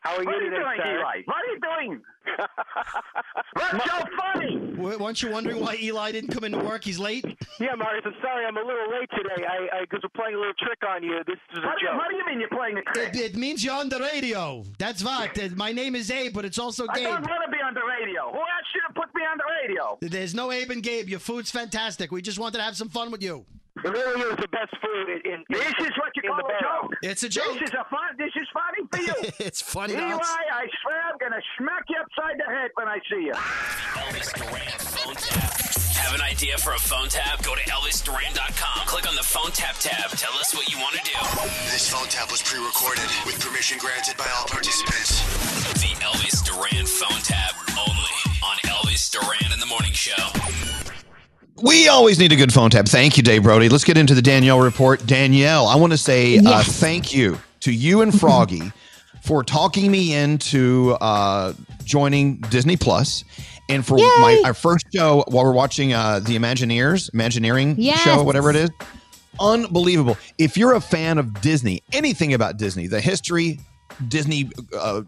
How 0.00 0.16
are 0.16 0.24
what 0.24 0.24
you 0.24 0.30
are 0.30 0.42
you 0.42 0.50
today, 0.50 0.62
doing, 0.62 0.80
sir? 0.84 0.94
Eli? 0.98 1.22
What 1.24 1.36
are 1.36 1.46
you 1.52 1.60
doing? 1.88 2.02
What's 3.54 3.84
so 3.90 4.04
funny? 4.16 4.56
W- 4.76 4.98
Weren't 4.98 5.22
you 5.22 5.30
wondering 5.30 5.60
why 5.60 5.76
Eli 5.80 6.12
didn't 6.12 6.30
come 6.30 6.44
into 6.44 6.58
work? 6.58 6.84
He's 6.84 6.98
late. 6.98 7.24
Yeah, 7.60 7.74
Morris, 7.76 8.02
I'm 8.04 8.14
sorry 8.22 8.44
I'm 8.46 8.56
a 8.56 8.60
little 8.60 8.90
late 8.90 9.08
today. 9.10 9.44
I 9.46 9.80
because 9.82 10.00
we're 10.02 10.08
playing 10.22 10.34
a 10.36 10.38
little 10.38 10.54
trick 10.58 10.78
on 10.88 11.02
you. 11.02 11.20
This 11.26 11.36
is 11.52 11.58
a 11.58 11.66
What 11.66 11.78
do, 11.78 11.84
you, 11.84 11.90
joke. 11.90 11.98
what 11.98 12.10
do 12.10 12.16
you 12.16 12.26
mean 12.26 12.40
you're 12.40 12.48
playing 12.48 12.78
a 12.78 12.82
trick? 12.82 13.14
It, 13.14 13.20
it 13.32 13.36
means 13.36 13.64
you're 13.64 13.74
on 13.74 13.88
the 13.88 13.98
radio. 14.00 14.64
That's 14.78 15.04
what. 15.04 15.36
My 15.56 15.72
name 15.72 15.94
is 15.94 16.10
Abe, 16.10 16.32
but 16.32 16.44
it's 16.44 16.58
also 16.58 16.86
Gabe. 16.88 16.96
I 16.96 16.98
Gabe. 16.98 17.04
don't 17.10 17.28
want 17.30 17.44
to 17.44 17.50
be 17.50 17.58
on 17.62 17.74
the 17.74 17.82
radio. 17.98 18.30
Who 18.32 18.38
asked 18.38 18.74
you 18.74 18.80
to 18.88 18.92
put 18.94 19.14
me 19.14 19.22
on 19.22 19.38
the 19.38 19.44
radio? 19.68 19.98
There's 20.00 20.34
no 20.34 20.50
Abe 20.52 20.70
and 20.70 20.82
Gabe. 20.82 21.08
Your 21.08 21.20
food's 21.20 21.50
fantastic. 21.50 22.10
We 22.10 22.22
just 22.22 22.38
wanted 22.38 22.58
to 22.58 22.64
have 22.64 22.76
some 22.76 22.88
fun 22.88 23.10
with 23.10 23.22
you. 23.22 23.44
It 23.76 23.88
really 23.88 24.20
is 24.20 24.36
the 24.36 24.48
best 24.48 24.74
food 24.84 25.08
in. 25.24 25.32
in 25.32 25.44
This 25.48 25.74
is 25.80 25.92
what 25.96 26.12
you 26.14 26.22
call 26.28 26.36
the 26.36 26.44
a 26.44 26.60
joke. 26.60 26.92
It's 27.02 27.22
a 27.22 27.28
joke. 27.28 27.56
This 27.58 27.70
is 27.70 27.74
a 27.74 27.84
fun. 27.88 28.12
This 28.18 28.32
is 28.36 28.46
funny 28.52 28.84
for 28.92 29.00
you. 29.00 29.32
it's 29.46 29.62
funny. 29.62 29.94
Eli, 29.94 30.04
now. 30.04 30.18
I 30.18 30.68
swear 30.82 31.00
I'm 31.08 31.16
gonna 31.18 31.40
smack 31.58 31.84
you 31.88 31.96
upside 31.96 32.38
the 32.38 32.52
head 32.52 32.70
when 32.74 32.86
I 32.86 32.98
see 33.08 33.32
you. 33.32 33.32
Elvis 33.32 34.28
Duran 34.36 34.78
phone 34.78 35.14
tap. 35.16 35.72
Have 36.04 36.14
an 36.14 36.20
idea 36.20 36.58
for 36.58 36.74
a 36.74 36.78
phone 36.78 37.08
tap? 37.08 37.42
Go 37.42 37.54
to 37.54 37.62
ElvisDuran.com. 37.62 38.86
Click 38.86 39.08
on 39.08 39.14
the 39.14 39.22
phone 39.22 39.52
tap 39.52 39.76
tab. 39.78 40.10
Tell 40.18 40.34
us 40.34 40.54
what 40.54 40.68
you 40.70 40.76
want 40.78 40.94
to 40.96 41.02
do. 41.04 41.16
This 41.72 41.88
phone 41.88 42.08
tap 42.08 42.30
was 42.30 42.42
pre-recorded 42.42 43.08
with 43.24 43.40
permission 43.40 43.78
granted 43.78 44.16
by 44.18 44.28
all 44.36 44.44
participants. 44.46 45.22
The 45.80 45.96
Elvis 46.04 46.44
Duran 46.44 46.86
phone 46.86 47.22
tap 47.22 47.54
only 47.78 48.16
on 48.44 48.56
Elvis 48.68 49.10
Duran 49.10 49.52
in 49.52 49.60
the 49.60 49.66
Morning 49.66 49.92
Show. 49.92 50.71
We 51.60 51.88
always 51.88 52.18
need 52.18 52.32
a 52.32 52.36
good 52.36 52.52
phone 52.52 52.70
tap. 52.70 52.86
Thank 52.86 53.16
you, 53.16 53.22
Dave 53.22 53.42
Brody. 53.42 53.68
Let's 53.68 53.84
get 53.84 53.96
into 53.98 54.14
the 54.14 54.22
Danielle 54.22 54.60
report. 54.60 55.06
Danielle, 55.06 55.66
I 55.66 55.76
want 55.76 55.92
to 55.92 55.98
say 55.98 56.38
uh, 56.38 56.62
thank 56.62 57.12
you 57.14 57.38
to 57.60 57.72
you 57.72 58.00
and 58.02 58.18
Froggy 58.18 58.72
for 59.22 59.44
talking 59.44 59.90
me 59.90 60.14
into 60.14 60.96
uh, 61.00 61.52
joining 61.84 62.36
Disney 62.50 62.76
Plus, 62.76 63.22
and 63.68 63.86
for 63.86 63.96
my 63.98 64.42
our 64.44 64.54
first 64.54 64.86
show 64.94 65.24
while 65.28 65.44
we're 65.44 65.52
watching 65.52 65.92
uh, 65.92 66.20
the 66.20 66.36
Imagineers, 66.36 67.12
Imagineering 67.12 67.76
Yes. 67.78 68.00
show, 68.00 68.22
whatever 68.22 68.50
it 68.50 68.56
is. 68.56 68.70
Unbelievable. 69.38 70.16
If 70.38 70.56
you're 70.56 70.74
a 70.74 70.80
fan 70.80 71.18
of 71.18 71.40
Disney, 71.40 71.82
anything 71.92 72.34
about 72.34 72.56
Disney, 72.56 72.86
the 72.86 73.00
history, 73.00 73.60
Disney 74.08 74.50
uh, 74.76 75.02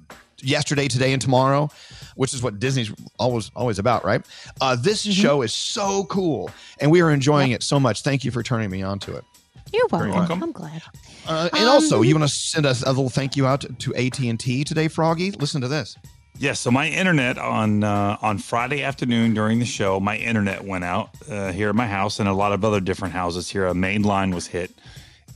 yesterday, 0.45 0.88
today, 0.88 1.12
and 1.12 1.20
tomorrow, 1.22 1.70
which 2.16 2.34
is 2.34 2.42
what 2.42 2.61
Disney's 2.61 2.92
always 3.18 3.51
always 3.57 3.78
about, 3.78 4.05
right? 4.05 4.24
Uh, 4.61 4.76
this 4.76 5.03
show 5.03 5.42
is 5.42 5.53
so 5.53 6.05
cool, 6.05 6.51
and 6.80 6.90
we 6.90 7.01
are 7.01 7.11
enjoying 7.11 7.51
it 7.53 7.62
so 7.62 7.80
much. 7.80 8.03
Thank 8.03 8.24
you 8.24 8.30
for 8.30 8.42
turning 8.42 8.70
me 8.70 8.82
on 8.82 8.99
to 9.01 9.16
it. 9.16 9.24
You're 9.72 9.88
Very 9.88 10.11
welcome. 10.11 10.40
welcome. 10.40 10.42
I'm 10.45 10.53
glad. 10.53 10.82
Uh, 11.26 11.49
and 11.53 11.64
Um, 11.64 11.68
also, 11.70 12.03
you 12.03 12.14
want 12.14 12.28
to 12.30 12.34
send 12.34 12.64
us 12.66 12.82
a 12.82 12.88
little 12.88 13.09
thank 13.09 13.34
you 13.36 13.47
out 13.47 13.64
to 13.80 13.95
AT 13.97 14.20
and 14.20 14.38
T 14.38 14.62
today, 14.62 14.86
Froggy? 14.88 15.32
Listen 15.32 15.61
to 15.62 15.68
this. 15.68 15.97
Yes, 16.38 16.61
so 16.61 16.70
my 16.70 16.88
internet 16.88 17.38
on 17.38 17.82
uh, 17.84 18.16
on 18.20 18.38
Friday 18.38 18.82
afternoon 18.82 19.34
during 19.34 19.59
the 19.61 19.64
show, 19.64 19.99
my 20.01 20.16
internet 20.16 20.64
went 20.64 20.84
out 20.84 21.11
uh, 21.30 21.53
here 21.53 21.68
at 21.68 21.74
my 21.76 21.86
house 21.86 22.18
and 22.20 22.28
a 22.28 22.32
lot 22.32 22.53
of 22.53 22.64
other 22.64 22.80
different 22.80 23.14
houses 23.14 23.49
here. 23.51 23.66
A 23.66 23.74
main 23.74 24.03
line 24.03 24.32
was 24.34 24.47
hit, 24.49 24.72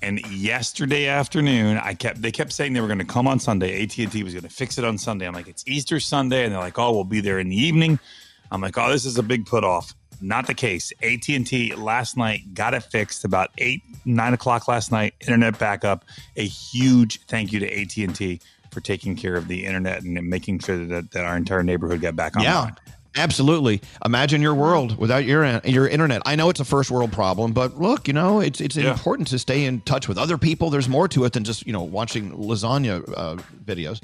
and 0.02 0.20
yesterday 0.30 1.06
afternoon, 1.06 1.78
I 1.78 1.94
kept 1.94 2.22
they 2.22 2.30
kept 2.30 2.52
saying 2.52 2.72
they 2.72 2.80
were 2.80 2.86
going 2.86 2.98
to 2.98 3.04
come 3.04 3.26
on 3.26 3.40
Sunday. 3.40 3.82
AT 3.82 3.98
and 3.98 4.12
T 4.12 4.22
was 4.22 4.34
going 4.34 4.44
to 4.44 4.50
fix 4.50 4.78
it 4.78 4.84
on 4.84 4.98
Sunday. 4.98 5.26
I'm 5.26 5.34
like, 5.34 5.48
it's 5.48 5.66
Easter 5.66 6.00
Sunday, 6.00 6.44
and 6.44 6.52
they're 6.52 6.60
like, 6.60 6.78
oh, 6.78 6.92
we'll 6.92 7.04
be 7.04 7.20
there 7.20 7.38
in 7.38 7.48
the 7.48 7.56
evening. 7.56 7.98
I'm 8.50 8.60
like, 8.60 8.78
oh, 8.78 8.90
this 8.90 9.04
is 9.04 9.18
a 9.18 9.22
big 9.22 9.46
put 9.46 9.64
off. 9.64 9.94
Not 10.20 10.46
the 10.46 10.54
case. 10.54 10.92
AT 11.02 11.28
and 11.28 11.46
T 11.46 11.74
last 11.74 12.16
night 12.16 12.54
got 12.54 12.74
it 12.74 12.82
fixed 12.82 13.24
about 13.24 13.50
eight 13.58 13.82
nine 14.04 14.34
o'clock 14.34 14.68
last 14.68 14.90
night. 14.90 15.14
Internet 15.20 15.58
backup. 15.58 16.04
A 16.36 16.46
huge 16.46 17.20
thank 17.26 17.52
you 17.52 17.60
to 17.60 17.80
AT 17.80 17.96
and 17.98 18.14
T 18.14 18.40
for 18.70 18.80
taking 18.80 19.16
care 19.16 19.36
of 19.36 19.48
the 19.48 19.64
internet 19.64 20.02
and 20.02 20.14
making 20.28 20.58
sure 20.58 20.84
that, 20.84 21.10
that 21.12 21.24
our 21.24 21.36
entire 21.36 21.62
neighborhood 21.62 22.00
got 22.00 22.16
back 22.16 22.36
on. 22.36 22.42
Yeah, 22.42 22.70
absolutely. 23.16 23.80
Imagine 24.04 24.42
your 24.42 24.54
world 24.54 24.96
without 24.98 25.24
your 25.24 25.44
your 25.64 25.88
internet. 25.88 26.22
I 26.26 26.36
know 26.36 26.50
it's 26.50 26.60
a 26.60 26.64
first 26.64 26.90
world 26.90 27.12
problem, 27.12 27.52
but 27.52 27.78
look, 27.80 28.06
you 28.08 28.14
know, 28.14 28.40
it's 28.40 28.60
it's 28.60 28.76
Yeah. 28.76 28.92
important 28.92 29.28
to 29.28 29.38
stay 29.38 29.64
in 29.64 29.80
touch 29.82 30.08
with 30.08 30.18
other 30.18 30.38
people. 30.38 30.70
There's 30.70 30.88
more 30.88 31.08
to 31.08 31.24
it 31.24 31.32
than 31.32 31.44
just 31.44 31.66
you 31.66 31.72
know 31.72 31.82
watching 31.82 32.32
lasagna 32.32 33.02
uh, 33.16 33.36
videos. 33.64 34.00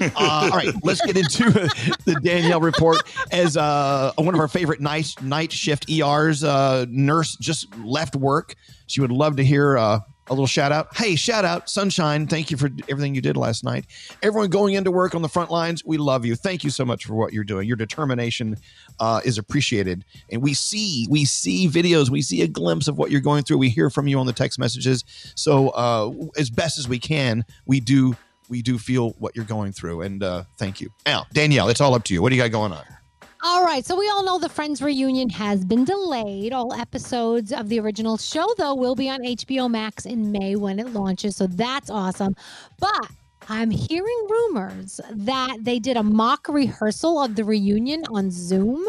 Uh, 0.00 0.10
all 0.16 0.50
right, 0.50 0.72
let's 0.82 1.00
get 1.04 1.16
into 1.16 1.44
the 2.06 2.18
Danielle 2.22 2.60
report. 2.60 2.98
As 3.32 3.56
uh, 3.56 4.12
one 4.16 4.34
of 4.34 4.40
our 4.40 4.48
favorite 4.48 4.80
night 4.80 5.14
night 5.22 5.52
shift 5.52 5.90
ERs 5.90 6.42
uh, 6.42 6.86
nurse 6.88 7.36
just 7.36 7.66
left 7.78 8.16
work, 8.16 8.54
she 8.86 9.00
would 9.00 9.12
love 9.12 9.36
to 9.36 9.44
hear 9.44 9.76
uh, 9.76 10.00
a 10.30 10.32
little 10.32 10.46
shout 10.46 10.70
out. 10.70 10.96
Hey, 10.96 11.16
shout 11.16 11.44
out, 11.44 11.68
Sunshine! 11.68 12.26
Thank 12.28 12.50
you 12.50 12.56
for 12.56 12.70
everything 12.88 13.14
you 13.14 13.20
did 13.20 13.36
last 13.36 13.64
night. 13.64 13.86
Everyone 14.22 14.48
going 14.48 14.74
into 14.74 14.90
work 14.92 15.14
on 15.14 15.22
the 15.22 15.28
front 15.28 15.50
lines, 15.50 15.84
we 15.84 15.98
love 15.98 16.24
you. 16.24 16.36
Thank 16.36 16.62
you 16.62 16.70
so 16.70 16.84
much 16.84 17.04
for 17.04 17.14
what 17.14 17.32
you're 17.32 17.44
doing. 17.44 17.66
Your 17.66 17.76
determination 17.76 18.56
uh, 19.00 19.20
is 19.24 19.38
appreciated, 19.38 20.04
and 20.30 20.40
we 20.40 20.54
see 20.54 21.06
we 21.10 21.24
see 21.24 21.68
videos, 21.68 22.10
we 22.10 22.22
see 22.22 22.42
a 22.42 22.48
glimpse 22.48 22.86
of 22.86 22.96
what 22.96 23.10
you're 23.10 23.20
going 23.20 23.42
through. 23.42 23.58
We 23.58 23.68
hear 23.68 23.90
from 23.90 24.06
you 24.06 24.18
on 24.20 24.26
the 24.26 24.32
text 24.32 24.58
messages. 24.58 25.04
So 25.34 25.70
uh, 25.70 26.12
as 26.38 26.48
best 26.48 26.78
as 26.78 26.88
we 26.88 27.00
can, 27.00 27.44
we 27.66 27.80
do 27.80 28.16
we 28.48 28.62
do 28.62 28.78
feel 28.78 29.10
what 29.18 29.34
you're 29.34 29.44
going 29.44 29.72
through, 29.72 30.02
and 30.02 30.22
uh, 30.22 30.44
thank 30.58 30.80
you. 30.80 30.90
Now, 31.06 31.26
Danielle, 31.32 31.68
it's 31.68 31.80
all 31.80 31.94
up 31.94 32.04
to 32.04 32.14
you. 32.14 32.22
What 32.22 32.30
do 32.30 32.36
you 32.36 32.42
got 32.42 32.52
going 32.52 32.72
on? 32.72 32.84
All 33.42 33.64
right, 33.64 33.86
so 33.86 33.96
we 33.96 34.06
all 34.10 34.22
know 34.22 34.38
the 34.38 34.50
Friends 34.50 34.82
reunion 34.82 35.30
has 35.30 35.64
been 35.64 35.84
delayed. 35.86 36.52
All 36.52 36.74
episodes 36.74 37.52
of 37.52 37.70
the 37.70 37.80
original 37.80 38.18
show, 38.18 38.46
though, 38.58 38.74
will 38.74 38.94
be 38.94 39.08
on 39.08 39.20
HBO 39.20 39.70
Max 39.70 40.04
in 40.04 40.30
May 40.30 40.56
when 40.56 40.78
it 40.78 40.92
launches. 40.92 41.36
So 41.36 41.46
that's 41.46 41.88
awesome. 41.88 42.34
But 42.78 43.06
I'm 43.48 43.70
hearing 43.70 44.26
rumors 44.28 45.00
that 45.10 45.56
they 45.62 45.78
did 45.78 45.96
a 45.96 46.02
mock 46.02 46.48
rehearsal 46.48 47.22
of 47.22 47.34
the 47.34 47.44
reunion 47.44 48.02
on 48.10 48.30
Zoom. 48.30 48.86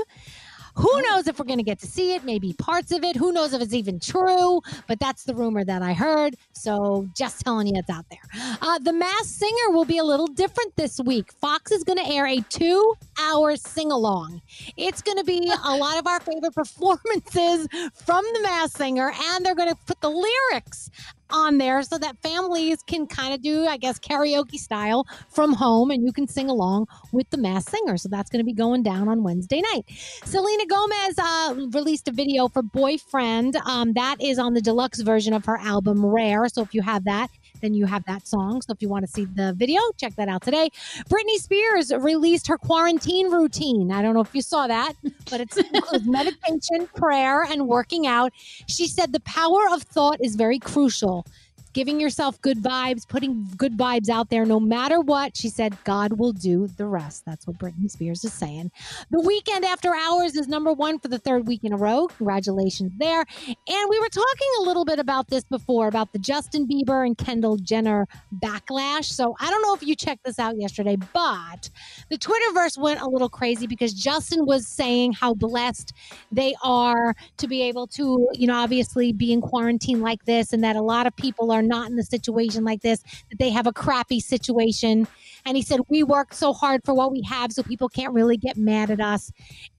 Who 0.76 1.02
knows 1.02 1.28
if 1.28 1.40
we're 1.40 1.46
going 1.46 1.60
to 1.60 1.64
get 1.64 1.80
to 1.80 1.88
see 1.88 2.14
it? 2.14 2.24
Maybe 2.24 2.54
parts 2.54 2.92
of 2.92 3.04
it. 3.04 3.16
Who 3.16 3.32
knows 3.32 3.54
if 3.54 3.62
it's 3.62 3.74
even 3.74 4.00
true? 4.00 4.62
But 4.88 5.00
that's 5.00 5.24
the 5.24 5.36
rumor 5.36 5.64
that 5.64 5.82
I 5.82 5.94
heard. 5.94 6.36
So 6.54 7.08
just 7.16 7.42
telling 7.42 7.68
you 7.68 7.74
it's 7.76 7.90
out 7.90 8.06
there. 8.10 8.58
Uh, 8.62 8.80
the 8.80 8.94
Masked 8.94 9.26
Singer 9.26 9.70
will 9.70 9.86
be 9.86 9.98
a 9.98 10.04
little 10.04 10.28
different 10.28 10.76
this 10.76 11.00
week. 11.00 11.32
Fox 11.34 11.72
is 11.72 11.84
going 11.84 11.98
to 11.98 12.08
air 12.08 12.26
a 12.26 12.40
two 12.50 12.94
hour 13.20 13.56
sing 13.56 13.92
along. 13.92 14.42
It's 14.78 15.02
going 15.02 15.18
to 15.18 15.24
be 15.24 15.52
a 15.66 15.76
lot 15.76 15.98
of 15.98 16.08
our 16.08 16.20
favorite 16.20 16.56
performances 16.56 17.68
from 17.94 18.26
the 18.34 18.40
Masked 18.44 18.78
Singer, 18.78 19.12
and 19.14 19.46
they're 19.46 19.56
going 19.56 19.70
to 19.70 19.78
put 19.88 20.00
the 20.02 20.10
lyrics 20.10 20.90
on 21.32 21.58
there 21.58 21.82
so 21.84 21.98
that 21.98 22.18
families 22.22 22.84
can 22.84 23.08
kind 23.08 23.34
of 23.34 23.42
do, 23.42 23.66
I 23.66 23.78
guess, 23.78 24.00
karaoke 24.00 24.58
style 24.58 25.06
from 25.30 25.54
home 25.54 25.92
and 25.92 26.04
you 26.06 26.12
can 26.12 26.28
sing 26.28 26.50
along 26.50 26.88
with 27.12 27.30
the 27.30 27.38
Masked 27.38 27.72
Singer. 27.72 27.98
So 27.98 28.10
that's 28.10 28.30
going 28.30 28.40
to 28.40 28.46
be 28.46 28.54
going 28.54 28.84
down 28.84 29.08
on 29.08 29.24
Wednesday 29.24 29.62
night. 29.62 29.84
Selena 30.24 30.66
Gomez 30.66 31.16
uh, 31.18 31.56
released 31.74 32.08
a 32.08 32.12
video 32.12 32.48
for 32.48 32.62
Boyfriend. 32.62 33.56
Um, 33.66 33.94
that 33.94 34.18
is 34.22 34.40
on 34.40 34.54
the 34.54 34.62
deluxe 34.62 35.02
version 35.02 35.34
of 35.34 35.46
her 35.46 35.58
album 35.58 36.06
Rare. 36.06 36.48
So 36.50 36.62
if 36.62 36.74
you 36.74 36.82
have 36.82 37.06
that, 37.06 37.30
then 37.62 37.74
you 37.74 37.86
have 37.86 38.04
that 38.06 38.28
song. 38.28 38.62
So 38.62 38.72
if 38.72 38.82
you 38.82 38.90
want 38.90 39.06
to 39.06 39.12
see 39.12 39.26
the 39.26 39.54
video, 39.54 39.80
check 39.98 40.16
that 40.16 40.28
out 40.28 40.42
today. 40.42 40.70
Britney 41.10 41.38
Spears 41.38 41.92
released 41.92 42.48
her 42.48 42.58
quarantine 42.58 43.32
routine. 43.32 43.92
I 43.92 44.02
don't 44.02 44.14
know 44.14 44.22
if 44.22 44.34
you 44.34 44.42
saw 44.42 44.68
that, 44.68 44.94
but 45.30 45.42
it's 45.42 45.58
includes 45.74 46.06
meditation, 46.06 46.88
prayer, 46.96 47.44
and 47.44 47.68
working 47.68 48.08
out. 48.08 48.32
She 48.68 48.88
said 48.88 49.14
the 49.14 49.20
power 49.22 49.68
of 49.72 49.84
thought 49.84 50.18
is 50.22 50.36
very 50.36 50.60
crucial 50.60 51.26
giving 51.74 52.00
yourself 52.00 52.40
good 52.42 52.62
vibes, 52.62 53.08
putting 53.08 53.48
good 53.58 53.78
vibes 53.78 54.10
out 54.10 54.30
there 54.30 54.46
no 54.46 54.60
matter 54.60 55.00
what. 55.00 55.36
She 55.36 55.50
said, 55.50 55.78
God 55.84 56.14
will 56.14 56.34
do 56.34 56.68
the 56.68 56.86
rest. 56.86 57.24
That's 57.26 57.48
what 57.48 57.58
Britney 57.58 57.90
Spears 57.90 58.24
is 58.24 58.34
saying. 58.34 58.72
The 59.10 59.18
Weeknd 59.18 59.64
after 59.64 59.96
hours 59.96 60.36
is 60.36 60.48
number 60.48 60.74
one 60.74 61.00
for 61.00 61.08
the 61.08 61.20
third 61.20 61.48
week 61.48 61.64
in 61.64 61.74
a 61.74 61.78
row. 61.78 62.08
Congratulations 62.08 62.92
there. 62.98 63.26
And 63.48 63.90
we 63.90 64.00
were 64.00 64.10
talking 64.10 64.48
a 64.60 64.64
little 64.64 64.86
bit 64.86 65.00
about 65.00 65.28
this 65.28 65.44
before 65.44 65.88
about 65.88 66.14
the 66.14 66.20
Justin 66.20 66.68
Bieber 66.68 67.06
and 67.06 67.18
Kendall 67.18 67.58
Jenner 67.58 68.08
backlash. 68.42 69.06
So 69.06 69.36
I 69.40 69.50
don't 69.50 69.62
know 69.62 69.74
if 69.74 69.84
you 69.84 69.96
checked 69.96 70.24
this 70.24 70.40
out 70.40 70.58
yesterday, 70.58 70.98
but 71.14 71.70
the 72.10 72.18
Twitterverse 72.18 72.78
went 72.78 73.02
a 73.02 73.08
little 73.08 73.30
crazy 73.30 73.68
because 73.68 73.94
Justin 73.94 74.46
was 74.46 74.68
saying 74.68 75.14
how 75.14 75.34
blessed 75.34 75.94
they 76.32 76.56
are 76.64 77.16
to 77.38 77.48
be 77.48 77.62
able 77.64 77.88
to, 77.88 78.28
you 78.34 78.48
know, 78.48 78.56
obviously 78.56 79.12
be 79.14 79.32
in 79.32 79.42
quarantine 79.42 80.02
like 80.02 80.24
this 80.26 80.54
and 80.54 80.64
that 80.64 80.76
a 80.76 80.82
lot 80.82 81.08
of 81.08 81.16
people 81.16 81.52
are 81.52 81.61
not 81.62 81.90
in 81.90 81.96
the 81.96 82.04
situation 82.04 82.64
like 82.64 82.82
this, 82.82 83.02
that 83.30 83.40
they 83.40 83.50
have 83.50 83.68
a 83.68 83.74
crappy 83.74 84.20
situation. 84.20 85.08
And 85.46 85.58
he 85.58 85.64
said, 85.64 85.82
We 85.90 86.04
work 86.04 86.34
so 86.34 86.54
hard 86.54 86.82
for 86.86 86.94
what 86.94 87.12
we 87.12 87.22
have, 87.24 87.52
so 87.52 87.64
people 87.64 87.90
can't 87.90 88.14
really 88.14 88.38
get 88.38 88.58
mad 88.58 88.92
at 88.92 89.02
us. 89.02 89.32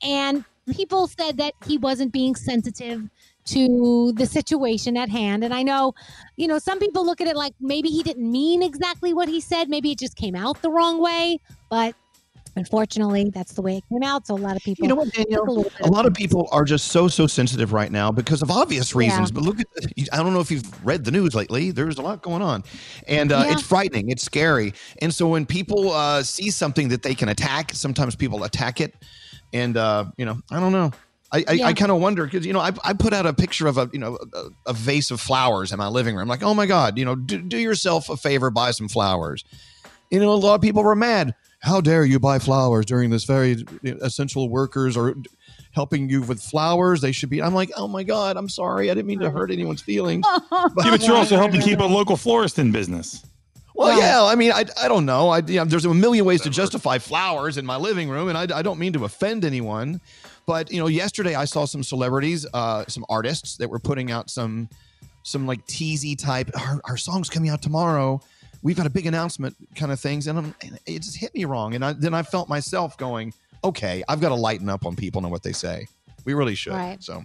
And 0.03 0.45
people 0.75 1.07
said 1.07 1.39
that 1.39 1.55
he 1.67 1.79
wasn't 1.79 2.13
being 2.13 2.35
sensitive 2.37 3.09
to 3.45 4.13
the 4.13 4.27
situation 4.27 4.97
at 4.97 5.09
hand. 5.09 5.43
And 5.43 5.53
I 5.53 5.63
know, 5.63 5.95
you 6.37 6.47
know, 6.47 6.59
some 6.59 6.79
people 6.79 7.05
look 7.05 7.21
at 7.21 7.27
it 7.27 7.37
like 7.37 7.55
maybe 7.61 7.89
he 7.89 8.03
didn't 8.03 8.31
mean 8.31 8.63
exactly 8.63 9.13
what 9.13 9.29
he 9.29 9.41
said, 9.41 9.69
maybe 9.69 9.91
it 9.91 9.99
just 9.99 10.17
came 10.17 10.37
out 10.37 10.63
the 10.63 10.71
wrong 10.71 11.03
way. 11.03 11.39
But 11.69 11.95
unfortunately, 12.57 13.31
that's 13.35 13.53
the 13.55 13.63
way 13.63 13.79
it 13.79 13.85
came 13.89 14.03
out. 14.03 14.27
So 14.27 14.35
a 14.35 14.37
lot 14.37 14.57
of 14.57 14.63
people, 14.63 14.85
You 14.85 14.89
know 14.89 14.95
what, 14.95 15.13
took 15.13 15.29
Danielle? 15.29 15.67
a 15.81 15.87
A 15.87 15.91
lot 15.91 16.07
of 16.07 16.15
people 16.15 16.49
are 16.53 16.65
just 16.65 16.89
so 16.89 17.09
so 17.09 17.27
sensitive 17.27 17.73
right 17.73 17.91
now 17.91 18.11
because 18.13 18.43
of 18.43 18.51
obvious 18.51 18.95
reasons. 18.95 19.31
Yeah. 19.31 19.35
But 19.35 19.43
look 19.45 19.61
at 19.61 19.67
I 20.13 20.17
don't 20.19 20.33
know 20.33 20.41
if 20.41 20.51
you've 20.51 20.85
read 20.87 21.05
the 21.05 21.11
news 21.11 21.35
lately. 21.35 21.71
There's 21.71 21.99
a 21.99 22.03
lot 22.03 22.23
going 22.23 22.43
on, 22.43 22.65
and 23.09 23.33
uh, 23.33 23.45
Yeah. 23.47 23.53
it's 23.53 23.63
frightening. 23.63 24.11
It's 24.11 24.23
scary. 24.23 24.75
And 25.01 25.13
so 25.15 25.29
when 25.29 25.47
people 25.47 25.93
uh, 25.93 26.23
see 26.23 26.51
something 26.51 26.89
that 26.89 27.03
they 27.03 27.15
can 27.15 27.29
attack, 27.29 27.73
sometimes 27.75 28.17
people 28.17 28.45
attack 28.45 28.81
it. 28.81 28.95
And 29.53 29.77
uh, 29.77 30.07
you 30.17 30.25
know, 30.25 30.39
I 30.51 30.61
don't 30.61 30.73
know. 30.73 30.93
I, 31.35 31.45
I, 31.49 31.53
Yeah. 31.53 31.67
I 31.67 31.73
kind 31.73 31.91
of 31.91 32.01
wonder 32.01 32.25
because 32.25 32.45
you 32.47 32.53
know 32.53 32.61
I, 32.61 32.73
I 32.85 32.93
put 32.93 33.13
out 33.15 33.27
a 33.27 33.33
picture 33.33 33.67
of 33.67 33.79
a 33.79 33.89
you 33.93 33.99
know 33.99 34.19
a, 34.35 34.71
a 34.71 34.73
vase 34.75 35.11
of 35.11 35.21
flowers 35.21 35.73
in 35.73 35.79
my 35.79 35.89
living 35.89 36.15
room. 36.17 36.29
Like, 36.29 36.43
oh 36.43 36.55
my 36.55 36.67
god, 36.67 36.99
you 36.99 37.05
know, 37.05 37.15
do, 37.15 37.39
do 37.39 37.57
yourself 37.59 38.09
a 38.11 38.17
favor, 38.17 38.51
buy 38.51 38.71
some 38.73 38.89
flowers. 38.89 39.45
You 40.11 40.21
know, 40.21 40.33
a 40.33 40.35
lot 40.35 40.55
of 40.57 40.61
people 40.61 40.83
were 40.85 40.95
mad. 40.95 41.35
How 41.63 41.81
dare 41.81 42.05
you 42.05 42.19
buy 42.19 42.39
flowers 42.39 42.87
during 42.87 43.11
this 43.11 43.25
very 43.25 43.65
essential 43.85 44.49
workers 44.49 44.97
or 44.97 45.15
helping 45.71 46.09
you 46.09 46.23
with 46.23 46.43
flowers? 46.43 47.01
They 47.01 47.13
should 47.13 47.31
be. 47.31 47.41
I'm 47.41 47.55
like, 47.55 47.71
oh 47.77 47.87
my 47.87 48.03
god, 48.03 48.37
I'm 48.37 48.49
sorry, 48.49 48.91
I 48.91 48.95
didn't 48.95 49.07
mean 49.07 49.21
to 49.21 49.31
hurt 49.31 49.51
anyone's 49.51 49.83
feelings. 49.83 50.27
Yeah, 50.53 50.91
but 50.91 51.07
you're 51.07 51.17
also 51.17 51.37
helping 51.37 51.61
keep 51.61 51.79
a 51.81 51.85
local 51.85 52.17
florist 52.17 52.59
in 52.59 52.73
business. 52.73 53.25
Well, 53.75 53.99
yeah, 53.99 54.23
I 54.23 54.35
mean, 54.35 54.53
I, 54.53 54.65
I 54.81 54.89
don't 54.89 55.07
know. 55.07 55.31
I, 55.31 55.39
you 55.39 55.57
know, 55.57 55.65
there's 55.65 55.85
a 55.85 55.95
million 55.95 56.25
ways 56.25 56.43
to 56.43 56.51
justify 56.51 56.99
flowers 56.99 57.57
in 57.57 57.65
my 57.65 57.77
living 57.77 58.11
room, 58.11 58.29
and 58.29 58.37
I, 58.37 58.59
I 58.59 58.63
don't 58.63 58.79
mean 58.79 58.93
to 58.95 59.05
offend 59.05 59.45
anyone. 59.45 60.01
But 60.47 60.71
you 60.73 60.79
know, 60.79 60.89
yesterday 60.89 61.35
I 61.35 61.45
saw 61.47 61.65
some 61.65 61.83
celebrities, 61.83 62.47
uh, 62.53 62.85
some 62.89 63.05
artists 63.09 63.57
that 63.57 63.71
were 63.71 63.79
putting 63.79 64.11
out 64.11 64.29
some 64.29 64.69
some 65.23 65.47
like 65.47 65.65
teasy 65.67 66.19
type. 66.19 66.51
Our, 66.59 66.81
our 66.85 66.97
song's 66.97 67.31
coming 67.31 67.49
out 67.49 67.63
tomorrow. 67.63 68.21
We've 68.63 68.77
got 68.77 68.87
a 68.87 68.91
big 68.91 69.07
announcement 69.07 69.57
kind 69.75 69.91
of 69.91 69.99
things, 69.99 70.27
and, 70.29 70.39
I'm, 70.39 70.55
and 70.63 70.79
it 70.87 71.03
just 71.03 71.17
hit 71.17 71.35
me 71.35 71.45
wrong. 71.45 71.75
And 71.75 71.85
I, 71.85 71.93
then 71.93 72.15
I 72.15 72.23
felt 72.23 72.49
myself 72.49 72.97
going, 72.97 73.35
okay, 73.65 74.03
I've 74.09 74.21
got 74.21 74.29
to 74.29 74.35
lighten 74.35 74.69
up 74.69 74.87
on 74.87 74.95
people 74.97 75.23
and 75.23 75.31
what 75.31 75.43
they 75.43 75.53
say. 75.53 75.87
We 76.25 76.35
really 76.35 76.55
should. 76.55 76.75
Right. 76.75 77.03
So, 77.03 77.25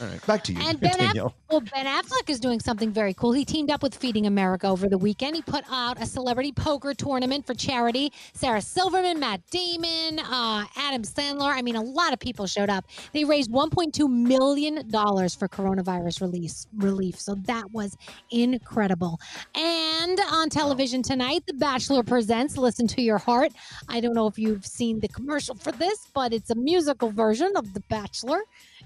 all 0.00 0.08
right, 0.08 0.26
back 0.26 0.44
to 0.44 0.52
you, 0.52 0.60
And 0.60 0.80
Ben, 0.80 0.92
Affleck, 0.92 1.32
well, 1.50 1.60
Ben 1.60 1.86
Affleck 1.86 2.28
is 2.28 2.40
doing 2.40 2.60
something 2.60 2.90
very 2.92 3.14
cool. 3.14 3.32
He 3.32 3.44
teamed 3.44 3.70
up 3.70 3.82
with 3.82 3.94
Feeding 3.94 4.26
America 4.26 4.66
over 4.66 4.88
the 4.88 4.98
weekend. 4.98 5.36
He 5.36 5.42
put 5.42 5.64
out 5.70 6.00
a 6.02 6.06
celebrity 6.06 6.52
poker 6.52 6.92
tournament 6.94 7.46
for 7.46 7.54
charity. 7.54 8.12
Sarah 8.34 8.60
Silverman, 8.60 9.20
Matt 9.20 9.40
Damon, 9.50 10.18
uh, 10.18 10.64
Adam 10.76 11.02
Sandler. 11.02 11.52
I 11.54 11.62
mean, 11.62 11.76
a 11.76 11.82
lot 11.82 12.12
of 12.12 12.18
people 12.18 12.46
showed 12.46 12.70
up. 12.70 12.86
They 13.12 13.24
raised 13.24 13.50
1.2 13.50 14.08
million 14.10 14.88
dollars 14.88 15.34
for 15.34 15.48
coronavirus 15.48 16.20
release 16.20 16.66
relief. 16.76 17.18
So 17.20 17.34
that 17.46 17.70
was 17.72 17.96
incredible. 18.30 19.18
And 19.54 20.20
on 20.30 20.50
television 20.50 21.02
tonight, 21.02 21.44
The 21.46 21.54
Bachelor 21.54 22.02
presents 22.02 22.56
"Listen 22.58 22.86
to 22.88 23.02
Your 23.02 23.18
Heart." 23.18 23.52
I 23.88 24.00
don't 24.00 24.14
know 24.14 24.26
if 24.26 24.38
you've 24.38 24.66
seen 24.66 25.00
the 25.00 25.08
commercial 25.08 25.54
for 25.54 25.72
this, 25.72 26.08
but 26.14 26.32
it's 26.32 26.50
a 26.50 26.54
musical 26.56 27.10
version 27.10 27.52
of 27.56 27.72
The 27.74 27.80
Bachelor. 27.88 28.40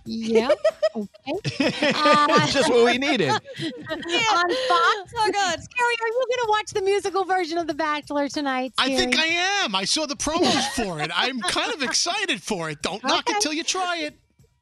Yeah. 0.04 0.50
Okay. 0.96 1.86
Uh, 1.94 2.46
Just 2.46 2.68
what 2.68 2.84
we 2.84 2.98
needed. 2.98 3.28
Yeah. 3.28 3.32
on 4.32 4.48
Fox. 4.68 5.12
Oh 5.16 5.30
God, 5.32 5.62
Scary, 5.62 5.94
are 6.00 6.08
you 6.08 6.26
going 6.28 6.44
to 6.44 6.46
watch 6.48 6.70
the 6.72 6.82
musical 6.82 7.24
version 7.24 7.58
of 7.58 7.66
The 7.66 7.74
Bachelor 7.74 8.28
tonight? 8.28 8.72
I 8.78 8.96
think 8.96 9.18
I 9.18 9.26
am. 9.64 9.74
I 9.74 9.84
saw 9.84 10.06
the 10.06 10.16
promos 10.16 10.66
for 10.70 11.00
it. 11.00 11.10
I'm 11.14 11.40
kind 11.40 11.72
of 11.72 11.82
excited 11.82 12.42
for 12.42 12.70
it. 12.70 12.82
Don't 12.82 13.02
knock 13.04 13.28
it 13.30 13.40
till 13.40 13.52
you 13.52 13.64
try 13.64 13.98
it. 13.98 14.18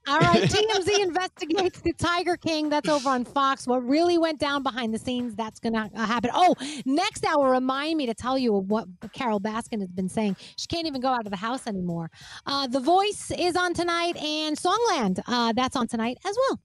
All 0.09 0.19
right, 0.21 0.43
TMZ 0.43 1.01
investigates 1.03 1.81
the 1.83 1.93
Tiger 1.93 2.39
King. 2.39 2.71
That's 2.71 2.89
over 2.89 3.11
on 3.11 3.27
Fox. 3.27 3.67
What 3.67 3.87
really 3.87 4.17
went 4.17 4.41
down 4.41 4.63
behind 4.63 4.95
the 4.95 4.99
scenes, 4.99 5.35
that's 5.35 5.61
going 5.61 5.75
to 5.75 5.91
uh, 5.95 6.07
happen. 6.07 6.31
Oh, 6.33 6.55
next 6.87 7.27
hour, 7.27 7.51
remind 7.51 7.99
me 7.99 8.07
to 8.07 8.15
tell 8.15 8.39
you 8.39 8.55
what 8.55 8.87
Carole 9.13 9.39
Baskin 9.39 9.81
has 9.81 9.91
been 9.91 10.09
saying. 10.09 10.37
She 10.57 10.67
can't 10.67 10.87
even 10.87 11.03
go 11.03 11.09
out 11.09 11.27
of 11.27 11.31
the 11.31 11.37
house 11.37 11.67
anymore. 11.67 12.11
Uh, 12.47 12.67
the 12.67 12.81
Voice 12.81 13.31
is 13.39 13.55
on 13.55 13.75
tonight, 13.75 14.17
and 14.17 14.57
Songland, 14.57 15.21
uh, 15.27 15.53
that's 15.55 15.77
on 15.77 15.87
tonight 15.87 16.17
as 16.25 16.35
well. 16.49 16.59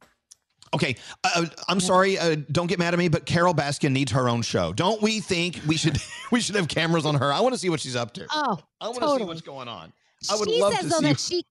Okay, 0.73 0.95
uh, 1.25 1.45
I'm 1.67 1.81
sorry. 1.81 2.17
Uh, 2.17 2.37
don't 2.51 2.67
get 2.67 2.79
mad 2.79 2.93
at 2.93 2.97
me, 2.97 3.09
but 3.09 3.25
Carole 3.25 3.53
Baskin 3.53 3.91
needs 3.91 4.13
her 4.13 4.29
own 4.29 4.41
show. 4.41 4.71
Don't 4.71 5.01
we 5.01 5.19
think 5.19 5.59
we 5.67 5.75
should 5.75 5.97
we 6.31 6.39
should 6.39 6.55
have 6.55 6.69
cameras 6.69 7.05
on 7.05 7.15
her? 7.15 7.31
I 7.31 7.41
want 7.41 7.53
to 7.53 7.59
see 7.59 7.69
what 7.69 7.81
she's 7.81 7.97
up 7.97 8.13
to. 8.13 8.25
Oh, 8.31 8.57
I 8.79 8.85
want 8.85 8.95
to 8.95 9.01
totally. 9.01 9.19
see 9.19 9.25
what's 9.25 9.41
going 9.41 9.67
on. 9.67 9.91
I 10.31 10.35
would 10.35 10.49
she 10.49 10.61
love 10.61 10.73
says 10.73 10.83
to 10.83 10.89
though 10.89 10.99
see. 10.99 11.07
that 11.07 11.19
she 11.19 11.45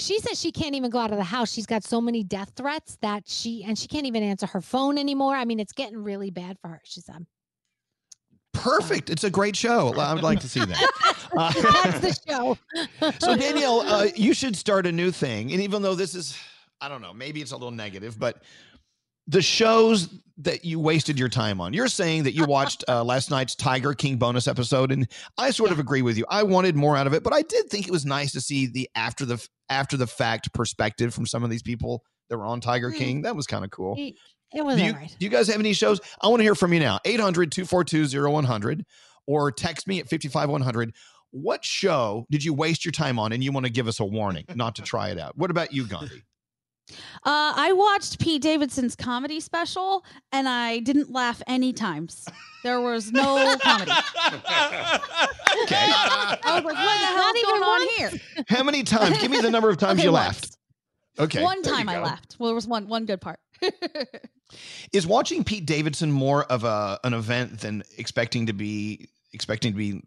she 0.00 0.18
says 0.18 0.40
she 0.40 0.52
can't 0.52 0.74
even 0.74 0.90
go 0.90 0.98
out 0.98 1.10
of 1.10 1.18
the 1.18 1.24
house. 1.24 1.52
She's 1.52 1.66
got 1.66 1.84
so 1.84 2.00
many 2.00 2.22
death 2.22 2.52
threats 2.56 2.98
that 3.02 3.24
she 3.26 3.64
and 3.64 3.78
she 3.78 3.88
can't 3.88 4.06
even 4.06 4.22
answer 4.22 4.46
her 4.46 4.60
phone 4.60 4.98
anymore. 4.98 5.34
I 5.34 5.44
mean, 5.44 5.60
it's 5.60 5.72
getting 5.72 6.02
really 6.02 6.30
bad 6.30 6.58
for 6.60 6.68
her. 6.68 6.80
She 6.84 7.00
said. 7.00 7.26
Perfect. 8.52 9.10
It's 9.10 9.24
a 9.24 9.30
great 9.30 9.54
show. 9.56 9.94
I 9.94 10.12
would 10.12 10.22
like 10.22 10.40
to 10.40 10.48
see 10.48 10.64
that. 10.64 10.90
Uh, 11.32 11.52
That's 11.52 12.00
the 12.00 12.20
show. 12.28 12.58
so 13.20 13.36
Danielle, 13.36 13.82
uh, 13.82 14.08
you 14.16 14.34
should 14.34 14.56
start 14.56 14.84
a 14.84 14.90
new 14.90 15.12
thing. 15.12 15.52
And 15.52 15.62
even 15.62 15.80
though 15.80 15.94
this 15.94 16.16
is, 16.16 16.36
I 16.80 16.88
don't 16.88 17.00
know, 17.00 17.14
maybe 17.14 17.40
it's 17.40 17.52
a 17.52 17.56
little 17.56 17.70
negative, 17.70 18.18
but 18.18 18.42
the 19.30 19.42
shows 19.42 20.08
that 20.38 20.64
you 20.64 20.80
wasted 20.80 21.18
your 21.18 21.28
time 21.28 21.60
on. 21.60 21.72
You're 21.74 21.88
saying 21.88 22.22
that 22.24 22.32
you 22.32 22.46
watched 22.46 22.82
uh, 22.88 23.04
last 23.04 23.30
night's 23.30 23.54
Tiger 23.54 23.92
King 23.92 24.16
bonus 24.16 24.48
episode, 24.48 24.90
and 24.90 25.06
I 25.36 25.50
sort 25.50 25.70
of 25.70 25.78
agree 25.78 26.00
with 26.02 26.16
you. 26.16 26.24
I 26.30 26.42
wanted 26.44 26.76
more 26.76 26.96
out 26.96 27.06
of 27.06 27.12
it, 27.12 27.22
but 27.22 27.34
I 27.34 27.42
did 27.42 27.68
think 27.68 27.86
it 27.86 27.90
was 27.90 28.06
nice 28.06 28.32
to 28.32 28.40
see 28.40 28.66
the 28.66 28.88
after 28.94 29.24
the 29.26 29.46
after 29.68 29.96
the 29.96 30.06
fact 30.06 30.52
perspective 30.54 31.12
from 31.14 31.26
some 31.26 31.44
of 31.44 31.50
these 31.50 31.62
people 31.62 32.02
that 32.30 32.38
were 32.38 32.46
on 32.46 32.60
Tiger 32.60 32.90
Mm. 32.90 32.96
King. 32.96 33.22
That 33.22 33.36
was 33.36 33.46
kind 33.46 33.64
of 33.64 33.70
cool. 33.70 33.94
It, 33.98 34.14
it 34.54 34.64
was 34.64 34.76
Do 34.78 34.84
you, 34.84 34.92
all 34.92 34.96
right. 34.96 35.16
do 35.18 35.24
you 35.26 35.30
guys 35.30 35.46
have 35.48 35.60
any 35.60 35.74
shows? 35.74 36.00
I 36.22 36.28
want 36.28 36.40
to 36.40 36.44
hear 36.44 36.54
from 36.54 36.72
you 36.72 36.80
now. 36.80 36.98
800 37.04 37.52
242 37.52 38.28
0100 38.30 38.84
or 39.26 39.52
text 39.52 39.86
me 39.86 40.00
at 40.00 40.08
55100. 40.08 40.94
What 41.32 41.64
show 41.64 42.26
did 42.30 42.42
you 42.42 42.52
waste 42.54 42.84
your 42.84 42.90
time 42.92 43.18
on 43.18 43.32
and 43.32 43.44
you 43.44 43.52
want 43.52 43.66
to 43.66 43.70
give 43.70 43.86
us 43.86 44.00
a 44.00 44.04
warning 44.04 44.44
not 44.56 44.74
to 44.76 44.82
try 44.82 45.10
it 45.10 45.18
out? 45.20 45.36
What 45.36 45.50
about 45.50 45.72
you, 45.72 45.86
Gandhi? 45.86 46.22
Uh, 47.24 47.52
I 47.56 47.72
watched 47.72 48.18
Pete 48.18 48.42
Davidson's 48.42 48.94
comedy 48.96 49.40
special, 49.40 50.04
and 50.32 50.48
I 50.48 50.78
didn't 50.80 51.10
laugh 51.12 51.42
any 51.46 51.72
times. 51.72 52.26
There 52.62 52.80
was 52.80 53.12
no 53.12 53.56
comedy. 53.62 53.90
Okay. 53.90 55.76
I 55.76 56.36
was 56.54 56.64
like, 56.64 56.64
what 56.64 56.74
the 56.74 57.06
hell's 57.06 57.42
going 57.42 57.62
on 57.62 57.88
here? 57.96 58.44
How 58.48 58.62
many 58.62 58.82
times? 58.82 59.18
Give 59.20 59.30
me 59.30 59.40
the 59.40 59.50
number 59.50 59.68
of 59.70 59.76
times 59.78 59.98
Okay, 59.98 60.06
you 60.08 60.12
once. 60.12 60.26
laughed. 60.26 60.56
Okay. 61.18 61.42
One 61.42 61.60
there 61.62 61.72
you 61.72 61.78
time 61.78 61.88
I 61.88 61.94
go. 61.96 62.02
laughed. 62.02 62.36
Well, 62.38 62.48
there 62.48 62.54
was 62.54 62.66
one 62.66 62.88
one 62.88 63.04
good 63.06 63.20
part. 63.20 63.40
Is 64.92 65.06
watching 65.06 65.44
Pete 65.44 65.66
Davidson 65.66 66.10
more 66.10 66.44
of 66.44 66.64
a 66.64 66.98
an 67.04 67.14
event 67.14 67.60
than 67.60 67.82
expecting 67.98 68.46
to 68.46 68.52
be 68.52 69.08
expecting 69.32 69.72
to 69.72 69.78
be 69.78 70.02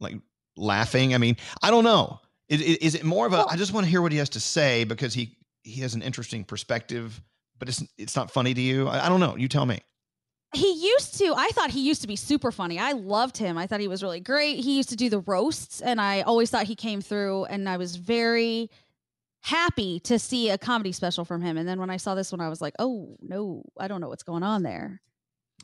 like 0.00 0.16
laughing? 0.56 1.14
I 1.14 1.18
mean, 1.18 1.36
I 1.62 1.70
don't 1.70 1.84
know. 1.84 2.20
Is, 2.48 2.60
is 2.60 2.94
it 2.94 3.04
more 3.04 3.26
of 3.26 3.32
a? 3.32 3.44
I 3.48 3.56
just 3.56 3.72
want 3.72 3.84
to 3.84 3.90
hear 3.90 4.00
what 4.02 4.12
he 4.12 4.18
has 4.18 4.30
to 4.30 4.40
say 4.40 4.84
because 4.84 5.12
he 5.14 5.36
he 5.62 5.80
has 5.82 5.94
an 5.94 6.02
interesting 6.02 6.44
perspective, 6.44 7.20
but 7.58 7.68
it's 7.68 7.82
it's 7.98 8.16
not 8.16 8.30
funny 8.30 8.54
to 8.54 8.60
you. 8.60 8.88
I, 8.88 9.06
I 9.06 9.08
don't 9.08 9.20
know. 9.20 9.36
You 9.36 9.48
tell 9.48 9.66
me. 9.66 9.80
He 10.54 10.70
used 10.70 11.16
to, 11.18 11.32
I 11.34 11.48
thought 11.54 11.70
he 11.70 11.80
used 11.80 12.02
to 12.02 12.06
be 12.06 12.14
super 12.14 12.52
funny. 12.52 12.78
I 12.78 12.92
loved 12.92 13.38
him. 13.38 13.56
I 13.56 13.66
thought 13.66 13.80
he 13.80 13.88
was 13.88 14.02
really 14.02 14.20
great. 14.20 14.58
He 14.58 14.76
used 14.76 14.90
to 14.90 14.96
do 14.96 15.08
the 15.08 15.20
roasts, 15.20 15.80
and 15.80 15.98
I 15.98 16.20
always 16.22 16.50
thought 16.50 16.64
he 16.66 16.74
came 16.74 17.00
through, 17.00 17.46
and 17.46 17.66
I 17.66 17.78
was 17.78 17.96
very 17.96 18.68
happy 19.40 19.98
to 20.00 20.18
see 20.18 20.50
a 20.50 20.58
comedy 20.58 20.92
special 20.92 21.24
from 21.24 21.40
him. 21.40 21.56
And 21.56 21.66
then 21.66 21.80
when 21.80 21.88
I 21.88 21.96
saw 21.96 22.14
this 22.14 22.32
one, 22.32 22.42
I 22.42 22.50
was 22.50 22.60
like, 22.60 22.74
oh, 22.78 23.16
no, 23.22 23.64
I 23.78 23.88
don't 23.88 24.02
know 24.02 24.08
what's 24.08 24.22
going 24.22 24.42
on 24.42 24.62
there. 24.62 25.00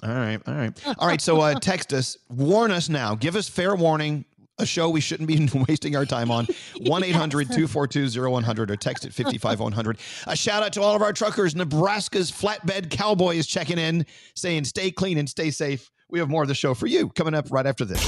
All 0.03 0.09
right, 0.09 0.41
all 0.47 0.55
right, 0.55 0.87
all 0.99 1.07
right. 1.07 1.21
So 1.21 1.41
uh, 1.41 1.55
text 1.61 1.93
us, 1.93 2.17
warn 2.31 2.71
us 2.71 2.89
now, 2.89 3.15
give 3.15 3.37
us 3.37 3.47
fair 3.49 3.77
warning. 3.77 4.25
A 4.59 4.67
show 4.67 4.89
we 4.89 5.01
shouldn't 5.01 5.29
be 5.29 5.49
wasting 5.69 5.97
our 5.97 6.05
time 6.07 6.31
on. 6.31 6.47
1 6.81 7.05
800 7.05 7.49
242 7.49 8.31
0100 8.31 8.71
or 8.71 8.77
text 8.77 9.05
it 9.05 9.13
55100. 9.13 9.99
A 10.27 10.37
shout 10.37 10.63
out 10.63 10.73
to 10.75 10.83
all 10.83 10.95
of 10.95 11.03
our 11.03 11.13
truckers. 11.13 11.55
Nebraska's 11.55 12.31
flatbed 12.31 12.91
cowboy 12.91 13.37
is 13.37 13.47
checking 13.47 13.79
in, 13.79 14.07
saying 14.35 14.65
stay 14.65 14.91
clean 14.91 15.19
and 15.19 15.29
stay 15.29 15.51
safe. 15.51 15.91
We 16.11 16.19
have 16.21 16.29
more 16.29 16.43
of 16.43 16.49
the 16.49 16.55
show 16.55 16.75
for 16.75 16.87
you 16.87 17.11
coming 17.11 17.35
up 17.35 17.51
right 17.51 17.67
after 17.67 17.85
this. 17.85 18.03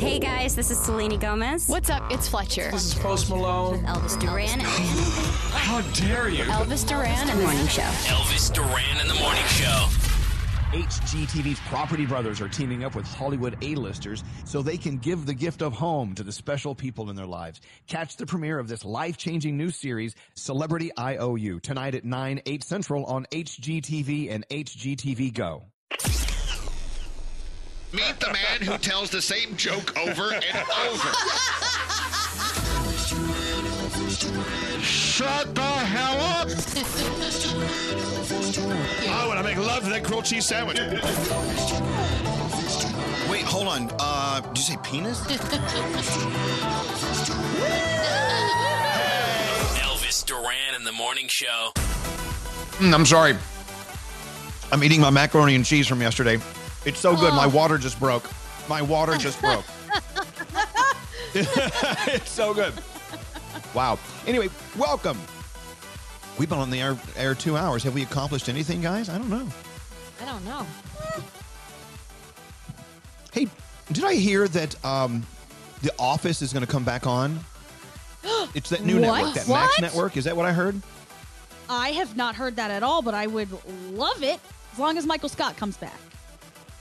Hey 0.00 0.18
guys, 0.18 0.54
this 0.54 0.70
is 0.70 0.78
Selena 0.78 1.16
Gomez. 1.16 1.68
What's 1.68 1.90
up? 1.90 2.10
It's 2.10 2.28
Fletcher. 2.28 2.70
This 2.70 2.86
is 2.86 2.94
Post 2.94 3.28
Malone. 3.28 3.82
Elvis 3.84 4.18
Duran. 4.18 4.60
How 4.60 5.80
dare 5.92 6.28
you? 6.28 6.44
Elvis 6.44 6.86
Duran 6.86 7.28
and 7.28 7.30
the 7.30 7.42
Morning 7.42 7.66
Show. 7.66 7.82
Elvis 7.82 8.52
Duran 8.52 9.00
in 9.00 9.08
the 9.08 9.14
morning 9.14 9.44
show. 9.44 10.15
HGTV's 10.72 11.60
Property 11.68 12.06
Brothers 12.06 12.40
are 12.40 12.48
teaming 12.48 12.82
up 12.82 12.96
with 12.96 13.06
Hollywood 13.06 13.56
A-listers 13.62 14.24
so 14.44 14.62
they 14.62 14.76
can 14.76 14.98
give 14.98 15.24
the 15.24 15.32
gift 15.32 15.62
of 15.62 15.72
home 15.72 16.12
to 16.16 16.24
the 16.24 16.32
special 16.32 16.74
people 16.74 17.08
in 17.08 17.14
their 17.14 17.26
lives. 17.26 17.60
Catch 17.86 18.16
the 18.16 18.26
premiere 18.26 18.58
of 18.58 18.66
this 18.66 18.84
life-changing 18.84 19.56
new 19.56 19.70
series, 19.70 20.16
Celebrity 20.34 20.90
IOU, 20.98 21.60
tonight 21.60 21.94
at 21.94 22.04
9, 22.04 22.42
8 22.44 22.64
Central 22.64 23.04
on 23.04 23.26
HGTV 23.30 24.30
and 24.32 24.46
HGTV 24.48 25.32
Go. 25.32 25.62
Meet 27.92 28.18
the 28.18 28.32
man 28.32 28.60
who 28.62 28.76
tells 28.78 29.10
the 29.10 29.22
same 29.22 29.56
joke 29.56 29.96
over 29.96 30.34
and 30.34 30.44
over. 30.88 31.08
Shut 34.82 35.54
the 35.54 35.62
hell 35.62 36.20
up! 36.42 38.12
oh, 38.58 39.26
when 39.28 39.38
I 39.38 39.42
make 39.42 39.56
love 39.56 39.82
to 39.84 39.90
that 39.90 40.02
grilled 40.02 40.24
cheese 40.24 40.46
sandwich. 40.46 40.78
Wait, 43.30 43.42
hold 43.44 43.68
on. 43.68 43.90
Uh, 43.98 44.40
did 44.40 44.58
you 44.58 44.64
say 44.64 44.76
penis? 44.82 45.20
Elvis 49.82 50.24
Duran 50.24 50.74
in 50.76 50.84
the 50.84 50.92
morning 50.92 51.26
show. 51.28 51.70
Mm, 52.78 52.94
I'm 52.94 53.06
sorry. 53.06 53.36
I'm 54.72 54.82
eating 54.82 55.00
my 55.00 55.10
macaroni 55.10 55.54
and 55.54 55.64
cheese 55.64 55.86
from 55.86 56.00
yesterday. 56.00 56.38
It's 56.84 57.00
so 57.00 57.14
good. 57.16 57.32
My 57.34 57.46
Oh. 57.46 57.48
water 57.50 57.78
just 57.78 57.98
broke. 57.98 58.28
My 58.68 58.82
water 58.82 59.16
just 59.16 59.40
broke. 59.40 59.64
it's 61.34 62.30
so 62.30 62.54
good. 62.54 62.72
Wow. 63.74 63.98
Anyway, 64.26 64.48
welcome. 64.76 65.18
We've 66.38 66.48
been 66.48 66.58
on 66.58 66.70
the 66.70 66.80
air, 66.80 66.98
air 67.16 67.34
two 67.34 67.56
hours. 67.56 67.82
Have 67.84 67.94
we 67.94 68.02
accomplished 68.02 68.48
anything, 68.48 68.80
guys? 68.82 69.08
I 69.08 69.16
don't 69.18 69.30
know. 69.30 69.48
I 70.20 70.24
don't 70.24 70.44
know. 70.44 70.66
Hey, 73.32 73.48
did 73.92 74.04
I 74.04 74.14
hear 74.14 74.46
that 74.48 74.84
um, 74.84 75.24
The 75.82 75.92
Office 75.98 76.42
is 76.42 76.52
going 76.52 76.64
to 76.64 76.70
come 76.70 76.84
back 76.84 77.06
on? 77.06 77.40
It's 78.54 78.70
that 78.70 78.84
new 78.84 78.94
What? 79.00 79.02
network, 79.02 79.34
that 79.34 79.48
Max 79.48 79.48
What? 79.48 79.80
network. 79.80 80.16
Is 80.16 80.24
that 80.24 80.36
what 80.36 80.46
I 80.46 80.52
heard? 80.52 80.80
I 81.68 81.90
have 81.90 82.16
not 82.16 82.34
heard 82.34 82.56
that 82.56 82.70
at 82.70 82.82
all, 82.82 83.02
but 83.02 83.12
I 83.14 83.26
would 83.26 83.48
love 83.92 84.22
it 84.22 84.40
as 84.72 84.78
long 84.78 84.96
as 84.98 85.04
Michael 85.04 85.28
Scott 85.28 85.56
comes 85.56 85.76
back. 85.76 85.98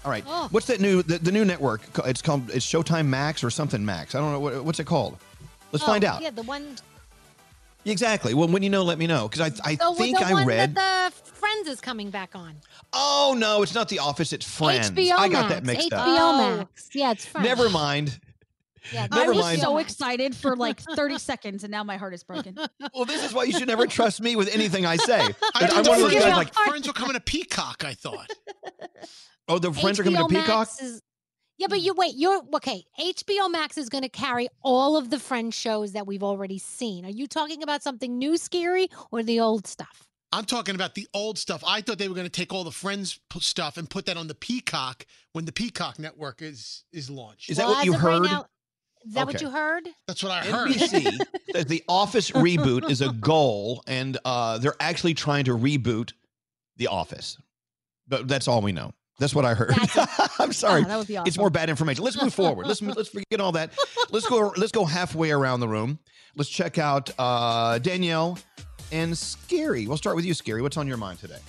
All 0.06 0.12
right. 0.12 0.24
Oh. 0.28 0.48
What's 0.52 0.68
that 0.68 0.80
new 0.80 1.02
the, 1.04 1.18
the 1.18 1.32
new 1.32 1.44
network? 1.44 1.82
It's 2.06 2.22
called 2.22 2.50
it's 2.52 2.66
Showtime 2.66 3.08
Max 3.08 3.44
or 3.44 3.50
something 3.50 3.84
Max. 3.84 4.16
I 4.16 4.20
don't 4.20 4.32
know 4.32 4.40
what, 4.40 4.64
what's 4.64 4.80
it 4.80 4.86
called. 4.86 5.18
Let's 5.72 5.84
Oh, 5.84 5.88
find 5.88 6.04
out. 6.06 6.22
Yeah, 6.22 6.30
the 6.30 6.44
one. 6.44 6.76
Exactly. 7.86 8.34
Well, 8.34 8.48
when 8.48 8.64
you 8.64 8.70
know, 8.70 8.84
let 8.84 8.98
me 8.98 9.08
know 9.08 9.28
because 9.28 9.42
I 9.42 9.70
I 9.72 9.78
oh, 9.82 9.94
the, 9.94 10.00
think 10.04 10.20
the 10.20 10.26
I 10.26 10.34
one 10.34 10.46
read. 10.48 10.76
that 10.76 11.14
the 11.14 11.32
Friends 11.32 11.68
is 11.68 11.80
coming 11.80 12.10
back 12.10 12.36
on. 12.36 12.56
Oh 12.92 13.36
no, 13.38 13.62
it's 13.62 13.76
not 13.76 13.90
The 13.90 14.00
Office. 14.00 14.34
It's 14.34 14.46
Friends. 14.46 14.90
HBO 14.92 15.12
I 15.18 15.30
got 15.30 15.44
Max. 15.50 15.54
that 15.54 15.64
mixed 15.64 15.92
HBO 15.92 15.98
up. 15.98 16.06
Oh. 16.08 16.58
Max. 16.58 16.90
Yeah, 16.94 17.12
it's 17.12 17.26
Friends. 17.26 17.48
Never 17.48 17.70
mind. 17.70 18.20
Yeah, 18.92 19.08
I 19.12 19.18
Never 19.18 19.34
was 19.34 19.42
mind. 19.42 19.62
so 19.62 19.78
excited 19.80 20.36
for 20.36 20.56
like 20.56 20.80
30 20.80 21.18
seconds, 21.18 21.64
and 21.64 21.72
now 21.72 21.84
my 21.84 21.98
heart 21.98 22.14
is 22.14 22.24
broken. 22.24 22.56
Well, 22.94 23.06
this 23.06 23.24
is 23.24 23.34
why 23.34 23.44
you 23.44 23.52
should 23.52 23.68
never 23.68 23.88
trust 23.88 24.22
me 24.22 24.36
with 24.36 24.48
anything 24.54 24.86
I 24.86 24.96
say. 24.98 25.20
I 25.22 25.30
I'm 25.72 25.86
one 25.86 25.96
of 25.96 26.12
those 26.12 26.14
guys 26.14 26.36
like, 26.38 26.54
friends 26.54 26.88
were 26.88 26.94
coming 26.94 27.14
to 27.14 27.20
Peacock. 27.20 27.84
I 27.84 27.94
thought. 27.94 28.30
oh, 29.48 29.58
the 29.60 29.74
friends 29.74 30.00
are 30.00 30.04
coming 30.04 30.18
to 30.20 30.24
HBO 30.26 30.30
Peacock. 30.30 30.48
Max 30.48 30.82
is- 30.82 31.02
yeah, 31.58 31.68
but 31.70 31.82
you 31.82 31.94
wait. 31.94 32.14
You're 32.16 32.42
okay. 32.56 32.84
HBO 33.00 33.50
Max 33.52 33.78
is 33.78 33.90
going 33.90 34.04
to 34.04 34.10
carry 34.10 34.48
all 34.64 34.98
of 34.98 35.10
the 35.10 35.20
Friends 35.20 35.56
shows 35.56 35.94
that 35.94 36.06
we've 36.08 36.24
already 36.24 36.58
seen. 36.58 37.06
Are 37.06 37.10
you 37.12 37.28
talking 37.28 37.64
about 37.64 37.82
something 37.84 38.18
new, 38.18 38.38
scary, 38.38 38.90
or 39.12 39.24
the 39.24 39.40
old 39.40 39.68
stuff? 39.68 40.04
I'm 40.32 40.44
talking 40.46 40.76
about 40.76 40.96
the 40.96 41.08
old 41.14 41.38
stuff. 41.38 41.64
I 41.66 41.80
thought 41.82 41.98
they 41.98 42.10
were 42.10 42.16
going 42.16 42.26
to 42.28 42.32
take 42.32 42.52
all 42.54 42.64
the 42.66 42.72
Friends 42.72 43.20
p- 43.30 43.40
stuff 43.40 43.78
and 43.78 43.90
put 43.90 44.06
that 44.08 44.18
on 44.18 44.28
the 44.28 44.36
Peacock 44.36 45.06
when 45.32 45.46
the 45.46 45.52
Peacock 45.54 45.98
network 46.00 46.42
is 46.42 46.84
is 46.92 47.10
launched. 47.10 47.50
Is 47.50 47.58
that 47.58 47.68
Well, 47.68 47.76
what 47.76 47.86
you 47.86 47.94
as 47.94 48.00
of 48.00 48.04
right 48.04 48.14
heard? 48.14 48.24
now- 48.24 48.46
is 49.06 49.14
that 49.14 49.28
what 49.28 49.40
you 49.40 49.52
heard? 49.52 49.88
That's 50.08 50.24
what 50.24 50.32
I 50.32 50.44
heard. 50.44 50.72
NBC 50.72 51.20
says 51.54 51.66
the 51.68 51.84
Office 51.88 52.32
reboot 52.32 52.90
is 52.90 53.02
a 53.02 53.12
goal, 53.14 53.84
and 53.86 54.18
uh, 54.26 54.58
they're 54.58 54.76
actually 54.80 55.14
trying 55.14 55.46
to 55.46 55.56
reboot 55.56 56.14
The 56.78 56.88
Office. 56.88 57.38
But 58.08 58.28
that's 58.28 58.48
all 58.48 58.62
we 58.64 58.72
know. 58.72 58.94
That's 59.18 59.34
what 59.34 59.46
I 59.46 59.54
heard. 59.54 59.74
I'm 60.40 60.52
sorry. 60.52 60.82
Oh, 60.82 60.88
that 60.88 60.98
would 60.98 61.08
be 61.08 61.16
It's 61.16 61.38
more 61.38 61.50
bad 61.50 61.70
information. 61.70 62.04
Let's 62.04 62.22
move 62.22 62.34
forward. 62.34 62.68
Let's 62.68 62.82
let's 62.82 63.10
forget 63.10 63.40
all 63.40 63.54
that. 63.54 63.72
Let's 64.12 64.28
go. 64.28 64.54
Let's 64.58 64.72
go 64.72 64.84
halfway 64.86 65.32
around 65.32 65.62
the 65.62 65.68
room. 65.68 66.00
Let's 66.36 66.50
check 66.50 66.78
out 66.78 67.12
uh, 67.18 67.80
Danielle 67.80 68.38
and 68.92 69.18
Scary. 69.18 69.88
We'll 69.88 69.98
start 69.98 70.18
with 70.18 70.26
you, 70.26 70.34
Scary. 70.34 70.62
What's 70.62 70.78
on 70.78 70.88
your 70.88 70.98
mind 70.98 71.20
today? 71.20 71.40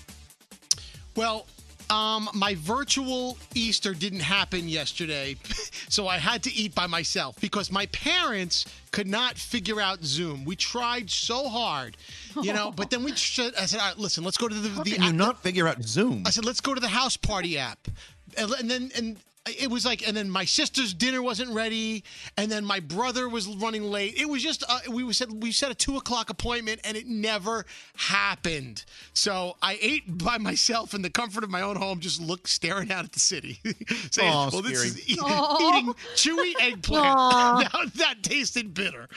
Well, 1.16 1.46
um, 1.90 2.28
my 2.34 2.54
virtual 2.56 3.38
Easter 3.54 3.94
didn't 3.94 4.20
happen 4.20 4.68
yesterday, 4.68 5.36
so 5.88 6.08
I 6.08 6.18
had 6.18 6.42
to 6.44 6.52
eat 6.52 6.74
by 6.74 6.86
myself 6.86 7.36
because 7.40 7.70
my 7.70 7.86
parents 7.86 8.66
could 8.90 9.06
not 9.06 9.36
figure 9.36 9.80
out 9.80 10.02
Zoom. 10.02 10.44
We 10.44 10.56
tried 10.56 11.10
so 11.10 11.48
hard, 11.48 11.96
you 12.42 12.52
know, 12.52 12.70
but 12.70 12.90
then 12.90 13.02
we. 13.02 13.12
Should, 13.16 13.54
I 13.56 13.66
said, 13.66 13.80
"All 13.80 13.88
right, 13.88 13.98
listen, 13.98 14.24
let's 14.24 14.36
go 14.36 14.48
to 14.48 14.54
the." 14.54 14.68
How 14.68 14.82
the 14.82 14.92
can 14.92 15.02
you 15.02 15.12
not 15.12 15.42
figure 15.42 15.66
out 15.66 15.82
Zoom? 15.82 16.22
I 16.26 16.30
said, 16.30 16.44
let's 16.44 16.60
go 16.60 16.74
to 16.74 16.80
the 16.80 16.88
house 16.88 17.16
party 17.16 17.58
app. 17.58 17.88
And 18.36 18.70
then, 18.70 18.90
and 18.96 19.16
it 19.46 19.70
was 19.70 19.84
like, 19.84 20.06
and 20.06 20.16
then 20.16 20.28
my 20.28 20.44
sister's 20.44 20.92
dinner 20.92 21.22
wasn't 21.22 21.50
ready. 21.50 22.04
And 22.36 22.50
then 22.50 22.64
my 22.64 22.80
brother 22.80 23.28
was 23.28 23.46
running 23.48 23.84
late. 23.84 24.14
It 24.16 24.28
was 24.28 24.42
just, 24.42 24.64
uh, 24.68 24.80
we 24.90 25.12
said, 25.12 25.42
we 25.42 25.52
set 25.52 25.70
a 25.70 25.74
two 25.74 25.96
o'clock 25.96 26.30
appointment 26.30 26.80
and 26.84 26.96
it 26.96 27.06
never 27.06 27.64
happened. 27.96 28.84
So 29.14 29.56
I 29.62 29.78
ate 29.80 30.18
by 30.18 30.38
myself 30.38 30.94
in 30.94 31.02
the 31.02 31.10
comfort 31.10 31.44
of 31.44 31.50
my 31.50 31.62
own 31.62 31.76
home, 31.76 32.00
just 32.00 32.20
look, 32.20 32.48
staring 32.48 32.90
out 32.90 33.04
at 33.04 33.12
the 33.12 33.20
city. 33.20 33.60
saying, 34.10 34.32
Aw, 34.32 34.50
well, 34.52 34.62
this 34.62 34.82
is 34.82 35.02
Scary. 35.02 35.16
eating, 35.60 35.94
chewy 36.14 36.52
eggplant. 36.60 37.06
Aw. 37.06 37.70
Now 37.76 37.80
that 37.96 38.22
tasted 38.22 38.74
bitter. 38.74 39.08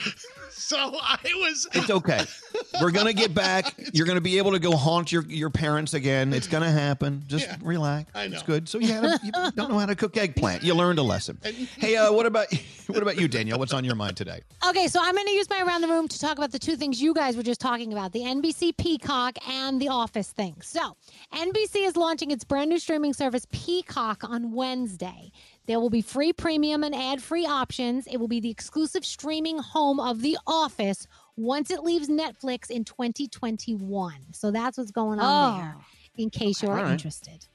So 0.52 0.76
I 0.78 1.18
was, 1.36 1.68
It's 1.72 1.90
okay. 1.90 2.24
We're 2.80 2.90
gonna 2.90 3.12
get 3.12 3.34
back. 3.34 3.74
You're 3.92 4.06
gonna 4.06 4.20
be 4.20 4.38
able 4.38 4.52
to 4.52 4.58
go 4.58 4.76
haunt 4.76 5.12
your, 5.12 5.24
your 5.26 5.50
parents 5.50 5.94
again. 5.94 6.32
It's 6.32 6.46
gonna 6.46 6.70
happen. 6.70 7.24
Just 7.26 7.48
relax. 7.62 8.10
I 8.14 8.28
know. 8.28 8.34
It's 8.34 8.42
good. 8.42 8.68
So 8.68 8.78
you, 8.78 8.92
had 8.92 9.04
a, 9.04 9.20
you 9.22 9.32
don't 9.56 9.70
know 9.70 9.78
how 9.78 9.86
to 9.86 9.94
cook 9.96 10.16
eggplant. 10.16 10.62
You 10.62 10.74
learned 10.74 10.98
a 10.98 11.02
lesson. 11.02 11.38
Hey, 11.78 11.96
uh, 11.96 12.12
what 12.12 12.26
about 12.26 12.46
what 12.86 13.02
about 13.02 13.20
you, 13.20 13.28
Danielle? 13.28 13.58
What's 13.58 13.72
on 13.72 13.84
your 13.84 13.94
mind 13.94 14.16
today? 14.16 14.40
Okay, 14.68 14.86
so 14.88 15.00
I'm 15.02 15.14
going 15.14 15.26
to 15.26 15.32
use 15.32 15.48
my 15.48 15.62
around 15.62 15.80
the 15.80 15.88
room 15.88 16.08
to 16.08 16.18
talk 16.18 16.36
about 16.36 16.52
the 16.52 16.58
two 16.58 16.76
things 16.76 17.00
you 17.00 17.14
guys 17.14 17.36
were 17.36 17.42
just 17.42 17.60
talking 17.60 17.92
about 17.92 18.12
the 18.12 18.20
NBC 18.20 18.76
Peacock 18.76 19.36
and 19.48 19.80
the 19.80 19.88
Office 19.88 20.30
thing. 20.32 20.56
So, 20.62 20.96
NBC 21.32 21.86
is 21.86 21.96
launching 21.96 22.30
its 22.30 22.44
brand 22.44 22.70
new 22.70 22.78
streaming 22.78 23.12
service, 23.12 23.46
Peacock, 23.52 24.24
on 24.24 24.52
Wednesday. 24.52 25.30
There 25.70 25.78
will 25.78 25.88
be 25.88 26.02
free 26.02 26.32
premium 26.32 26.82
and 26.82 26.92
ad 26.92 27.22
free 27.22 27.46
options. 27.46 28.08
It 28.08 28.16
will 28.16 28.26
be 28.26 28.40
the 28.40 28.50
exclusive 28.50 29.04
streaming 29.04 29.56
home 29.60 30.00
of 30.00 30.20
The 30.20 30.36
Office 30.44 31.06
once 31.36 31.70
it 31.70 31.84
leaves 31.84 32.08
Netflix 32.08 32.70
in 32.70 32.82
2021. 32.82 34.14
So, 34.32 34.50
that's 34.50 34.78
what's 34.78 34.90
going 34.90 35.20
on 35.20 35.60
there, 35.60 35.76
in 36.16 36.28
case 36.28 36.60
you're 36.60 36.72
All 36.72 36.82
right. 36.82 36.90
interested. 36.90 37.46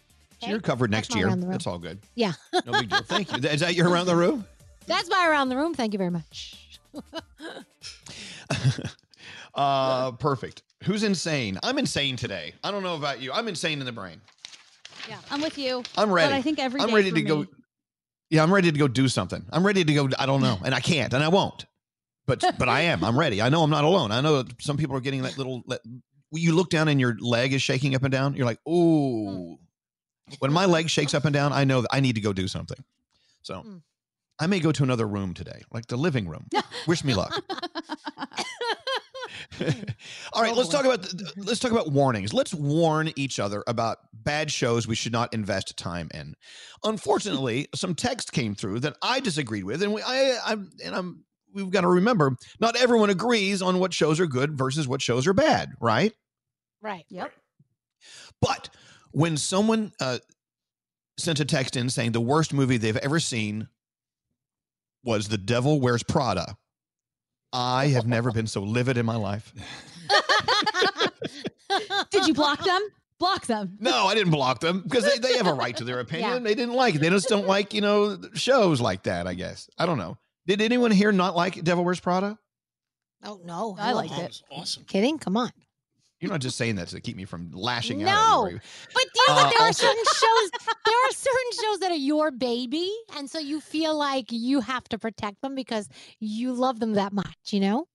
So 0.41 0.47
you're 0.47 0.61
covered 0.61 0.91
next 0.91 1.09
That's 1.09 1.17
year. 1.17 1.27
around 1.27 1.41
the 1.41 1.47
room. 1.47 1.51
That's 1.51 1.67
all 1.67 1.77
good. 1.77 1.99
Yeah. 2.15 2.31
No 2.65 2.71
big 2.71 2.87
deal. 2.87 3.01
Thank 3.01 3.33
you. 3.33 3.49
Is 3.49 3.59
that 3.59 3.75
your 3.75 3.89
around 3.89 4.05
the 4.05 4.15
room? 4.15 4.45
That's 4.87 5.09
my 5.09 5.27
around 5.27 5.49
the 5.49 5.57
room. 5.57 5.73
Thank 5.73 5.91
you 5.91 5.97
very 5.97 6.11
much. 6.11 6.79
Uh, 9.53 10.11
perfect. 10.11 10.63
Who's 10.83 11.03
insane? 11.03 11.57
I'm 11.63 11.77
insane 11.77 12.17
today. 12.17 12.53
I 12.61 12.71
don't 12.71 12.83
know 12.83 12.95
about 12.95 13.21
you. 13.21 13.31
I'm 13.31 13.47
insane 13.47 13.79
in 13.79 13.85
the 13.85 13.91
brain. 13.93 14.19
Yeah, 15.07 15.17
I'm 15.31 15.41
with 15.41 15.57
you. 15.57 15.81
I'm 15.97 16.11
ready. 16.11 16.29
But 16.33 16.37
I 16.37 16.41
think 16.41 16.59
every 16.59 16.81
I'm 16.81 16.89
day 16.89 16.93
ready 16.93 17.09
for 17.11 17.15
to 17.15 17.21
go. 17.21 17.45
Yeah, 18.29 18.43
I'm 18.43 18.53
ready 18.53 18.71
to 18.71 18.77
go 18.77 18.87
do 18.87 19.07
something. 19.07 19.45
I'm 19.51 19.65
ready 19.65 19.83
to 19.83 19.93
go. 19.93 20.09
I 20.17 20.25
don't 20.25 20.41
know, 20.41 20.57
and 20.63 20.73
I 20.73 20.79
can't, 20.79 21.13
and 21.13 21.23
I 21.23 21.27
won't. 21.27 21.65
But 22.25 22.43
but 22.57 22.67
I 22.69 22.81
am. 22.81 23.03
I'm 23.03 23.17
ready. 23.17 23.41
I 23.41 23.49
know 23.49 23.63
I'm 23.63 23.69
not 23.69 23.83
alone. 23.83 24.11
I 24.11 24.21
know 24.21 24.43
some 24.59 24.77
people 24.77 24.95
are 24.95 25.01
getting 25.01 25.21
that 25.23 25.37
little. 25.37 25.63
You 26.31 26.55
look 26.55 26.69
down 26.69 26.87
and 26.87 26.99
your 26.99 27.15
leg 27.19 27.53
is 27.53 27.61
shaking 27.61 27.95
up 27.95 28.03
and 28.03 28.11
down. 28.11 28.35
You're 28.35 28.45
like, 28.45 28.59
ooh. 28.67 29.57
Hmm. 29.57 30.33
When 30.39 30.51
my 30.51 30.65
leg 30.65 30.89
shakes 30.89 31.13
up 31.13 31.25
and 31.25 31.33
down, 31.33 31.53
I 31.53 31.65
know 31.65 31.81
that 31.81 31.89
I 31.93 31.99
need 31.99 32.15
to 32.15 32.21
go 32.21 32.33
do 32.33 32.47
something. 32.47 32.83
So 33.43 33.59
hmm. 33.59 33.77
I 34.39 34.47
may 34.47 34.59
go 34.59 34.71
to 34.71 34.83
another 34.83 35.07
room 35.07 35.35
today, 35.35 35.61
like 35.71 35.85
the 35.85 35.97
living 35.97 36.27
room. 36.27 36.47
Wish 36.87 37.03
me 37.03 37.13
luck. 37.13 37.39
All 40.33 40.41
right, 40.41 40.55
let's 40.55 40.69
talk 40.69 40.85
about 40.85 41.11
let's 41.37 41.59
talk 41.59 41.71
about 41.71 41.91
warnings. 41.91 42.33
Let's 42.33 42.53
warn 42.53 43.11
each 43.15 43.39
other 43.39 43.63
about 43.67 43.97
bad 44.13 44.51
shows 44.51 44.87
we 44.87 44.95
should 44.95 45.11
not 45.11 45.33
invest 45.33 45.77
time 45.77 46.09
in. 46.13 46.35
Unfortunately, 46.83 47.67
some 47.73 47.95
text 47.95 48.31
came 48.31 48.55
through 48.55 48.81
that 48.81 48.97
I 49.01 49.19
disagreed 49.19 49.63
with, 49.63 49.81
and 49.81 49.93
we, 49.93 50.01
I, 50.01 50.37
I'm, 50.45 50.69
and 50.83 50.95
I'm, 50.95 51.25
we've 51.53 51.69
got 51.69 51.81
to 51.81 51.87
remember, 51.87 52.35
not 52.59 52.75
everyone 52.75 53.09
agrees 53.09 53.61
on 53.61 53.79
what 53.79 53.93
shows 53.93 54.19
are 54.19 54.27
good 54.27 54.57
versus 54.57 54.87
what 54.87 55.01
shows 55.01 55.27
are 55.27 55.33
bad, 55.33 55.73
right? 55.79 56.13
Right. 56.81 57.05
Yep. 57.09 57.31
But 58.41 58.69
when 59.11 59.37
someone 59.37 59.93
uh, 59.99 60.19
sent 61.17 61.39
a 61.39 61.45
text 61.45 61.75
in 61.75 61.89
saying 61.89 62.11
the 62.11 62.21
worst 62.21 62.53
movie 62.53 62.77
they've 62.77 62.97
ever 62.97 63.19
seen 63.19 63.69
was 65.03 65.27
The 65.27 65.37
Devil 65.37 65.79
Wears 65.79 66.03
Prada, 66.03 66.57
I 67.53 67.87
have 67.87 68.07
never 68.07 68.31
been 68.31 68.47
so 68.47 68.61
livid 68.61 68.97
in 68.97 69.05
my 69.05 69.15
life. 69.15 69.53
Did 72.11 72.27
you 72.27 72.33
block 72.33 72.63
them? 72.63 72.81
Block 73.17 73.45
them. 73.45 73.77
No, 73.79 74.07
I 74.07 74.13
didn't 74.13 74.31
block 74.31 74.59
them 74.59 74.81
because 74.81 75.05
they, 75.05 75.19
they 75.19 75.37
have 75.37 75.47
a 75.47 75.53
right 75.53 75.75
to 75.77 75.83
their 75.83 75.99
opinion. 76.01 76.43
They 76.43 76.55
didn't 76.55 76.75
like 76.75 76.95
it. 76.95 76.99
They 76.99 77.09
just 77.09 77.29
don't 77.29 77.47
like, 77.47 77.73
you 77.73 77.81
know, 77.81 78.19
shows 78.33 78.81
like 78.81 79.03
that, 79.03 79.25
I 79.25 79.35
guess. 79.35 79.69
I 79.77 79.85
don't 79.85 79.97
know. 79.97 80.17
Did 80.47 80.61
anyone 80.61 80.91
here 80.91 81.11
not 81.11 81.35
like 81.35 81.63
Devil 81.63 81.85
Wears 81.85 81.99
Prada? 81.99 82.37
Oh 83.23 83.39
no, 83.43 83.75
I 83.79 83.93
liked 83.93 84.11
liked 84.11 84.23
it. 84.23 84.29
it. 84.31 84.41
Awesome. 84.51 84.83
Kidding? 84.83 85.17
Come 85.17 85.37
on. 85.37 85.49
You're 86.21 86.31
not 86.31 86.41
just 86.41 86.57
saying 86.57 86.75
that 86.75 86.87
to 86.89 87.01
keep 87.01 87.17
me 87.17 87.25
from 87.25 87.51
lashing 87.51 88.01
out. 88.03 88.07
No, 88.07 88.57
but 88.93 89.03
do 89.13 89.19
you 89.19 89.27
know 89.27 89.33
Uh, 89.41 89.49
there 89.49 89.59
are 89.59 89.67
also- 89.67 89.85
certain 89.85 90.03
shows. 90.05 90.49
There 90.85 91.05
are 91.05 91.11
certain 91.11 91.51
shows 91.63 91.79
that 91.79 91.91
are 91.91 91.95
your 91.95 92.31
baby, 92.31 92.91
and 93.15 93.29
so 93.29 93.37
you 93.37 93.59
feel 93.59 93.95
like 93.97 94.25
you 94.29 94.61
have 94.61 94.85
to 94.89 94.97
protect 94.97 95.41
them 95.41 95.55
because 95.55 95.89
you 96.19 96.53
love 96.53 96.79
them 96.79 96.93
that 96.93 97.11
much. 97.13 97.35
You 97.51 97.59
know? 97.59 97.87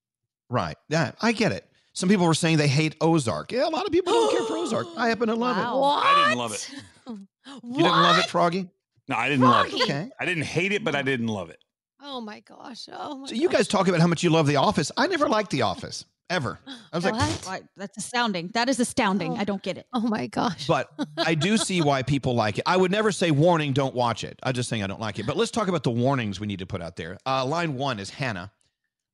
Right. 0.50 0.76
Yeah, 0.88 1.12
I 1.20 1.32
get 1.32 1.52
it. 1.52 1.66
Some 1.92 2.08
people 2.08 2.26
were 2.26 2.34
saying 2.34 2.58
they 2.58 2.68
hate 2.68 2.94
Ozark. 3.00 3.52
Yeah, 3.52 3.66
a 3.66 3.70
lot 3.70 3.86
of 3.86 3.92
people 3.92 4.12
don't 4.12 4.32
care 4.32 4.44
for 4.46 4.56
Ozark. 4.58 4.86
I 4.96 5.08
happen 5.08 5.28
to 5.28 5.34
love 5.34 5.56
it. 5.58 5.62
What? 5.78 6.04
I 6.06 6.24
didn't 6.24 6.38
love 6.38 6.52
it. 6.52 6.70
You 7.64 7.78
didn't 7.78 7.90
love 7.90 8.18
it, 8.18 8.26
Froggy? 8.26 8.68
No, 9.08 9.16
I 9.16 9.28
didn't 9.28 9.44
love 9.44 9.66
it. 9.66 9.74
Okay. 9.74 10.10
I 10.20 10.24
didn't 10.26 10.44
hate 10.44 10.72
it, 10.72 10.84
but 10.84 10.94
I 10.94 11.00
didn't 11.02 11.26
love 11.28 11.48
it. 11.50 11.58
Oh 12.02 12.20
my 12.20 12.40
gosh! 12.40 12.86
Oh 12.92 13.16
my. 13.16 13.26
So 13.26 13.34
you 13.34 13.48
guys 13.48 13.66
talk 13.66 13.88
about 13.88 13.98
how 14.00 14.06
much 14.06 14.22
you 14.22 14.30
love 14.30 14.46
The 14.46 14.56
Office. 14.56 14.92
I 14.96 15.06
never 15.06 15.28
liked 15.28 15.50
The 15.50 15.62
Office 15.62 16.04
ever. 16.30 16.58
I 16.66 16.96
was 16.96 17.04
like, 17.04 17.14
Why- 17.44 17.60
That's 17.76 17.98
astounding. 17.98 18.48
That 18.54 18.68
is 18.70 18.80
astounding. 18.80 19.36
I 19.36 19.44
don't 19.44 19.62
get 19.62 19.76
it. 19.76 19.86
Oh 19.92 20.00
my 20.00 20.28
gosh. 20.28 20.66
but 20.66 20.88
I 21.18 21.34
do 21.34 21.58
see 21.58 21.82
why 21.82 22.02
people 22.02 22.34
like 22.34 22.56
it. 22.58 22.64
I 22.66 22.76
would 22.76 22.90
never 22.90 23.12
say 23.12 23.30
warning, 23.30 23.72
don't 23.74 23.94
watch 23.94 24.24
it. 24.24 24.38
I'm 24.42 24.54
just 24.54 24.68
saying 24.68 24.82
I 24.82 24.86
don't 24.86 25.00
like 25.00 25.18
it. 25.18 25.26
But 25.26 25.36
let's 25.36 25.50
talk 25.50 25.68
about 25.68 25.82
the 25.82 25.90
warnings 25.90 26.40
we 26.40 26.46
need 26.46 26.60
to 26.60 26.66
put 26.66 26.80
out 26.80 26.96
there. 26.96 27.18
Uh, 27.26 27.44
line 27.44 27.74
one 27.74 27.98
is 27.98 28.08
Hannah. 28.08 28.50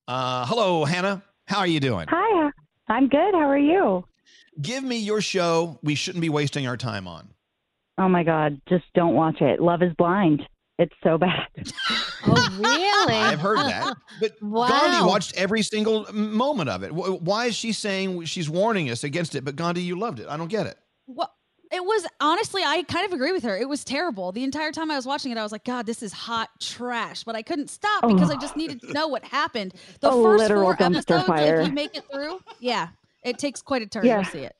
Uh, 0.06 0.46
hello, 0.46 0.84
Hannah. 0.84 1.22
How 1.46 1.58
are 1.60 1.66
you 1.66 1.80
doing? 1.80 2.06
Hi, 2.10 2.50
I'm 2.88 3.08
good. 3.08 3.34
How 3.34 3.48
are 3.48 3.58
you? 3.58 4.04
Give 4.60 4.84
me 4.84 4.98
your 4.98 5.20
show 5.20 5.78
we 5.82 5.94
shouldn't 5.94 6.22
be 6.22 6.28
wasting 6.28 6.66
our 6.66 6.76
time 6.76 7.08
on. 7.08 7.28
Oh 7.98 8.08
my 8.08 8.22
God, 8.24 8.60
just 8.68 8.84
don't 8.94 9.14
watch 9.14 9.40
it. 9.40 9.60
Love 9.60 9.82
is 9.82 9.92
blind. 9.96 10.42
It's 10.78 10.94
so 11.02 11.18
bad. 11.18 11.46
Oh 12.28 12.58
really? 12.58 13.14
I've 13.14 13.38
heard 13.38 13.58
that. 13.58 13.96
But 14.20 14.32
Wow. 14.42 14.66
Gandhi 14.68 15.06
watched 15.06 15.36
every 15.36 15.62
single 15.62 16.12
moment 16.12 16.68
of 16.68 16.82
it. 16.82 16.92
Why 16.92 17.46
is 17.46 17.54
she 17.54 17.72
saying 17.72 18.24
she's 18.24 18.50
warning 18.50 18.90
us 18.90 19.04
against 19.04 19.36
it? 19.36 19.44
But 19.44 19.54
Gandhi, 19.54 19.82
you 19.82 19.96
loved 19.96 20.18
it. 20.18 20.26
I 20.28 20.36
don't 20.36 20.48
get 20.48 20.66
it. 20.66 20.76
Well, 21.06 21.32
it 21.70 21.84
was 21.84 22.04
honestly, 22.20 22.62
I 22.64 22.82
kind 22.82 23.06
of 23.06 23.12
agree 23.12 23.30
with 23.30 23.44
her. 23.44 23.56
It 23.56 23.68
was 23.68 23.84
terrible. 23.84 24.32
The 24.32 24.42
entire 24.42 24.72
time 24.72 24.90
I 24.90 24.96
was 24.96 25.06
watching 25.06 25.30
it, 25.30 25.38
I 25.38 25.44
was 25.44 25.52
like, 25.52 25.64
God, 25.64 25.86
this 25.86 26.02
is 26.02 26.12
hot 26.12 26.48
trash. 26.58 27.22
But 27.22 27.36
I 27.36 27.42
couldn't 27.42 27.70
stop 27.70 28.00
oh. 28.02 28.12
because 28.12 28.28
I 28.30 28.36
just 28.36 28.56
needed 28.56 28.80
to 28.80 28.92
know 28.92 29.06
what 29.06 29.24
happened. 29.24 29.72
The 30.00 30.08
A 30.10 30.22
first 30.22 30.42
literal 30.42 30.62
four 30.62 30.76
dumpster 30.76 30.96
episodes, 31.20 31.26
fire. 31.26 31.60
if 31.60 31.68
you 31.68 31.74
make 31.74 31.96
it 31.96 32.04
through, 32.12 32.40
yeah, 32.58 32.88
it 33.24 33.38
takes 33.38 33.62
quite 33.62 33.82
a 33.82 33.86
turn 33.86 34.04
Yeah. 34.04 34.22
to 34.22 34.30
see 34.30 34.38
it. 34.40 34.56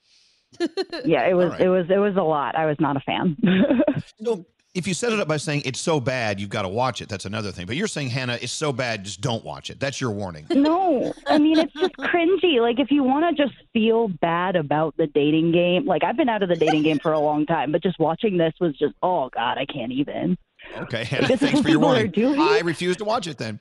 yeah, 1.05 1.27
it 1.27 1.35
was 1.35 1.47
All 1.47 1.51
right. 1.53 1.61
it 1.63 1.69
was 1.69 1.87
it 1.91 1.99
was 1.99 2.15
a 2.17 2.23
lot. 2.23 2.55
I 2.55 2.67
was 2.67 2.77
not 2.79 2.97
a 2.97 3.01
fan. 3.01 3.37
So 4.25 4.47
if 4.77 4.87
you 4.87 4.95
set 4.95 5.13
it 5.13 5.19
up 5.21 5.27
by 5.27 5.39
saying 5.39 5.63
it's 5.65 5.81
so 5.81 5.99
bad, 6.01 6.39
you've 6.39 6.51
got 6.51 6.63
to 6.63 6.69
watch 6.69 7.01
it. 7.01 7.09
That's 7.09 7.25
another 7.25 7.51
thing. 7.51 7.67
But 7.67 7.77
you're 7.77 7.87
saying, 7.89 8.11
Hannah, 8.11 8.39
it's 8.41 8.53
so 8.53 8.73
bad, 8.73 9.05
just 9.05 9.21
don't 9.21 9.45
watch 9.45 9.71
it. 9.71 9.81
That's 9.81 10.01
your 10.01 10.11
warning. 10.11 10.47
no, 10.51 11.13
I 11.27 11.39
mean 11.39 11.59
it's 11.59 11.73
just 11.73 11.97
cringy. 11.97 12.61
Like 12.61 12.79
if 12.79 12.91
you 12.91 13.03
want 13.03 13.37
to 13.37 13.43
just 13.45 13.55
feel 13.73 14.09
bad 14.09 14.55
about 14.57 14.97
the 14.97 15.07
dating 15.07 15.53
game, 15.53 15.87
like 15.87 16.05
I've 16.05 16.17
been 16.17 16.29
out 16.29 16.43
of 16.43 16.49
the 16.49 16.57
dating 16.57 16.83
game 16.83 16.99
for 16.99 17.13
a 17.13 17.19
long 17.19 17.47
time, 17.47 17.73
but 17.73 17.83
just 17.83 17.99
watching 17.99 18.37
this 18.37 18.53
was 18.61 18.77
just 18.77 18.95
oh 19.03 19.31
God, 19.35 19.59
I 19.59 19.65
can't 19.67 19.93
even. 19.93 20.37
Okay, 20.77 21.05
Hannah, 21.05 21.29
This 21.29 21.41
thanks 21.41 21.61
for 21.61 21.69
your 21.69 21.79
warning. 21.79 22.13
I 22.39 22.61
refuse 22.65 22.97
to 22.99 23.05
watch 23.05 23.27
it 23.27 23.39
then. 23.39 23.61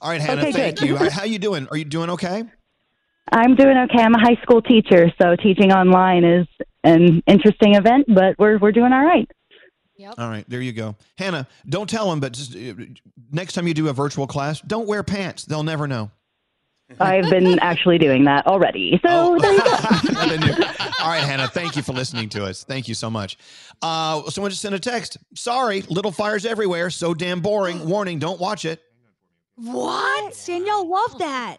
All 0.00 0.10
right, 0.10 0.20
Hannah, 0.20 0.42
Okay, 0.42 0.52
thank 0.52 0.78
good. 0.78 0.88
you. 0.88 0.96
How, 0.96 1.10
how 1.10 1.24
you 1.24 1.38
doing? 1.38 1.66
Are 1.70 1.76
you 1.76 1.84
doing 1.84 2.10
okay? 2.10 2.44
I'm 3.30 3.54
doing 3.54 3.76
okay. 3.78 4.02
I'm 4.02 4.14
a 4.14 4.20
high 4.20 4.40
school 4.42 4.60
teacher, 4.60 5.10
so 5.20 5.36
teaching 5.36 5.72
online 5.72 6.24
is 6.24 6.46
an 6.84 7.22
interesting 7.26 7.76
event, 7.76 8.06
but 8.08 8.34
we're 8.38 8.58
we're 8.58 8.72
doing 8.72 8.92
all 8.92 9.04
right. 9.04 9.30
All 10.18 10.28
right, 10.28 10.44
there 10.48 10.60
you 10.60 10.72
go. 10.72 10.96
Hannah, 11.16 11.46
don't 11.68 11.88
tell 11.88 12.08
them, 12.10 12.20
but 12.20 12.32
just 12.32 12.54
uh, 12.54 12.74
next 13.30 13.52
time 13.54 13.66
you 13.66 13.74
do 13.74 13.88
a 13.88 13.92
virtual 13.92 14.26
class, 14.26 14.60
don't 14.60 14.86
wear 14.86 15.02
pants. 15.02 15.44
They'll 15.44 15.62
never 15.62 15.86
know. 15.86 16.10
I've 17.00 17.30
been 17.30 17.58
actually 17.60 17.96
doing 17.98 18.24
that 18.24 18.46
already. 18.46 19.00
So 19.06 19.38
there 19.40 19.52
you 19.52 19.58
go. 19.64 19.70
Then 20.26 20.42
you- 20.42 20.64
All 21.00 21.08
right, 21.08 21.22
Hannah, 21.24 21.48
thank 21.48 21.74
you 21.76 21.82
for 21.82 21.92
listening 21.92 22.28
to 22.30 22.44
us. 22.44 22.64
Thank 22.64 22.86
you 22.88 22.94
so 22.94 23.08
much. 23.10 23.38
Uh, 23.80 24.28
someone 24.30 24.50
just 24.50 24.62
sent 24.62 24.74
a 24.74 24.78
text. 24.78 25.16
Sorry, 25.34 25.82
little 25.82 26.12
fires 26.12 26.44
everywhere. 26.44 26.90
So 26.90 27.14
damn 27.14 27.40
boring. 27.40 27.88
Warning, 27.88 28.18
don't 28.18 28.38
watch 28.40 28.64
it. 28.64 28.80
What? 29.56 30.42
Danielle 30.46 30.88
loved 30.88 31.18
that. 31.18 31.58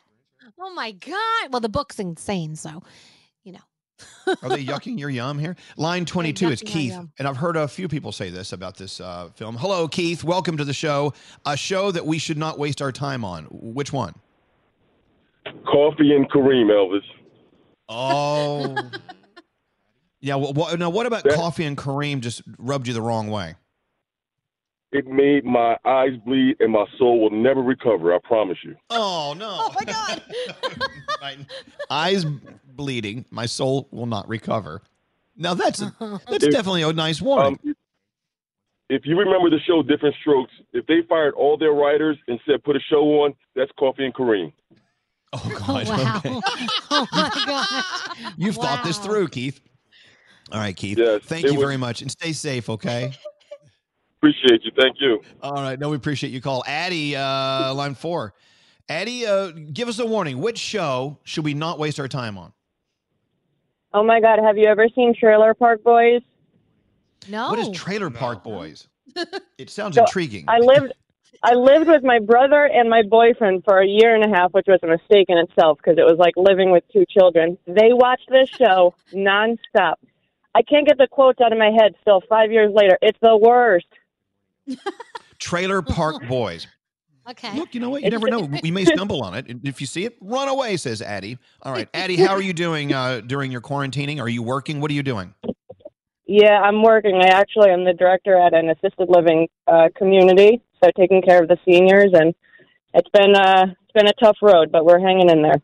Oh 0.60 0.74
my 0.74 0.91
god. 0.91 1.52
Well, 1.52 1.61
the 1.61 1.70
book's 1.70 1.99
insane, 1.99 2.56
so 2.56 2.70
you 2.70 2.76
know. 2.76 2.84
Are 4.27 4.49
they 4.49 4.63
yucking 4.63 4.99
your 4.99 5.09
yum 5.09 5.39
here? 5.39 5.55
Line 5.77 6.05
22 6.05 6.49
is 6.49 6.61
Keith. 6.65 6.97
And 7.19 7.27
I've 7.27 7.37
heard 7.37 7.57
a 7.57 7.67
few 7.67 7.87
people 7.87 8.11
say 8.11 8.29
this 8.29 8.53
about 8.53 8.77
this 8.77 9.01
uh, 9.01 9.29
film. 9.35 9.55
Hello, 9.55 9.87
Keith. 9.87 10.23
Welcome 10.23 10.57
to 10.57 10.65
the 10.65 10.73
show. 10.73 11.13
A 11.45 11.57
show 11.57 11.91
that 11.91 12.05
we 12.05 12.17
should 12.17 12.37
not 12.37 12.57
waste 12.59 12.81
our 12.81 12.91
time 12.91 13.25
on. 13.25 13.45
Which 13.51 13.91
one? 13.91 14.15
Coffee 15.65 16.15
and 16.15 16.29
Kareem, 16.29 16.67
Elvis. 16.67 17.01
Oh. 17.89 18.75
yeah. 20.21 20.35
Well, 20.35 20.53
what, 20.53 20.79
now, 20.79 20.89
what 20.89 21.05
about 21.05 21.23
Coffee 21.29 21.65
and 21.65 21.77
Kareem 21.77 22.21
just 22.21 22.41
rubbed 22.57 22.87
you 22.87 22.93
the 22.93 23.01
wrong 23.01 23.29
way? 23.29 23.55
It 24.93 25.07
made 25.07 25.43
my 25.43 25.75
eyes 25.85 26.11
bleed 26.23 26.57
and 26.59 26.71
my 26.71 26.85
soul 26.99 27.19
will 27.19 27.31
never 27.31 27.63
recover. 27.63 28.13
I 28.13 28.19
promise 28.23 28.59
you. 28.63 28.75
Oh, 28.91 29.33
no. 29.35 29.49
Oh 29.49 29.73
my 29.75 29.85
God. 29.85 31.47
Eyes 31.89 32.25
bleeding. 32.75 33.25
My 33.31 33.45
soul 33.45 33.87
will 33.91 34.05
not 34.05 34.27
recover. 34.27 34.81
Now, 35.35 35.53
that's, 35.53 35.81
a, 35.81 35.93
that's 36.29 36.43
If- 36.45 36.51
definitely 36.51 36.83
a 36.83 36.93
nice 36.93 37.21
warning. 37.21 37.59
Um, 37.65 37.75
if 38.89 39.03
you 39.05 39.17
remember 39.17 39.49
the 39.49 39.59
show 39.65 39.81
Diff'rent 39.81 40.15
Strokes, 40.21 40.51
if 40.73 40.85
they 40.85 41.01
fired 41.09 41.33
all 41.33 41.57
their 41.57 41.71
writers 41.71 42.17
and 42.27 42.39
said 42.45 42.63
put 42.63 42.75
a 42.75 42.79
show 42.79 43.23
on, 43.23 43.33
that's 43.55 43.71
Coffee 43.79 44.05
and 44.05 44.13
Kareem. 44.13 44.51
Oh, 45.31 45.51
God. 45.67 45.87
wow. 45.87 46.17
Okay. 46.17 46.39
oh 46.91 47.07
my 47.11 47.31
gosh. 47.45 48.33
You've 48.37 48.55
thought 48.55 48.83
this 48.83 48.97
through, 48.99 49.29
Keith. 49.29 49.61
All 50.51 50.59
right, 50.59 50.75
Keith. 50.75 50.97
Yes, 50.99 51.21
Thank 51.23 51.45
you 51.45 51.53
was- 51.55 51.61
very 51.63 51.77
much 51.77 52.01
and 52.03 52.11
stay 52.11 52.33
safe, 52.33 52.69
okay? 52.69 53.13
Appreciate 54.17 54.63
you. 54.63 54.71
Thank 54.79 54.97
you. 55.01 55.21
All 55.41 55.53
right. 55.53 55.79
No, 55.79 55.89
we 55.89 55.97
appreciate 55.97 56.31
you 56.31 56.39
call. 56.41 56.63
Addie, 56.67 57.15
uh, 57.15 57.73
line 57.73 57.95
four. 57.95 58.33
Addie, 58.87 59.25
uh, 59.25 59.47
give 59.73 59.87
us 59.89 59.99
a 59.99 60.05
warning. 60.05 60.39
Which 60.39 60.57
show 60.59 61.17
should 61.23 61.43
we 61.45 61.53
not 61.53 61.79
waste 61.79 61.99
our 61.99 62.07
time 62.07 62.37
on? 62.37 62.53
Oh 63.94 64.03
my 64.03 64.20
God, 64.20 64.40
have 64.44 64.57
you 64.57 64.65
ever 64.65 64.88
seen 64.95 65.14
Trailer 65.18 65.53
Park 65.53 65.84
Boys? 65.84 66.22
No. 67.30 67.49
What 67.49 67.60
is 67.60 67.70
Trailer 67.70 68.10
Park 68.10 68.44
Boys? 68.44 68.88
It 69.60 69.70
sounds 69.70 69.95
So, 69.95 70.02
intriguing. 70.02 70.45
I 70.48 70.57
lived 70.60 70.91
I 71.44 71.53
lived 71.53 71.88
with 71.88 72.03
my 72.03 72.20
brother 72.20 72.65
and 72.65 72.90
my 72.90 73.03
boyfriend 73.03 73.64
for 73.65 73.80
a 73.82 73.86
year 73.88 74.15
and 74.15 74.24
a 74.24 74.36
half, 74.36 74.52
which 74.53 74.65
was 74.68 74.80
a 74.82 74.88
mistake 74.88 75.26
in 75.30 75.38
itself 75.38 75.78
because 75.78 75.98
it 75.98 76.03
was 76.03 76.18
like 76.18 76.34
living 76.38 76.72
with 76.72 76.84
two 76.91 77.06
children. 77.10 77.57
They 77.68 77.91
watched 77.91 78.30
this 78.30 78.49
show 78.49 78.95
nonstop. 79.14 79.95
I 80.56 80.61
can't 80.64 80.88
get 80.88 80.98
the 80.98 81.07
quotes 81.10 81.40
out 81.41 81.52
of 81.52 81.60
my 81.60 81.70
head 81.72 81.94
still 82.02 82.22
5 82.28 82.52
years 82.52 82.72
later. 82.74 82.98
It's 83.02 83.18
the 83.22 83.38
worst. 83.38 83.88
Trailer 85.38 85.82
Park 85.82 86.26
Boys. 86.28 86.68
Okay. 87.29 87.57
Look, 87.57 87.73
you 87.73 87.79
know 87.79 87.89
what? 87.89 88.03
You 88.03 88.09
never 88.09 88.29
know. 88.29 88.49
We 88.61 88.71
may 88.71 88.85
stumble 88.85 89.23
on 89.23 89.33
it. 89.35 89.45
If 89.63 89.79
you 89.79 89.87
see 89.87 90.05
it, 90.05 90.17
run 90.19 90.49
away, 90.49 90.75
says 90.77 91.01
Addie. 91.01 91.37
All 91.61 91.71
right. 91.71 91.87
Addie, 91.93 92.17
how 92.17 92.33
are 92.33 92.41
you 92.41 92.53
doing 92.53 92.93
uh, 92.93 93.21
during 93.21 93.51
your 93.51 93.61
quarantining? 93.61 94.19
Are 94.19 94.27
you 94.27 94.43
working? 94.43 94.81
What 94.81 94.91
are 94.91 94.93
you 94.93 95.03
doing? 95.03 95.33
Yeah, 96.25 96.59
I'm 96.59 96.81
working. 96.81 97.15
I 97.15 97.27
actually 97.27 97.69
am 97.69 97.85
the 97.85 97.93
director 97.93 98.37
at 98.37 98.53
an 98.53 98.69
assisted 98.69 99.07
living 99.09 99.47
uh, 99.67 99.89
community, 99.95 100.61
so 100.83 100.89
taking 100.97 101.21
care 101.21 101.41
of 101.41 101.47
the 101.47 101.57
seniors, 101.65 102.11
and 102.13 102.33
it's 102.93 103.09
been 103.09 103.35
uh, 103.35 103.65
it's 103.69 103.91
been 103.93 104.07
a 104.07 104.13
tough 104.13 104.37
road, 104.41 104.71
but 104.71 104.85
we're 104.85 104.99
hanging 104.99 105.29
in 105.29 105.41
there. 105.41 105.61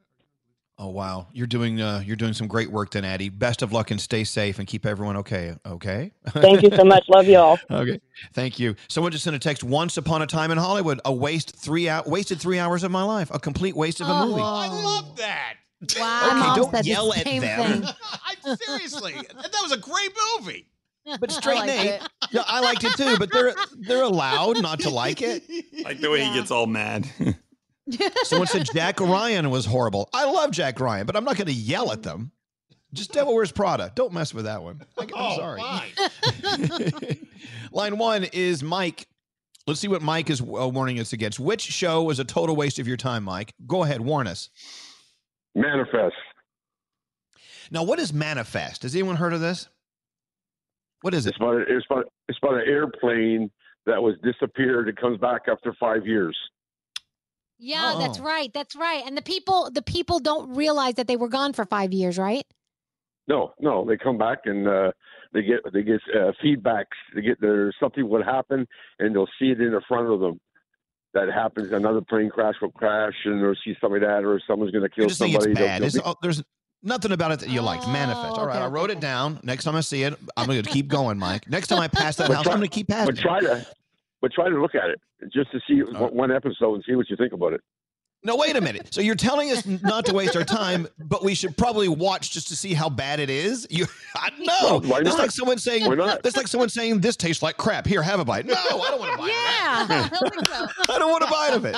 Oh 0.81 0.87
wow, 0.87 1.27
you're 1.33 1.45
doing 1.45 1.81
uh, 1.81 2.01
you're 2.05 2.15
doing 2.15 2.31
some 2.31 2.47
great 2.47 2.71
work, 2.71 2.91
then, 2.91 3.03
Addie. 3.03 3.27
Best 3.27 3.61
of 3.61 3.73
luck 3.73 3.91
and 3.91 3.99
stay 3.99 4.23
safe 4.23 4.59
and 4.59 4.67
keep 4.67 4.85
everyone 4.85 5.17
okay. 5.17 5.53
Okay. 5.65 6.11
Thank 6.29 6.63
you 6.63 6.69
so 6.73 6.85
much. 6.85 7.03
Love 7.09 7.27
you 7.27 7.37
all. 7.37 7.59
Okay, 7.69 7.99
thank 8.33 8.59
you. 8.59 8.75
Someone 8.87 9.11
just 9.11 9.25
sent 9.25 9.35
a 9.35 9.39
text. 9.39 9.61
Once 9.61 9.97
upon 9.97 10.21
a 10.21 10.27
time 10.27 10.51
in 10.51 10.57
Hollywood, 10.57 11.01
a 11.03 11.11
waste 11.13 11.53
three 11.57 11.89
out 11.89 12.07
wasted 12.07 12.39
three 12.39 12.59
hours 12.59 12.83
of 12.83 12.91
my 12.91 13.03
life, 13.03 13.29
a 13.33 13.39
complete 13.39 13.75
waste 13.75 13.99
of 13.99 14.07
a 14.07 14.25
movie. 14.25 14.41
I 14.41 14.67
love 14.67 15.17
that. 15.17 15.55
Wow. 15.97 16.27
Okay, 16.27 16.39
Mom 16.39 16.71
don't 16.71 16.85
yell 16.85 17.13
at 17.13 17.25
them. 17.25 17.41
thing. 17.41 17.83
I, 18.45 18.55
seriously, 18.55 19.13
that 19.13 19.59
was 19.61 19.73
a 19.73 19.77
great 19.77 20.11
movie. 20.37 20.65
But 21.19 21.31
straight 21.31 21.65
Nate, 21.65 22.01
no, 22.33 22.43
I 22.45 22.61
liked 22.61 22.83
it 22.85 22.93
too. 22.93 23.17
But 23.17 23.31
they're 23.33 23.53
they're 23.79 24.03
allowed 24.03 24.61
not 24.61 24.79
to 24.81 24.89
like 24.89 25.21
it. 25.21 25.43
Like 25.83 25.99
the 25.99 26.09
way 26.11 26.23
he 26.23 26.33
gets 26.33 26.51
all 26.51 26.67
mad. 26.67 27.07
Someone 28.23 28.47
said 28.47 28.67
Jack 28.73 28.99
Ryan 28.99 29.49
was 29.49 29.65
horrible. 29.65 30.09
I 30.13 30.25
love 30.25 30.51
Jack 30.51 30.79
Ryan, 30.79 31.05
but 31.05 31.15
I'm 31.15 31.23
not 31.23 31.37
going 31.37 31.47
to 31.47 31.53
yell 31.53 31.91
at 31.91 32.03
them. 32.03 32.31
Just 32.93 33.13
Devil 33.13 33.35
Wears 33.35 33.51
Prada. 33.51 33.91
Don't 33.93 34.13
mess 34.13 34.33
with 34.33 34.45
that 34.45 34.63
one. 34.63 34.81
Like, 34.97 35.11
I'm 35.15 35.35
sorry. 35.35 35.61
Line 37.71 37.97
one 37.97 38.25
is 38.33 38.63
Mike. 38.63 39.07
Let's 39.67 39.79
see 39.79 39.87
what 39.87 40.01
Mike 40.01 40.31
is 40.31 40.41
uh, 40.41 40.67
warning 40.67 40.99
us 40.99 41.13
against. 41.13 41.39
Which 41.39 41.61
show 41.61 42.03
was 42.03 42.19
a 42.19 42.23
total 42.23 42.55
waste 42.55 42.79
of 42.79 42.87
your 42.87 42.97
time, 42.97 43.23
Mike? 43.23 43.53
Go 43.67 43.83
ahead, 43.83 44.01
warn 44.01 44.25
us. 44.25 44.49
Manifest. 45.53 46.15
Now, 47.69 47.83
what 47.83 47.99
is 47.99 48.11
Manifest? 48.11 48.81
Has 48.81 48.95
anyone 48.95 49.17
heard 49.17 49.33
of 49.33 49.41
this? 49.41 49.69
What 51.01 51.13
is 51.13 51.27
it? 51.27 51.29
It's 51.29 51.37
about 51.37 51.61
it's 51.61 51.85
about 51.89 52.05
it's 52.27 52.39
about 52.41 52.55
an 52.55 52.67
airplane 52.67 53.51
that 53.85 54.01
was 54.01 54.15
disappeared. 54.23 54.89
It 54.89 54.97
comes 54.97 55.19
back 55.19 55.43
after 55.47 55.73
five 55.79 56.05
years. 56.05 56.35
Yeah, 57.59 57.95
that's 57.99 58.19
Oh. 58.19 58.23
right. 58.23 58.51
That's 58.53 58.75
right. 58.75 59.03
And 59.05 59.17
the 59.17 59.21
people 59.21 59.69
the 59.71 59.81
people 59.81 60.19
don't 60.19 60.55
realize 60.55 60.95
that 60.95 61.07
they 61.07 61.17
were 61.17 61.27
gone 61.27 61.53
for 61.53 61.65
5 61.65 61.91
years, 61.93 62.17
right? 62.17 62.45
No, 63.27 63.53
no, 63.59 63.85
they 63.85 63.95
come 63.97 64.17
back 64.17 64.39
and 64.45 64.67
uh, 64.67 64.91
they 65.33 65.43
get 65.43 65.59
they 65.71 65.83
get 65.83 65.99
uh, 66.15 66.31
feedbacks. 66.43 66.85
They 67.13 67.21
get 67.21 67.39
there's 67.39 67.75
something 67.79 68.07
would 68.09 68.25
happen, 68.25 68.65
and 68.97 69.13
they'll 69.15 69.27
see 69.37 69.49
it 69.51 69.61
in 69.61 69.71
the 69.71 69.81
front 69.87 70.07
of 70.11 70.19
them. 70.19 70.39
That 71.13 71.31
happens. 71.31 71.71
Another 71.71 72.01
plane 72.01 72.29
crash 72.29 72.55
will 72.61 72.71
crash, 72.71 73.13
and 73.25 73.41
they'll 73.43 73.53
see 73.63 73.75
somebody 73.81 74.05
that, 74.05 74.23
or 74.23 74.41
someone's 74.47 74.71
going 74.71 74.83
to 74.83 74.89
kill 74.89 75.03
You're 75.03 75.09
just 75.09 75.19
saying 75.19 75.33
it's 75.35 75.43
somebody. 75.43 75.59
They'll- 75.59 75.67
bad. 75.67 75.81
they'll 75.81 75.87
It's- 75.87 76.03
be- 76.03 76.09
oh, 76.09 76.15
there's 76.23 76.41
nothing 76.81 77.11
about 77.11 77.31
it 77.33 77.39
that 77.41 77.49
you 77.49 77.61
liked. 77.61 77.87
Manifest. 77.87 78.37
All 78.37 78.47
right, 78.47 78.61
I 78.61 78.67
wrote 78.67 78.89
it 78.89 78.99
down. 78.99 79.39
Next 79.43 79.63
time 79.65 79.75
I 79.75 79.81
see 79.81 80.03
it, 80.03 80.15
I'm 80.37 80.47
going 80.47 80.63
to 80.63 80.69
keep 80.69 80.87
going, 80.87 81.17
Mike. 81.19 81.47
Next 81.49 81.67
time 81.67 81.79
I 81.79 81.87
pass 81.87 82.15
that 82.15 82.27
But 82.29 82.35
house, 82.35 82.43
try- 82.45 82.53
I'm 82.53 82.59
going 82.59 82.69
to 82.69 82.73
keep 82.75 82.87
passing. 82.87 83.13
But 83.15 83.21
try 83.21 83.39
to, 83.41 83.67
but 84.21 84.31
try 84.31 84.49
to 84.49 84.59
look 84.61 84.73
at 84.75 84.89
it 84.89 84.99
just 85.33 85.51
to 85.51 85.59
see 85.67 85.81
one- 85.81 86.15
one 86.15 86.31
episode 86.31 86.75
and 86.75 86.83
see 86.87 86.95
what 86.95 87.09
you 87.09 87.15
think 87.15 87.33
about 87.33 87.53
it. 87.53 87.61
No, 88.21 88.35
wait 88.35 88.57
a 88.57 88.61
minute. 88.61 88.93
So 88.93 88.99
you're 88.99 89.15
telling 89.15 89.49
us 89.49 89.65
not 89.65 90.05
to 90.07 90.13
waste 90.13 90.35
our 90.35 90.43
time, 90.43 90.87
but 90.97 91.23
we 91.23 91.33
should 91.33 91.55
probably 91.55 91.87
watch 91.87 92.31
just 92.31 92.49
to 92.49 92.55
see 92.57 92.73
how 92.73 92.89
bad 92.89 93.21
it 93.21 93.29
is? 93.29 93.65
You, 93.69 93.85
I, 94.15 94.29
no, 94.37 94.79
Well, 94.85 95.01
that's 95.01 95.17
like 95.17 95.31
someone 95.31 95.57
saying. 95.57 95.85
Why 95.85 95.95
not? 95.95 96.21
That's 96.21 96.35
like 96.35 96.49
someone 96.49 96.67
saying 96.67 96.99
this 96.99 97.15
tastes 97.15 97.41
like 97.41 97.55
crap. 97.55 97.87
Here, 97.87 98.01
have 98.01 98.19
a 98.19 98.25
bite. 98.25 98.45
No, 98.45 98.55
I 98.55 98.89
don't 98.89 98.99
want 98.99 99.11
to 99.13 99.17
bite. 99.19 99.27
Yeah. 99.29 100.09
I 100.89 100.99
don't 100.99 101.11
want 101.11 101.23
a 101.23 101.27
bite 101.27 101.53
of 101.53 101.63
it. 101.63 101.75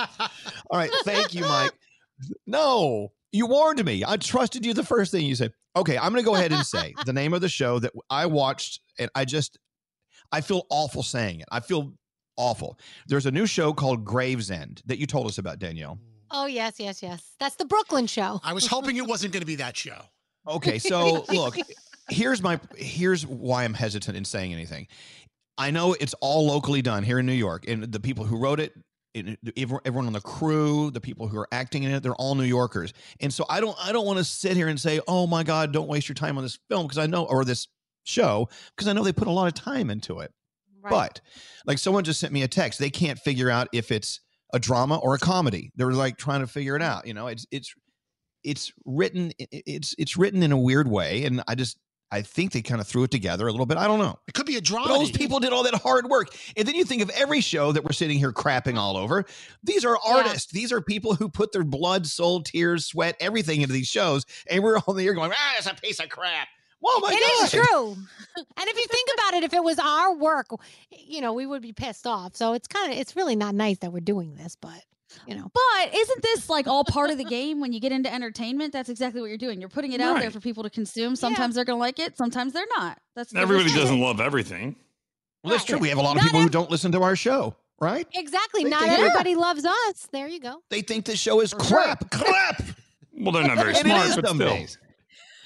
All 0.71 0.79
right, 0.79 0.89
thank 1.03 1.35
you, 1.35 1.41
Mike. 1.41 1.73
No, 2.47 3.11
you 3.31 3.45
warned 3.45 3.83
me. 3.85 4.03
I 4.05 4.17
trusted 4.17 4.65
you. 4.65 4.73
The 4.73 4.83
first 4.83 5.11
thing 5.11 5.25
you 5.25 5.35
said. 5.35 5.51
Okay, 5.75 5.97
I'm 5.97 6.11
going 6.11 6.23
to 6.23 6.25
go 6.25 6.35
ahead 6.35 6.51
and 6.51 6.65
say 6.65 6.93
the 7.05 7.13
name 7.13 7.33
of 7.33 7.41
the 7.41 7.47
show 7.49 7.79
that 7.79 7.93
I 8.09 8.25
watched, 8.25 8.81
and 8.99 9.09
I 9.15 9.23
just, 9.25 9.57
I 10.31 10.41
feel 10.41 10.65
awful 10.69 11.01
saying 11.03 11.39
it. 11.39 11.47
I 11.51 11.59
feel 11.61 11.93
awful. 12.37 12.77
There's 13.07 13.25
a 13.25 13.31
new 13.31 13.45
show 13.45 13.73
called 13.73 14.05
Gravesend 14.05 14.81
that 14.85 14.97
you 14.97 15.05
told 15.05 15.27
us 15.27 15.37
about, 15.37 15.59
Danielle. 15.59 15.99
Oh, 16.31 16.45
yes, 16.45 16.79
yes, 16.79 17.03
yes. 17.03 17.35
That's 17.39 17.55
the 17.55 17.65
Brooklyn 17.65 18.07
show. 18.07 18.39
I 18.43 18.53
was 18.53 18.67
hoping 18.67 18.95
it 18.97 19.05
wasn't 19.05 19.33
going 19.33 19.41
to 19.41 19.47
be 19.47 19.55
that 19.55 19.75
show. 19.75 19.99
Okay, 20.47 20.79
so 20.79 21.25
look, 21.33 21.55
here's 22.09 22.41
my 22.41 22.59
here's 22.77 23.25
why 23.27 23.63
I'm 23.63 23.73
hesitant 23.73 24.17
in 24.17 24.25
saying 24.25 24.53
anything. 24.53 24.87
I 25.57 25.71
know 25.71 25.93
it's 25.93 26.15
all 26.15 26.47
locally 26.47 26.81
done 26.81 27.03
here 27.03 27.19
in 27.19 27.25
New 27.25 27.33
York, 27.33 27.67
and 27.67 27.83
the 27.83 27.99
people 27.99 28.25
who 28.25 28.37
wrote 28.37 28.59
it, 28.59 28.73
and 29.13 29.37
everyone 29.57 29.81
everyone 29.85 30.07
on 30.07 30.13
the 30.13 30.21
crew, 30.21 30.89
the 30.91 31.01
people 31.01 31.27
who 31.27 31.37
are 31.37 31.47
acting 31.51 31.83
in 31.83 31.91
it, 31.91 32.01
they're 32.01 32.15
all 32.15 32.35
New 32.35 32.43
Yorkers. 32.43 32.93
And 33.19 33.33
so 33.33 33.45
I 33.49 33.59
don't 33.59 33.77
I 33.79 33.91
don't 33.91 34.05
want 34.05 34.17
to 34.17 34.23
sit 34.23 34.55
here 34.55 34.67
and 34.67 34.79
say, 34.79 34.99
"Oh 35.07 35.27
my 35.27 35.43
God, 35.43 35.73
don't 35.73 35.87
waste 35.87 36.07
your 36.07 36.15
time 36.15 36.37
on 36.37 36.43
this 36.43 36.57
film," 36.69 36.87
because 36.87 36.97
I 36.97 37.05
know 37.05 37.25
or 37.25 37.45
this 37.45 37.67
show 38.03 38.49
because 38.75 38.87
I 38.87 38.93
know 38.93 39.03
they 39.03 39.13
put 39.13 39.27
a 39.27 39.31
lot 39.31 39.47
of 39.47 39.53
time 39.53 39.89
into 39.89 40.19
it. 40.19 40.31
But 40.89 41.21
like 41.65 41.77
someone 41.77 42.03
just 42.03 42.19
sent 42.19 42.33
me 42.33 42.43
a 42.43 42.47
text, 42.47 42.79
they 42.79 42.89
can't 42.89 43.19
figure 43.19 43.49
out 43.49 43.67
if 43.73 43.91
it's 43.91 44.19
a 44.53 44.59
drama 44.59 44.97
or 44.97 45.15
a 45.15 45.19
comedy. 45.19 45.71
They're 45.75 45.91
like 45.91 46.17
trying 46.17 46.41
to 46.41 46.47
figure 46.47 46.75
it 46.75 46.81
out. 46.81 47.05
You 47.07 47.13
know, 47.13 47.27
it's 47.27 47.45
it's 47.51 47.73
it's 48.43 48.71
written 48.85 49.31
i- 49.39 49.47
i- 49.53 49.63
it's 49.65 49.93
it's 49.97 50.17
written 50.17 50.41
in 50.43 50.51
a 50.51 50.57
weird 50.57 50.87
way, 50.89 51.25
and 51.25 51.43
I 51.47 51.55
just 51.55 51.77
I 52.13 52.21
think 52.23 52.51
they 52.51 52.61
kind 52.61 52.81
of 52.81 52.87
threw 52.87 53.03
it 53.03 53.11
together 53.11 53.47
a 53.47 53.51
little 53.51 53.65
bit. 53.65 53.77
I 53.77 53.87
don't 53.87 53.99
know. 53.99 54.19
It 54.27 54.33
could 54.33 54.45
be 54.45 54.57
a 54.57 54.61
drama. 54.61 54.89
Those 54.89 55.11
people 55.11 55.39
did 55.39 55.53
all 55.53 55.63
that 55.63 55.75
hard 55.75 56.07
work. 56.07 56.35
And 56.57 56.67
then 56.67 56.75
you 56.75 56.83
think 56.83 57.01
of 57.01 57.09
every 57.11 57.39
show 57.39 57.71
that 57.71 57.85
we're 57.85 57.93
sitting 57.93 58.19
here 58.19 58.33
crapping 58.33 58.75
all 58.75 58.97
over. 58.97 59.23
These 59.63 59.85
are 59.85 59.97
artists. 60.05 60.51
These 60.51 60.73
are 60.73 60.81
people 60.81 61.15
who 61.15 61.29
put 61.29 61.53
their 61.53 61.63
blood, 61.63 62.05
soul, 62.05 62.43
tears, 62.43 62.85
sweat, 62.85 63.15
everything 63.21 63.61
into 63.61 63.71
these 63.73 63.87
shows. 63.87 64.25
And 64.49 64.61
we're 64.61 64.77
on 64.87 64.97
the 64.97 65.05
air 65.07 65.13
going, 65.13 65.31
ah, 65.33 65.53
it's 65.57 65.67
a 65.67 65.73
piece 65.73 66.01
of 66.01 66.09
crap. 66.09 66.49
Oh 66.83 66.99
my 67.03 67.11
It 67.13 67.19
God. 67.19 67.43
is 67.45 67.51
true. 67.67 67.95
And 68.37 68.69
if 68.69 68.77
you 68.77 68.85
think 68.89 69.09
about 69.13 69.33
it, 69.35 69.43
if 69.43 69.53
it 69.53 69.61
was 69.63 69.77
our 69.77 70.15
work, 70.15 70.47
you 70.89 71.19
know, 71.19 71.33
we 71.33 71.45
would 71.45 71.61
be 71.61 71.73
pissed 71.73 72.07
off. 72.07 72.35
So 72.35 72.53
it's 72.53 72.65
kind 72.67 72.91
of, 72.93 72.97
it's 72.97 73.15
really 73.15 73.35
not 73.35 73.53
nice 73.53 73.79
that 73.79 73.91
we're 73.91 73.99
doing 73.99 74.35
this, 74.35 74.55
but, 74.55 74.81
you 75.27 75.35
know. 75.35 75.51
But 75.53 75.93
isn't 75.93 76.21
this 76.23 76.49
like 76.49 76.65
all 76.65 76.85
part 76.85 77.09
of 77.09 77.17
the 77.17 77.25
game 77.25 77.59
when 77.59 77.73
you 77.73 77.81
get 77.81 77.91
into 77.91 78.11
entertainment? 78.11 78.71
That's 78.71 78.87
exactly 78.87 79.19
what 79.19 79.27
you're 79.27 79.37
doing. 79.37 79.59
You're 79.59 79.69
putting 79.69 79.91
it 79.91 79.99
out 79.99 80.19
there 80.19 80.31
for 80.31 80.39
people 80.39 80.63
to 80.63 80.69
consume. 80.69 81.17
Sometimes 81.17 81.55
they're 81.55 81.65
going 81.65 81.75
to 81.75 81.79
like 81.81 81.99
it, 81.99 82.15
sometimes 82.17 82.53
they're 82.53 82.65
not. 82.77 82.99
That's 83.15 83.35
Everybody 83.35 83.73
doesn't 83.73 83.99
love 83.99 84.21
everything. 84.21 84.77
Well, 85.43 85.51
that's 85.51 85.65
true. 85.65 85.77
We 85.77 85.89
have 85.89 85.97
a 85.97 86.01
lot 86.01 86.15
of 86.15 86.23
people 86.23 86.39
who 86.39 86.49
don't 86.49 86.71
listen 86.71 86.93
to 86.93 87.01
our 87.03 87.17
show, 87.17 87.53
right? 87.81 88.07
Exactly. 88.13 88.63
They 88.63 88.69
Not 88.69 88.83
think- 88.83 88.93
everybody 88.93 89.35
loves 89.35 89.65
us. 89.65 90.07
There 90.13 90.29
you 90.29 90.39
go. 90.39 90.61
They 90.69 90.81
think 90.81 91.03
this 91.03 91.19
show 91.19 91.41
is 91.41 91.53
crap. 91.53 92.09
Crap. 92.11 92.61
Well, 93.13 93.33
they're 93.33 93.43
not 93.45 93.57
very 93.57 93.75
smart, 93.75 94.07
is 94.07 94.15
but 94.15 94.25
still. 94.29 94.37
days. 94.39 94.77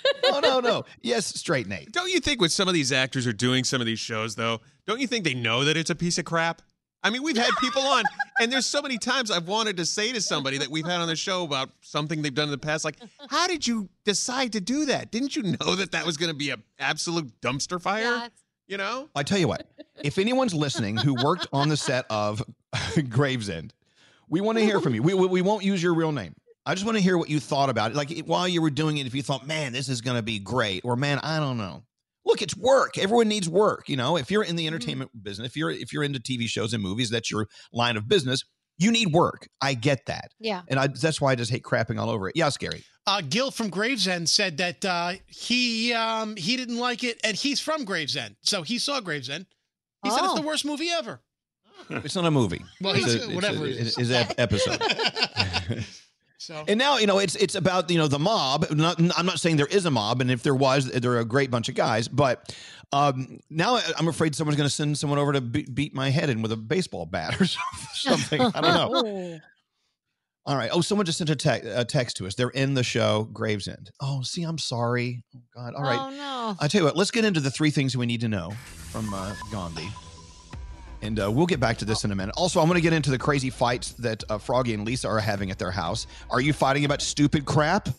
No, 0.32 0.40
no, 0.40 0.60
no. 0.60 0.86
Yes, 1.02 1.28
straight 1.28 1.68
Nate. 1.68 1.92
Don't 1.92 2.12
you 2.12 2.20
think 2.20 2.42
when 2.42 2.50
some 2.50 2.68
of 2.68 2.74
these 2.74 2.92
actors 2.92 3.28
are 3.28 3.34
doing 3.34 3.64
some 3.64 3.80
of 3.80 3.88
these 3.88 4.00
shows, 4.00 4.36
though, 4.36 4.60
don't 4.88 5.00
you 5.00 5.08
think 5.08 5.24
they 5.24 5.34
know 5.34 5.64
that 5.64 5.78
it's 5.78 5.90
a 5.90 5.96
piece 5.96 6.18
of 6.18 6.26
crap? 6.26 6.62
I 7.04 7.12
mean, 7.12 7.22
we've 7.22 7.38
had 7.38 7.52
people 7.62 7.84
on, 7.84 8.04
and 8.42 8.52
there's 8.52 8.66
so 8.66 8.82
many 8.82 8.98
times 8.98 9.30
I've 9.30 9.48
wanted 9.48 9.78
to 9.78 9.86
say 9.86 10.12
to 10.12 10.20
somebody 10.20 10.58
that 10.58 10.70
we've 10.70 10.86
had 10.86 11.00
on 11.00 11.08
the 11.08 11.16
show 11.16 11.44
about 11.44 11.70
something 11.82 12.22
they've 12.24 12.34
done 12.34 12.46
in 12.46 12.52
the 12.52 12.58
past, 12.58 12.84
like, 12.84 12.98
how 13.30 13.46
did 13.48 13.66
you 13.66 13.88
decide 14.04 14.54
to 14.54 14.62
do 14.62 14.86
that? 14.86 15.12
Didn't 15.12 15.36
you 15.36 15.44
know 15.44 15.76
that 15.76 15.92
that 15.92 16.06
was 16.06 16.18
going 16.18 16.32
to 16.32 16.36
be 16.36 16.50
an 16.50 16.64
absolute 16.80 17.40
dumpster 17.42 17.80
fire? 17.80 18.30
You 18.68 18.78
know? 18.78 19.10
I 19.16 19.22
tell 19.22 19.38
you 19.38 19.48
what, 19.48 19.68
if 20.04 20.18
anyone's 20.18 20.56
listening 20.56 20.98
who 20.98 21.14
worked 21.24 21.48
on 21.54 21.70
the 21.70 21.78
set 21.78 22.06
of 22.10 22.44
Gravesend, 23.10 23.74
we 24.28 24.42
want 24.42 24.58
to 24.58 24.64
hear 24.64 24.82
from 24.82 24.96
you. 24.96 25.04
We, 25.04 25.14
we, 25.14 25.28
we 25.28 25.42
won't 25.44 25.64
use 25.64 25.84
your 25.84 25.94
real 25.94 26.12
name. 26.12 26.36
I 26.66 26.74
just 26.74 26.86
want 26.86 26.98
to 26.98 27.04
hear 27.04 27.18
what 27.18 27.30
you 27.30 27.40
thought 27.40 27.70
about 27.70 27.92
it. 27.92 27.98
Like 27.98 28.26
while 28.26 28.48
you 28.48 28.62
were 28.62 28.70
doing 28.70 28.98
it, 28.98 29.06
if 29.06 29.14
you 29.14 29.22
thought, 29.22 29.46
man, 29.46 29.72
this 29.74 29.88
is 29.90 30.02
going 30.02 30.18
to 30.18 30.24
be 30.24 30.40
great, 30.40 30.84
or 30.84 30.96
man, 30.96 31.20
I 31.20 31.40
don't 31.40 31.58
know. 31.58 31.84
Look, 32.26 32.42
it's 32.42 32.58
work. 32.58 32.98
Everyone 32.98 33.28
needs 33.28 33.48
work. 33.48 33.88
You 33.88 33.98
know, 33.98 34.18
if 34.18 34.32
you're 34.32 34.44
in 34.44 34.56
the 34.56 34.66
entertainment 34.66 35.12
business, 35.24 35.46
if 35.48 35.56
you're 35.56 35.70
if 35.70 35.94
you're 35.94 36.04
into 36.04 36.20
TV 36.20 36.48
shows 36.48 36.74
and 36.74 36.82
movies, 36.82 37.10
that's 37.12 37.30
your 37.30 37.48
line 37.72 37.98
of 37.98 38.08
business. 38.08 38.44
You 38.78 38.92
need 38.92 39.14
work. 39.14 39.48
I 39.62 39.74
get 39.76 40.08
that. 40.08 40.32
Yeah. 40.40 40.64
And 40.68 40.80
I, 40.80 40.88
that's 40.88 41.22
why 41.22 41.32
I 41.32 41.36
just 41.36 41.50
hate 41.52 41.64
crapping 41.64 41.98
all 42.00 42.10
over 42.10 42.28
it. 42.28 42.36
Yeah, 42.36 42.50
scary. 42.50 42.84
Uh, 43.08 43.22
Gil 43.22 43.52
from 43.52 43.70
Gravesend 43.70 44.28
said 44.28 44.58
that 44.58 44.84
uh, 44.84 45.14
he 45.28 45.94
um, 45.94 46.36
he 46.36 46.58
didn't 46.58 46.80
like 46.80 47.04
it, 47.04 47.20
and 47.24 47.38
he's 47.38 47.60
from 47.62 47.86
Gravesend, 47.86 48.36
so 48.42 48.64
he 48.64 48.80
saw 48.80 49.00
Gravesend. 49.00 49.46
He 50.04 50.10
said 50.10 50.24
it's 50.24 50.34
Oh. 50.34 50.36
the 50.36 50.42
worst 50.48 50.66
movie 50.66 50.90
ever. 50.90 51.22
It's 51.90 52.16
not 52.16 52.26
a 52.26 52.32
movie. 52.32 52.64
Well, 52.82 52.96
it's 52.96 53.14
he's- 53.14 53.28
whatever 53.28 53.66
it 53.68 53.76
is. 53.78 53.98
It's 53.98 54.10
an 54.10 54.34
episode. 54.40 54.82
So 56.46 56.64
And 56.68 56.78
now 56.78 56.98
you 56.98 57.08
know 57.08 57.18
it's 57.18 57.36
it's 57.36 57.56
about 57.56 57.90
you 57.90 57.98
know 57.98 58.08
the 58.08 58.20
mob. 58.20 58.70
Not, 58.70 59.00
I'm 59.18 59.26
not 59.26 59.40
saying 59.40 59.58
there 59.58 59.66
is 59.66 59.86
a 59.86 59.92
mob, 59.92 60.22
and 60.22 60.30
if 60.30 60.44
there 60.44 60.54
was, 60.54 60.86
they're 60.92 61.18
a 61.18 61.26
great 61.26 61.50
bunch 61.50 61.70
of 61.70 61.76
guys. 61.76 62.08
But 62.08 62.56
um, 62.92 63.40
now 63.50 63.80
I'm 63.98 64.08
afraid 64.08 64.36
someone's 64.36 64.56
going 64.58 64.70
to 64.70 64.74
send 64.76 64.96
someone 64.98 65.18
over 65.18 65.34
to 65.34 65.42
be- 65.42 65.64
beat 65.66 65.96
my 65.96 66.12
head 66.12 66.30
in 66.30 66.44
with 66.44 66.52
a 66.52 66.58
baseball 66.58 67.08
bat 67.08 67.42
or 67.42 67.46
something. 67.94 68.40
I 68.42 68.62
don't 68.62 68.74
know. 68.94 69.40
All 70.48 70.56
right. 70.56 70.70
Oh, 70.72 70.82
someone 70.82 71.08
just 71.08 71.18
sent 71.18 71.32
a, 71.32 71.36
te- 71.36 71.68
a 71.68 71.84
text 71.84 72.18
to 72.18 72.28
us. 72.28 72.36
They're 72.36 72.50
in 72.50 72.76
the 72.76 72.84
show 72.84 73.24
Gravesend. 73.34 73.90
Oh, 74.00 74.22
see, 74.22 74.44
I'm 74.44 74.60
sorry. 74.60 75.24
Oh 75.36 75.40
God. 75.56 75.74
All 75.74 75.82
right. 75.82 76.00
Oh, 76.00 76.10
no. 76.12 76.56
I 76.60 76.68
tell 76.68 76.82
you 76.82 76.86
what. 76.86 76.96
Let's 76.96 77.10
get 77.10 77.26
into 77.26 77.40
the 77.40 77.50
three 77.50 77.72
things 77.72 77.98
we 77.98 78.06
need 78.06 78.22
to 78.22 78.28
know 78.30 78.52
from 78.92 79.12
uh, 79.12 79.34
Gandhi. 79.52 79.90
And 81.06 81.20
uh, 81.20 81.32
we'll 81.32 81.46
get 81.46 81.60
back 81.60 81.78
to 81.78 81.86
this 81.86 82.04
in 82.04 82.12
a 82.12 82.16
minute. 82.16 82.34
Also, 82.36 82.60
I'm 82.60 82.68
going 82.68 82.78
to 82.78 82.82
get 82.82 82.94
into 82.94 83.12
the 83.12 83.20
crazy 83.20 83.52
fights 83.52 83.92
that 83.94 84.24
uh, 84.28 84.40
Froggy 84.40 84.74
and 84.74 84.86
Lisa 84.86 85.08
are 85.08 85.20
having 85.20 85.52
at 85.52 85.60
their 85.60 85.70
house. 85.70 86.08
Are 86.32 86.42
you 86.42 86.52
fighting 86.52 86.84
about 86.84 87.02
stupid 87.02 87.46
crap? 87.46 87.90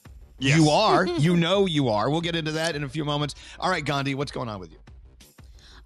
You 0.41 0.70
are. 0.70 1.07
you 1.19 1.37
know 1.37 1.66
you 1.66 1.89
are. 1.89 2.11
We'll 2.11 2.20
get 2.20 2.35
into 2.35 2.53
that 2.53 2.74
in 2.74 2.83
a 2.83 2.89
few 2.89 3.05
moments. 3.05 3.37
All 3.61 3.70
right, 3.70 3.85
Gandhi, 3.85 4.16
what's 4.16 4.33
going 4.33 4.49
on 4.49 4.59
with 4.59 4.73
you? 4.73 4.78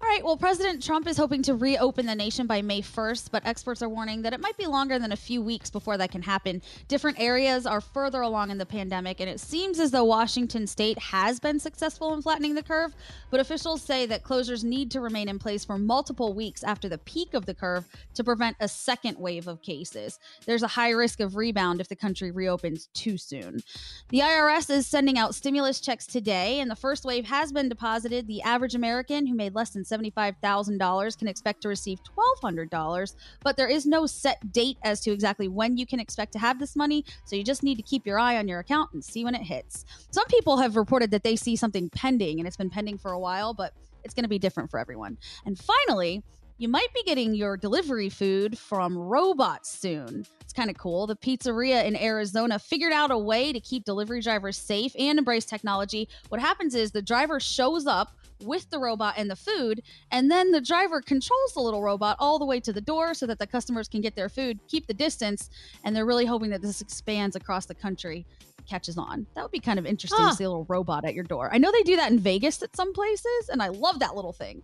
All 0.03 0.07
right, 0.09 0.25
well, 0.25 0.35
President 0.35 0.81
Trump 0.81 1.07
is 1.07 1.15
hoping 1.15 1.43
to 1.43 1.53
reopen 1.53 2.07
the 2.07 2.15
nation 2.15 2.47
by 2.47 2.63
May 2.63 2.81
1st, 2.81 3.29
but 3.29 3.45
experts 3.45 3.83
are 3.83 3.87
warning 3.87 4.23
that 4.23 4.33
it 4.33 4.39
might 4.39 4.57
be 4.57 4.65
longer 4.65 4.97
than 4.97 5.11
a 5.11 5.15
few 5.15 5.43
weeks 5.43 5.69
before 5.69 5.95
that 5.97 6.09
can 6.09 6.23
happen. 6.23 6.63
Different 6.87 7.19
areas 7.19 7.67
are 7.67 7.81
further 7.81 8.21
along 8.21 8.49
in 8.49 8.57
the 8.57 8.65
pandemic, 8.65 9.19
and 9.19 9.29
it 9.29 9.39
seems 9.39 9.79
as 9.79 9.91
though 9.91 10.03
Washington 10.03 10.65
state 10.65 10.97
has 10.97 11.39
been 11.39 11.59
successful 11.59 12.15
in 12.15 12.23
flattening 12.23 12.55
the 12.55 12.63
curve, 12.63 12.95
but 13.29 13.39
officials 13.39 13.83
say 13.83 14.07
that 14.07 14.23
closures 14.23 14.63
need 14.63 14.89
to 14.89 15.01
remain 15.01 15.29
in 15.29 15.37
place 15.37 15.63
for 15.63 15.77
multiple 15.77 16.33
weeks 16.33 16.63
after 16.63 16.89
the 16.89 16.97
peak 16.97 17.35
of 17.35 17.45
the 17.45 17.53
curve 17.53 17.87
to 18.15 18.23
prevent 18.23 18.57
a 18.59 18.67
second 18.67 19.19
wave 19.19 19.47
of 19.47 19.61
cases. 19.61 20.17
There's 20.47 20.63
a 20.63 20.67
high 20.67 20.91
risk 20.91 21.19
of 21.19 21.35
rebound 21.35 21.79
if 21.79 21.89
the 21.89 21.95
country 21.95 22.31
reopens 22.31 22.87
too 22.95 23.19
soon. 23.19 23.61
The 24.09 24.21
IRS 24.21 24.67
is 24.71 24.87
sending 24.87 25.19
out 25.19 25.35
stimulus 25.35 25.79
checks 25.79 26.07
today, 26.07 26.59
and 26.59 26.71
the 26.71 26.75
first 26.75 27.05
wave 27.05 27.25
has 27.25 27.51
been 27.51 27.69
deposited. 27.69 28.25
The 28.25 28.41
average 28.41 28.73
American 28.73 29.27
who 29.27 29.35
made 29.35 29.53
less 29.53 29.69
than 29.69 29.85
$75,000 29.91 31.17
can 31.17 31.27
expect 31.27 31.61
to 31.61 31.67
receive 31.67 31.99
$1,200, 32.43 33.15
but 33.43 33.57
there 33.57 33.67
is 33.67 33.85
no 33.85 34.05
set 34.05 34.51
date 34.51 34.77
as 34.83 35.01
to 35.01 35.11
exactly 35.11 35.47
when 35.47 35.77
you 35.77 35.85
can 35.85 35.99
expect 35.99 36.31
to 36.33 36.39
have 36.39 36.59
this 36.59 36.75
money, 36.75 37.03
so 37.25 37.35
you 37.35 37.43
just 37.43 37.63
need 37.63 37.75
to 37.75 37.83
keep 37.83 38.05
your 38.05 38.19
eye 38.19 38.37
on 38.37 38.47
your 38.47 38.59
account 38.59 38.91
and 38.93 39.03
see 39.03 39.23
when 39.23 39.35
it 39.35 39.43
hits. 39.43 39.85
Some 40.11 40.25
people 40.27 40.57
have 40.57 40.75
reported 40.75 41.11
that 41.11 41.23
they 41.23 41.35
see 41.35 41.55
something 41.55 41.89
pending, 41.89 42.39
and 42.39 42.47
it's 42.47 42.57
been 42.57 42.69
pending 42.69 42.97
for 42.97 43.11
a 43.11 43.19
while, 43.19 43.53
but 43.53 43.73
it's 44.03 44.13
going 44.13 44.23
to 44.23 44.29
be 44.29 44.39
different 44.39 44.71
for 44.71 44.79
everyone. 44.79 45.17
And 45.45 45.59
finally, 45.59 46.23
you 46.61 46.67
might 46.67 46.93
be 46.93 47.01
getting 47.01 47.33
your 47.33 47.57
delivery 47.57 48.07
food 48.07 48.55
from 48.55 48.95
robots 48.95 49.67
soon. 49.67 50.23
It's 50.41 50.53
kind 50.53 50.69
of 50.69 50.77
cool. 50.77 51.07
The 51.07 51.15
pizzeria 51.15 51.83
in 51.85 51.95
Arizona 51.95 52.59
figured 52.59 52.93
out 52.93 53.09
a 53.09 53.17
way 53.17 53.51
to 53.51 53.59
keep 53.59 53.83
delivery 53.83 54.21
drivers 54.21 54.57
safe 54.57 54.95
and 54.99 55.17
embrace 55.17 55.43
technology. 55.45 56.07
What 56.29 56.39
happens 56.39 56.75
is 56.75 56.91
the 56.91 57.01
driver 57.01 57.39
shows 57.39 57.87
up 57.87 58.11
with 58.43 58.69
the 58.69 58.77
robot 58.77 59.15
and 59.17 59.27
the 59.27 59.35
food, 59.35 59.81
and 60.11 60.29
then 60.29 60.51
the 60.51 60.61
driver 60.61 61.01
controls 61.01 61.53
the 61.55 61.61
little 61.61 61.81
robot 61.81 62.15
all 62.19 62.37
the 62.37 62.45
way 62.45 62.59
to 62.59 62.71
the 62.71 62.79
door 62.79 63.15
so 63.15 63.25
that 63.25 63.39
the 63.39 63.47
customers 63.47 63.87
can 63.87 64.01
get 64.01 64.15
their 64.15 64.29
food, 64.29 64.59
keep 64.67 64.85
the 64.85 64.93
distance, 64.93 65.49
and 65.83 65.95
they're 65.95 66.05
really 66.05 66.27
hoping 66.27 66.51
that 66.51 66.61
this 66.61 66.79
expands 66.79 67.35
across 67.35 67.65
the 67.65 67.73
country. 67.75 68.23
Catches 68.67 68.99
on. 68.99 69.25
That 69.33 69.41
would 69.41 69.51
be 69.51 69.59
kind 69.59 69.79
of 69.79 69.87
interesting 69.87 70.23
Huh. 70.23 70.29
to 70.29 70.35
see 70.35 70.43
a 70.43 70.49
little 70.49 70.65
robot 70.69 71.05
at 71.05 71.15
your 71.15 71.23
door. 71.23 71.49
I 71.51 71.57
know 71.57 71.71
they 71.71 71.81
do 71.81 71.95
that 71.95 72.11
in 72.11 72.19
Vegas 72.19 72.61
at 72.61 72.75
some 72.75 72.93
places, 72.93 73.49
and 73.51 73.63
I 73.63 73.69
love 73.69 73.97
that 73.97 74.15
little 74.15 74.33
thing. 74.33 74.61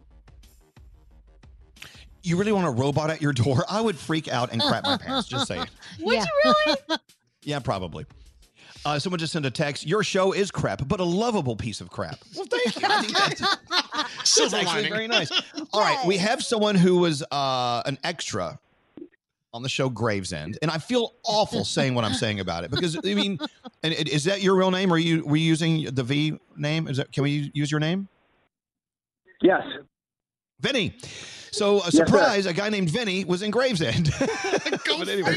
You 2.27 2.35
really 2.37 2.51
want 2.51 2.67
a 2.67 2.71
robot 2.71 3.09
at 3.09 3.21
your 3.21 3.31
door? 3.31 3.63
I 3.69 3.79
would 3.79 3.97
freak 3.97 4.27
out 4.27 4.51
and 4.51 4.61
crap 4.61 4.83
my 4.83 4.97
pants. 4.97 5.27
Just 5.29 5.47
saying. 5.47 5.65
Would 6.01 6.19
you 6.19 6.25
really? 6.67 6.77
Yeah, 7.43 7.59
probably. 7.59 8.05
Uh, 8.85 8.99
someone 8.99 9.19
just 9.19 9.31
sent 9.31 9.45
a 9.45 9.51
text. 9.51 9.85
Your 9.87 10.03
show 10.03 10.33
is 10.33 10.51
crap, 10.51 10.85
but 10.85 10.99
a 10.99 11.03
lovable 11.05 11.55
piece 11.55 11.79
of 11.79 11.89
crap. 11.89 12.19
Well, 12.35 12.45
thank 12.45 12.75
you. 12.81 12.87
I 12.89 13.01
think 13.01 13.17
that's, 13.17 14.39
that's 14.39 14.53
actually 14.53 14.89
very 14.89 15.07
nice. 15.07 15.31
All 15.71 15.79
right, 15.79 16.05
we 16.05 16.17
have 16.17 16.43
someone 16.43 16.75
who 16.75 16.97
was 16.97 17.23
uh, 17.31 17.83
an 17.85 17.97
extra 18.03 18.59
on 19.53 19.63
the 19.63 19.69
show 19.69 19.87
Gravesend, 19.87 20.57
and 20.61 20.69
I 20.69 20.77
feel 20.77 21.13
awful 21.23 21.63
saying 21.63 21.95
what 21.95 22.03
I'm 22.03 22.13
saying 22.13 22.41
about 22.41 22.65
it 22.65 22.71
because 22.71 22.97
I 22.97 23.13
mean, 23.13 23.39
and 23.81 23.93
it- 23.93 24.09
is 24.09 24.25
that 24.25 24.41
your 24.41 24.55
real 24.57 24.71
name? 24.71 24.91
Or 24.91 24.95
Are 24.95 24.99
you 24.99 25.23
were 25.25 25.37
you 25.37 25.45
using 25.45 25.85
the 25.85 26.03
V 26.03 26.37
name? 26.57 26.89
Is 26.89 26.97
that 26.97 27.13
can 27.13 27.23
we 27.23 27.49
use 27.53 27.71
your 27.71 27.79
name? 27.79 28.09
Yes. 29.41 29.63
Vinny. 30.59 30.97
So 31.51 31.79
a 31.79 31.85
Yes, 31.85 31.95
surprise, 31.95 32.45
a 32.45 32.53
guy 32.53 32.69
named 32.69 32.89
Vinny 32.89 33.25
was 33.25 33.41
in 33.41 33.51
Gravesend. 33.51 34.11
but 34.19 35.07
anyway. 35.07 35.35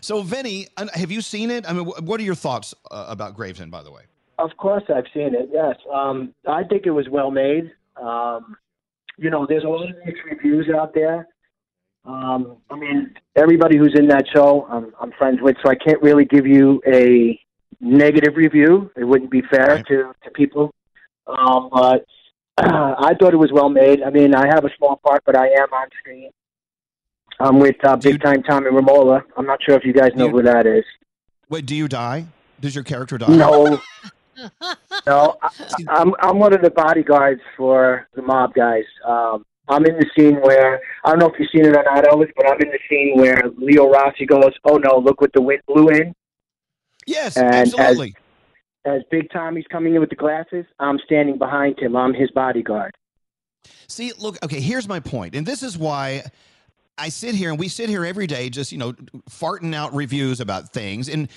so 0.00 0.22
Vinny, 0.22 0.68
uh, 0.76 0.86
have 0.94 1.10
you 1.10 1.20
seen 1.20 1.50
it? 1.50 1.68
I 1.68 1.72
mean, 1.72 1.86
what 1.86 2.20
are 2.20 2.24
your 2.24 2.34
thoughts 2.34 2.74
uh, 2.90 3.06
about 3.08 3.34
Gravesend, 3.34 3.70
by 3.70 3.82
the 3.82 3.90
way? 3.90 4.02
Of 4.38 4.50
course, 4.58 4.84
I've 4.94 5.06
seen 5.14 5.34
it. 5.34 5.48
Yes, 5.52 5.76
um, 5.92 6.34
I 6.46 6.64
think 6.64 6.86
it 6.86 6.90
was 6.90 7.08
well 7.08 7.30
made. 7.30 7.72
Um, 8.00 8.56
you 9.16 9.30
know, 9.30 9.46
there's 9.48 9.64
a 9.64 9.68
lot 9.68 9.88
of 9.88 9.96
mixed 10.04 10.22
reviews 10.24 10.68
out 10.74 10.94
there. 10.94 11.28
Um, 12.04 12.58
I 12.70 12.76
mean, 12.76 13.14
everybody 13.34 13.78
who's 13.78 13.94
in 13.98 14.08
that 14.08 14.24
show, 14.32 14.66
I'm, 14.70 14.92
I'm 15.00 15.12
friends 15.12 15.38
with, 15.40 15.56
so 15.64 15.70
I 15.70 15.74
can't 15.74 16.00
really 16.02 16.24
give 16.24 16.46
you 16.46 16.80
a 16.86 17.40
negative 17.80 18.36
review. 18.36 18.90
It 18.96 19.04
wouldn't 19.04 19.30
be 19.30 19.42
fair 19.50 19.82
to 19.82 20.12
to 20.22 20.30
people. 20.34 20.72
Um, 21.26 21.68
but 21.72 22.06
I 22.58 23.14
thought 23.20 23.34
it 23.34 23.38
was 23.38 23.52
well 23.52 23.68
made. 23.68 24.02
I 24.02 24.10
mean, 24.10 24.34
I 24.34 24.46
have 24.46 24.64
a 24.64 24.70
small 24.78 24.96
part, 24.96 25.22
but 25.26 25.36
I 25.36 25.46
am 25.48 25.72
on 25.72 25.88
screen. 26.00 26.30
I'm 27.38 27.58
with 27.58 27.76
uh, 27.84 27.96
Big 27.96 28.22
Time 28.22 28.42
Tommy 28.42 28.70
Romola. 28.70 29.22
I'm 29.36 29.44
not 29.44 29.58
sure 29.62 29.76
if 29.76 29.84
you 29.84 29.92
guys 29.92 30.12
know 30.14 30.30
who 30.30 30.42
that 30.42 30.66
is. 30.66 30.84
Wait, 31.50 31.66
do 31.66 31.76
you 31.76 31.86
die? 31.86 32.26
Does 32.60 32.74
your 32.74 32.84
character 32.84 33.18
die? 33.18 33.34
No. 33.34 33.80
No, 35.06 35.38
I, 35.40 35.48
I'm 35.88 36.12
I'm 36.20 36.38
one 36.38 36.52
of 36.52 36.60
the 36.60 36.68
bodyguards 36.70 37.40
for 37.56 38.06
the 38.14 38.20
mob 38.20 38.52
guys. 38.52 38.84
Um, 39.06 39.46
I'm 39.68 39.86
in 39.86 39.96
the 39.96 40.04
scene 40.14 40.36
where 40.42 40.80
I 41.04 41.10
don't 41.10 41.18
know 41.20 41.28
if 41.28 41.38
you've 41.38 41.48
seen 41.50 41.64
it 41.64 41.74
or 41.74 41.82
not, 41.82 42.04
Elvis, 42.04 42.30
but 42.36 42.46
I'm 42.46 42.60
in 42.60 42.68
the 42.68 42.78
scene 42.88 43.16
where 43.16 43.40
Leo 43.56 43.88
Rossi 43.88 44.26
goes, 44.26 44.52
"Oh 44.64 44.76
no, 44.76 44.98
look 44.98 45.22
what 45.22 45.32
the 45.32 45.40
wind 45.40 45.62
blew 45.66 45.88
in." 45.88 46.14
Yes, 47.06 47.36
And 47.38 47.54
absolutely. 47.54 48.08
As 48.08 48.25
Big 49.10 49.30
Tommy's 49.30 49.66
coming 49.70 49.94
in 49.94 50.00
with 50.00 50.10
the 50.10 50.16
glasses, 50.16 50.64
I'm 50.78 50.98
standing 51.04 51.38
behind 51.38 51.78
him. 51.78 51.96
I'm 51.96 52.14
his 52.14 52.30
bodyguard. 52.30 52.94
See, 53.88 54.12
look, 54.18 54.36
okay, 54.44 54.60
here's 54.60 54.88
my 54.88 55.00
point, 55.00 55.34
and 55.34 55.46
this 55.46 55.62
is 55.62 55.76
why 55.76 56.22
I 56.98 57.08
sit 57.08 57.34
here 57.34 57.50
and 57.50 57.58
we 57.58 57.68
sit 57.68 57.88
here 57.88 58.04
every 58.04 58.26
day 58.26 58.48
just, 58.48 58.72
you 58.72 58.78
know, 58.78 58.92
farting 59.30 59.74
out 59.74 59.94
reviews 59.94 60.40
about 60.40 60.72
things. 60.72 61.08
And 61.08 61.28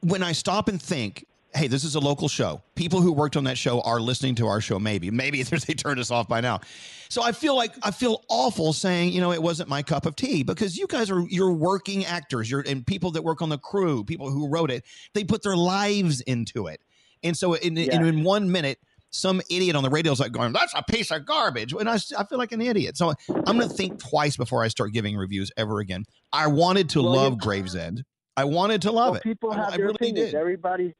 when 0.00 0.22
I 0.22 0.32
stop 0.32 0.68
and 0.68 0.80
think, 0.80 1.26
hey, 1.54 1.68
this 1.68 1.84
is 1.84 1.94
a 1.94 2.00
local 2.00 2.28
show. 2.28 2.62
People 2.74 3.00
who 3.00 3.12
worked 3.12 3.36
on 3.36 3.44
that 3.44 3.56
show 3.56 3.80
are 3.82 4.00
listening 4.00 4.34
to 4.36 4.46
our 4.46 4.60
show, 4.60 4.78
maybe. 4.78 5.10
Maybe 5.10 5.42
they 5.42 5.74
turned 5.74 6.00
us 6.00 6.10
off 6.10 6.28
by 6.28 6.40
now. 6.40 6.60
So 7.08 7.22
I 7.22 7.32
feel 7.32 7.54
like 7.56 7.72
I 7.82 7.90
feel 7.90 8.24
awful 8.28 8.72
saying, 8.72 9.12
you 9.12 9.20
know, 9.20 9.32
it 9.32 9.42
wasn't 9.42 9.68
my 9.68 9.82
cup 9.82 10.04
of 10.06 10.16
tea 10.16 10.42
because 10.42 10.76
you 10.76 10.86
guys 10.86 11.10
are 11.10 11.20
you're 11.28 11.52
working 11.52 12.04
actors, 12.04 12.50
you're 12.50 12.64
and 12.66 12.86
people 12.86 13.10
that 13.12 13.22
work 13.22 13.40
on 13.42 13.48
the 13.50 13.58
crew, 13.58 14.04
people 14.04 14.30
who 14.30 14.48
wrote 14.48 14.70
it, 14.70 14.84
they 15.12 15.22
put 15.24 15.42
their 15.42 15.56
lives 15.56 16.20
into 16.22 16.66
it. 16.66 16.80
And 17.22 17.36
so 17.36 17.54
in, 17.54 17.78
in, 17.78 17.84
Yeah. 17.86 18.04
in 18.04 18.24
one 18.24 18.50
minute, 18.50 18.78
some 19.10 19.40
idiot 19.48 19.76
on 19.76 19.84
the 19.84 19.90
radio 19.90 20.10
is 20.12 20.18
like 20.18 20.32
going, 20.32 20.52
"That's 20.52 20.74
a 20.74 20.82
piece 20.82 21.12
of 21.12 21.24
garbage," 21.24 21.72
and 21.72 21.88
I, 21.88 21.98
I 22.18 22.24
feel 22.24 22.36
like 22.38 22.50
an 22.50 22.60
idiot. 22.60 22.96
So 22.96 23.12
I'm 23.28 23.56
going 23.56 23.68
to 23.68 23.68
think 23.68 24.00
twice 24.00 24.36
before 24.36 24.64
I 24.64 24.68
start 24.68 24.92
giving 24.92 25.16
reviews 25.16 25.52
ever 25.56 25.78
again. 25.78 26.04
I 26.32 26.48
wanted 26.48 26.88
to 26.90 27.02
Well, 27.02 27.12
love 27.12 27.38
Gravesend. 27.38 28.02
I 28.36 28.42
wanted 28.44 28.82
to 28.82 28.90
love 28.90 29.12
well, 29.12 29.14
it. 29.18 29.22
People 29.22 29.52
I, 29.52 29.56
have 29.56 29.74
I 29.74 29.76
their 29.76 29.86
really 29.86 29.94
opinions. 30.00 30.32
did. 30.32 30.34
Everybody, 30.40 30.94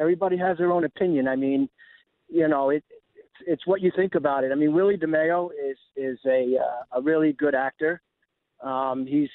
everybody 0.00 0.36
has 0.38 0.58
their 0.58 0.72
own 0.72 0.84
opinion. 0.84 1.28
I 1.28 1.36
mean, 1.36 1.68
you 2.28 2.48
know, 2.48 2.70
it, 2.70 2.82
it's, 3.14 3.36
it's 3.46 3.66
what 3.66 3.80
you 3.80 3.92
think 3.94 4.14
about 4.14 4.44
it. 4.44 4.52
I 4.52 4.54
mean, 4.54 4.72
Willie 4.72 4.96
DeMeo 4.96 5.50
is 5.70 5.76
is 5.96 6.18
a 6.26 6.56
uh, 6.58 6.98
a 6.98 7.02
really 7.02 7.32
good 7.34 7.54
actor. 7.54 8.00
Um, 8.62 9.06
he's 9.06 9.30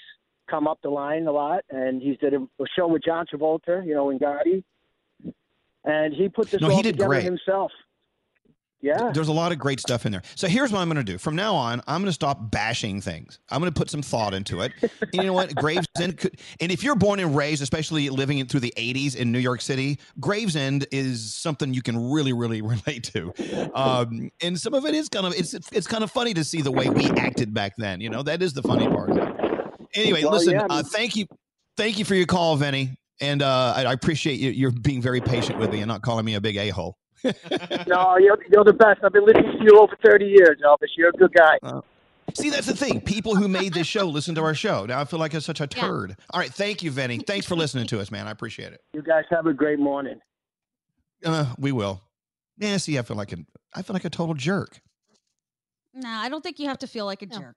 come 0.50 0.68
up 0.68 0.80
the 0.84 0.90
line 0.90 1.28
a 1.28 1.32
lot, 1.32 1.64
and 1.70 2.02
he's 2.02 2.18
did 2.20 2.34
a, 2.34 2.38
a 2.38 2.66
show 2.76 2.88
with 2.88 3.04
John 3.04 3.26
Travolta, 3.32 3.86
you 3.86 3.94
know, 3.96 4.10
in 4.12 4.20
Gotti, 4.20 4.64
and 5.84 6.14
he 6.14 6.30
put 6.30 6.50
this 6.50 6.62
No, 6.62 6.72
all 6.72 6.84
together 6.84 7.08
great. 7.08 7.24
himself. 7.24 7.72
Yeah. 8.82 9.12
There's 9.14 9.30
a 9.30 9.34
lot 9.34 9.52
of 9.52 9.58
great 9.58 9.80
stuff 9.80 10.06
in 10.06 10.12
there. 10.12 10.22
So 10.36 10.48
here's 10.48 10.72
what 10.72 10.80
I'm 10.80 10.88
going 10.88 11.04
to 11.04 11.12
do. 11.12 11.18
From 11.18 11.36
now 11.36 11.56
on, 11.56 11.82
I'm 11.88 12.02
going 12.02 12.10
to 12.10 12.14
stop 12.14 12.52
bashing 12.52 13.02
things. 13.02 13.40
I'm 13.50 13.60
going 13.60 13.72
to 13.72 13.78
put 13.78 13.90
some 13.90 14.02
thought 14.04 14.34
into 14.34 14.62
it. 14.62 14.72
And 15.02 15.14
you 15.14 15.24
know 15.24 15.34
what? 15.34 15.56
Gravesend 15.56 16.18
could, 16.18 16.40
and 16.60 16.72
if 16.72 16.84
you're 16.84 16.96
born 16.96 17.20
and 17.20 17.36
raised, 17.36 17.62
especially 17.62 18.10
living 18.10 18.40
in, 18.40 18.48
through 18.48 18.60
the 18.62 18.74
80s 18.78 19.16
in 19.16 19.32
New 19.32 19.40
York 19.40 19.62
City, 19.62 20.00
Gravesend 20.20 20.86
is 20.92 21.34
something 21.34 21.74
you 21.74 21.82
can 21.82 22.12
really, 22.12 22.34
really 22.34 22.62
relate 22.62 23.04
to. 23.14 23.34
Um, 23.74 24.30
and 24.42 24.60
some 24.60 24.74
of 24.74 24.86
it 24.86 24.94
is 24.94 25.10
kind 25.10 25.26
of 25.26 25.34
it's 25.34 25.54
it's 25.54 25.88
kind 25.88 26.04
of 26.04 26.12
funny 26.12 26.34
to 26.34 26.44
see 26.44 26.62
the 26.62 26.72
way 26.72 26.90
we 26.90 27.10
acted 27.12 27.54
back 27.54 27.74
then. 27.78 28.02
You 28.02 28.10
know, 28.10 28.24
that 28.24 28.42
is 28.42 28.54
the 28.54 28.62
funny 28.64 28.88
part. 28.88 29.12
Anyway, 29.96 30.24
Well, 30.24 30.34
listen. 30.34 30.54
yeah, 30.54 30.66
uh, 30.70 30.84
thank 30.84 31.16
you, 31.16 31.26
thank 31.78 31.98
you 31.98 32.06
for 32.06 32.16
your 32.16 32.26
call, 32.26 32.56
Vinny. 32.58 32.96
And 33.22 33.42
uh, 33.42 33.74
I, 33.76 33.86
I 33.86 33.94
appreciate 33.94 34.40
you. 34.40 34.52
You're 34.52 34.72
being 34.72 35.02
very 35.02 35.22
patient 35.22 35.60
with 35.60 35.72
me 35.72 35.80
and 35.80 35.88
not 35.88 36.02
calling 36.02 36.26
me 36.26 36.36
a 36.36 36.42
big 36.42 36.58
a 36.58 36.70
hole. 36.70 36.98
no, 37.88 38.18
you're, 38.18 38.38
you're 38.52 38.64
the 38.64 38.74
best. 38.78 39.02
I've 39.04 39.14
been 39.14 39.26
listening 39.26 39.58
to 39.60 39.64
you 39.64 39.80
over 39.80 39.96
30 40.04 40.26
years, 40.26 40.58
Elvis. 40.66 40.90
You're 40.98 41.10
a 41.10 41.14
good 41.14 41.34
guy. 41.34 41.58
See, 42.34 42.50
that's 42.50 42.68
the 42.68 42.76
thing. 42.76 43.02
People 43.02 43.36
who 43.36 43.48
made 43.48 43.74
this 43.74 43.88
show 43.88 44.06
listen 44.06 44.36
to 44.36 44.42
our 44.44 44.56
show. 44.56 44.86
Now 44.86 45.00
I 45.00 45.06
feel 45.06 45.20
like 45.20 45.34
I'm 45.34 45.42
such 45.42 45.62
a 45.62 45.68
turd. 45.68 46.18
All 46.32 46.40
right, 46.40 46.52
thank 46.52 46.84
you, 46.84 46.92
Vinny. 46.92 47.20
Thanks 47.20 47.46
for 47.46 47.56
listening 47.56 47.88
to 47.88 48.00
us, 48.00 48.12
man. 48.12 48.28
I 48.28 48.32
appreciate 48.32 48.74
it. 48.74 48.82
You 48.94 49.02
guys 49.02 49.24
have 49.30 49.46
a 49.46 49.54
great 49.54 49.80
morning. 49.80 50.20
Uh, 51.24 51.54
we 51.58 51.72
will. 51.72 52.02
Yeah, 52.58 52.78
see, 52.78 52.98
I 52.98 53.04
feel 53.04 53.18
like 53.18 53.32
a, 53.34 53.38
I 53.74 53.82
feel 53.82 53.94
like 53.94 54.06
a 54.06 54.10
total 54.10 54.36
jerk. 54.36 54.82
Nah, 55.94 56.22
I 56.22 56.30
don't 56.30 56.42
think 56.42 56.60
you 56.60 56.68
have 56.68 56.80
to 56.80 56.88
feel 56.88 57.06
like 57.06 57.22
a 57.22 57.26
jerk. 57.26 57.56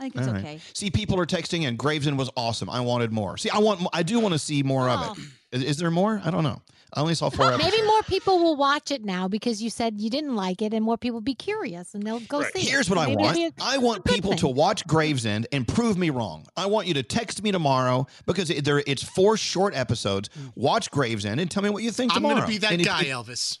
I 0.00 0.04
think 0.04 0.16
it's 0.16 0.26
All 0.26 0.32
right. 0.32 0.42
okay. 0.44 0.60
See, 0.72 0.90
people 0.90 1.20
are 1.20 1.26
texting 1.26 1.62
in. 1.62 1.76
Gravesend 1.76 2.16
was 2.18 2.30
awesome. 2.36 2.70
I 2.70 2.80
wanted 2.80 3.12
more. 3.12 3.36
See, 3.36 3.50
I 3.50 3.58
want. 3.58 3.86
I 3.92 4.02
do 4.02 4.18
want 4.18 4.32
to 4.32 4.38
see 4.38 4.62
more 4.62 4.88
of 4.88 5.00
it. 5.18 5.22
Oh. 5.22 5.26
Is, 5.52 5.62
is 5.62 5.76
there 5.76 5.90
more? 5.90 6.20
I 6.24 6.30
don't 6.30 6.42
know. 6.42 6.62
I 6.92 7.02
only 7.02 7.14
saw 7.14 7.28
four. 7.30 7.46
episodes. 7.52 7.70
Maybe 7.72 7.86
more 7.86 8.02
people 8.04 8.38
will 8.40 8.56
watch 8.56 8.90
it 8.90 9.04
now 9.04 9.28
because 9.28 9.62
you 9.62 9.70
said 9.70 10.00
you 10.00 10.10
didn't 10.10 10.34
like 10.34 10.60
it, 10.62 10.72
and 10.74 10.82
more 10.84 10.96
people 10.98 11.16
will 11.16 11.20
be 11.20 11.34
curious 11.36 11.94
and 11.94 12.02
they'll 12.02 12.18
go 12.20 12.42
see 12.42 12.48
it. 12.62 12.68
Here's 12.68 12.90
what 12.90 12.98
I 12.98 13.06
want. 13.14 13.36
it'll 13.38 13.46
a- 13.46 13.52
I 13.62 13.76
want 13.78 14.04
people 14.04 14.34
to 14.36 14.48
watch 14.48 14.84
Gravesend 14.88 15.46
and 15.52 15.68
prove 15.68 15.96
me 15.96 16.10
wrong. 16.10 16.46
I 16.56 16.66
want 16.66 16.88
you 16.88 16.94
to 16.94 17.02
text 17.04 17.42
me 17.42 17.52
tomorrow 17.52 18.06
because 18.26 18.50
it, 18.50 18.64
there 18.64 18.82
it's 18.86 19.02
four 19.04 19.36
short 19.36 19.76
episodes. 19.76 20.30
Mm. 20.30 20.52
Watch 20.56 20.90
Gravesend 20.90 21.40
and 21.40 21.48
tell 21.50 21.62
me 21.62 21.70
what 21.70 21.82
you 21.84 21.90
think 21.92 22.12
tomorrow. 22.12 22.34
I'm 22.34 22.40
going 22.40 22.46
to 22.48 22.52
be 22.52 22.58
that 22.58 22.72
And 22.72 22.84
guy, 22.84 23.02
if- 23.02 23.06
Elvis. 23.08 23.58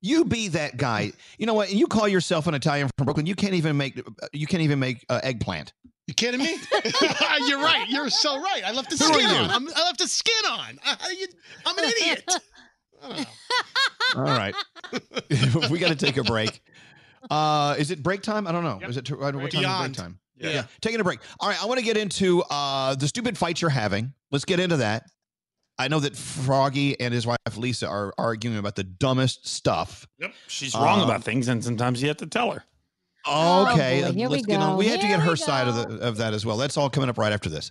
You 0.00 0.24
be 0.24 0.48
that 0.48 0.76
guy. 0.76 1.12
You 1.38 1.46
know 1.46 1.54
what? 1.54 1.72
You 1.72 1.86
call 1.86 2.06
yourself 2.06 2.46
an 2.46 2.54
Italian 2.54 2.88
from 2.96 3.04
Brooklyn. 3.04 3.26
You 3.26 3.34
can't 3.34 3.54
even 3.54 3.76
make 3.76 4.00
you 4.32 4.46
can't 4.46 4.62
even 4.62 4.78
make 4.78 5.04
uh, 5.08 5.20
eggplant. 5.22 5.72
You 6.06 6.14
kidding 6.14 6.40
me? 6.40 6.56
You're 7.46 7.60
right. 7.60 7.84
You're 7.88 8.08
so 8.08 8.40
right. 8.40 8.62
I 8.64 8.72
left 8.72 8.90
the 8.90 8.96
Who 8.96 9.12
skin 9.12 9.26
on. 9.26 9.50
I'm, 9.50 9.68
I 9.68 9.84
left 9.84 9.98
the 9.98 10.08
skin 10.08 10.34
on. 10.50 10.78
I, 10.84 10.96
I- 11.00 11.16
you- 11.18 11.26
I'm 11.66 11.78
an 11.78 11.84
idiot. 11.84 12.32
All 14.16 14.22
right. 14.22 14.54
we 15.70 15.78
got 15.78 15.88
to 15.88 15.94
take 15.96 16.16
a 16.16 16.24
break. 16.24 16.60
Uh, 17.30 17.74
is 17.78 17.90
it 17.90 18.02
break 18.02 18.22
time? 18.22 18.46
I 18.46 18.52
don't 18.52 18.64
know. 18.64 18.80
Is 18.88 18.96
it 18.96 19.08
what 19.10 19.32
time 19.32 19.34
is 19.34 19.40
break 19.40 19.52
Beyond. 19.52 19.94
time? 19.96 20.18
Yeah. 20.36 20.64
Taking 20.80 21.00
a 21.00 21.04
break. 21.04 21.18
All 21.40 21.48
right. 21.48 21.62
I 21.62 21.66
want 21.66 21.78
to 21.78 21.84
get 21.84 21.96
into 21.96 22.42
uh, 22.50 22.94
the 22.94 23.06
stupid 23.08 23.36
fights 23.36 23.60
you're 23.60 23.70
having. 23.70 24.12
Let's 24.30 24.44
get 24.44 24.60
into 24.60 24.78
that. 24.78 25.04
I 25.78 25.88
know 25.88 26.00
that 26.00 26.16
Froggy 26.16 26.98
and 26.98 27.14
his 27.14 27.26
wife 27.26 27.38
Lisa 27.56 27.86
are 27.88 28.12
arguing 28.18 28.58
about 28.58 28.74
the 28.74 28.84
dumbest 28.84 29.46
stuff. 29.46 30.06
Yep. 30.18 30.32
She's 30.48 30.74
wrong 30.74 31.00
Um, 31.00 31.08
about 31.08 31.22
things, 31.22 31.48
and 31.48 31.62
sometimes 31.62 32.02
you 32.02 32.08
have 32.08 32.16
to 32.18 32.26
tell 32.26 32.50
her. 32.50 32.64
Okay. 33.26 34.02
boy, 34.02 34.12
here 34.12 34.28
we 34.28 34.36
let's 34.36 34.46
get 34.46 34.60
on. 34.60 34.72
go. 34.72 34.76
We 34.76 34.88
have 34.88 35.00
to 35.00 35.06
get 35.06 35.20
her 35.20 35.30
we 35.32 35.36
side 35.36 35.68
of 35.68 35.74
the 35.76 35.98
of 35.98 36.16
that 36.16 36.34
as 36.34 36.44
well. 36.46 36.56
That's 36.56 36.76
all 36.76 36.88
coming 36.90 37.08
up 37.10 37.18
right 37.18 37.32
after 37.32 37.48
this. 37.48 37.70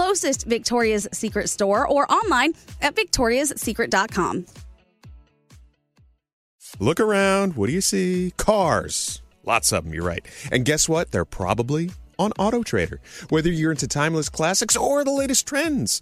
closest 0.01 0.47
Victoria's 0.47 1.07
Secret 1.11 1.47
store 1.47 1.87
or 1.87 2.11
online 2.11 2.53
at 2.81 2.95
victoriassecret.com. 2.95 4.45
Look 6.79 6.99
around. 6.99 7.55
What 7.55 7.67
do 7.67 7.73
you 7.73 7.81
see? 7.81 8.33
Cars. 8.37 9.21
Lots 9.45 9.71
of 9.71 9.83
them, 9.83 9.93
you're 9.93 10.03
right. 10.03 10.25
And 10.51 10.65
guess 10.65 10.89
what? 10.89 11.11
They're 11.11 11.23
probably 11.23 11.91
on 12.17 12.31
Auto 12.39 12.63
Trader. 12.63 12.99
Whether 13.29 13.51
you're 13.51 13.71
into 13.71 13.87
timeless 13.87 14.29
classics 14.29 14.75
or 14.75 15.03
the 15.03 15.11
latest 15.11 15.45
trends. 15.47 16.01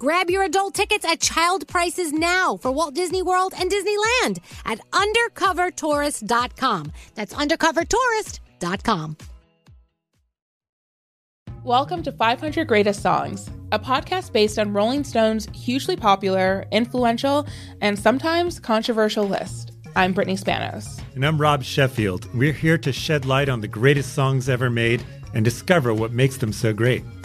Grab 0.00 0.30
your 0.30 0.44
adult 0.44 0.72
tickets 0.72 1.04
at 1.04 1.20
child 1.20 1.68
prices 1.68 2.10
now 2.10 2.56
for 2.56 2.72
Walt 2.72 2.94
Disney 2.94 3.20
World 3.20 3.52
and 3.54 3.70
Disneyland 3.70 4.38
at 4.64 4.80
undercovertourist.com. 4.92 6.92
That's 7.14 7.34
undercovertourist.com. 7.34 9.16
Welcome 11.62 12.02
to 12.04 12.12
500 12.12 12.66
Greatest 12.66 13.02
Songs, 13.02 13.50
a 13.72 13.78
podcast 13.78 14.32
based 14.32 14.58
on 14.58 14.72
Rolling 14.72 15.04
Stone's 15.04 15.46
hugely 15.54 15.96
popular, 15.96 16.64
influential, 16.72 17.46
and 17.82 17.98
sometimes 17.98 18.58
controversial 18.58 19.28
list. 19.28 19.72
I'm 19.96 20.14
Brittany 20.14 20.38
Spanos. 20.38 21.02
And 21.14 21.26
I'm 21.26 21.38
Rob 21.38 21.62
Sheffield. 21.62 22.34
We're 22.34 22.54
here 22.54 22.78
to 22.78 22.90
shed 22.90 23.26
light 23.26 23.50
on 23.50 23.60
the 23.60 23.68
greatest 23.68 24.14
songs 24.14 24.48
ever 24.48 24.70
made 24.70 25.04
and 25.34 25.44
discover 25.44 25.92
what 25.92 26.12
makes 26.12 26.38
them 26.38 26.54
so 26.54 26.72
great. 26.72 27.04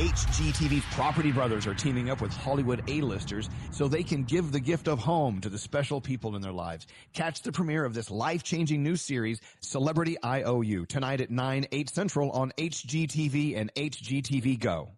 HGTV's 0.00 0.94
Property 0.94 1.30
Brothers 1.30 1.66
are 1.66 1.74
teaming 1.74 2.08
up 2.08 2.22
with 2.22 2.32
Hollywood 2.32 2.82
A-listers 2.88 3.50
so 3.70 3.86
they 3.86 4.02
can 4.02 4.24
give 4.24 4.50
the 4.50 4.58
gift 4.58 4.88
of 4.88 4.98
home 4.98 5.42
to 5.42 5.50
the 5.50 5.58
special 5.58 6.00
people 6.00 6.36
in 6.36 6.40
their 6.40 6.52
lives. 6.52 6.86
Catch 7.12 7.42
the 7.42 7.52
premiere 7.52 7.84
of 7.84 7.92
this 7.92 8.10
life-changing 8.10 8.82
new 8.82 8.96
series, 8.96 9.42
Celebrity 9.60 10.16
IOU, 10.24 10.86
tonight 10.86 11.20
at 11.20 11.30
9, 11.30 11.66
8 11.70 11.90
Central 11.90 12.30
on 12.30 12.50
HGTV 12.56 13.58
and 13.58 13.74
HGTV 13.74 14.58
Go. 14.58 14.92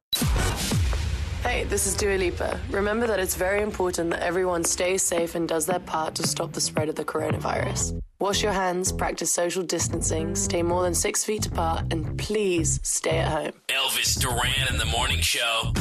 Hey, 1.53 1.65
this 1.65 1.87
is 1.87 1.95
Dua 1.95 2.17
Lipa. 2.17 2.59
Remember 2.71 3.07
that 3.07 3.21
it's 3.21 3.35
very 3.35 3.61
important 3.61 4.09
that 4.09 4.23
everyone 4.23 4.65
stays 4.65 5.03
safe 5.03 5.35
and 5.35 5.47
does 5.47 5.67
their 5.67 5.81
part 5.81 6.15
to 6.15 6.27
stop 6.27 6.53
the 6.53 6.63
spread 6.63 6.89
of 6.89 6.95
the 6.95 7.05
coronavirus. 7.05 8.01
Wash 8.21 8.43
your 8.43 8.53
hands, 8.53 8.91
practice 8.91 9.31
social 9.31 9.63
distancing, 9.63 10.35
stay 10.35 10.63
more 10.63 10.83
than 10.83 10.95
six 10.95 11.25
feet 11.25 11.45
apart, 11.45 11.93
and 11.93 12.19
please 12.19 12.81
stay 12.83 13.19
at 13.19 13.29
home. 13.29 13.53
Elvis 13.69 14.19
Duran 14.19 14.67
in 14.71 14.79
the 14.79 14.87
morning 14.87 15.21
show. 15.21 15.75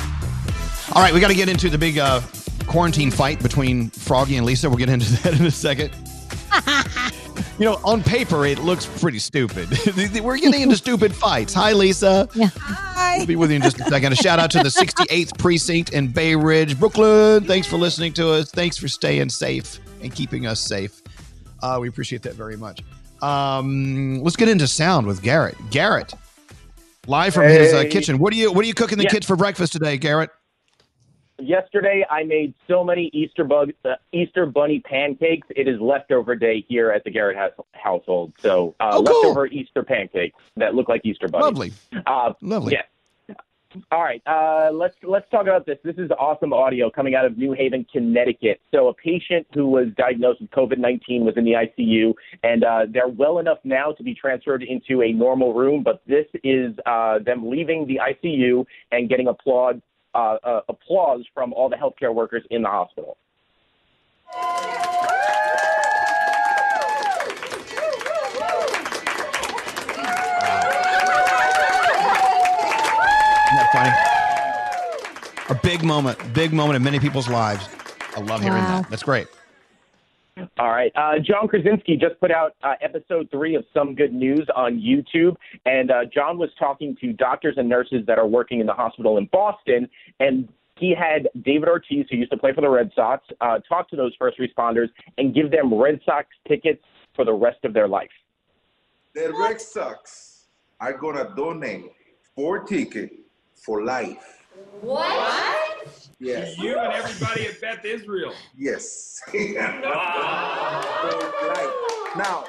All 0.91 1.01
right, 1.01 1.13
we 1.13 1.21
got 1.21 1.29
to 1.29 1.35
get 1.35 1.47
into 1.47 1.69
the 1.69 1.77
big 1.77 1.97
uh, 1.97 2.19
quarantine 2.67 3.09
fight 3.09 3.41
between 3.41 3.91
Froggy 3.91 4.35
and 4.35 4.45
Lisa. 4.45 4.67
We'll 4.67 4.77
get 4.77 4.89
into 4.89 5.09
that 5.23 5.39
in 5.39 5.45
a 5.45 5.51
second. 5.51 5.93
you 7.59 7.65
know, 7.65 7.79
on 7.83 8.01
paper, 8.03 8.45
it 8.45 8.59
looks 8.59 8.85
pretty 8.85 9.19
stupid. 9.19 9.69
We're 10.23 10.37
getting 10.37 10.61
into 10.61 10.75
stupid 10.85 11.13
fights. 11.15 11.53
Hi, 11.53 11.73
Lisa. 11.73 12.27
Hi. 12.57 13.17
We'll 13.17 13.27
be 13.27 13.35
with 13.35 13.49
you 13.51 13.57
in 13.57 13.61
just 13.61 13.79
a 13.79 13.83
second. 13.85 14.13
A 14.13 14.15
shout 14.15 14.39
out 14.39 14.51
to 14.51 14.59
the 14.59 14.69
68th 14.69 15.37
Precinct 15.37 15.93
in 15.93 16.07
Bay 16.07 16.35
Ridge, 16.35 16.79
Brooklyn. 16.79 17.43
Thanks 17.45 17.67
for 17.67 17.77
listening 17.77 18.13
to 18.13 18.29
us. 18.31 18.51
Thanks 18.51 18.77
for 18.77 18.87
staying 18.87 19.29
safe 19.29 19.79
and 20.01 20.13
keeping 20.13 20.47
us 20.47 20.59
safe. 20.59 21.01
Uh, 21.61 21.77
we 21.79 21.87
appreciate 21.87 22.21
that 22.23 22.33
very 22.33 22.57
much. 22.57 22.81
Um, 23.21 24.19
let's 24.23 24.35
get 24.35 24.49
into 24.49 24.67
sound 24.67 25.05
with 25.05 25.21
Garrett. 25.21 25.55
Garrett, 25.69 26.13
live 27.05 27.33
from 27.35 27.43
his 27.43 27.71
uh, 27.73 27.83
kitchen. 27.89 28.17
What 28.17 28.33
are 28.33 28.35
you 28.37 28.51
What 28.51 28.63
are 28.65 28.67
you 28.67 28.73
cooking 28.73 28.97
the 28.97 29.03
Yeah. 29.03 29.11
kids 29.11 29.27
for 29.27 29.35
breakfast 29.35 29.73
today, 29.73 29.97
Garrett? 29.97 30.31
Yesterday, 31.41 32.05
I 32.09 32.23
made 32.23 32.53
so 32.67 32.83
many 32.83 33.09
Easter 33.13 33.43
bug 33.43 33.71
uh, 33.85 33.95
Easter 34.11 34.45
bunny 34.45 34.79
pancakes. 34.79 35.47
It 35.55 35.67
is 35.67 35.79
leftover 35.79 36.35
day 36.35 36.65
here 36.67 36.91
at 36.91 37.03
the 37.03 37.09
Garrett 37.11 37.37
house- 37.37 37.65
household. 37.73 38.33
So 38.39 38.75
uh, 38.79 38.89
Oh, 38.93 39.03
cool. 39.03 39.15
leftover 39.15 39.47
Easter 39.47 39.83
pancakes 39.83 40.37
that 40.57 40.75
look 40.75 40.87
like 40.89 41.01
Easter 41.05 41.27
bunnies. 41.27 41.43
Lovely. 41.43 41.71
Uh, 42.05 42.33
Lovely. 42.41 42.73
Yeah. 42.73 42.81
All 43.89 44.03
right, 44.03 44.21
uh, 44.27 44.69
let's 44.73 44.95
let's 45.01 45.29
talk 45.31 45.43
about 45.43 45.65
this. 45.65 45.77
This 45.81 45.95
is 45.97 46.11
awesome 46.19 46.51
audio 46.51 46.89
coming 46.89 47.15
out 47.15 47.23
of 47.23 47.37
New 47.37 47.53
Haven, 47.53 47.85
Connecticut. 47.89 48.59
So 48.69 48.89
a 48.89 48.93
patient 48.93 49.47
who 49.53 49.65
was 49.67 49.87
diagnosed 49.95 50.41
with 50.41 50.51
COVID 50.51 50.77
nineteen 50.77 51.23
was 51.23 51.37
in 51.37 51.45
the 51.45 51.53
ICU, 51.53 52.13
and 52.43 52.65
uh, 52.65 52.79
they're 52.89 53.07
well 53.07 53.39
enough 53.39 53.59
now 53.63 53.93
to 53.93 54.03
be 54.03 54.13
transferred 54.13 54.61
into 54.61 55.01
a 55.03 55.13
normal 55.13 55.53
room. 55.53 55.83
But 55.83 56.01
this 56.05 56.25
is 56.43 56.75
uh, 56.85 57.19
them 57.19 57.49
leaving 57.49 57.87
the 57.87 58.01
ICU 58.11 58.65
and 58.91 59.07
getting 59.07 59.29
applaud 59.29 59.81
uh, 60.13 60.37
uh, 60.43 60.61
applause 60.69 61.23
from 61.33 61.53
all 61.53 61.69
the 61.69 61.75
healthcare 61.75 62.13
workers 62.13 62.43
in 62.49 62.61
the 62.61 62.69
hospital. 62.69 63.17
Isn't 73.43 73.57
that 73.57 73.69
funny? 73.73 75.57
A 75.57 75.61
big 75.61 75.83
moment, 75.83 76.17
big 76.33 76.53
moment 76.53 76.77
in 76.77 76.83
many 76.83 76.99
people's 76.99 77.27
lives. 77.27 77.67
I 78.15 78.21
love 78.21 78.41
hearing 78.41 78.63
Wow. 78.63 78.81
that. 78.81 78.89
That's 78.89 79.03
great. 79.03 79.27
All 80.57 80.69
right. 80.69 80.91
Uh, 80.95 81.19
John 81.19 81.47
Krasinski 81.47 81.97
just 81.97 82.19
put 82.19 82.31
out 82.31 82.55
uh, 82.63 82.73
episode 82.81 83.29
three 83.31 83.55
of 83.55 83.65
Some 83.73 83.95
Good 83.95 84.13
News 84.13 84.47
on 84.55 84.79
YouTube. 84.79 85.35
And 85.65 85.91
uh, 85.91 86.05
John 86.13 86.37
was 86.37 86.49
talking 86.57 86.95
to 87.01 87.13
doctors 87.13 87.55
and 87.57 87.67
nurses 87.67 88.05
that 88.07 88.17
are 88.17 88.27
working 88.27 88.59
in 88.59 88.65
the 88.65 88.73
hospital 88.73 89.17
in 89.17 89.27
Boston. 89.31 89.89
And 90.19 90.47
he 90.77 90.95
had 90.97 91.29
David 91.43 91.67
Ortiz, 91.69 92.05
who 92.09 92.17
used 92.17 92.31
to 92.31 92.37
play 92.37 92.53
for 92.53 92.61
the 92.61 92.69
Red 92.69 92.91
Sox, 92.95 93.25
uh, 93.41 93.59
talk 93.67 93.89
to 93.89 93.95
those 93.95 94.13
first 94.17 94.39
responders 94.39 94.87
and 95.17 95.35
give 95.35 95.51
them 95.51 95.73
Red 95.73 95.99
Sox 96.05 96.27
tickets 96.47 96.83
for 97.15 97.25
the 97.25 97.33
rest 97.33 97.59
of 97.63 97.73
their 97.73 97.87
life. 97.87 98.09
The 99.13 99.33
Red 99.37 99.59
Sox 99.59 100.47
are 100.79 100.93
gonna 100.93 101.33
donate 101.35 101.91
four 102.35 102.63
tickets 102.63 103.13
for 103.53 103.83
life. 103.83 104.40
What? 104.81 105.87
Yes. 106.19 106.57
You 106.57 106.77
and 106.77 106.93
everybody 106.93 107.47
at 107.47 107.59
Beth 107.61 107.83
Israel. 107.85 108.33
Yes. 108.55 109.19
For 109.31 109.37
life. 111.47 111.69
Now, 112.17 112.45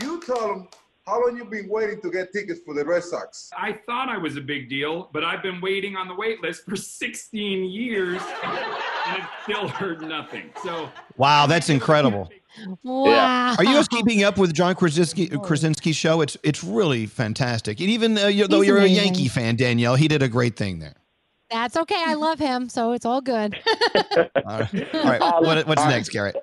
you 0.00 0.20
tell 0.24 0.40
them 0.48 0.68
how 1.06 1.20
long 1.24 1.36
you've 1.36 1.50
been 1.50 1.68
waiting 1.68 2.00
to 2.02 2.10
get 2.10 2.32
tickets 2.32 2.60
for 2.64 2.74
the 2.74 2.84
Red 2.84 3.04
Sox. 3.04 3.48
I 3.56 3.78
thought 3.86 4.08
I 4.08 4.18
was 4.18 4.36
a 4.36 4.40
big 4.40 4.68
deal, 4.68 5.08
but 5.12 5.22
I've 5.24 5.42
been 5.42 5.60
waiting 5.60 5.94
on 5.96 6.08
the 6.08 6.14
wait 6.14 6.42
list 6.42 6.64
for 6.64 6.74
16 6.76 7.64
years 7.64 8.20
and 8.42 8.58
have 8.58 9.30
still 9.44 9.68
heard 9.68 10.02
nothing. 10.02 10.50
So 10.64 10.88
Wow, 11.16 11.46
that's 11.46 11.68
incredible. 11.68 12.28
Wow. 12.82 13.54
Are 13.56 13.64
you 13.64 13.74
guys 13.74 13.86
keeping 13.86 14.24
up 14.24 14.38
with 14.38 14.52
John 14.54 14.74
Krasinski, 14.74 15.28
Krasinski's 15.28 15.96
show? 15.96 16.22
It's 16.22 16.36
it's 16.42 16.64
really 16.64 17.06
fantastic. 17.06 17.80
And 17.80 17.88
even 17.90 18.16
uh, 18.18 18.26
you, 18.28 18.46
though 18.48 18.60
He's 18.62 18.68
you're 18.68 18.78
amazing. 18.78 18.98
a 18.98 19.04
Yankee 19.04 19.28
fan, 19.28 19.56
Danielle, 19.56 19.94
he 19.94 20.08
did 20.08 20.22
a 20.22 20.28
great 20.28 20.56
thing 20.56 20.78
there. 20.78 20.94
That's 21.50 21.76
okay. 21.76 22.02
I 22.04 22.14
love 22.14 22.38
him, 22.38 22.68
so 22.68 22.92
it's 22.92 23.04
all 23.04 23.20
good. 23.20 23.56
All 24.16 24.58
right, 24.58 24.94
All 24.94 25.04
right. 25.04 25.20
Um, 25.20 25.44
what, 25.44 25.66
what's 25.66 25.80
all 25.80 25.88
right. 25.88 25.94
next, 25.94 26.08
Garrett? 26.10 26.36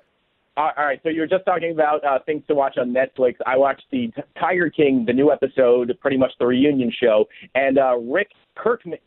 All 0.56 0.70
all 0.76 0.84
right, 0.84 1.00
so 1.02 1.08
you 1.08 1.20
were 1.20 1.26
just 1.26 1.44
talking 1.44 1.72
about 1.72 2.04
uh, 2.04 2.20
things 2.24 2.44
to 2.46 2.54
watch 2.54 2.78
on 2.78 2.94
Netflix. 2.94 3.34
I 3.44 3.56
watched 3.56 3.84
the 3.90 4.06
T- 4.08 4.22
Tiger 4.38 4.70
King, 4.70 5.04
the 5.04 5.12
new 5.12 5.32
episode, 5.32 5.92
pretty 6.00 6.16
much 6.16 6.30
the 6.38 6.46
reunion 6.46 6.92
show, 6.92 7.28
and 7.56 7.76
uh, 7.76 7.96
Rick 7.96 8.30
Kirkman, 8.54 8.98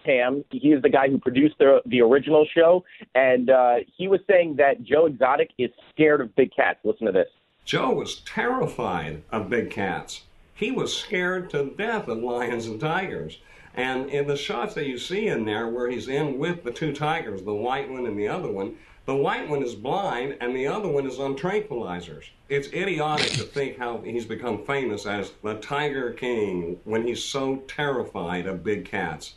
he 0.52 0.70
is 0.70 0.82
the 0.82 0.90
guy 0.90 1.08
who 1.08 1.18
produced 1.18 1.56
the 1.58 1.80
the 1.86 2.02
original 2.02 2.46
show, 2.54 2.84
and 3.16 3.50
uh, 3.50 3.76
he 3.96 4.10
was 4.10 4.20
saying 4.30 4.58
that 4.58 4.84
Joe 4.84 5.06
Exotic 5.06 5.52
is 5.58 5.70
scared 5.94 6.20
of 6.20 6.36
big 6.36 6.54
cats. 6.54 6.80
Listen 6.84 7.06
to 7.06 7.14
this. 7.14 7.30
Joe 7.64 7.94
was 7.94 8.18
terrified 8.22 9.24
of 9.32 9.50
big 9.50 9.72
cats. 9.72 10.24
He 10.54 10.72
was 10.72 10.96
scared 10.96 11.50
to 11.52 11.74
death 11.78 12.08
of 12.08 12.18
lions 12.18 12.66
and 12.66 12.80
tigers. 12.80 13.40
And 13.78 14.10
in 14.10 14.26
the 14.26 14.36
shots 14.36 14.74
that 14.74 14.88
you 14.88 14.98
see 14.98 15.28
in 15.28 15.46
there 15.46 15.68
where 15.68 15.88
he's 15.88 16.08
in 16.08 16.40
with 16.40 16.64
the 16.64 16.72
two 16.72 16.92
tigers, 16.94 17.44
the 17.44 17.54
white 17.54 17.90
one 17.92 18.08
and 18.08 18.18
the 18.18 18.28
other 18.28 18.52
one, 18.52 18.76
the 19.06 19.16
white 19.16 19.48
one 19.48 19.62
is 19.62 19.76
blind 19.76 20.36
and 20.42 20.56
the 20.56 20.66
other 20.66 20.90
one 20.90 21.06
is 21.06 21.20
on 21.20 21.38
tranquilizers. 21.38 22.26
It's 22.50 22.74
idiotic 22.74 23.30
to 23.34 23.44
think 23.44 23.78
how 23.78 24.00
he's 24.00 24.26
become 24.26 24.66
famous 24.66 25.06
as 25.06 25.32
the 25.44 25.60
Tiger 25.60 26.12
King 26.12 26.80
when 26.86 27.06
he's 27.06 27.24
so 27.24 27.58
terrified 27.68 28.48
of 28.48 28.64
big 28.64 28.86
cats. 28.86 29.36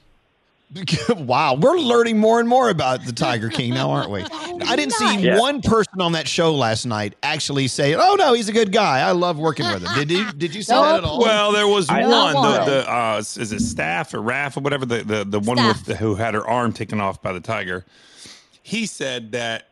wow, 1.16 1.54
we're 1.54 1.76
learning 1.78 2.18
more 2.18 2.38
and 2.38 2.48
more 2.48 2.68
about 2.70 3.04
the 3.04 3.12
Tiger 3.12 3.48
King 3.48 3.74
now, 3.74 3.90
aren't 3.90 4.10
we? 4.10 4.22
I 4.66 4.76
didn't 4.76 4.92
see 4.92 5.18
Yeah. 5.18 5.38
one 5.40 5.60
person 5.62 6.00
on 6.00 6.12
that 6.12 6.28
show 6.28 6.54
last 6.54 6.86
night 6.86 7.14
actually 7.24 7.66
say, 7.66 7.94
"Oh 7.94 8.14
no, 8.16 8.34
he's 8.34 8.48
a 8.48 8.52
good 8.52 8.70
guy. 8.70 9.00
I 9.00 9.10
love 9.10 9.36
working 9.36 9.66
with 9.66 9.82
him." 9.82 9.92
Did 9.96 10.10
you? 10.12 10.32
Did 10.32 10.54
you 10.54 10.62
see 10.62 10.72
that 10.72 10.98
at 10.98 11.04
all? 11.04 11.20
Well, 11.20 11.50
there 11.52 11.66
was 11.66 11.88
I- 11.88 12.06
one. 12.06 12.34
The, 12.34 12.64
the 12.66 12.90
uh, 12.92 13.16
is 13.18 13.52
it 13.52 13.60
Staff 13.60 14.14
or 14.14 14.22
Raff 14.22 14.56
or 14.56 14.60
whatever, 14.60 14.86
the 14.86 15.02
the, 15.02 15.24
the 15.24 15.40
one 15.40 15.56
with 15.56 15.86
the, 15.86 15.96
who 15.96 16.14
had 16.14 16.34
her 16.34 16.46
arm 16.46 16.72
taken 16.72 17.00
off 17.00 17.20
by 17.20 17.32
the 17.32 17.40
tiger. 17.40 17.84
He 18.62 18.86
said 18.86 19.32
that 19.32 19.66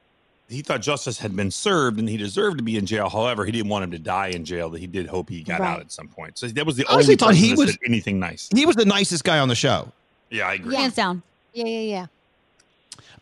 he 0.49 0.63
thought 0.63 0.81
justice 0.81 1.19
had 1.19 1.37
been 1.37 1.51
served 1.53 2.01
and 2.01 2.09
he 2.09 2.17
deserved 2.17 2.59
to 2.59 2.65
be 2.65 2.77
in 2.77 2.87
jail. 2.87 3.09
However, 3.09 3.45
he 3.45 3.53
didn't 3.53 3.69
want 3.69 3.85
him 3.85 3.91
to 3.93 3.99
die 4.01 4.29
in 4.29 4.45
jail. 4.45 4.69
That 4.71 4.81
he 4.81 4.87
did 4.89 5.07
hope 5.07 5.29
he 5.29 5.43
got 5.45 5.61
Right. 5.61 5.69
out 5.75 5.81
at 5.81 5.93
some 5.93 6.09
point. 6.09 6.39
So 6.39 6.49
that 6.49 6.67
was 6.67 6.77
the 6.77 6.87
I 6.89 6.95
honestly 6.95 7.13
only 7.13 7.17
thought 7.19 7.29
person 7.29 7.45
he 7.45 7.55
was- 7.55 7.79
anything 7.87 8.19
nice. 8.19 8.49
He 8.53 8.67
was 8.67 8.75
the 8.75 8.87
nicest 8.87 9.23
guy 9.23 9.39
on 9.39 9.47
the 9.49 9.55
show. 9.55 9.93
Yeah, 10.31 10.49
I 10.49 10.55
agree. 10.55 10.75
Yeah. 10.75 10.81
Hands 10.81 10.95
down. 10.95 11.23
Yeah, 11.53 11.65
yeah, 11.65 11.81
yeah. 11.81 12.07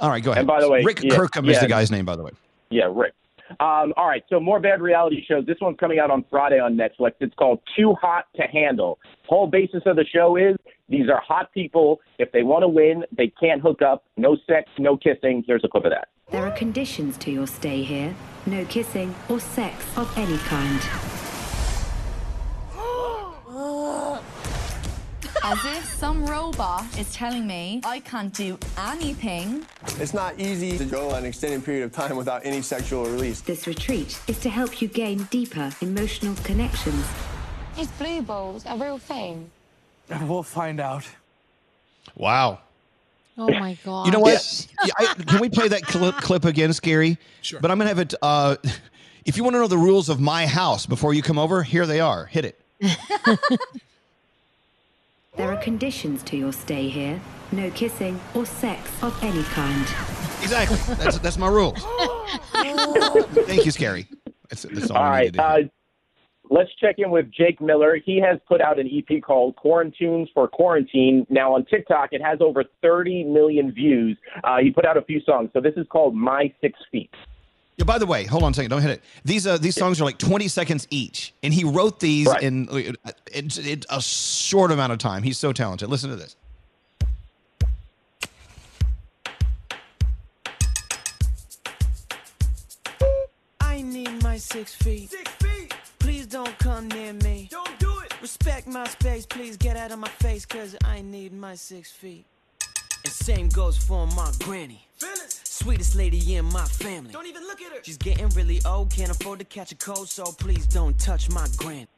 All 0.01 0.11
right, 0.11 0.23
go 0.23 0.33
ahead. 0.33 0.41
And 0.41 0.47
by 0.47 0.61
the 0.61 0.71
way, 0.71 0.83
Rick 0.83 1.03
yeah, 1.03 1.17
Kirkham 1.17 1.49
is 1.49 1.61
the 1.61 1.69
guy's 1.69 1.91
name, 1.91 2.05
by 2.05 2.17
the 2.17 2.23
way. 2.23 2.33
Yeah, 2.71 2.91
Rick. 2.93 3.15
Um, 3.61 3.95
all 3.97 4.09
right, 4.09 4.25
so 4.29 4.41
more 4.41 4.59
bad 4.59 4.81
reality 4.83 5.25
shows. 5.25 5.47
This 5.47 5.57
one's 5.61 5.79
coming 5.79 6.01
out 6.01 6.11
on 6.11 6.25
Friday 6.31 6.59
on 6.59 6.77
Netflix. 6.77 7.13
It's 7.21 7.35
called 7.37 7.61
Too 7.77 7.95
Hot 7.95 8.27
to 8.35 8.43
Handle. 8.43 8.99
Whole 9.27 9.47
basis 9.47 9.83
of 9.87 9.97
the 9.97 10.05
show 10.05 10.37
is 10.37 10.57
these 10.89 11.09
are 11.09 11.21
hot 11.21 11.53
people. 11.53 12.01
If 12.19 12.33
they 12.33 12.43
want 12.43 12.63
to 12.63 12.69
win, 12.69 13.05
they 13.17 13.33
can't 13.41 13.61
hook 13.61 13.83
up. 13.83 14.05
No 14.17 14.37
sex, 14.47 14.69
no 14.79 14.97
kissing. 14.97 15.45
Here's 15.47 15.63
a 15.65 15.69
clip 15.69 15.85
of 15.85 15.93
that. 15.93 16.09
There 16.31 16.45
are 16.45 16.51
conditions 16.51 17.17
to 17.19 17.31
your 17.31 17.47
stay 17.47 17.85
here. 17.85 18.17
No 18.47 18.65
kissing 18.65 19.15
or 19.29 19.39
sex 19.39 19.85
of 19.97 20.13
any 20.19 20.39
kind. 20.39 20.81
As 25.45 25.65
if 25.65 25.85
some 25.85 26.27
robot 26.27 26.85
is 26.99 27.13
telling 27.13 27.47
me 27.47 27.81
I 27.85 28.01
can't 28.01 28.33
do 28.33 28.59
anything. 28.79 29.65
It's 29.99 30.15
not 30.15 30.39
easy 30.39 30.77
to 30.79 30.85
go 30.85 31.15
an 31.15 31.25
extended 31.25 31.65
period 31.65 31.85
of 31.85 31.93
time 31.93 32.17
without 32.17 32.45
any 32.45 32.63
sexual 32.63 33.05
release. 33.05 33.41
This 33.41 33.67
retreat 33.67 34.19
is 34.27 34.39
to 34.41 34.51
help 34.51 34.81
you 34.83 34.89
gain 34.89 35.25
deeper 35.31 35.71
emotional 35.81 36.35
connections. 36.45 37.07
Is 37.79 37.89
blue 37.93 38.23
balls 38.23 38.65
a 38.67 38.77
real 38.77 38.99
thing? 38.99 39.51
We'll 40.23 40.43
find 40.43 40.81
out. 40.81 41.09
Wow. 42.15 42.61
Oh 43.39 43.51
my 43.51 43.77
god. 43.85 44.07
You 44.07 44.13
know 44.13 44.21
what? 44.21 44.69
Yeah, 44.85 44.93
I, 44.99 45.15
can 45.15 45.41
we 45.41 45.49
play 45.49 45.69
that 45.69 45.83
clip, 45.83 46.15
clip 46.17 46.45
again, 46.45 46.73
Scary? 46.73 47.19
Sure. 47.43 47.61
But 47.61 47.71
I'm 47.71 47.79
going 47.79 47.87
to 47.87 47.95
have 47.95 47.99
it. 47.99 48.15
Uh, 48.23 48.57
if 49.25 49.37
you 49.37 49.43
want 49.43 49.55
to 49.55 49.59
know 49.59 49.67
the 49.67 49.77
rules 49.79 50.09
of 50.09 50.21
my 50.21 50.47
house 50.47 50.87
before 50.87 51.13
you 51.13 51.23
come 51.23 51.39
over, 51.39 51.63
here 51.63 51.87
they 51.87 51.99
are. 51.99 52.27
Hit 52.27 52.45
it. 52.45 52.61
There 55.37 55.53
are 55.53 55.57
conditions 55.59 56.23
to 56.25 56.37
your 56.37 56.53
stay 56.53 56.89
here. 56.89 57.21
No 57.53 57.71
kissing 57.71 58.19
or 58.35 58.47
sex 58.47 58.91
of 59.03 59.17
any 59.23 59.43
kind. 59.45 59.83
Exactly. 60.43 60.79
That's, 60.97 61.19
that's 61.19 61.39
my 61.39 61.49
rules. 61.49 61.79
Thank 63.47 63.65
you, 63.65 63.71
Scary. 63.71 64.09
That's, 64.49 64.63
that's 64.63 64.91
all, 64.91 64.97
All 64.97 65.03
I 65.05 65.11
right. 65.11 65.25
needed 65.27 65.37
to 65.39 65.43
Uh, 65.45 65.59
let's 66.51 66.71
check 66.81 66.97
in 66.99 67.11
with 67.11 67.31
Jake 67.31 67.61
Miller. 67.61 67.99
He 68.03 68.19
has 68.21 68.39
put 68.49 68.61
out 68.61 68.79
an 68.79 68.89
EP 68.89 69.23
called 69.23 69.57
Quarantunes 69.57 70.29
for 70.33 70.49
Quarantine. 70.49 71.27
Now 71.29 71.55
on 71.55 71.65
TikTok, 71.67 72.11
it 72.13 72.23
has 72.23 72.39
over 72.41 72.65
30 72.83 73.25
million 73.25 73.73
views. 73.73 74.17
Uh, 74.43 74.59
he 74.63 74.71
put 74.71 74.87
out 74.87 74.97
a 74.97 75.03
few 75.03 75.21
songs. 75.21 75.51
So 75.53 75.61
this 75.61 75.75
is 75.77 75.87
called 75.91 76.15
My 76.15 76.53
Six 76.61 76.79
Feet. 76.91 77.11
Yeah, 77.77 77.85
by 77.85 77.99
the 77.99 78.07
way, 78.07 78.25
hold 78.25 78.43
on 78.43 78.53
a 78.53 78.55
second. 78.55 78.71
Don't 78.71 78.81
hit 78.81 78.91
it. 78.91 79.03
These 79.25 79.47
uh, 79.47 79.59
these 79.59 79.75
songs 79.75 80.01
are 80.01 80.05
like 80.05 80.17
20 80.17 80.49
seconds 80.49 80.87
each, 80.91 81.35
and 81.43 81.53
he 81.53 81.63
wrote 81.65 82.01
these 82.01 82.27
in 82.41 82.69
uh, 82.71 83.13
in, 83.33 83.51
in 83.63 83.83
a 83.91 84.01
short 84.01 84.71
amount 84.71 84.93
of 84.93 84.99
time. 84.99 85.23
He's 85.23 85.37
so 85.37 85.53
talented. 85.53 85.91
Listen 85.91 86.09
to 86.09 86.17
this. 86.17 86.37
I 93.61 93.83
need 93.83 94.23
my 94.23 94.39
six 94.39 94.75
feet. 94.75 95.11
Six 95.11 95.31
feet. 95.33 95.75
Please 95.99 96.27
don't 96.27 96.59
come 96.59 96.89
near 96.89 97.13
me. 97.13 97.49
Don't 97.51 97.79
do 97.79 97.99
it. 97.99 98.15
Respect 98.23 98.67
my 98.69 98.87
space. 98.89 99.27
Please 99.27 99.59
get 99.59 99.77
out 99.77 99.93
of 99.93 99.99
my 99.99 100.09
face, 100.09 100.47
cause 100.47 100.75
I 100.83 101.03
need 101.03 101.35
my 101.35 101.55
six 101.55 101.93
feet. 101.93 102.25
And 103.05 103.13
same 103.13 103.51
goes 103.51 103.77
for 103.77 104.07
my 104.07 104.33
granny. 104.39 104.87
Sweetest 105.57 105.97
lady 105.97 106.37
in 106.37 106.45
my 106.45 106.67
family. 106.67 107.13
Don't 107.13 107.27
even 107.27 107.43
look 107.45 107.63
at 107.63 107.73
her. 107.73 107.79
She's 107.83 107.97
getting 107.97 108.29
really 108.31 108.61
old, 108.67 108.91
can't 108.91 109.11
afford 109.11 109.39
to 109.39 109.45
catch 109.47 109.73
a 109.73 109.75
cold, 109.75 110.07
so 110.07 110.25
please 110.25 110.67
don't 110.67 110.99
touch 110.99 111.31
my 111.31 111.47
grand. 111.57 111.89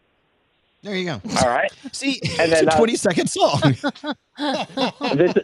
There 0.85 0.95
you 0.95 1.07
go. 1.07 1.21
All 1.41 1.49
right. 1.49 1.69
See, 1.93 2.21
And 2.39 2.53
it's 2.53 2.61
then, 2.61 2.69
a 2.69 2.71
uh, 2.71 2.77
20 2.77 2.95
second 2.95 3.29
song. 3.29 3.61
this, 5.17 5.35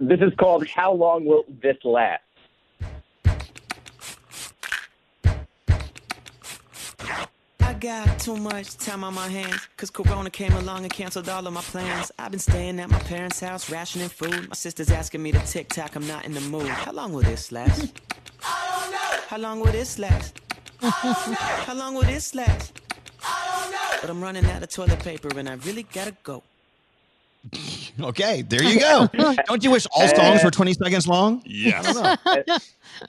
this 0.00 0.20
is 0.20 0.32
called 0.38 0.66
How 0.66 0.94
Long 0.94 1.26
Will 1.26 1.44
This 1.60 1.76
Last? 1.84 2.22
I 7.60 7.74
got 7.86 8.18
too 8.18 8.36
much 8.36 8.76
time 8.78 9.04
on 9.04 9.14
my 9.14 9.28
hands, 9.28 9.68
cause 9.76 9.90
Corona 9.90 10.28
came 10.28 10.52
along 10.54 10.82
and 10.82 10.92
canceled 10.92 11.28
all 11.28 11.46
of 11.46 11.52
my 11.52 11.60
plans. 11.60 12.10
I've 12.18 12.32
been 12.32 12.40
staying 12.40 12.80
at 12.80 12.90
my 12.90 12.98
parents' 12.98 13.38
house, 13.38 13.70
rationing 13.70 14.08
food. 14.08 14.48
My 14.48 14.56
sister's 14.56 14.90
asking 14.90 15.22
me 15.22 15.30
to 15.30 15.38
TikTok, 15.38 15.94
I'm 15.94 16.04
not 16.08 16.24
in 16.24 16.34
the 16.34 16.40
mood. 16.40 16.66
How 16.66 16.90
long 16.90 17.12
will 17.12 17.22
this 17.22 17.52
last? 17.52 17.92
I 18.44 18.80
don't 18.80 18.90
know. 18.90 19.22
How 19.28 19.38
long 19.38 19.60
will 19.60 19.70
this 19.70 20.00
last? 20.00 20.40
I 20.82 20.90
don't 21.00 21.30
know. 21.30 21.36
How 21.38 21.74
long 21.74 21.94
will 21.94 22.02
this 22.02 22.34
last? 22.34 22.80
I 23.24 23.60
don't 23.62 23.70
know. 23.70 23.98
But 24.00 24.10
I'm 24.10 24.20
running 24.20 24.44
out 24.46 24.64
of 24.64 24.68
toilet 24.68 24.98
paper 24.98 25.28
and 25.38 25.48
I 25.48 25.54
really 25.54 25.84
gotta 25.84 26.16
go. 26.24 26.42
okay, 28.00 28.42
there 28.42 28.64
you 28.64 28.80
go. 28.80 29.08
Don't 29.46 29.62
you 29.62 29.70
wish 29.70 29.86
all 29.94 30.08
songs 30.08 30.42
were 30.42 30.50
20 30.50 30.74
seconds 30.74 31.06
long? 31.06 31.40
Yes. 31.46 31.86
I 31.96 32.16
don't 32.24 32.48
know. 32.48 32.56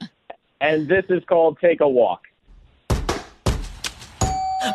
and 0.60 0.88
this 0.88 1.04
is 1.08 1.24
called 1.24 1.58
Take 1.60 1.80
a 1.80 1.88
Walk. 1.88 2.27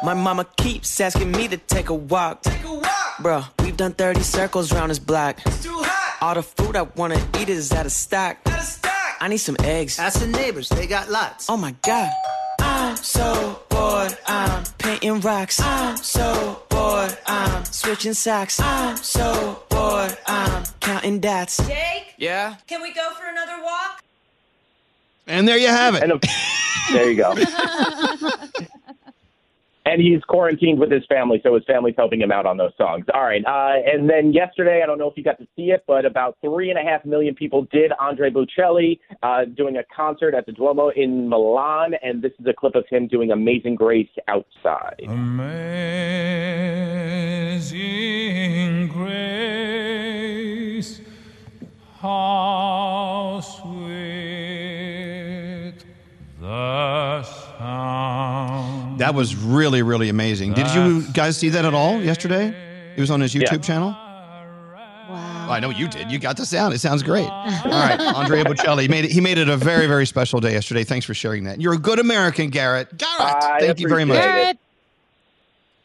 My 0.03 0.13
mama 0.13 0.45
keeps 0.57 0.99
asking 0.99 1.31
me 1.31 1.47
to 1.47 1.57
take 1.57 1.89
a 1.89 1.93
walk. 1.93 2.43
Take 2.43 2.63
a 2.63 2.73
walk. 2.73 3.19
Bro, 3.19 3.43
we've 3.63 3.77
done 3.77 3.93
30 3.93 4.21
circles 4.21 4.71
around 4.71 4.89
this 4.89 4.99
block. 4.99 5.39
It's 5.45 5.63
too 5.63 5.71
hot. 5.75 6.17
All 6.21 6.33
the 6.35 6.43
food 6.43 6.75
I 6.75 6.83
wanna 6.83 7.19
eat 7.39 7.49
is 7.49 7.71
out 7.71 7.85
of 7.85 7.91
stock. 7.91 8.37
Out 8.45 8.59
of 8.59 8.65
stock. 8.65 8.91
I 9.19 9.27
need 9.27 9.37
some 9.37 9.57
eggs. 9.63 9.99
Ask 9.99 10.19
the 10.19 10.27
neighbors, 10.27 10.69
they 10.69 10.87
got 10.87 11.09
lots. 11.09 11.49
Oh 11.49 11.57
my 11.57 11.75
god. 11.81 12.11
I'm 12.59 12.95
so 12.95 13.61
bored. 13.69 14.17
I'm 14.27 14.63
painting 14.77 15.19
rocks. 15.21 15.59
I'm 15.61 15.97
so 15.97 16.63
bored. 16.69 17.17
I'm 17.27 17.65
switching 17.65 18.13
socks. 18.13 18.59
I'm 18.59 18.97
so 18.97 19.63
bored. 19.69 20.17
I'm 20.27 20.63
counting 20.79 21.19
dots. 21.19 21.57
Jake, 21.67 22.13
Yeah? 22.17 22.55
can 22.67 22.81
we 22.81 22.93
go 22.93 23.09
for 23.19 23.27
another 23.27 23.61
walk? 23.63 24.01
And 25.27 25.47
there 25.47 25.57
you 25.57 25.67
have 25.67 25.95
it. 25.95 26.03
There 26.91 27.09
you 27.09 27.15
go. 27.15 27.33
and 29.85 30.01
he's 30.01 30.23
quarantined 30.23 30.79
with 30.79 30.91
his 30.91 31.05
family, 31.07 31.41
so 31.43 31.55
his 31.55 31.63
family's 31.65 31.95
helping 31.97 32.21
him 32.21 32.31
out 32.31 32.45
on 32.45 32.57
those 32.57 32.71
songs. 32.77 33.05
All 33.13 33.23
right. 33.23 33.43
Uh, 33.45 33.73
and 33.85 34.09
then 34.09 34.31
yesterday, 34.31 34.81
I 34.81 34.85
don't 34.85 34.97
know 34.97 35.09
if 35.09 35.17
you 35.17 35.23
got 35.23 35.37
to 35.39 35.47
see 35.55 35.71
it, 35.71 35.83
but 35.87 36.05
about 36.05 36.37
three 36.41 36.69
and 36.69 36.79
a 36.79 36.83
half 36.83 37.05
million 37.05 37.35
people 37.35 37.67
did 37.71 37.91
Andrea 37.99 38.31
Bocelli 38.31 38.99
uh, 39.21 39.45
doing 39.45 39.77
a 39.77 39.83
concert 39.95 40.33
at 40.33 40.45
the 40.45 40.53
Duomo 40.53 40.89
in 40.95 41.27
Milan, 41.27 41.95
and 42.01 42.21
this 42.21 42.31
is 42.39 42.45
a 42.47 42.53
clip 42.53 42.75
of 42.75 42.85
him 42.89 43.07
doing 43.07 43.31
Amazing 43.31 43.75
Grace 43.75 44.09
outside. 44.27 45.01
Amazing 45.07 45.63
grace, 48.87 51.01
how 51.99 53.41
sweet. 53.41 54.53
That 58.97 59.13
was 59.15 59.35
really, 59.35 59.81
really 59.81 60.09
amazing. 60.09 60.53
Did 60.53 60.67
you 60.75 61.03
guys 61.13 61.37
see 61.37 61.49
that 61.49 61.63
at 61.65 61.73
all 61.73 62.01
yesterday? 62.01 62.53
It 62.95 62.99
was 62.99 63.09
on 63.11 63.21
his 63.21 63.33
YouTube 63.33 63.51
Yeah. 63.53 63.57
channel. 63.59 63.89
Wow. 65.09 65.47
I 65.49 65.59
know 65.61 65.69
you 65.69 65.87
did. 65.87 66.11
You 66.11 66.19
got 66.19 66.35
the 66.37 66.45
sound. 66.45 66.73
It 66.73 66.79
sounds 66.79 67.01
great. 67.03 67.27
All 67.27 67.45
right, 67.65 67.99
Andrea 67.99 68.43
Bocelli 68.45 68.81
he 68.83 68.87
made 68.87 69.05
it. 69.05 69.11
He 69.11 69.21
made 69.21 69.37
it 69.37 69.47
a 69.49 69.55
very, 69.57 69.87
very 69.87 70.05
special 70.05 70.39
day 70.41 70.51
yesterday. 70.53 70.83
Thanks 70.83 71.05
for 71.05 71.13
sharing 71.13 71.45
that. 71.45 71.61
You're 71.61 71.73
a 71.73 71.77
good 71.77 71.99
American, 71.99 72.49
Garrett. 72.49 72.97
Garrett, 72.97 73.43
Thank 73.59 73.79
you 73.79 73.87
very 73.87 74.05
much. 74.05 74.17
appreciate 74.17 74.49
it. 74.51 74.57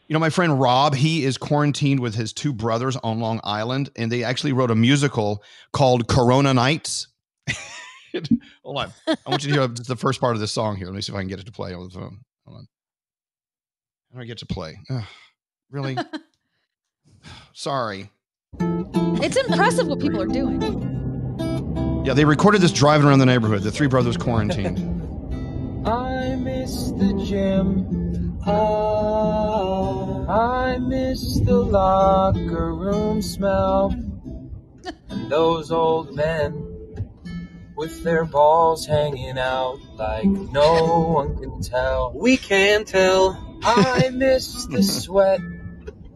You 0.07 0.13
know, 0.15 0.19
my 0.19 0.29
friend 0.31 0.59
Rob, 0.59 0.95
he 0.95 1.23
is 1.23 1.37
quarantined 1.37 1.99
with 1.99 2.15
his 2.15 2.33
two 2.33 2.51
brothers 2.51 2.95
on 2.97 3.19
Long 3.19 3.39
Island, 3.43 3.91
and 3.95 4.11
they 4.11 4.23
actually 4.23 4.53
wrote 4.53 4.71
a 4.71 4.75
musical 4.75 5.41
called 5.71 6.07
Corona 6.07 6.53
Nights. 6.53 7.07
Hold 8.63 8.77
on. 8.77 8.93
I 9.07 9.29
want 9.29 9.43
you 9.43 9.53
to 9.53 9.59
hear 9.59 9.67
just 9.67 9.87
the 9.87 9.95
first 9.95 10.19
part 10.19 10.35
of 10.35 10.39
this 10.39 10.51
song 10.51 10.75
here. 10.75 10.87
Let 10.87 10.95
me 10.95 11.01
see 11.01 11.11
if 11.11 11.15
I 11.15 11.21
can 11.21 11.27
get 11.27 11.39
it 11.39 11.45
to 11.45 11.51
play 11.51 11.73
on 11.73 11.83
the 11.83 11.89
phone. 11.89 12.19
Hold 12.45 12.59
on. 12.59 12.67
How 14.11 14.17
do 14.17 14.23
I 14.23 14.25
get 14.25 14.39
to 14.39 14.45
play? 14.45 14.77
Ugh, 14.89 15.03
really? 15.69 15.97
Sorry. 17.53 18.09
It's 18.59 19.37
impressive 19.37 19.87
what 19.87 19.99
people 19.99 20.21
are 20.21 20.27
doing. 20.27 20.61
Yeah, 22.05 22.13
they 22.13 22.25
recorded 22.25 22.61
this 22.61 22.71
driving 22.71 23.07
around 23.07 23.19
the 23.19 23.25
neighborhood. 23.25 23.61
The 23.61 23.71
three 23.71 23.87
brothers 23.87 24.17
quarantined. 24.17 24.79
I 25.87 26.35
miss 26.35 26.91
the 26.91 27.23
gym. 27.27 28.39
Ah, 28.45 30.25
I 30.65 30.77
miss 30.79 31.39
the 31.41 31.53
locker 31.53 32.73
room 32.73 33.21
smell. 33.21 33.93
And 35.09 35.29
those 35.29 35.71
old 35.71 36.15
men 36.15 36.68
with 37.79 38.03
their 38.03 38.25
balls 38.25 38.85
hanging 38.85 39.39
out 39.39 39.79
like 39.95 40.25
no 40.25 40.99
one 41.13 41.37
can 41.37 41.61
tell. 41.61 42.11
We 42.13 42.35
can 42.35 42.83
tell. 42.83 43.57
I 43.63 44.09
miss 44.09 44.65
the 44.65 44.83
sweat. 45.01 45.39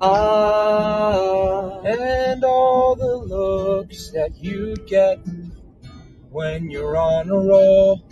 Ah, 0.02 1.80
and 1.84 2.44
all 2.44 2.96
the 2.96 3.16
looks 3.16 4.12
that 4.12 4.36
you 4.44 4.76
get 4.88 5.20
when 6.30 6.70
you're 6.70 6.98
on 6.98 7.30
a 7.30 7.38
roll 7.38 8.04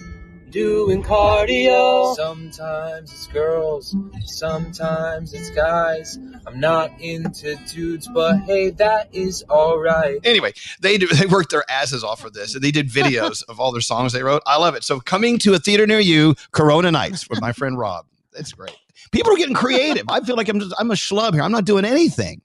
doing 0.52 1.02
cardio. 1.02 2.16
Sometimes 2.16 3.12
it's 3.12 3.28
girls, 3.28 3.96
sometimes 4.26 5.34
it's 5.34 5.50
guys. 5.52 6.20
I'm 6.46 6.60
not 6.60 6.92
into 7.00 7.56
dudes, 7.68 8.08
but 8.14 8.40
hey, 8.42 8.70
that 8.72 9.14
is 9.14 9.44
alright. 9.50 10.20
Anyway, 10.24 10.54
they 10.82 10.98
do, 10.98 11.08
they 11.16 11.26
worked 11.26 11.52
their 11.52 11.70
asses 11.70 12.04
off 12.04 12.20
for 12.22 12.30
this, 12.30 12.54
and 12.54 12.64
they 12.64 12.72
did 12.72 12.90
videos 12.90 13.44
of 13.50 13.60
all 13.60 13.72
their 13.72 13.82
songs 13.82 14.14
they 14.14 14.24
wrote. 14.24 14.44
I 14.46 14.58
love 14.58 14.76
it. 14.76 14.84
So, 14.84 15.00
coming 15.00 15.38
to 15.40 15.54
a 15.54 15.60
theater 15.60 15.88
near 15.88 16.00
you, 16.00 16.36
Corona 16.52 16.92
Nights 16.92 17.30
with 17.30 17.42
my 17.42 17.54
friend 17.54 17.78
Rob. 17.78 18.06
It's 18.34 18.54
great. 18.54 18.76
People 19.12 19.34
are 19.34 19.38
getting 19.38 19.56
creative. 19.56 20.06
I 20.08 20.22
feel 20.22 20.36
like 20.36 20.48
I'm 20.48 20.60
just 20.60 20.74
I'm 20.78 20.92
a 20.92 20.96
schlub 20.96 21.34
here. 21.34 21.44
I'm 21.44 21.52
not 21.52 21.66
doing 21.66 21.86
anything. 21.86 22.42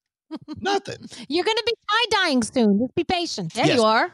Nothing. 0.60 0.96
You're 1.28 1.44
going 1.44 1.56
to 1.56 1.62
be 1.66 1.74
tie 1.88 2.24
dyeing 2.24 2.42
soon. 2.42 2.78
Just 2.78 2.94
be 2.94 3.04
patient. 3.04 3.54
There 3.54 3.66
you 3.66 3.82
are. 3.82 4.12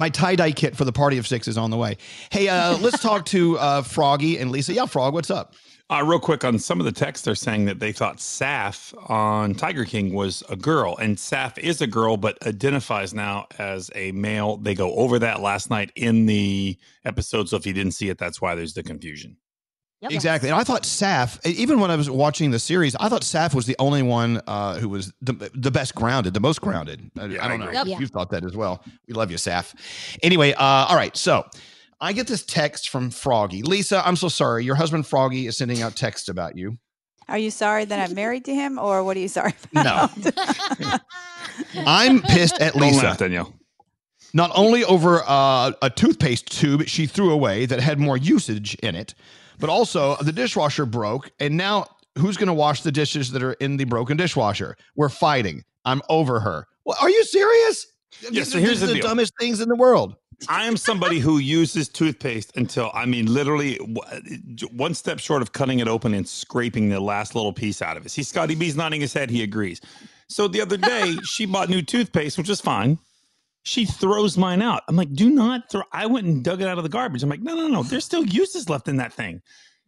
My 0.00 0.08
tie 0.08 0.34
dye 0.34 0.52
kit 0.52 0.74
for 0.74 0.86
the 0.86 0.92
party 0.92 1.18
of 1.18 1.26
six 1.26 1.46
is 1.46 1.58
on 1.58 1.70
the 1.70 1.76
way. 1.76 1.98
Hey, 2.30 2.48
uh, 2.48 2.78
let's 2.80 3.02
talk 3.02 3.26
to 3.26 3.58
uh, 3.58 3.82
Froggy 3.82 4.38
and 4.38 4.50
Lisa. 4.50 4.72
Yeah, 4.72 4.86
Frog, 4.86 5.12
what's 5.12 5.30
up? 5.30 5.54
Uh, 5.90 6.02
real 6.06 6.18
quick 6.20 6.42
on 6.42 6.58
some 6.58 6.80
of 6.80 6.86
the 6.86 6.92
texts, 6.92 7.24
they're 7.24 7.34
saying 7.34 7.66
that 7.66 7.80
they 7.80 7.92
thought 7.92 8.16
Saf 8.16 8.94
on 9.10 9.54
Tiger 9.54 9.84
King 9.84 10.14
was 10.14 10.42
a 10.48 10.56
girl, 10.56 10.96
and 10.98 11.16
Saf 11.16 11.58
is 11.58 11.82
a 11.82 11.86
girl, 11.86 12.16
but 12.16 12.38
identifies 12.46 13.12
now 13.12 13.46
as 13.58 13.90
a 13.94 14.12
male. 14.12 14.56
They 14.56 14.74
go 14.74 14.94
over 14.94 15.18
that 15.18 15.40
last 15.40 15.68
night 15.68 15.90
in 15.96 16.24
the 16.26 16.78
episode, 17.04 17.48
so 17.50 17.56
if 17.56 17.66
you 17.66 17.72
didn't 17.74 17.92
see 17.92 18.08
it, 18.08 18.18
that's 18.18 18.40
why 18.40 18.54
there's 18.54 18.72
the 18.72 18.84
confusion. 18.84 19.36
Exactly. 20.02 20.48
And 20.48 20.58
I 20.58 20.64
thought 20.64 20.84
Saf, 20.84 21.44
even 21.46 21.78
when 21.78 21.90
I 21.90 21.96
was 21.96 22.08
watching 22.08 22.50
the 22.50 22.58
series, 22.58 22.96
I 22.96 23.08
thought 23.10 23.22
Saf 23.22 23.54
was 23.54 23.66
the 23.66 23.76
only 23.78 24.02
one 24.02 24.40
uh, 24.46 24.76
who 24.76 24.88
was 24.88 25.12
the, 25.20 25.50
the 25.54 25.70
best 25.70 25.94
grounded, 25.94 26.32
the 26.32 26.40
most 26.40 26.60
grounded. 26.62 27.10
I, 27.18 27.24
I 27.24 27.48
don't 27.48 27.60
know. 27.60 27.70
Yep. 27.70 27.86
if 27.86 28.00
You 28.00 28.06
thought 28.06 28.30
that 28.30 28.44
as 28.44 28.56
well. 28.56 28.82
We 29.06 29.12
love 29.14 29.30
you, 29.30 29.36
Saf. 29.36 29.74
Anyway, 30.22 30.52
uh, 30.54 30.62
all 30.88 30.96
right. 30.96 31.14
So 31.16 31.44
I 32.00 32.14
get 32.14 32.26
this 32.26 32.42
text 32.44 32.88
from 32.88 33.10
Froggy. 33.10 33.62
Lisa, 33.62 34.02
I'm 34.06 34.16
so 34.16 34.28
sorry. 34.28 34.64
Your 34.64 34.76
husband 34.76 35.06
Froggy 35.06 35.46
is 35.46 35.58
sending 35.58 35.82
out 35.82 35.96
texts 35.96 36.28
about 36.28 36.56
you. 36.56 36.78
Are 37.28 37.38
you 37.38 37.50
sorry 37.50 37.84
that 37.84 38.08
I'm 38.08 38.14
married 38.14 38.46
to 38.46 38.54
him, 38.54 38.78
or 38.78 39.04
what 39.04 39.16
are 39.16 39.20
you 39.20 39.28
sorry 39.28 39.52
about? 39.72 40.10
No. 40.24 40.30
about? 40.30 41.00
I'm 41.86 42.22
pissed 42.22 42.60
at 42.60 42.72
Don't 42.72 42.82
Lisa. 42.82 43.04
laugh, 43.04 43.18
Danielle. 43.18 43.54
Not 44.32 44.50
only 44.54 44.84
over 44.84 45.22
uh, 45.26 45.72
a 45.82 45.90
toothpaste 45.90 46.50
tube 46.50 46.86
she 46.86 47.06
threw 47.06 47.30
away 47.30 47.66
that 47.66 47.80
had 47.80 47.98
more 47.98 48.16
usage 48.16 48.74
in 48.76 48.94
it, 48.94 49.14
but 49.60 49.70
also 49.70 50.16
the 50.16 50.32
dishwasher 50.32 50.86
broke. 50.86 51.30
And 51.38 51.56
now 51.56 51.86
who's 52.18 52.36
going 52.36 52.48
to 52.48 52.54
wash 52.54 52.82
the 52.82 52.92
dishes 52.92 53.30
that 53.32 53.42
are 53.42 53.52
in 53.54 53.76
the 53.76 53.84
broken 53.84 54.16
dishwasher? 54.16 54.76
We're 54.96 55.08
fighting. 55.08 55.64
I'm 55.84 56.02
over 56.08 56.40
her. 56.40 56.66
Well, 56.84 56.96
are 57.00 57.10
you 57.10 57.24
serious? 57.24 57.86
Yeah, 58.30 58.44
so 58.44 58.58
here's 58.58 58.80
the 58.80 58.88
the 58.88 59.00
dumbest 59.00 59.32
things 59.38 59.60
in 59.60 59.68
the 59.68 59.76
world. 59.76 60.16
I 60.48 60.64
am 60.64 60.76
somebody 60.76 61.18
who 61.18 61.38
uses 61.38 61.88
toothpaste 61.88 62.56
until 62.56 62.90
I 62.94 63.04
mean, 63.04 63.32
literally 63.32 63.76
one 64.72 64.94
step 64.94 65.18
short 65.18 65.42
of 65.42 65.52
cutting 65.52 65.80
it 65.80 65.88
open 65.88 66.14
and 66.14 66.26
scraping 66.26 66.88
the 66.88 67.00
last 67.00 67.34
little 67.34 67.52
piece 67.52 67.82
out 67.82 67.96
of 67.96 68.06
it. 68.06 68.08
See, 68.08 68.22
Scotty 68.22 68.54
B's 68.54 68.74
nodding 68.74 69.00
his 69.00 69.12
head. 69.12 69.30
He 69.30 69.42
agrees. 69.42 69.80
So 70.28 70.48
the 70.48 70.60
other 70.60 70.76
day, 70.76 71.16
she 71.24 71.44
bought 71.44 71.68
new 71.68 71.82
toothpaste, 71.82 72.38
which 72.38 72.48
is 72.48 72.60
fine. 72.60 72.98
She 73.62 73.84
throws 73.84 74.38
mine 74.38 74.62
out. 74.62 74.82
I'm 74.88 74.96
like, 74.96 75.12
do 75.12 75.30
not 75.30 75.70
throw. 75.70 75.82
I 75.92 76.06
went 76.06 76.26
and 76.26 76.42
dug 76.42 76.62
it 76.62 76.68
out 76.68 76.78
of 76.78 76.84
the 76.84 76.88
garbage. 76.88 77.22
I'm 77.22 77.28
like, 77.28 77.42
no, 77.42 77.54
no, 77.54 77.68
no. 77.68 77.82
There's 77.82 78.04
still 78.04 78.24
uses 78.24 78.68
left 78.68 78.88
in 78.88 78.96
that 78.96 79.12
thing. 79.12 79.42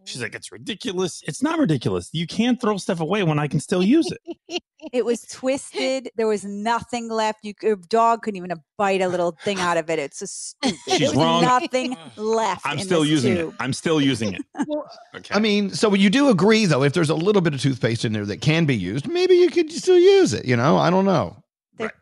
She's 0.04 0.20
like, 0.20 0.34
it's 0.34 0.50
ridiculous. 0.50 1.22
It's 1.26 1.42
not 1.42 1.58
ridiculous. 1.58 2.10
You 2.12 2.26
can't 2.26 2.60
throw 2.60 2.76
stuff 2.76 3.00
away 3.00 3.22
when 3.22 3.38
I 3.38 3.46
can 3.46 3.60
still 3.60 3.82
use 3.82 4.10
it. 4.10 4.62
It 4.92 5.04
was 5.04 5.22
twisted. 5.22 6.10
There 6.16 6.26
was 6.26 6.44
nothing 6.44 7.08
left. 7.08 7.44
You, 7.44 7.54
a 7.62 7.76
dog 7.76 8.22
couldn't 8.22 8.36
even 8.36 8.50
uh, 8.50 8.56
bite 8.76 9.00
a 9.00 9.06
little 9.06 9.38
thing 9.44 9.60
out 9.60 9.76
of 9.76 9.88
it. 9.88 10.00
It's 10.00 10.18
so 10.18 10.26
stupid. 10.26 10.78
She's 10.88 11.14
wrong. 11.14 11.42
nothing 11.42 11.96
left. 12.16 12.62
I'm 12.66 12.80
still 12.80 13.04
using 13.04 13.36
tube. 13.36 13.50
it. 13.50 13.56
I'm 13.60 13.72
still 13.72 14.00
using 14.00 14.34
it. 14.34 14.42
Okay. 15.14 15.34
I 15.34 15.38
mean, 15.38 15.70
so 15.70 15.94
you 15.94 16.08
do 16.10 16.30
agree, 16.30 16.64
though, 16.64 16.82
if 16.82 16.94
there's 16.94 17.10
a 17.10 17.14
little 17.14 17.42
bit 17.42 17.54
of 17.54 17.60
toothpaste 17.60 18.04
in 18.04 18.12
there 18.12 18.24
that 18.24 18.40
can 18.40 18.64
be 18.64 18.74
used, 18.74 19.06
maybe 19.06 19.34
you 19.34 19.50
could 19.50 19.70
still 19.70 19.98
use 19.98 20.32
it. 20.32 20.46
You 20.46 20.56
know, 20.56 20.78
I 20.78 20.88
don't 20.90 21.04
know. 21.04 21.41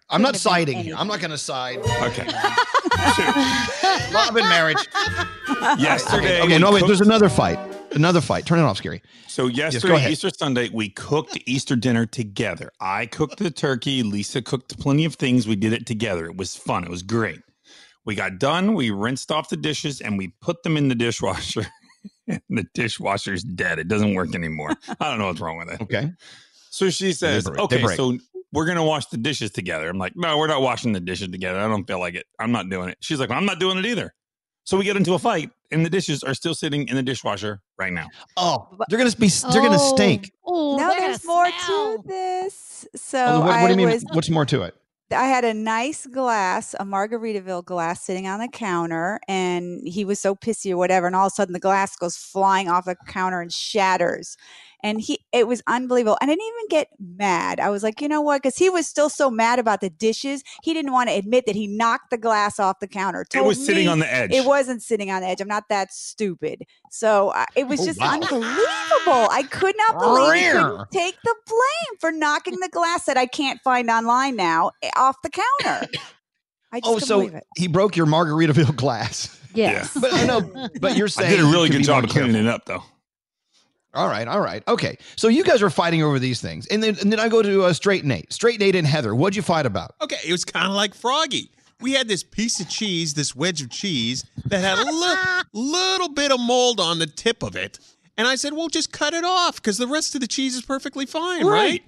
I'm 0.08 0.22
not 0.22 0.34
couldn't 0.34 0.34
have 0.34 0.34
been 0.34 0.40
siding 0.40 0.74
here. 0.76 0.80
anything. 0.82 0.98
I'm 0.98 1.06
not 1.08 1.20
going 1.20 1.30
to 1.30 1.38
side. 1.38 1.78
Okay. 1.78 2.26
Love 4.12 4.36
and 4.36 4.48
marriage. 4.48 4.78
Yesterday, 5.78 6.40
Okay, 6.40 6.42
okay 6.42 6.54
we 6.54 6.58
no, 6.58 6.72
wait. 6.72 6.86
There's 6.86 7.00
another 7.00 7.28
fight. 7.28 7.58
Another 7.92 8.20
fight. 8.20 8.46
Turn 8.46 8.58
it 8.58 8.62
off, 8.62 8.76
Scary. 8.78 9.02
So 9.26 9.46
yesterday, 9.46 9.94
ahead. 9.96 10.10
Easter 10.12 10.30
Sunday, 10.30 10.68
we 10.72 10.90
cooked 10.90 11.38
Easter 11.46 11.76
dinner 11.76 12.06
together. 12.06 12.70
I 12.80 13.06
cooked 13.06 13.38
the 13.38 13.50
turkey. 13.50 14.02
Lisa 14.02 14.42
cooked 14.42 14.78
plenty 14.78 15.04
of 15.04 15.14
things. 15.16 15.46
We 15.48 15.56
did 15.56 15.72
it 15.72 15.86
together. 15.86 16.26
It 16.26 16.36
was 16.36 16.56
fun. 16.56 16.84
It 16.84 16.90
was 16.90 17.02
great. 17.02 17.40
We 18.04 18.14
got 18.14 18.38
done. 18.38 18.74
We 18.74 18.90
rinsed 18.90 19.30
off 19.30 19.48
the 19.48 19.56
dishes 19.56 20.00
and 20.00 20.16
we 20.18 20.28
put 20.40 20.62
them 20.62 20.76
in 20.76 20.88
the 20.88 20.94
dishwasher. 20.94 21.66
and 22.28 22.40
the 22.48 22.64
dishwasher's 22.74 23.42
dead. 23.42 23.78
It 23.78 23.88
doesn't 23.88 24.14
work 24.14 24.34
anymore. 24.34 24.70
I 25.00 25.10
don't 25.10 25.18
know 25.18 25.26
what's 25.26 25.40
wrong 25.40 25.58
with 25.58 25.70
it. 25.70 25.80
Okay. 25.82 26.12
So 26.70 26.88
she 26.90 27.12
says, 27.12 27.44
break- 27.44 27.58
"Okay, 27.60 27.82
break. 27.82 27.96
so 27.96 28.16
we're 28.52 28.66
gonna 28.66 28.84
wash 28.84 29.06
the 29.06 29.16
dishes 29.16 29.50
together." 29.50 29.88
I'm 29.88 29.98
like, 29.98 30.12
"No, 30.16 30.38
we're 30.38 30.46
not 30.46 30.62
washing 30.62 30.92
the 30.92 31.00
dishes 31.00 31.28
together. 31.28 31.58
I 31.58 31.68
don't 31.68 31.86
feel 31.86 32.00
like 32.00 32.14
it. 32.14 32.26
I'm 32.38 32.52
not 32.52 32.68
doing 32.68 32.88
it." 32.88 32.98
She's 33.00 33.20
like, 33.20 33.28
well, 33.28 33.38
"I'm 33.38 33.46
not 33.46 33.58
doing 33.58 33.78
it 33.78 33.86
either." 33.86 34.14
So 34.64 34.76
we 34.76 34.84
get 34.84 34.96
into 34.96 35.14
a 35.14 35.18
fight, 35.18 35.50
and 35.72 35.84
the 35.84 35.90
dishes 35.90 36.22
are 36.22 36.34
still 36.34 36.54
sitting 36.54 36.86
in 36.88 36.96
the 36.96 37.02
dishwasher 37.02 37.60
right 37.78 37.92
now. 37.92 38.06
Oh, 38.36 38.68
they're 38.88 38.98
gonna 38.98 39.10
be. 39.16 39.28
They're 39.28 39.62
gonna 39.62 39.78
stink. 39.78 40.30
Oh, 40.46 40.76
no, 40.76 40.88
they're 40.88 41.00
there's 41.00 41.24
more 41.24 41.50
smell. 41.50 41.96
to 41.96 42.02
this. 42.06 42.86
So 42.94 43.40
what, 43.40 43.46
what 43.46 43.54
I 43.54 43.64
do 43.64 43.70
you 43.70 43.76
mean? 43.76 43.88
was 43.88 44.04
What's 44.12 44.30
more 44.30 44.46
to 44.46 44.62
it? 44.62 44.74
I 45.12 45.24
had 45.24 45.44
a 45.44 45.52
nice 45.52 46.06
glass, 46.06 46.74
a 46.78 46.84
Margaritaville 46.84 47.64
glass 47.64 48.02
sitting 48.02 48.28
on 48.28 48.38
the 48.38 48.46
counter, 48.46 49.18
and 49.26 49.80
he 49.84 50.04
was 50.04 50.20
so 50.20 50.36
pissy 50.36 50.70
or 50.70 50.76
whatever, 50.76 51.08
and 51.08 51.16
all 51.16 51.26
of 51.26 51.32
a 51.32 51.34
sudden 51.34 51.52
the 51.52 51.58
glass 51.58 51.96
goes 51.96 52.16
flying 52.16 52.68
off 52.68 52.84
the 52.84 52.94
counter 53.08 53.40
and 53.40 53.52
shatters. 53.52 54.36
And 54.82 55.00
he 55.00 55.24
it 55.32 55.46
was 55.46 55.62
unbelievable. 55.66 56.16
And 56.20 56.30
I 56.30 56.34
didn't 56.34 56.46
even 56.46 56.68
get 56.68 56.88
mad. 56.98 57.60
I 57.60 57.68
was 57.70 57.82
like, 57.82 58.00
you 58.00 58.08
know 58.08 58.20
what? 58.20 58.42
Because 58.42 58.56
he 58.56 58.70
was 58.70 58.86
still 58.86 59.08
so 59.08 59.30
mad 59.30 59.58
about 59.58 59.80
the 59.80 59.90
dishes, 59.90 60.42
he 60.62 60.72
didn't 60.74 60.92
want 60.92 61.08
to 61.10 61.14
admit 61.14 61.46
that 61.46 61.54
he 61.54 61.66
knocked 61.66 62.10
the 62.10 62.18
glass 62.18 62.58
off 62.58 62.80
the 62.80 62.88
counter. 62.88 63.20
It 63.22 63.44
was 63.44 63.56
Told 63.58 63.66
sitting 63.66 63.84
me 63.86 63.90
on 63.92 63.98
the 63.98 64.12
edge. 64.12 64.32
It 64.32 64.44
wasn't 64.46 64.82
sitting 64.82 65.10
on 65.10 65.22
the 65.22 65.28
edge. 65.28 65.40
I'm 65.40 65.48
not 65.48 65.68
that 65.68 65.92
stupid. 65.92 66.64
So 66.90 67.28
uh, 67.30 67.46
it 67.56 67.66
was 67.68 67.80
Oh, 67.80 67.84
just 67.86 68.00
wow. 68.00 68.12
unbelievable. 68.14 69.28
I 69.30 69.46
could 69.50 69.74
not 69.76 69.98
believe 69.98 70.34
he 70.42 70.50
couldn't 70.50 70.90
take 70.90 71.16
the 71.24 71.34
blame 71.46 71.98
for 72.00 72.12
knocking 72.12 72.60
the 72.60 72.68
glass 72.68 73.04
that 73.04 73.16
I 73.16 73.26
can't 73.26 73.60
find 73.62 73.90
online 73.90 74.36
now 74.36 74.72
eh, 74.82 74.90
off 74.96 75.16
the 75.22 75.30
counter. 75.30 75.86
I 76.72 76.80
just 76.80 76.92
Oh, 76.94 76.98
so 76.98 77.20
it. 77.22 77.44
he 77.56 77.68
broke 77.68 77.96
your 77.96 78.06
Margaritaville 78.06 78.76
glass. 78.76 79.36
Yes. 79.54 79.96
But 80.00 80.12
I 80.14 80.24
know. 80.26 80.68
But 80.80 80.96
you're 80.96 81.08
saying 81.08 81.26
I 81.32 81.36
did 81.36 81.40
a 81.44 81.48
really 81.50 81.68
good 81.68 81.82
job 81.82 82.04
of 82.04 82.10
cleaning 82.10 82.36
it 82.36 82.46
up, 82.46 82.66
though. 82.66 82.84
All 83.92 84.06
right, 84.08 84.28
all 84.28 84.40
right, 84.40 84.62
okay. 84.68 84.96
So 85.16 85.26
you 85.28 85.42
guys 85.42 85.62
are 85.62 85.70
fighting 85.70 86.02
over 86.02 86.18
these 86.18 86.40
things, 86.40 86.66
and 86.68 86.82
then 86.82 86.96
and 87.00 87.10
then 87.10 87.18
I 87.18 87.28
go 87.28 87.42
to 87.42 87.64
uh, 87.64 87.72
Straight 87.72 88.04
Nate, 88.04 88.32
Straight 88.32 88.60
Nate 88.60 88.76
and 88.76 88.86
Heather. 88.86 89.14
What'd 89.14 89.34
you 89.34 89.42
fight 89.42 89.66
about? 89.66 89.94
Okay, 90.00 90.18
it 90.24 90.30
was 90.30 90.44
kind 90.44 90.66
of 90.66 90.72
like 90.74 90.94
Froggy. 90.94 91.50
We 91.80 91.92
had 91.92 92.06
this 92.08 92.22
piece 92.22 92.60
of 92.60 92.68
cheese, 92.68 93.14
this 93.14 93.34
wedge 93.34 93.62
of 93.62 93.70
cheese 93.70 94.24
that 94.46 94.60
had 94.60 94.78
a 94.78 94.84
li- 94.84 95.42
little 95.52 96.10
bit 96.10 96.30
of 96.30 96.38
mold 96.38 96.78
on 96.78 96.98
the 96.98 97.06
tip 97.06 97.42
of 97.42 97.56
it. 97.56 97.78
And 98.18 98.28
I 98.28 98.34
said, 98.36 98.52
well, 98.52 98.68
just 98.68 98.92
cut 98.92 99.14
it 99.14 99.24
off 99.24 99.56
because 99.56 99.78
the 99.78 99.86
rest 99.86 100.14
of 100.14 100.20
the 100.20 100.26
cheese 100.26 100.54
is 100.54 100.60
perfectly 100.62 101.06
fine, 101.06 101.46
right? 101.46 101.50
Right. 101.50 101.82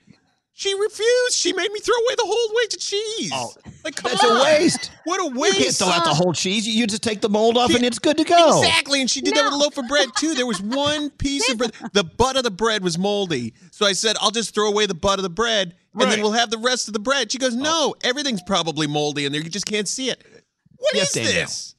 She 0.55 0.75
refused. 0.75 1.33
She 1.35 1.53
made 1.55 1.73
me 1.73 1.81
throw 1.81 1.95
away 1.97 2.15
the 2.17 2.25
whole 2.27 2.55
wedge 2.55 2.75
of 2.75 2.81
cheese. 2.81 3.31
Oh, 3.35 3.53
like, 3.85 3.97
come 3.97 4.11
That's 4.13 4.23
on. 4.23 4.37
a 4.41 4.45
waste. 4.45 4.91
What 5.05 5.19
a 5.21 5.25
waste. 5.35 5.59
You 5.59 5.65
waste. 5.65 5.79
can't 5.81 5.91
throw 5.91 5.99
out 5.99 6.05
the 6.05 6.15
whole 6.15 6.33
cheese. 6.35 6.67
You, 6.69 6.75
you 6.75 6.87
just 6.87 7.03
take 7.03 7.23
the 7.23 7.31
mold 7.31 7.57
off, 7.57 7.75
and 7.75 7.83
it's 7.85 7.99
good 7.99 8.19
to 8.19 8.25
go. 8.25 8.61
Exactly. 8.61 9.01
And 9.01 9.11
she 9.11 9.23
did 9.23 9.35
that 9.35 9.45
with 9.45 9.55
a 9.55 9.57
loaf 9.57 9.79
of 9.79 9.89
bread, 9.89 10.09
too. 10.17 10.35
There 10.35 10.47
was 10.47 10.61
one 10.63 11.09
piece 11.11 11.51
of 11.51 11.57
bread. 11.59 11.73
The 11.95 12.05
butt 12.05 12.37
of 12.37 12.45
the 12.45 12.51
bread 12.51 12.85
was 12.85 12.99
moldy. 12.99 13.55
So 13.71 13.87
I 13.87 13.93
said, 13.95 14.17
I'll 14.21 14.31
just 14.31 14.55
throw 14.55 14.69
away 14.69 14.85
the 14.87 14.95
butt 14.95 15.19
of 15.19 15.23
the 15.23 15.31
bread, 15.31 15.75
and 15.95 16.03
then 16.11 16.21
we'll 16.21 16.33
have 16.33 16.51
the 16.51 16.59
rest 16.59 16.87
of 16.87 16.93
the 16.93 17.01
bread. 17.01 17.33
She 17.33 17.39
goes, 17.39 17.55
oh. 17.57 17.59
No, 17.59 17.95
everything's 18.05 18.43
probably 18.43 18.87
moldy 18.87 19.25
in 19.25 19.33
there. 19.33 19.41
You 19.41 19.49
just 19.49 19.67
can't 19.67 19.89
see 19.89 20.11
it. 20.11 20.23
What 20.77 20.95
is 20.95 21.01
Yes, 21.01 21.13
Danielle. 21.15 21.33
this? 21.35 21.75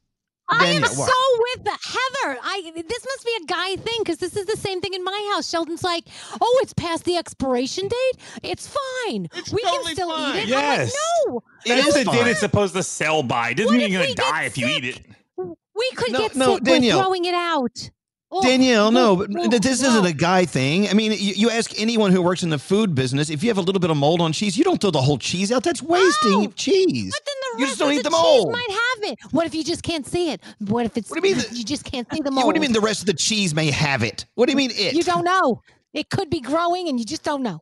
I 0.50 0.66
am 0.68 0.84
so 0.86 1.04
with 1.04 1.64
the 1.64 1.72
Heather. 1.72 2.38
I 2.44 2.72
this 2.76 3.06
must 3.06 3.26
be 3.26 3.32
a 3.44 3.46
guy 3.46 3.76
thing 3.78 3.96
because 4.00 4.18
this 4.18 4.36
is 4.36 4.46
the 4.46 4.58
same 4.58 4.82
thing 4.82 4.94
in 4.94 5.04
my 5.04 5.32
house. 5.34 5.50
Sheldon's 5.50 5.84
like, 5.84 6.04
"Oh, 6.42 6.60
it's 6.62 6.74
past 6.74 7.06
the 7.06 7.16
expiration 7.18 7.88
date. 7.88 8.18
It's 8.44 8.68
fine. 8.68 9.30
we 9.52 9.62
totally 9.64 9.84
can 9.86 9.94
still 9.96 10.12
fine." 10.12 10.36
eat 10.38 10.44
it." 10.44 10.48
Yes. 10.50 10.94
I'm 11.28 11.34
like, 11.36 11.44
It 11.66 11.70
That's 11.70 11.88
is 11.88 11.94
the 11.94 12.00
date 12.12 12.20
fine. 12.20 12.28
it's 12.28 12.40
supposed 12.42 12.74
to 12.76 12.84
sell 12.84 13.24
by. 13.24 13.52
It 13.52 13.56
doesn't 13.56 13.74
What 13.74 13.78
mean 13.82 13.92
you're 13.92 14.02
going 14.04 14.16
to 14.16 14.22
get 14.22 14.30
die 14.32 14.44
if 14.44 14.58
you 14.58 14.68
eat 14.68 14.84
it. 14.86 15.02
We 15.38 15.90
could 15.96 16.12
No, 16.12 16.20
get 16.20 16.36
no, 16.36 16.56
sick 16.56 16.64
Danielle. 16.66 16.98
with 17.00 17.06
throwing 17.06 17.26
it 17.26 17.34
out." 17.34 17.90
Oh, 18.36 18.42
Danielle, 18.42 18.90
no, 18.90 19.16
but 19.16 19.30
oh, 19.38 19.48
this 19.48 19.80
no. 19.84 19.90
isn't 19.90 20.06
a 20.08 20.12
guy 20.12 20.46
thing. 20.46 20.90
I 20.90 20.94
mean, 20.94 21.12
you, 21.12 21.34
you 21.36 21.50
ask 21.52 21.80
anyone 21.80 22.12
who 22.12 22.20
works 22.20 22.42
in 22.42 22.50
the 22.50 22.58
food 22.58 22.96
business, 22.96 23.30
if 23.30 23.44
you 23.44 23.50
have 23.52 23.60
a 23.60 23.62
little 23.62 23.80
bit 23.80 23.92
of 23.92 23.98
mold 23.98 24.22
on 24.22 24.34
cheese, 24.34 24.58
you 24.58 24.64
don't 24.64 24.82
throw 24.82 24.90
the 24.90 25.04
whole 25.04 25.20
cheese 25.20 25.52
out. 25.52 25.62
That's 25.62 25.84
wasting 25.84 26.32
No. 26.32 26.48
cheese. 26.56 27.14
But 27.14 27.26
then 27.28 27.36
the 27.42 27.43
You 27.60 27.66
just 27.68 27.80
don't 27.80 27.90
of 27.92 27.94
eat 27.96 28.04
the, 28.04 28.10
the 28.10 28.16
cheese 28.16 28.22
mold. 28.22 28.52
might 28.52 28.70
have 28.70 29.12
it. 29.12 29.20
What 29.32 29.46
if 29.46 29.54
you 29.56 29.64
just 29.64 29.84
can't 29.84 30.06
see 30.06 30.32
it? 30.32 30.42
What 30.60 30.86
if 30.86 30.98
it's 30.98 31.10
What 31.10 31.22
do 31.22 31.28
you 31.30 31.36
mean 31.36 31.46
you 31.52 31.64
just 31.64 31.84
can't 31.86 32.08
see 32.12 32.20
the 32.20 32.26
Yeah, 32.26 32.30
mold? 32.36 32.46
what 32.48 32.54
do 32.54 32.58
you 32.58 32.62
mean 32.62 32.74
the 32.74 32.82
rest 32.82 33.02
of 33.02 33.06
the 33.08 33.14
cheese 33.14 33.54
may 33.54 33.70
have 33.72 34.04
it? 34.04 34.26
What 34.36 34.48
do 34.48 34.52
you 34.52 34.58
mean 34.58 34.72
it? 34.74 34.94
You 34.96 35.04
don't 35.04 35.24
know. 35.26 35.62
It 35.94 36.10
could 36.10 36.30
be 36.30 36.40
growing, 36.40 36.88
and 36.90 37.00
you 37.00 37.06
just 37.06 37.24
don't 37.24 37.44
know. 37.44 37.62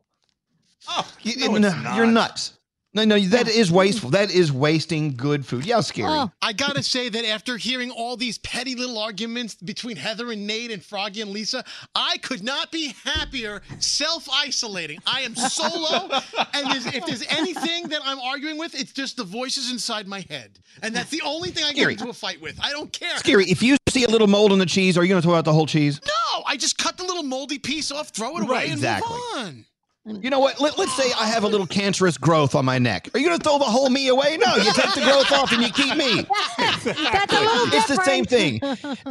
Oh, 0.89 1.07
you- 1.21 1.47
No, 1.49 1.57
no, 1.57 1.67
it's 1.67 1.97
you're 1.97 2.05
nuts. 2.07 2.53
No, 2.93 3.05
no, 3.05 3.17
that 3.17 3.47
is 3.47 3.71
wasteful. 3.71 4.09
That 4.09 4.31
is 4.31 4.51
wasting 4.51 5.15
good 5.15 5.45
food. 5.45 5.65
Yeah, 5.65 5.79
scary. 5.79 6.09
Oh. 6.09 6.29
I 6.41 6.51
gotta 6.51 6.83
say 6.83 7.07
that 7.07 7.25
after 7.25 7.55
hearing 7.55 7.89
all 7.89 8.17
these 8.17 8.37
petty 8.39 8.75
little 8.75 8.97
arguments 8.97 9.55
between 9.55 9.95
Heather 9.95 10.29
and 10.31 10.45
Nate 10.45 10.71
and 10.71 10.83
Froggy 10.83 11.21
and 11.21 11.31
Lisa, 11.31 11.63
I 11.95 12.17
could 12.17 12.43
not 12.43 12.69
be 12.69 12.93
happier 13.05 13.61
self-isolating. 13.79 14.99
I 15.05 15.21
am 15.21 15.35
solo, 15.35 16.09
and 16.53 16.69
there's, 16.69 16.85
if 16.87 17.05
there's 17.05 17.25
anything 17.29 17.87
that 17.89 18.01
I'm 18.03 18.19
arguing 18.19 18.57
with, 18.57 18.75
it's 18.75 18.91
just 18.91 19.15
the 19.15 19.23
voices 19.23 19.71
inside 19.71 20.05
my 20.05 20.25
head, 20.29 20.59
and 20.81 20.93
that's 20.93 21.11
the 21.11 21.21
only 21.21 21.51
thing 21.51 21.63
I 21.63 21.69
Scary. 21.71 21.93
get 21.93 22.01
into 22.01 22.11
a 22.11 22.13
fight 22.13 22.41
with. 22.41 22.59
I 22.61 22.71
don't 22.71 22.91
care. 22.91 23.15
Scary. 23.17 23.45
If 23.45 23.63
you 23.63 23.77
see 23.87 24.03
a 24.03 24.09
little 24.09 24.27
mold 24.27 24.51
on 24.51 24.59
the 24.59 24.65
cheese, 24.65 24.97
are 24.97 25.03
you 25.03 25.09
going 25.09 25.21
to 25.21 25.25
throw 25.25 25.35
out 25.35 25.45
the 25.45 25.53
whole 25.53 25.65
cheese? 25.65 26.01
No, 26.05 26.43
I 26.45 26.57
just 26.57 26.77
cut 26.77 26.97
the 26.97 27.03
little 27.03 27.23
moldy 27.23 27.57
piece 27.57 27.89
off, 27.89 28.09
throw 28.09 28.35
it 28.37 28.43
away, 28.43 28.49
Right, 28.49 28.69
and 28.71 28.81
move 28.81 29.03
on. 29.35 29.65
You 30.03 30.31
know 30.31 30.39
what? 30.39 30.59
Let, 30.59 30.79
us 30.79 30.91
say 30.97 31.11
I 31.19 31.27
have 31.27 31.43
a 31.43 31.47
little 31.47 31.67
cancerous 31.67 32.17
growth 32.17 32.55
on 32.55 32.65
my 32.65 32.79
neck. 32.79 33.09
Are 33.13 33.19
you 33.19 33.27
going 33.27 33.37
to 33.37 33.43
throw 33.43 33.59
the 33.59 33.65
whole 33.65 33.89
me 33.91 34.07
away? 34.07 34.35
No, 34.37 34.55
you 34.55 34.73
take 34.73 34.95
the 34.95 35.01
growth 35.01 35.31
off 35.31 35.51
and 35.51 35.61
you 35.61 35.71
keep 35.71 35.95
me. 35.95 36.25
That's 36.57 36.85
a 36.85 37.39
little 37.39 37.67
It's 37.71 37.87
the 37.87 38.01
same 38.03 38.25
thing. 38.25 38.59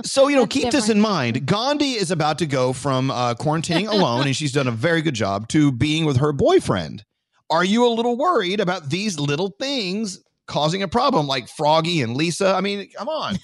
So, 0.02 0.26
you 0.26 0.34
know, 0.34 0.42
That's 0.42 0.54
keep 0.54 0.70
this 0.72 0.88
in 0.88 1.00
mind. 1.00 1.46
Gandhi 1.46 1.92
is 1.92 2.10
about 2.10 2.38
to 2.38 2.46
go 2.46 2.72
from 2.72 3.12
uh, 3.12 3.34
quarantining 3.34 3.88
alone, 3.88 4.26
and 4.26 4.34
she's 4.34 4.50
done 4.50 4.66
a 4.66 4.72
very 4.72 5.00
good 5.00 5.14
job, 5.14 5.46
to 5.48 5.70
being 5.70 6.06
with 6.06 6.16
her 6.16 6.32
boyfriend. 6.32 7.04
Are 7.50 7.64
you 7.64 7.86
a 7.86 7.90
little 7.90 8.16
worried 8.16 8.58
about 8.58 8.90
these 8.90 9.18
little 9.18 9.54
things 9.60 10.20
causing 10.48 10.82
a 10.82 10.88
problem 10.88 11.28
like 11.28 11.48
Froggy 11.48 12.02
and 12.02 12.16
Lisa? 12.16 12.52
I 12.52 12.60
mean, 12.62 12.90
come 12.96 13.08
on. 13.08 13.36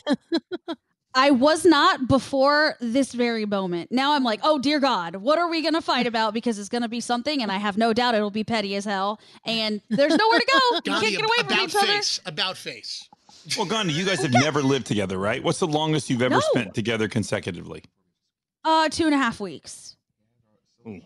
I 1.16 1.30
was 1.30 1.64
not 1.64 2.06
before 2.08 2.76
this 2.78 3.12
very 3.14 3.46
moment. 3.46 3.90
Now 3.90 4.12
I'm 4.12 4.22
like, 4.22 4.40
oh 4.42 4.58
dear 4.58 4.78
God, 4.78 5.16
what 5.16 5.38
are 5.38 5.48
we 5.48 5.62
going 5.62 5.72
to 5.74 5.80
fight 5.80 6.06
about? 6.06 6.34
Because 6.34 6.58
it's 6.58 6.68
going 6.68 6.82
to 6.82 6.88
be 6.88 7.00
something, 7.00 7.42
and 7.42 7.50
I 7.50 7.56
have 7.56 7.78
no 7.78 7.92
doubt 7.94 8.14
it'll 8.14 8.30
be 8.30 8.44
petty 8.44 8.76
as 8.76 8.84
hell. 8.84 9.18
And 9.46 9.80
there's 9.88 10.14
nowhere 10.14 10.38
to 10.38 10.46
go. 10.52 10.92
You 10.92 11.00
can't 11.00 11.16
get 11.16 11.22
away 11.24 11.36
from 11.38 11.46
about 11.46 11.68
each 11.68 11.74
other. 11.74 11.86
face. 11.86 12.20
About 12.26 12.56
face. 12.58 13.08
Well, 13.56 13.66
Gandhi, 13.66 13.94
you 13.94 14.04
guys 14.04 14.20
have 14.20 14.32
never 14.32 14.62
lived 14.62 14.86
together, 14.86 15.18
right? 15.18 15.42
What's 15.42 15.58
the 15.60 15.66
longest 15.66 16.10
you've 16.10 16.20
ever 16.22 16.34
No. 16.34 16.40
spent 16.40 16.74
together 16.74 17.08
consecutively? 17.08 17.82
Uh, 18.64 18.88
two 18.90 19.06
and 19.06 19.14
a 19.14 19.18
half 19.18 19.40
weeks. 19.40 19.96
Hmm. 20.84 20.98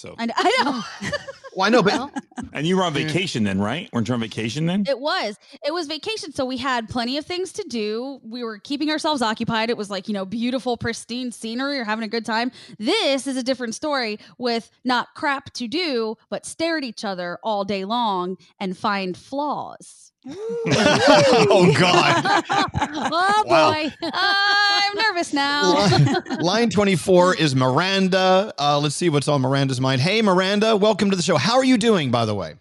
So, 0.00 0.14
And 0.18 0.32
I 0.34 0.62
know 1.02 1.10
Well, 1.54 1.66
I 1.66 1.70
know, 1.70 1.82
but 1.82 2.24
and 2.52 2.66
you 2.66 2.76
were 2.76 2.84
on 2.84 2.94
vacation 2.94 3.44
then, 3.44 3.60
right? 3.60 3.90
Weren't 3.92 4.08
you 4.08 4.14
on 4.14 4.20
vacation 4.20 4.66
then? 4.66 4.84
it 4.88 5.00
was. 5.00 5.38
It 5.66 5.74
was 5.74 5.88
vacation, 5.88 6.32
so 6.32 6.44
we 6.44 6.56
had 6.56 6.88
plenty 6.88 7.18
of 7.18 7.26
things 7.26 7.52
to 7.52 7.64
do. 7.64 8.20
We 8.22 8.44
were 8.44 8.58
keeping 8.58 8.90
ourselves 8.90 9.20
occupied. 9.20 9.68
It 9.68 9.76
was 9.76 9.90
like 9.90 10.06
you 10.06 10.14
know, 10.14 10.24
beautiful, 10.24 10.76
pristine 10.76 11.32
scenery. 11.32 11.76
You're 11.76 11.84
having 11.84 12.04
a 12.04 12.08
good 12.08 12.24
time. 12.24 12.52
This 12.78 13.26
is 13.26 13.36
a 13.36 13.42
different 13.42 13.74
story 13.74 14.18
with 14.38 14.70
not 14.84 15.08
crap 15.14 15.52
to 15.54 15.66
do, 15.66 16.16
but 16.28 16.46
stare 16.46 16.78
at 16.78 16.84
each 16.84 17.04
other 17.04 17.38
all 17.42 17.64
day 17.64 17.84
long 17.84 18.36
and 18.58 18.76
find 18.78 19.16
flaws. 19.16 20.09
oh, 20.28 21.74
God. 21.78 22.42
oh 23.12 23.44
Wow. 23.46 23.72
boy. 23.72 23.92
I'm 24.02 24.94
nervous 24.96 25.32
now. 25.32 25.72
Line, 25.74 26.16
line 26.40 26.70
24 26.70 27.36
is 27.36 27.54
Miranda. 27.56 28.52
Uh, 28.58 28.78
let's 28.78 28.94
see 28.94 29.08
what's 29.08 29.28
on 29.28 29.40
Miranda's 29.40 29.80
mind. 29.80 30.00
Hey, 30.02 30.20
Miranda, 30.22 30.76
welcome 30.76 31.10
to 31.10 31.16
the 31.16 31.22
show. 31.22 31.36
How 31.36 31.56
are 31.56 31.64
you 31.64 31.78
doing, 31.78 32.10
by 32.10 32.24
the 32.26 32.34
way? 32.34 32.54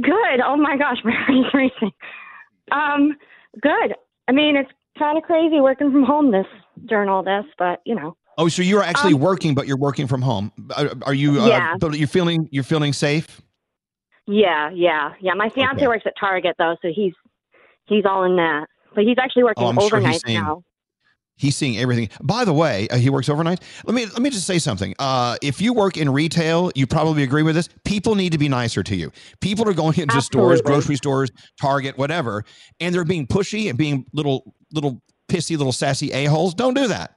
Good. 0.00 0.40
Oh 0.44 0.56
my 0.56 0.76
gosh, 0.76 0.96
my 1.04 1.12
heart 1.14 1.54
racing. 1.54 1.92
Um, 2.72 3.16
good. 3.60 3.94
I 4.26 4.32
mean, 4.32 4.56
it's 4.56 4.70
kind 4.98 5.16
of 5.18 5.24
crazy 5.24 5.60
working 5.60 5.92
from 5.92 6.02
home 6.04 6.30
this 6.32 6.46
during 6.86 7.08
all 7.08 7.22
this, 7.22 7.44
but 7.58 7.80
you 7.84 7.94
know, 7.94 8.16
Oh, 8.38 8.48
so 8.48 8.62
you're 8.62 8.82
actually 8.82 9.12
Um, 9.12 9.20
working, 9.20 9.54
but 9.54 9.66
you're 9.66 9.76
working 9.76 10.06
from 10.06 10.22
home. 10.22 10.52
Are, 10.74 10.90
are 11.02 11.12
you? 11.12 11.42
Uh, 11.42 11.48
Yeah. 11.48 11.74
But 11.78 11.98
you're 11.98 12.08
feeling 12.08 12.48
you're 12.50 12.64
feeling 12.64 12.94
safe. 12.94 13.41
Yeah, 14.26 14.70
yeah, 14.70 15.12
yeah. 15.20 15.34
My 15.34 15.48
fiance 15.48 15.76
Okay. 15.76 15.86
works 15.88 16.04
at 16.06 16.14
Target 16.18 16.56
though, 16.58 16.76
so 16.82 16.88
he's 16.94 17.14
he's 17.86 18.04
all 18.04 18.24
in 18.24 18.36
that. 18.36 18.66
But 18.94 19.04
he's 19.04 19.16
actually 19.18 19.44
working 19.44 19.64
Oh, 19.64 19.68
I'm 19.68 19.74
sure 19.76 19.82
he's 19.84 19.92
overnight 19.92 20.22
seeing- 20.26 20.40
now. 20.40 20.62
He's 21.34 21.56
seeing 21.56 21.78
everything. 21.78 22.10
By 22.22 22.44
the 22.44 22.52
way, 22.52 22.86
uh, 22.88 22.98
he 22.98 23.08
works 23.10 23.28
overnight. 23.28 23.60
Let 23.84 23.94
me 23.94 24.04
let 24.06 24.20
me 24.20 24.30
just 24.30 24.46
say 24.46 24.58
something. 24.58 24.94
Uh, 24.98 25.36
if 25.42 25.60
you 25.62 25.72
work 25.72 25.96
in 25.96 26.10
retail, 26.10 26.70
you 26.76 26.86
probably 26.86 27.22
agree 27.24 27.42
with 27.42 27.54
this. 27.56 27.68
People 27.84 28.14
need 28.14 28.30
to 28.32 28.38
be 28.38 28.48
nicer 28.48 28.82
to 28.82 28.94
you. 28.94 29.10
People 29.40 29.66
are 29.68 29.72
going 29.72 29.98
into 29.98 30.20
stores, 30.20 30.60
grocery 30.60 30.94
stores, 30.94 31.30
Target, 31.60 31.96
whatever, 31.98 32.44
and 32.80 32.94
they're 32.94 33.04
being 33.04 33.26
pushy 33.26 33.68
and 33.70 33.78
being 33.78 34.04
little 34.12 34.54
little 34.72 35.02
pissy, 35.28 35.56
little 35.56 35.72
sassy 35.72 36.12
a 36.12 36.26
holes. 36.26 36.54
Don't 36.54 36.74
do 36.74 36.86
that. 36.88 37.16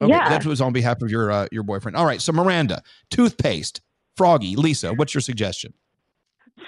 Okay, 0.00 0.12
Yeah. 0.12 0.28
that 0.30 0.46
was 0.46 0.60
on 0.62 0.72
behalf 0.72 1.02
of 1.02 1.10
your 1.10 1.30
uh, 1.30 1.46
your 1.52 1.64
boyfriend. 1.64 1.96
All 1.96 2.06
right, 2.06 2.22
so 2.22 2.32
Miranda, 2.32 2.82
toothpaste, 3.10 3.80
Froggy, 4.16 4.54
Lisa, 4.56 4.94
what's 4.94 5.12
your 5.12 5.20
suggestion? 5.20 5.74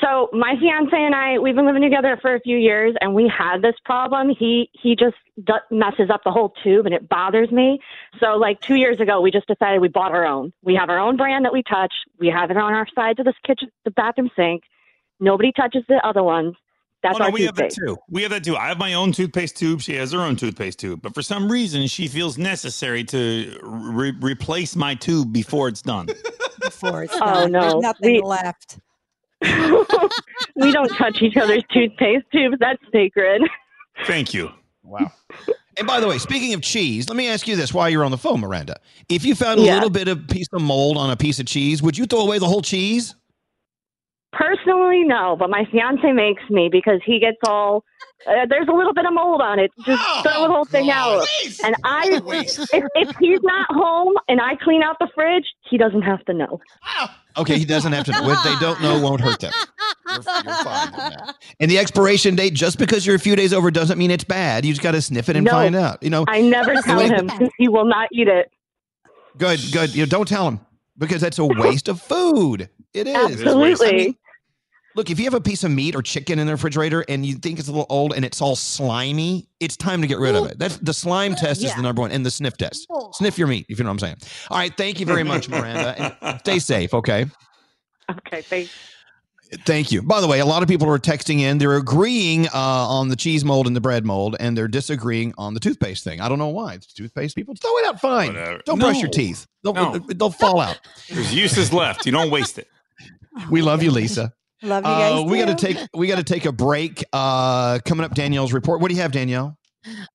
So 0.03 0.29
my 0.33 0.57
fiance 0.59 0.91
and 0.97 1.15
I, 1.15 1.39
we've 1.39 1.55
been 1.55 1.66
living 1.66 1.83
together 1.83 2.19
for 2.20 2.35
a 2.35 2.41
few 2.41 2.57
years, 2.59 2.95
and 3.01 3.15
we 3.15 3.29
had 3.29 3.62
this 3.62 3.74
problem. 3.85 4.31
He 4.37 4.69
he 4.73 4.97
just 4.97 5.15
d- 5.45 5.53
messes 5.70 6.11
up 6.11 6.23
the 6.24 6.31
whole 6.33 6.53
tube, 6.65 6.87
and 6.87 6.95
it 6.95 7.09
bothers 7.09 7.51
me. 7.53 7.79
So 8.19 8.37
like 8.37 8.61
two 8.61 8.74
years 8.74 8.99
ago, 9.01 9.20
we 9.20 9.31
just 9.31 9.47
decided 9.47 9.81
we 9.81 9.89
bought 9.89 10.11
our 10.12 10.27
own. 10.27 10.53
We 10.62 10.74
have 10.74 10.91
our 10.91 10.99
own 10.99 11.16
brand 11.16 11.45
that 11.45 11.53
we 11.53 11.62
touch. 11.62 11.93
We 12.19 12.29
have 12.29 12.51
it 12.51 12.57
on 12.57 12.73
our 12.73 12.87
sides 12.95 13.20
of 13.20 13.27
this 13.27 13.37
kitchen, 13.47 13.70
the 13.85 13.93
bathroom 13.93 14.31
sink. 14.35 14.65
Nobody 15.20 15.53
touches 15.53 15.85
the 15.89 16.05
other 16.05 16.23
ones. 16.24 16.57
That's 17.05 17.16
oh, 17.16 17.19
no, 17.19 17.24
our 17.27 17.31
we 17.31 17.43
have 17.45 17.55
that 17.57 17.70
toothpaste. 17.70 17.79
too. 17.87 17.97
We 18.11 18.23
have 18.23 18.31
that 18.33 18.45
too. 18.45 18.57
I 18.57 18.69
have 18.69 18.79
my 18.79 18.95
own 18.95 19.12
toothpaste 19.12 19.57
tube. 19.57 19.81
She 19.81 19.95
has 19.97 20.12
her 20.12 20.20
own 20.20 20.37
toothpaste 20.37 20.79
tube. 20.81 21.01
But 21.03 21.15
for 21.15 21.23
some 21.23 21.51
reason, 21.51 21.87
she 21.89 22.07
feels 22.09 22.39
necessary 22.39 23.03
to 23.05 23.59
re- 23.62 24.15
replace 24.20 24.74
my 24.77 24.95
tube 24.95 25.33
before 25.33 25.69
it's 25.69 25.83
done. 25.83 26.07
Before 26.61 27.03
it's 27.03 27.15
Oh, 27.16 27.19
done. 27.19 27.53
There's 27.53 27.73
no. 27.74 27.81
nothing 27.81 28.12
We- 28.15 28.20
left. 28.20 28.79
we 30.56 30.73
don't 30.73 30.90
touch 30.97 31.19
each 31.23 31.36
other's 31.36 31.62
toothpaste 31.73 32.24
tubes. 32.32 32.56
That's 32.60 32.82
sacred. 32.93 33.43
Thank 34.06 34.35
you. 34.35 34.51
Wow. 34.82 35.12
And 35.78 35.86
by 35.86 36.01
the 36.01 36.06
way, 36.06 36.19
speaking 36.19 36.52
of 36.52 36.60
cheese, 36.60 37.09
let 37.09 37.16
me 37.16 37.28
ask 37.28 37.48
you 37.48 37.56
this 37.56 37.73
while 37.73 37.89
you're 37.89 38.05
on 38.05 38.10
the 38.10 38.19
phone, 38.19 38.40
Miranda. 38.40 38.78
If 39.09 39.24
you 39.24 39.35
found 39.35 39.59
a 39.59 39.62
Yeah. 39.62 39.73
little 39.73 39.89
bit 39.89 40.06
of 40.06 40.28
piece 40.28 40.48
of 40.52 40.60
mold 40.60 40.98
on 40.98 41.09
a 41.09 41.16
piece 41.16 41.40
of 41.40 41.47
cheese, 41.47 41.82
would 41.82 41.97
you 41.97 42.05
throw 42.05 42.20
away 42.20 42.39
the 42.39 42.47
whole 42.47 42.60
cheese? 42.60 43.14
Personally, 44.35 45.02
no, 45.05 45.35
but 45.35 45.48
my 45.48 45.64
fiance 45.73 46.12
makes 46.12 46.43
me 46.51 46.69
because 46.70 47.01
he 47.06 47.19
gets 47.19 47.39
all. 47.47 47.85
Uh, 48.27 48.44
there's 48.51 48.69
a 48.69 48.73
little 48.73 48.93
bit 48.93 49.06
of 49.06 49.14
mold 49.14 49.40
on 49.40 49.59
it. 49.59 49.70
Just 49.86 50.02
throw 50.23 50.43
the 50.43 50.48
whole 50.48 50.66
thing 50.66 50.90
out. 50.90 51.27
And 51.64 51.74
I, 51.85 52.20
if, 52.27 52.59
if 52.94 53.16
he's 53.19 53.40
not 53.43 53.66
home 53.70 54.12
and 54.28 54.43
I 54.43 54.56
clean 54.62 54.82
out 54.82 54.97
the 55.01 55.09
fridge, 55.14 55.47
he 55.70 55.78
doesn't 55.78 56.02
have 56.02 56.23
to 56.27 56.35
know. 56.35 56.60
Okay, 57.37 57.59
he 57.59 57.65
doesn't 57.65 57.93
have 57.93 58.05
to 58.07 58.13
know. 58.13 58.23
What 58.23 58.43
they 58.45 58.55
don't 58.61 58.81
know 58.83 59.01
won't 59.01 59.21
hurt 59.21 59.41
them. 59.41 59.53
You're, 60.07 60.15
you're 60.45 60.55
fine. 60.55 60.93
And 61.61 61.71
the 61.71 61.79
expiration 61.79 62.35
date, 62.37 62.55
just 62.55 62.79
because 62.79 63.07
you're 63.07 63.17
a 63.17 63.21
few 63.21 63.35
days 63.37 63.53
over, 63.53 63.71
doesn't 63.71 63.99
mean 63.99 64.11
it's 64.11 64.25
bad. 64.25 64.65
You 64.65 64.73
just 64.73 64.83
got 64.83 64.93
to 64.93 65.01
sniff 65.03 65.29
it 65.29 65.37
and 65.37 65.45
No. 65.45 65.51
find 65.53 65.75
out. 65.75 66.03
You 66.03 66.11
know, 66.11 66.25
I 66.29 66.41
never 66.43 66.75
tell 66.83 66.99
way- 66.99 67.09
him 67.09 67.27
because 67.27 67.51
he 67.59 67.69
will 67.69 67.87
not 67.87 68.09
eat 68.13 68.29
it. 68.29 68.51
Good, 69.39 69.61
good. 69.73 69.95
You 69.95 70.03
know, 70.03 70.09
don't 70.09 70.29
tell 70.29 70.47
him 70.47 70.61
because 70.99 71.21
that's 71.23 71.39
a 71.39 71.45
waste 71.47 71.89
of 71.89 72.01
food. 72.03 72.69
It 72.93 73.07
is. 73.07 73.17
Absolutely. 73.17 73.89
I 73.89 73.93
mean, 73.93 74.17
look, 74.94 75.10
if 75.10 75.19
you 75.19 75.24
have 75.24 75.35
a 75.35 75.40
piece 75.40 75.64
of 75.64 75.70
meat 75.70 75.94
or 75.94 76.02
chicken 76.02 76.39
in 76.39 76.47
the 76.47 76.52
refrigerator 76.52 77.05
and 77.09 77.24
you 77.24 77.35
think 77.35 77.59
it's 77.59 77.69
a 77.69 77.73
little 77.73 77.86
old 77.89 78.12
and 78.14 78.24
it's 78.24 78.40
all 78.40 78.56
slimy, 78.56 79.48
it's 79.60 79.77
time 79.77 80.01
to 80.02 80.06
get 80.06 80.19
rid 80.19 80.35
of 80.35 80.47
it. 80.47 80.59
That's 80.59 80.77
the 80.78 80.93
slime 80.94 81.35
test 81.35 81.59
is 81.62 81.70
Yeah. 81.70 81.77
the 81.77 81.82
number 81.82 82.02
one, 82.02 82.10
and 82.12 82.24
the 82.27 82.31
sniff 82.31 82.56
test. 82.56 82.86
Sniff 83.12 83.39
your 83.39 83.48
meat, 83.48 83.66
if 83.69 83.78
you 83.78 83.85
know 83.85 83.90
what 83.90 83.94
I'm 83.94 83.98
saying. 84.01 84.16
All 84.51 84.59
right, 84.59 84.77
thank 84.77 85.01
you 85.01 85.06
very 85.06 85.23
much, 85.24 85.48
Miranda, 85.48 86.16
and 86.20 86.39
stay 86.40 86.59
safe. 86.59 86.93
Okay. 86.94 87.27
Okay, 88.10 88.43
thanks. 88.43 88.70
Thank 89.66 89.93
you. 89.93 90.01
By 90.02 90.23
the 90.23 90.27
way, 90.27 90.40
a 90.40 90.47
lot 90.47 90.62
of 90.62 90.69
people 90.69 90.89
are 90.89 90.98
texting 90.98 91.40
in. 91.40 91.59
They're 91.59 91.77
agreeing 91.77 92.47
uh, 92.47 92.51
on 92.55 93.09
the 93.09 93.16
cheese 93.16 93.44
mold 93.44 93.66
and 93.66 93.77
the 93.77 93.82
bread 93.82 94.06
mold, 94.06 94.35
and 94.40 94.56
they're 94.56 94.66
disagreeing 94.66 95.35
on 95.36 95.52
the 95.52 95.60
toothpaste 95.60 96.05
thing. 96.05 96.23
I 96.23 96.28
don't 96.31 96.39
know 96.39 96.48
why. 96.48 96.73
It's 96.74 96.86
toothpaste 96.86 97.36
people 97.36 97.55
throw 97.55 97.77
it 97.78 97.86
out 97.86 98.01
fine. 98.01 98.32
Don't 98.64 98.78
brush 98.78 98.98
your 99.01 99.10
teeth. 99.10 99.47
They'll, 99.62 99.74
No. 99.74 99.98
they'll 99.98 100.31
fall 100.31 100.59
out. 100.59 100.81
There's 101.10 101.35
uses 101.35 101.70
left. 101.70 102.06
You 102.06 102.12
don't 102.12 102.31
waste 102.31 102.59
it. 102.59 102.66
We 103.51 103.60
love 103.60 103.82
you, 103.82 103.90
Lisa. 103.90 104.32
Love 104.63 104.85
you 104.85 104.91
guys. 104.91 105.21
Uh, 105.21 105.25
we 105.25 105.39
got 105.39 105.59
to 105.59 105.67
take 105.67 105.89
we 105.95 106.07
got 106.07 106.17
to 106.17 106.23
take 106.23 106.45
a 106.45 106.53
break. 106.53 107.05
Uh, 107.13 107.79
coming 107.85 108.05
up, 108.05 108.15
Danielle's 108.15 108.53
report. 108.53 108.81
What 108.81 108.89
do 108.89 108.95
you 108.95 109.03
have, 109.03 109.13
Danielle? 109.13 109.57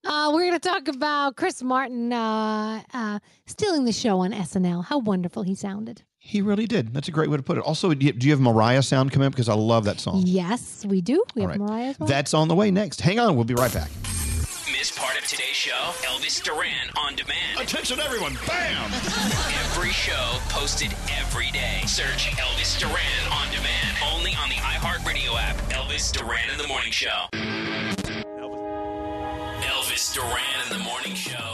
Uh, 0.06 0.32
we're 0.34 0.48
going 0.48 0.54
to 0.54 0.60
talk 0.60 0.88
about 0.88 1.36
Chris 1.36 1.62
Martin 1.62 2.14
uh, 2.14 2.82
uh, 2.94 3.20
stealing 3.48 3.84
the 3.84 3.92
show 3.92 4.20
on 4.20 4.32
SNL. 4.32 4.86
How 4.86 5.00
wonderful 5.00 5.44
he 5.44 5.56
sounded. 5.56 6.04
He 6.20 6.42
really 6.42 6.66
did. 6.66 6.94
That's 6.94 7.10
a 7.10 7.12
great 7.12 7.30
way 7.30 7.38
to 7.38 7.44
put 7.44 7.58
it. 7.58 7.64
Also, 7.64 7.94
do 7.94 8.06
you, 8.06 8.14
do 8.14 8.28
you 8.28 8.34
have 8.34 8.40
Mariah 8.40 8.82
sound 8.82 9.12
coming 9.12 9.28
up? 9.28 9.34
Because 9.34 9.50
I 9.50 9.54
love 9.56 9.84
that 9.86 10.00
song. 10.00 10.24
Yes, 10.26 10.86
we 10.88 11.02
do. 11.02 11.22
We 11.36 11.42
All 11.42 11.50
have 11.50 11.60
right. 11.60 11.70
Mariah 11.70 11.86
as 11.90 12.00
well. 12.00 12.08
That's 12.08 12.34
on 12.34 12.48
the 12.48 12.56
way 12.56 12.72
next. 12.72 13.02
Hang 13.02 13.20
on, 13.20 13.36
we'll 13.36 13.46
be 13.46 13.56
right 13.56 13.74
back. 13.74 13.90
Miss 14.78 14.92
part 14.92 15.18
of 15.18 15.26
today's 15.26 15.56
show? 15.56 15.92
Elvis 16.06 16.40
Duran 16.44 16.92
on 17.04 17.16
demand. 17.16 17.60
Attention, 17.60 18.00
everyone! 18.00 18.38
Bam! 18.46 18.92
Every 18.94 19.90
show 19.90 20.38
posted 20.50 20.94
every 21.20 21.50
day. 21.50 21.82
Search 21.88 22.30
Elvis 22.38 22.78
Duran 22.80 23.32
on 23.32 23.48
demand. 23.50 23.98
Only 24.14 24.36
on 24.36 24.50
the 24.50 24.56
iHeartRadio 24.56 25.36
app. 25.42 25.56
Elvis 25.72 26.12
Duran 26.12 26.52
in 26.52 26.60
the 26.60 26.68
Morning 26.68 26.92
Show. 26.92 27.26
Elvis 29.64 30.14
Duran 30.14 30.62
in 30.68 30.78
the 30.78 30.84
Morning 30.84 31.16
Show. 31.16 31.47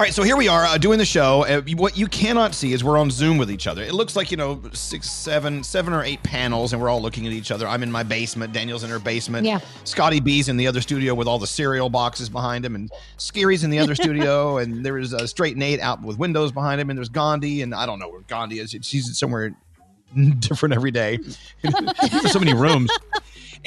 All 0.00 0.04
right, 0.04 0.14
so 0.14 0.22
here 0.22 0.38
we 0.38 0.48
are 0.48 0.64
uh, 0.64 0.78
doing 0.78 0.96
the 0.96 1.04
show. 1.04 1.44
Uh, 1.44 1.60
what 1.76 1.94
you 1.94 2.06
cannot 2.06 2.54
see 2.54 2.72
is 2.72 2.82
we're 2.82 2.96
on 2.96 3.10
Zoom 3.10 3.36
with 3.36 3.50
each 3.50 3.66
other. 3.66 3.82
It 3.82 3.92
looks 3.92 4.16
like 4.16 4.30
you 4.30 4.38
know 4.38 4.62
six, 4.72 5.10
seven, 5.10 5.62
seven 5.62 5.92
or 5.92 6.02
eight 6.02 6.22
panels, 6.22 6.72
and 6.72 6.80
we're 6.80 6.88
all 6.88 7.02
looking 7.02 7.26
at 7.26 7.34
each 7.34 7.50
other. 7.50 7.68
I'm 7.68 7.82
in 7.82 7.92
my 7.92 8.02
basement. 8.02 8.54
Danielle's 8.54 8.82
in 8.82 8.88
her 8.88 8.98
basement. 8.98 9.46
Yeah. 9.46 9.60
Scotty 9.84 10.18
B's 10.18 10.48
in 10.48 10.56
the 10.56 10.66
other 10.66 10.80
studio 10.80 11.14
with 11.14 11.28
all 11.28 11.38
the 11.38 11.46
cereal 11.46 11.90
boxes 11.90 12.30
behind 12.30 12.64
him, 12.64 12.76
and 12.76 12.90
Scary's 13.18 13.62
in 13.62 13.68
the 13.68 13.78
other 13.78 13.94
studio, 14.04 14.56
and 14.56 14.82
there 14.86 14.96
is 14.96 15.12
uh, 15.12 15.26
Straight 15.26 15.58
Nate 15.58 15.80
out 15.80 16.00
with 16.00 16.16
windows 16.16 16.50
behind 16.50 16.80
him, 16.80 16.88
and 16.88 16.96
there's 16.96 17.10
Gandhi, 17.10 17.60
and 17.60 17.74
I 17.74 17.84
don't 17.84 17.98
know 17.98 18.08
where 18.08 18.22
Gandhi 18.22 18.58
is. 18.58 18.74
She's 18.80 19.18
somewhere 19.18 19.54
different 20.38 20.74
every 20.74 20.92
day. 20.92 21.18
so 22.30 22.38
many 22.38 22.54
rooms. 22.54 22.90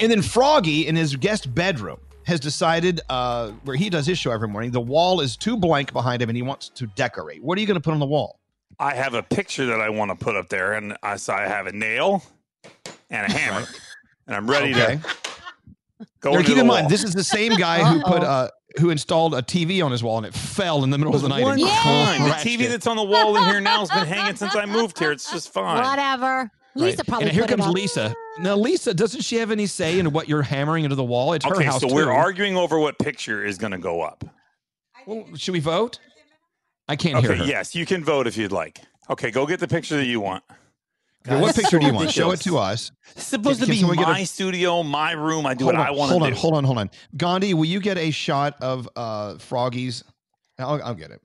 And 0.00 0.10
then 0.10 0.20
Froggy 0.20 0.88
in 0.88 0.96
his 0.96 1.14
guest 1.14 1.54
bedroom 1.54 2.00
has 2.26 2.40
decided 2.40 3.00
uh, 3.08 3.50
where 3.64 3.76
he 3.76 3.90
does 3.90 4.06
his 4.06 4.18
show 4.18 4.30
every 4.32 4.48
morning, 4.48 4.70
the 4.70 4.80
wall 4.80 5.20
is 5.20 5.36
too 5.36 5.56
blank 5.56 5.92
behind 5.92 6.22
him 6.22 6.28
and 6.30 6.36
he 6.36 6.42
wants 6.42 6.68
to 6.70 6.86
decorate. 6.88 7.42
What 7.42 7.58
are 7.58 7.60
you 7.60 7.66
going 7.66 7.76
to 7.76 7.80
put 7.80 7.92
on 7.94 8.00
the 8.00 8.06
wall? 8.06 8.40
I 8.78 8.94
have 8.94 9.14
a 9.14 9.22
picture 9.22 9.66
that 9.66 9.80
I 9.80 9.88
want 9.90 10.10
to 10.10 10.16
put 10.16 10.34
up 10.34 10.48
there, 10.48 10.72
and 10.72 10.96
I 11.02 11.16
so 11.16 11.32
I 11.32 11.42
have 11.42 11.66
a 11.68 11.72
nail 11.72 12.24
and 13.08 13.30
a 13.30 13.32
hammer, 13.32 13.66
and 14.26 14.34
I'm 14.36 14.50
ready 14.50 14.72
Okay. 14.74 14.96
to 14.96 16.06
go 16.20 16.32
Now, 16.32 16.38
into 16.38 16.46
keep 16.48 16.54
the 16.56 16.60
in 16.62 16.66
mind, 16.66 16.90
this 16.90 17.04
is 17.04 17.14
the 17.14 17.22
same 17.22 17.54
guy 17.54 17.84
who 17.84 18.00
put 18.02 18.22
Uh-oh. 18.24 18.26
uh, 18.26 18.48
who 18.80 18.90
installed 18.90 19.32
a 19.34 19.42
TV 19.42 19.84
on 19.84 19.92
his 19.92 20.02
wall 20.02 20.16
and 20.16 20.26
it 20.26 20.34
fell 20.34 20.82
in 20.82 20.90
the 20.90 20.98
middle 20.98 21.14
of 21.14 21.22
the 21.22 21.28
night. 21.28 21.44
one 21.44 21.58
time. 21.60 22.22
The 22.24 22.30
TV 22.30 22.62
it. 22.62 22.70
that's 22.70 22.88
on 22.88 22.96
the 22.96 23.04
wall 23.04 23.36
in 23.36 23.44
here 23.44 23.60
now 23.60 23.78
has 23.80 23.90
been 23.90 24.04
hanging 24.08 24.34
since 24.34 24.56
I 24.56 24.66
moved 24.66 24.98
here. 24.98 25.12
It's 25.12 25.30
just 25.30 25.50
fine. 25.52 25.80
Whatever. 25.80 26.50
Lisa 26.76 26.96
Right. 26.98 27.06
probably 27.06 27.26
and 27.28 27.32
here 27.34 27.42
put 27.44 27.50
it 27.52 27.56
comes 27.56 27.68
up. 27.68 27.74
Lisa. 27.74 28.14
Now, 28.40 28.56
Lisa, 28.56 28.92
doesn't 28.94 29.20
she 29.22 29.36
have 29.36 29.50
any 29.50 29.66
say 29.66 29.98
in 29.98 30.10
what 30.12 30.28
you're 30.28 30.42
hammering 30.42 30.84
into 30.84 30.96
the 30.96 31.04
wall? 31.04 31.32
It's 31.34 31.44
her 31.44 31.54
Okay, 31.54 31.64
house 31.64 31.80
so 31.80 31.92
we're 31.92 32.10
arguing 32.10 32.56
over 32.56 32.78
what 32.78 32.98
picture 32.98 33.44
is 33.44 33.58
going 33.58 33.70
to 33.72 33.78
go 33.78 34.00
up. 34.02 34.24
Well, 35.06 35.24
should 35.36 35.52
we 35.52 35.60
vote? 35.60 36.00
I 36.88 36.96
can't 36.96 37.16
Okay, 37.16 37.28
hear 37.28 37.36
her. 37.36 37.44
yes, 37.44 37.74
you 37.74 37.86
can 37.86 38.02
vote 38.04 38.26
if 38.26 38.36
you'd 38.36 38.52
like. 38.52 38.80
Okay, 39.08 39.30
go 39.30 39.46
get 39.46 39.60
the 39.60 39.68
picture 39.68 39.96
that 39.96 40.06
you 40.06 40.20
want. 40.20 40.42
Okay, 41.26 41.40
what 41.40 41.54
picture 41.54 41.78
do 41.78 41.86
you 41.86 41.94
want? 41.94 42.10
Show 42.10 42.32
it 42.32 42.40
to 42.42 42.58
us. 42.58 42.90
It's 43.16 43.24
supposed 43.24 43.60
Can- 43.60 43.66
to 43.68 43.72
can 43.72 43.74
be 43.74 43.80
someone 43.80 43.96
get 43.96 44.08
a- 44.08 44.12
my 44.12 44.24
studio, 44.24 44.82
my 44.82 45.12
room. 45.12 45.46
I 45.46 45.54
do 45.54 45.64
hold 45.64 45.76
what 45.76 45.80
on, 45.80 45.86
I 45.86 45.90
want 45.92 46.10
hold 46.10 46.22
to 46.22 46.26
on, 46.26 46.32
do. 46.32 46.38
hold 46.38 46.54
on, 46.54 46.64
hold 46.64 46.78
on. 46.78 46.90
Gandhi, 47.16 47.54
will 47.54 47.64
you 47.64 47.80
get 47.80 47.96
a 47.96 48.10
shot 48.10 48.56
of 48.60 48.88
uh, 48.96 49.38
Froggy's? 49.38 50.04
I'll, 50.58 50.82
I'll 50.82 50.94
get 50.94 51.10
it. 51.12 51.22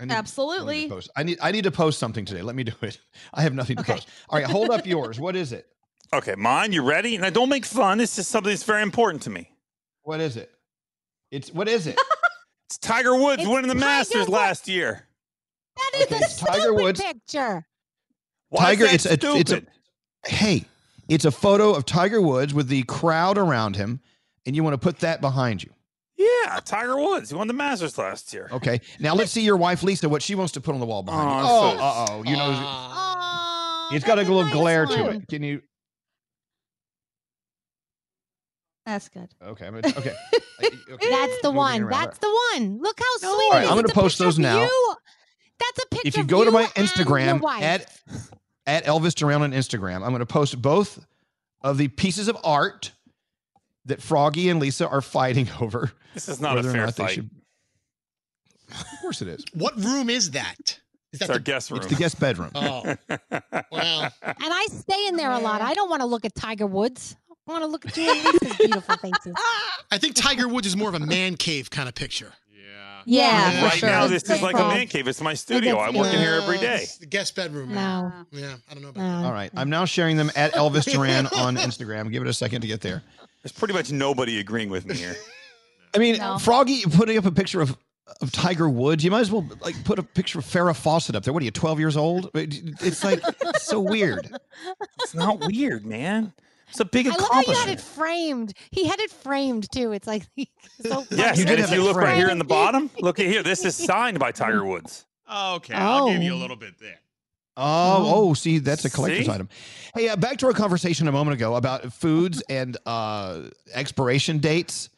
I 0.00 0.04
need- 0.06 0.12
Absolutely. 0.12 0.76
I 0.76 0.80
need 0.80 0.88
to 0.88 0.94
post. 0.94 1.10
I 1.16 1.22
need 1.22 1.38
I 1.42 1.50
need 1.52 1.64
to 1.64 1.70
post 1.70 1.98
something 1.98 2.24
today. 2.24 2.42
Let 2.42 2.56
me 2.56 2.64
do 2.64 2.72
it. 2.82 2.98
I 3.34 3.42
have 3.42 3.54
nothing 3.54 3.76
to 3.76 3.84
post. 3.84 4.08
All 4.28 4.38
right, 4.38 4.48
hold 4.48 4.70
up 4.70 4.86
yours. 4.86 5.20
What 5.20 5.36
is 5.36 5.52
it? 5.52 5.66
Okay, 6.12 6.34
mine. 6.34 6.72
You 6.72 6.82
ready? 6.82 7.16
Now, 7.18 7.30
don't 7.30 7.48
make 7.48 7.64
fun. 7.64 7.98
This 7.98 8.18
is 8.18 8.26
something 8.26 8.50
that's 8.50 8.64
very 8.64 8.82
important 8.82 9.22
to 9.22 9.30
me. 9.30 9.48
What 10.02 10.18
is 10.18 10.36
it? 10.36 10.50
It's 11.30 11.52
what 11.54 11.68
is 11.68 11.86
it? 11.86 11.96
It's 12.66 12.78
Tiger 12.78 13.14
Woods 13.14 13.46
winning 13.46 13.62
the 13.68 13.74
Tiger 13.74 13.78
Masters 13.78 14.16
Woods. 14.22 14.28
last 14.30 14.66
year. 14.68 15.06
That 15.76 15.90
is 16.00 16.02
Okay, 16.06 16.14
a 16.16 16.18
it's 16.18 16.36
Tiger 16.36 16.60
stupid 16.62 16.82
Woods. 16.82 17.00
picture. 17.02 17.66
Why 18.48 18.60
Tiger. 18.64 18.84
is 18.86 18.92
It's 18.94 19.04
that 19.04 19.24
a 19.24 19.36
it's 19.36 19.50
a. 19.52 19.54
stupid? 19.56 19.68
Hey, 20.26 20.64
it's 21.08 21.24
a 21.24 21.30
photo 21.30 21.72
of 21.74 21.84
Tiger 21.84 22.20
Woods 22.20 22.52
with 22.54 22.66
the 22.68 22.82
crowd 22.84 23.38
around 23.38 23.76
him, 23.76 24.00
and 24.46 24.54
you 24.56 24.62
want 24.64 24.74
to 24.74 24.78
put 24.78 24.98
that 25.00 25.20
behind 25.20 25.62
you. 25.62 25.70
Yeah, 26.22 26.60
Tiger 26.64 26.98
Woods. 26.98 27.30
He 27.30 27.36
won 27.36 27.46
the 27.46 27.54
Masters 27.54 27.96
last 27.96 28.32
year. 28.34 28.48
Okay. 28.52 28.80
Now 28.98 29.14
let's 29.14 29.30
see 29.32 29.40
your 29.42 29.56
wife 29.56 29.82
Lisa 29.82 30.08
what 30.08 30.20
she 30.22 30.34
wants 30.34 30.52
to 30.52 30.60
put 30.60 30.74
on 30.74 30.80
the 30.80 30.86
wall 30.86 31.02
behind 31.02 31.28
you. 31.30 31.50
Oh, 31.50 31.70
Oh, 31.72 31.76
so- 31.76 31.82
uh 31.82 32.06
oh. 32.10 32.22
You 32.24 32.36
know, 32.36 32.52
Oh, 32.52 33.90
it's 33.92 34.04
got 34.04 34.18
a 34.18 34.22
little 34.22 34.48
glare 34.50 34.84
to 34.86 35.10
it. 35.10 35.28
Can 35.28 35.42
you? 35.42 35.62
That's 38.86 39.08
good. 39.08 39.28
Okay. 39.42 39.66
I'm 39.66 39.80
gonna, 39.80 39.94
okay. 39.98 40.14
That's 40.60 40.98
the 40.98 41.38
Moving 41.44 41.56
one. 41.56 41.82
around. 41.82 41.90
That's 41.90 42.18
the 42.18 42.38
one. 42.54 42.78
Look 42.80 42.98
how 42.98 43.18
sweet. 43.18 43.28
All 43.30 43.50
right, 43.52 43.60
it 43.60 43.64
is. 43.64 43.70
I'm 43.70 43.76
gonna 43.76 43.88
It's 43.88 43.92
a 43.92 43.94
post 43.94 44.14
picture 44.18 44.24
those 44.24 44.38
of 44.38 44.42
now. 44.42 44.62
you. 44.62 44.94
That's 45.58 45.78
a 45.84 45.86
picture 45.88 46.08
if 46.08 46.16
you 46.16 46.22
of 46.22 46.28
go 46.28 46.44
to 46.44 46.50
my 46.50 46.62
and 46.62 46.76
your 46.76 46.86
Instagram 46.86 47.40
wife. 47.40 47.62
at 47.62 48.00
at 48.66 48.84
Elvis 48.84 49.14
Duran 49.14 49.42
on 49.42 49.52
Instagram, 49.52 49.96
I'm 49.96 50.08
going 50.10 50.18
to 50.20 50.26
post 50.26 50.60
both 50.60 51.04
of 51.62 51.76
the 51.78 51.88
pieces 51.88 52.28
of 52.28 52.36
art 52.44 52.92
that 53.86 54.02
Froggy 54.02 54.48
and 54.48 54.60
Lisa 54.60 54.88
are 54.88 55.00
fighting 55.00 55.48
over. 55.60 55.92
This 56.14 56.28
is 56.28 56.40
not 56.40 56.52
a 56.52 56.56
whether 56.56 56.72
fair 56.72 56.86
not 56.86 56.96
they 56.96 57.02
fight. 57.04 57.14
should- 57.14 57.30
Of 58.70 58.86
course, 59.00 59.22
it 59.22 59.28
is. 59.28 59.44
What 59.54 59.76
room 59.82 60.10
is 60.10 60.30
that? 60.32 60.56
Is 60.60 60.78
It's 61.14 61.20
that 61.20 61.30
our 61.30 61.36
the, 61.38 61.42
guest 61.42 61.70
room. 61.70 61.78
It's 61.80 61.88
the 61.88 61.96
guest 61.96 62.20
bedroom. 62.20 62.50
Oh, 62.54 62.82
well. 63.72 64.02
And 64.22 64.36
I 64.38 64.66
stay 64.70 65.08
in 65.08 65.16
there 65.16 65.32
a 65.32 65.38
lot. 65.40 65.60
I 65.60 65.74
don't 65.74 65.90
want 65.90 66.00
to 66.02 66.06
look 66.06 66.24
at 66.24 66.34
Tiger 66.36 66.66
Woods. 66.66 67.16
I 67.48 67.52
want 67.52 67.64
to 67.64 67.66
look 67.66 67.84
at 67.84 67.96
you 67.96 68.08
and 68.08 68.24
Lisa's 68.24 68.56
beautiful 68.58 68.96
faces. 68.96 69.34
I 69.90 69.98
think 69.98 70.14
Tiger 70.14 70.46
Woods 70.46 70.68
is 70.68 70.76
more 70.76 70.88
of 70.88 70.94
a 70.94 71.00
man 71.00 71.36
cave 71.36 71.68
kind 71.68 71.88
of 71.88 71.96
picture. 71.96 72.32
Yeah, 72.52 73.02
Yeah. 73.06 73.64
right 73.64 73.72
sure. 73.72 73.88
now, 73.88 74.06
this 74.06 74.22
is 74.22 74.28
Good 74.28 74.42
like 74.42 74.54
a 74.54 74.58
man 74.68 74.86
cave. 74.86 75.08
It's 75.08 75.20
my 75.20 75.34
studio. 75.34 75.80
I'm 75.80 75.94
working 75.94 76.20
here 76.20 76.34
every 76.34 76.58
day. 76.58 76.82
It's 76.82 76.98
the 76.98 77.06
guest 77.06 77.34
bedroom. 77.34 77.74
No. 77.74 78.12
Yeah, 78.30 78.54
I 78.70 78.74
don't 78.74 78.82
know 78.84 78.90
about 78.90 79.00
that. 79.00 79.24
All 79.26 79.32
right, 79.32 79.50
I'm 79.56 79.70
now 79.70 79.84
sharing 79.86 80.16
them 80.16 80.30
at 80.36 80.52
Elvis 80.52 80.84
Duran 80.92 81.26
on 81.28 81.56
Instagram. 81.56 82.12
Give 82.12 82.22
it 82.22 82.28
a 82.28 82.32
second 82.32 82.60
to 82.60 82.68
get 82.68 82.82
there. 82.82 83.02
There's 83.42 83.52
pretty 83.52 83.74
much 83.74 83.90
nobody 83.92 84.38
agreeing 84.38 84.70
with 84.70 84.86
me 84.86 84.94
here. 84.96 85.16
I 85.94 85.98
mean, 85.98 86.18
No. 86.18 86.38
Froggy 86.38 86.82
putting 86.84 87.18
up 87.18 87.24
a 87.26 87.32
picture 87.32 87.60
of 87.60 87.76
of 88.20 88.32
Tiger 88.32 88.68
Woods. 88.68 89.04
You 89.04 89.10
might 89.12 89.20
as 89.20 89.30
well 89.30 89.48
like 89.60 89.82
put 89.84 89.98
a 90.00 90.02
picture 90.02 90.40
of 90.40 90.44
Farrah 90.44 90.74
Fawcett 90.76 91.14
up 91.14 91.22
there. 91.22 91.32
What 91.32 91.42
are 91.42 91.44
you, 91.44 91.52
12 91.52 91.78
years 91.78 91.96
old? 91.96 92.28
It's 92.34 93.04
like 93.04 93.20
it's 93.42 93.62
so 93.62 93.78
weird. 93.78 94.30
It's 95.00 95.14
not 95.14 95.38
weird, 95.46 95.86
man. 95.86 96.32
It's 96.68 96.80
a 96.80 96.84
big 96.84 97.06
I 97.06 97.10
love 97.10 97.28
how 97.32 97.40
you 97.42 97.52
had 97.52 97.68
it 97.68 97.80
framed. 97.80 98.52
He 98.72 98.86
had 98.86 98.98
it 99.00 99.10
framed 99.12 99.70
too. 99.70 99.92
It's 99.92 100.08
like 100.08 100.24
so 100.80 101.04
Yes, 101.10 101.38
You 101.38 101.42
and 101.46 101.56
did 101.56 101.60
if 101.60 101.70
you 101.70 101.80
it 101.80 101.84
look 101.84 101.96
right 101.96 102.16
here 102.16 102.30
in 102.30 102.38
the 102.38 102.44
bottom, 102.44 102.90
look 103.00 103.20
at 103.20 103.26
here. 103.26 103.42
This 103.44 103.64
is 103.64 103.76
signed 103.76 104.18
by 104.18 104.32
Tiger 104.32 104.64
Woods. 104.64 105.06
Oh, 105.32 105.54
okay, 105.56 105.74
I'll 105.74 106.08
give 106.10 106.24
you 106.24 106.32
a 106.32 106.34
Oh. 106.34 106.38
little 106.38 106.56
bit 106.56 106.74
there. 106.80 106.98
Oh, 107.62 108.12
oh, 108.30 108.34
see, 108.34 108.58
that's 108.58 108.84
a 108.84 108.90
collector's 108.90 109.26
See? 109.26 109.30
item. 109.32 109.48
Hey, 109.94 110.08
uh, 110.08 110.16
back 110.16 110.38
to 110.38 110.46
our 110.46 110.52
conversation 110.52 111.08
a 111.08 111.12
moment 111.12 111.34
ago 111.34 111.54
about 111.56 111.92
foods 111.92 112.42
and 112.48 112.76
uh, 112.86 113.42
expiration 113.74 114.38
dates. 114.38 114.88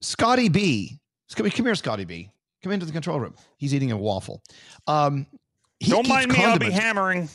Scotty 0.00 0.48
B, 0.48 0.98
come 1.34 1.48
come 1.50 1.66
here, 1.66 1.74
Scotty 1.74 2.04
B. 2.04 2.30
Come 2.62 2.72
into 2.72 2.86
the 2.86 2.92
control 2.92 3.20
room. 3.20 3.34
He's 3.58 3.74
eating 3.74 3.92
a 3.92 3.96
waffle. 3.96 4.42
Um, 4.86 5.26
he 5.78 5.90
Don't 5.90 6.04
keeps 6.04 6.08
mind 6.08 6.32
me. 6.32 6.44
I'll 6.44 6.58
be 6.58 6.70
hammering. 6.70 7.28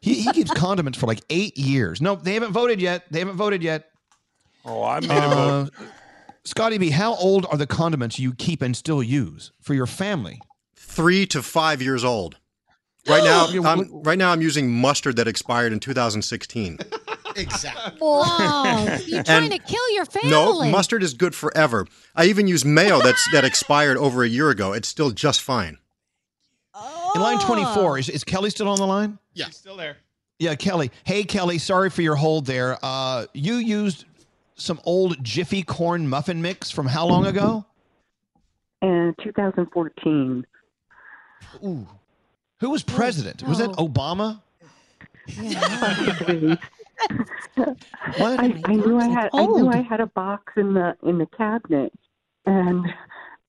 He, 0.00 0.14
he 0.14 0.32
keeps 0.32 0.50
condiments 0.52 0.98
for 0.98 1.06
like 1.06 1.20
eight 1.28 1.58
years. 1.58 2.00
No, 2.00 2.14
they 2.14 2.34
haven't 2.34 2.52
voted 2.52 2.80
yet. 2.80 3.04
They 3.10 3.18
haven't 3.18 3.36
voted 3.36 3.62
yet. 3.62 3.90
Oh, 4.64 4.82
I 4.84 5.00
made 5.00 5.10
a 5.10 5.14
Uh, 5.14 5.64
vote. 5.64 5.70
Scotty 6.44 6.78
B, 6.78 6.88
how 6.90 7.14
old 7.16 7.46
are 7.50 7.58
the 7.58 7.66
condiments 7.66 8.18
you 8.18 8.32
keep 8.32 8.62
and 8.62 8.74
still 8.76 9.02
use 9.02 9.52
for 9.60 9.74
your 9.74 9.86
family? 9.86 10.40
three 10.74 11.24
to 11.26 11.40
five 11.42 11.80
years 11.82 12.02
old. 12.02 12.36
Right 13.08 13.24
now, 13.24 13.46
I'm 13.64 14.02
right 14.02 14.18
now 14.18 14.32
I'm 14.32 14.42
using 14.42 14.70
mustard 14.70 15.16
that 15.16 15.28
expired 15.28 15.72
in 15.72 15.80
2016. 15.80 16.78
Exactly. 17.36 17.98
Whoa, 18.00 18.98
you're 19.06 19.22
trying 19.22 19.50
to 19.50 19.58
kill 19.58 19.94
your 19.94 20.04
family. 20.04 20.30
No, 20.30 20.64
mustard 20.70 21.02
is 21.02 21.14
good 21.14 21.34
forever. 21.34 21.86
I 22.16 22.26
even 22.26 22.48
use 22.48 22.64
mayo 22.64 23.00
that's 23.00 23.24
that 23.32 23.44
expired 23.44 23.96
over 23.96 24.24
a 24.24 24.28
year 24.28 24.50
ago. 24.50 24.72
It's 24.72 24.88
still 24.88 25.10
just 25.10 25.40
fine. 25.40 25.78
Oh. 26.74 27.12
In 27.14 27.20
line 27.20 27.38
24, 27.38 27.98
is, 27.98 28.08
is 28.08 28.24
Kelly 28.24 28.50
still 28.50 28.68
on 28.68 28.78
the 28.78 28.86
line? 28.86 29.18
Yeah. 29.34 29.48
Still 29.50 29.76
there. 29.76 29.96
Yeah, 30.38 30.54
Kelly. 30.54 30.90
Hey, 31.04 31.22
Kelly, 31.22 31.58
sorry 31.58 31.90
for 31.90 32.02
your 32.02 32.16
hold 32.16 32.46
there. 32.46 32.78
Uh, 32.82 33.26
you 33.34 33.54
used 33.54 34.06
some 34.54 34.80
old 34.84 35.22
Jiffy 35.22 35.62
corn 35.62 36.08
muffin 36.08 36.42
mix 36.42 36.70
from 36.70 36.86
how 36.86 37.06
long 37.06 37.26
ago? 37.26 37.64
In 38.82 39.14
2014. 39.22 40.46
Ooh. 41.64 41.86
Who 42.60 42.70
was 42.70 42.82
president? 42.82 43.42
Was 43.42 43.58
that 43.58 43.70
Obama? 43.70 44.40
What? 48.18 48.40
I, 48.40 48.60
I 48.64 48.74
knew 48.74 48.98
I 48.98 49.08
had 49.08 49.30
I 49.32 49.46
knew 49.46 49.68
I 49.68 49.80
had 49.80 50.00
a 50.00 50.06
box 50.06 50.52
in 50.56 50.74
the 50.74 50.94
in 51.02 51.18
the 51.18 51.26
cabinet, 51.26 51.92
and 52.44 52.86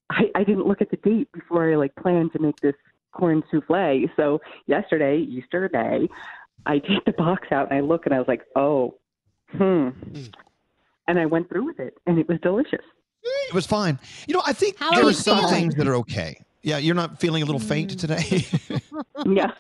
I, 0.10 0.32
I 0.36 0.44
didn't 0.44 0.66
look 0.66 0.82
at 0.82 0.90
the 0.90 0.98
date 0.98 1.30
before 1.34 1.70
I 1.72 1.76
like 1.76 1.94
planned 1.96 2.32
to 2.34 2.40
make 2.40 2.60
this 2.62 2.76
corn 3.12 3.44
souffle. 3.52 4.10
So 4.16 4.40
yesterday, 4.68 5.20
Easter 5.20 5.68
day, 5.68 6.08
I 6.66 6.80
take 6.80 7.04
the 7.06 7.12
box 7.12 7.50
out 7.52 7.70
and 7.70 7.78
I 7.78 7.82
look 7.82 8.06
and 8.06 8.16
I 8.16 8.20
was 8.20 8.28
like, 8.30 8.44
oh, 8.56 8.96
hmm, 9.52 9.90
and 11.08 11.20
I 11.20 11.26
went 11.26 11.50
through 11.50 11.66
with 11.66 11.80
it, 11.80 11.98
and 12.06 12.18
it 12.18 12.30
was 12.30 12.40
delicious. 12.42 12.86
It 13.24 13.54
was 13.54 13.66
fine. 13.66 14.00
You 14.28 14.36
know, 14.36 14.44
I 14.46 14.54
think 14.54 14.78
How 14.80 14.92
there 14.92 15.04
are 15.04 15.10
are 15.10 15.14
some 15.14 15.48
things 15.50 15.76
that 15.76 15.88
are 15.88 15.96
okay. 15.96 16.42
Yeah, 16.64 16.78
you're 16.78 16.96
not 16.96 17.20
feeling 17.20 17.42
a 17.42 17.46
little 17.46 17.60
faint 17.60 17.96
mm. 17.96 18.00
today. 18.00 18.46
no, 19.26 19.52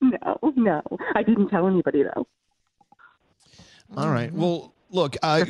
no, 0.00 0.52
no. 0.56 0.82
I 1.14 1.22
didn't 1.22 1.48
tell 1.48 1.66
anybody 1.66 2.02
though. 2.04 2.26
All 3.96 4.10
right. 4.10 4.32
Well, 4.32 4.72
look, 4.90 5.16
uh, 5.22 5.44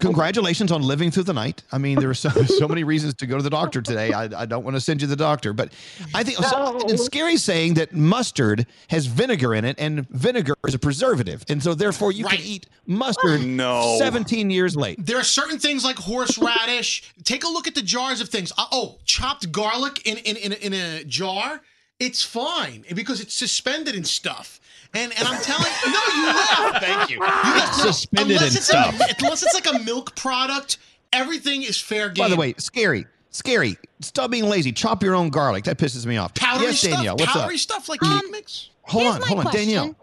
congratulations 0.00 0.70
on 0.70 0.82
living 0.82 1.10
through 1.10 1.24
the 1.24 1.32
night. 1.32 1.62
I 1.72 1.78
mean, 1.78 1.98
there 1.98 2.10
are 2.10 2.14
so, 2.14 2.28
so 2.46 2.68
many 2.68 2.84
reasons 2.84 3.14
to 3.14 3.26
go 3.26 3.36
to 3.36 3.42
the 3.42 3.50
doctor 3.50 3.82
today. 3.82 4.12
I, 4.12 4.24
I 4.24 4.46
don't 4.46 4.64
want 4.64 4.76
to 4.76 4.80
send 4.80 5.00
you 5.00 5.06
to 5.06 5.10
the 5.10 5.16
doctor, 5.16 5.52
but 5.52 5.72
I 6.14 6.22
think 6.22 6.38
so, 6.38 6.78
it's 6.88 7.04
scary 7.04 7.36
saying 7.36 7.74
that 7.74 7.92
mustard 7.92 8.66
has 8.88 9.06
vinegar 9.06 9.54
in 9.54 9.64
it, 9.64 9.76
and 9.78 10.08
vinegar 10.10 10.54
is 10.66 10.74
a 10.74 10.78
preservative, 10.78 11.44
and 11.48 11.62
so 11.62 11.74
therefore 11.74 12.12
you 12.12 12.24
can 12.24 12.40
eat 12.40 12.66
mustard. 12.86 13.44
No. 13.44 13.96
17 13.98 14.50
years 14.50 14.76
late. 14.76 15.04
There 15.04 15.18
are 15.18 15.24
certain 15.24 15.58
things 15.58 15.84
like 15.84 15.96
horseradish. 15.96 17.12
Take 17.24 17.44
a 17.44 17.48
look 17.48 17.66
at 17.66 17.74
the 17.74 17.82
jars 17.82 18.20
of 18.20 18.28
things. 18.28 18.52
Uh, 18.56 18.66
oh, 18.72 18.98
chopped 19.04 19.50
garlic 19.52 20.06
in 20.06 20.18
in, 20.18 20.36
in, 20.36 20.52
in 20.52 20.72
a 20.72 21.04
jar. 21.04 21.60
It's 21.98 22.24
fine 22.24 22.84
because 22.94 23.20
it's 23.20 23.34
suspended 23.34 23.94
in 23.94 24.02
stuff. 24.02 24.60
And 24.94 25.12
and 25.18 25.26
I'm 25.26 25.42
telling 25.42 25.72
no, 25.86 26.00
you 26.14 26.26
laugh. 26.26 26.82
Thank 26.82 27.10
you. 27.10 27.16
you 27.16 27.22
laugh. 27.22 27.78
No, 27.78 27.84
Suspended 27.84 28.36
unless 28.36 28.52
in 28.52 28.56
it's 28.58 28.66
stuff. 28.66 29.00
A, 29.00 29.14
unless 29.20 29.42
it's 29.42 29.54
like 29.54 29.66
a 29.74 29.78
milk 29.84 30.14
product, 30.16 30.78
everything 31.12 31.62
is 31.62 31.80
fair 31.80 32.10
game. 32.10 32.24
By 32.24 32.28
the 32.28 32.36
way, 32.36 32.54
scary, 32.58 33.06
scary. 33.30 33.78
Stop 34.00 34.30
being 34.30 34.44
lazy. 34.44 34.72
Chop 34.72 35.02
your 35.02 35.14
own 35.14 35.30
garlic. 35.30 35.64
That 35.64 35.78
pisses 35.78 36.04
me 36.04 36.18
off. 36.18 36.34
powdery 36.34 36.66
yes, 36.66 36.80
stuff, 36.80 36.92
Danielle. 36.92 37.16
What's 37.16 37.32
powdery 37.32 37.54
up? 37.54 37.60
stuff 37.60 37.88
like 37.88 38.00
cake 38.00 38.30
mix. 38.30 38.70
Hold 38.82 39.06
on, 39.06 39.22
hold 39.22 39.38
on, 39.38 39.44
question. 39.46 39.66
Danielle. 39.66 39.96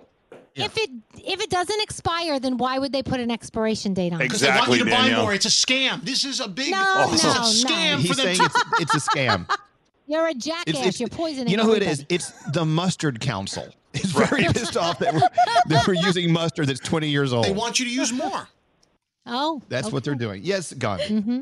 If 0.55 0.77
it 0.77 0.89
if 1.15 1.39
it 1.39 1.49
doesn't 1.49 1.81
expire, 1.81 2.39
then 2.39 2.57
why 2.57 2.79
would 2.79 2.91
they 2.91 3.03
put 3.03 3.19
an 3.19 3.31
expiration 3.31 3.93
date 3.93 4.11
on 4.11 4.21
it? 4.21 4.25
Because 4.25 4.41
they 4.41 4.49
want 4.49 4.71
you 4.71 4.83
to 4.83 4.89
buy 4.89 5.13
more. 5.15 5.33
It's 5.33 5.45
a 5.45 5.49
scam. 5.49 6.01
This 6.03 6.25
is 6.25 6.39
a 6.39 6.47
big 6.47 6.71
No, 6.71 7.07
this 7.11 7.23
no, 7.23 7.29
is 7.29 7.63
a 7.63 7.67
scam 7.67 7.97
He's 7.99 8.09
for 8.09 8.15
them. 8.15 8.35
saying 8.35 8.39
it's, 8.41 8.93
it's 8.93 8.95
a 8.95 9.09
scam. 9.09 9.49
You're 10.09 10.27
a 10.27 10.33
jackass. 10.33 10.63
It's- 10.67 10.79
it's- 10.87 10.99
You're 10.99 11.07
poisoning. 11.09 11.49
You 11.49 11.57
know 11.57 11.63
who 11.63 11.73
it 11.73 11.83
everybody. 11.83 12.15
is? 12.15 12.27
It's 12.31 12.51
the 12.51 12.65
Mustard 12.65 13.19
Council. 13.21 13.67
It's 13.93 14.11
very 14.11 14.43
pissed 14.43 14.77
off 14.77 14.99
that 14.99 15.13
we're, 15.15 15.19
that 15.67 15.87
we're 15.87 15.95
using 15.95 16.31
mustard 16.31 16.67
that's 16.67 16.79
20 16.79 17.09
years 17.09 17.33
old. 17.33 17.45
They 17.45 17.51
want 17.53 17.79
you 17.79 17.85
to 17.85 17.91
use 17.91 18.11
more. 18.13 18.47
Oh, 19.31 19.61
That's 19.69 19.91
what 19.91 20.03
they're 20.03 20.15
doing. 20.15 20.41
Yes, 20.43 20.73
Gandhi. 20.73 21.03
Mm-hmm. 21.05 21.39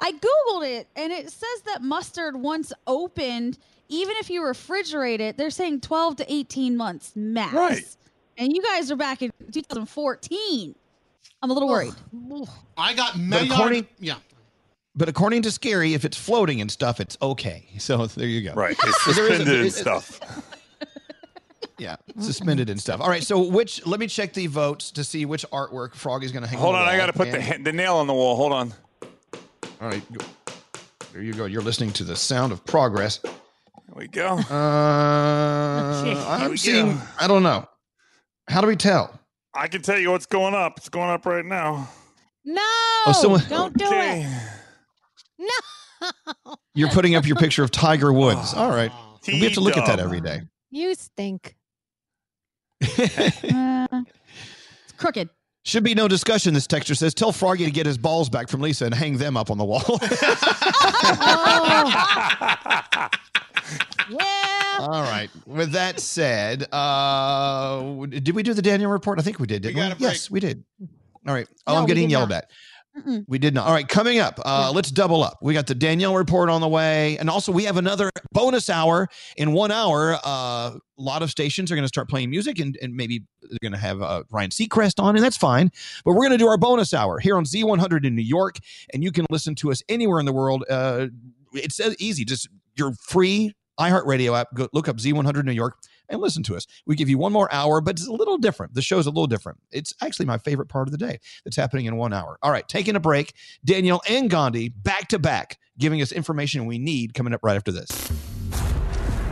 I 0.00 0.12
googled 0.12 0.66
it 0.68 0.88
and 0.96 1.12
it 1.12 1.30
says 1.30 1.62
that 1.66 1.82
mustard 1.82 2.34
once 2.36 2.72
opened, 2.86 3.58
even 3.88 4.16
if 4.18 4.28
you 4.30 4.42
refrigerate 4.42 5.20
it, 5.20 5.36
they're 5.36 5.50
saying 5.50 5.82
12 5.82 6.16
to 6.16 6.32
18 6.32 6.76
months 6.76 7.12
max. 7.14 7.52
Right. 7.54 7.96
And 8.38 8.52
you 8.52 8.60
guys 8.62 8.90
are 8.90 8.96
back 8.96 9.22
in 9.22 9.30
2014. 9.52 10.74
I'm 11.42 11.50
a 11.50 11.52
little 11.52 11.68
worried. 11.68 11.94
I 12.76 12.92
got 12.94 13.12
But 13.12 13.20
Maillard. 13.20 13.50
according, 13.52 13.86
yeah. 14.00 14.16
But 14.96 15.08
according 15.08 15.42
to 15.42 15.50
Scary, 15.50 15.94
if 15.94 16.04
it's 16.04 16.16
floating 16.16 16.60
and 16.60 16.70
stuff, 16.70 17.00
it's 17.00 17.16
okay. 17.20 17.68
So 17.78 18.06
there 18.06 18.26
you 18.26 18.42
go. 18.48 18.54
Right. 18.54 18.76
It's 18.82 19.04
So 19.04 19.12
there 19.12 19.32
is 19.32 19.40
a- 19.40 19.44
suspended 19.44 19.60
and 19.60 19.72
stuff. 19.72 20.20
Yeah, 21.78 21.96
suspended 22.20 22.70
and 22.70 22.80
stuff. 22.80 23.02
All 23.02 23.08
right, 23.10 23.22
so 23.22 23.38
which? 23.48 23.84
Let 23.86 24.00
me 24.00 24.06
check 24.06 24.32
the 24.32 24.46
votes 24.46 24.90
to 24.92 25.04
see 25.04 25.26
which 25.26 25.44
artwork 25.50 25.94
Froggy's 25.94 26.32
going 26.32 26.42
to 26.42 26.48
hang. 26.48 26.58
Hold 26.58 26.74
on, 26.74 26.80
on, 26.80 26.88
I 26.88 26.96
got 26.96 27.06
to 27.06 27.12
put 27.12 27.30
the, 27.30 27.58
the 27.62 27.70
nail 27.72 27.96
on 27.96 28.06
the 28.06 28.14
wall. 28.14 28.34
Hold 28.34 28.52
on. 28.54 28.72
All 29.82 29.88
right, 29.90 30.02
there 31.12 31.20
you 31.20 31.34
go. 31.34 31.44
You're 31.44 31.60
listening 31.60 31.92
to 31.94 32.04
the 32.04 32.16
sound 32.16 32.52
of 32.54 32.64
progress. 32.64 33.18
There 33.18 33.32
we 33.94 34.08
go. 34.08 34.38
Uh, 34.50 36.24
I'm 36.40 36.50
we 36.52 36.56
seeing. 36.56 36.94
go. 36.94 37.00
I 37.20 37.26
don't 37.28 37.42
know. 37.42 37.68
How 38.48 38.62
do 38.62 38.68
we 38.68 38.76
tell? 38.76 39.20
I 39.52 39.68
can 39.68 39.82
tell 39.82 39.98
you 39.98 40.10
what's 40.12 40.24
going 40.26 40.54
up. 40.54 40.78
It's 40.78 40.88
going 40.88 41.10
up 41.10 41.26
right 41.26 41.44
now. 41.44 41.90
No, 42.42 42.62
someone- 43.12 43.42
don't 43.50 43.76
do 43.76 43.84
Okay. 43.86 44.22
it. 44.22 44.52
No, 45.46 46.54
You're 46.74 46.90
putting 46.90 47.14
up 47.14 47.26
your 47.26 47.36
picture 47.36 47.62
of 47.62 47.70
Tiger 47.70 48.12
Woods. 48.12 48.54
All 48.54 48.70
right, 48.70 48.90
we 49.26 49.40
have 49.40 49.54
to 49.54 49.60
look 49.60 49.76
at 49.76 49.86
that 49.86 50.00
every 50.00 50.20
day. 50.20 50.42
you 50.70 50.94
stink. 50.94 51.54
Uh, 52.88 54.02
it's 54.84 54.92
crooked. 54.98 55.30
Should 55.64 55.82
be 55.84 55.94
no 55.94 56.08
discussion. 56.08 56.54
This 56.54 56.66
texture 56.66 56.94
says, 56.94 57.14
"Tell 57.14 57.32
Froggy 57.32 57.64
to 57.64 57.70
get 57.70 57.86
his 57.86 57.98
balls 57.98 58.28
back 58.28 58.48
from 58.48 58.60
Lisa 58.60 58.84
and 58.84 58.94
hang 58.94 59.16
them 59.18 59.36
up 59.36 59.50
on 59.50 59.58
the 59.58 59.64
wall." 59.64 59.82
Yeah. 64.08 64.76
All 64.78 65.02
right. 65.02 65.28
With 65.46 65.72
that 65.72 65.98
said, 66.00 66.72
uh, 66.72 68.06
did 68.06 68.34
we 68.36 68.42
do 68.44 68.54
the 68.54 68.62
Danielle 68.62 68.90
report? 68.90 69.18
I 69.18 69.22
think 69.22 69.40
we 69.40 69.46
did. 69.48 69.62
Didn't 69.62 69.74
we? 69.76 69.80
got 69.82 69.92
a 69.92 69.96
break. 69.96 70.12
Yes, 70.12 70.30
we 70.30 70.38
did. 70.38 70.62
All 71.26 71.34
right. 71.34 71.48
Oh, 71.66 71.72
No, 71.74 71.80
I'm 71.80 71.86
getting 71.86 72.08
yelled 72.10 72.28
not. 72.30 72.44
at. 72.44 72.50
We 73.28 73.38
did 73.38 73.54
not. 73.54 73.66
All 73.66 73.72
right, 73.72 73.86
coming 73.86 74.18
up, 74.18 74.40
uh, 74.44 74.72
let's 74.74 74.90
double 74.90 75.22
up. 75.22 75.38
We 75.42 75.54
got 75.54 75.66
the 75.66 75.74
Danielle 75.74 76.14
report 76.14 76.48
on 76.48 76.60
the 76.60 76.68
way, 76.68 77.18
and 77.18 77.28
also 77.28 77.52
we 77.52 77.64
have 77.64 77.76
another 77.76 78.10
bonus 78.32 78.70
hour 78.70 79.08
in 79.36 79.52
one 79.52 79.70
hour. 79.70 80.18
Uh, 80.24 80.76
a 80.76 80.80
lot 80.96 81.22
of 81.22 81.30
stations 81.30 81.70
are 81.70 81.74
going 81.74 81.84
to 81.84 81.88
start 81.88 82.08
playing 82.08 82.30
music, 82.30 82.58
and, 82.58 82.78
and 82.80 82.94
maybe 82.94 83.24
they're 83.42 83.58
going 83.60 83.72
to 83.72 83.78
have 83.78 84.00
uh, 84.00 84.22
Ryan 84.30 84.50
Seacrest 84.50 85.02
on, 85.02 85.14
and 85.14 85.24
that's 85.24 85.36
fine. 85.36 85.70
But 86.04 86.12
we're 86.12 86.22
going 86.22 86.32
to 86.32 86.38
do 86.38 86.48
our 86.48 86.58
bonus 86.58 86.94
hour 86.94 87.18
here 87.18 87.36
on 87.36 87.44
Z100 87.44 88.06
in 88.06 88.14
New 88.14 88.22
York, 88.22 88.56
and 88.92 89.04
you 89.04 89.12
can 89.12 89.26
listen 89.30 89.54
to 89.56 89.70
us 89.70 89.82
anywhere 89.88 90.18
in 90.18 90.26
the 90.26 90.32
world. 90.32 90.64
Uh, 90.70 91.08
it's 91.52 91.78
uh, 91.78 91.92
easy. 91.98 92.24
Just 92.24 92.48
your 92.76 92.92
free 92.94 93.52
iHeartRadio 93.78 94.38
app. 94.38 94.48
Go 94.54 94.68
look 94.72 94.88
up 94.88 94.96
Z100 94.96 95.44
New 95.44 95.52
York 95.52 95.76
and 96.08 96.20
listen 96.20 96.42
to 96.44 96.56
us. 96.56 96.66
We 96.86 96.96
give 96.96 97.08
you 97.08 97.18
one 97.18 97.32
more 97.32 97.52
hour, 97.52 97.80
but 97.80 97.96
it's 97.96 98.06
a 98.06 98.12
little 98.12 98.38
different. 98.38 98.74
The 98.74 98.82
show's 98.82 99.06
a 99.06 99.10
little 99.10 99.26
different. 99.26 99.58
It's 99.70 99.94
actually 100.02 100.26
my 100.26 100.38
favorite 100.38 100.68
part 100.68 100.88
of 100.88 100.92
the 100.92 100.98
day 100.98 101.20
that's 101.44 101.56
happening 101.56 101.86
in 101.86 101.96
one 101.96 102.12
hour. 102.12 102.38
All 102.42 102.50
right, 102.50 102.66
taking 102.68 102.96
a 102.96 103.00
break. 103.00 103.34
Danielle 103.64 104.02
and 104.08 104.30
Gandhi 104.30 104.68
back 104.68 105.08
to 105.08 105.18
back, 105.18 105.58
giving 105.78 106.02
us 106.02 106.12
information 106.12 106.66
we 106.66 106.78
need 106.78 107.14
coming 107.14 107.34
up 107.34 107.40
right 107.42 107.56
after 107.56 107.72
this. 107.72 107.88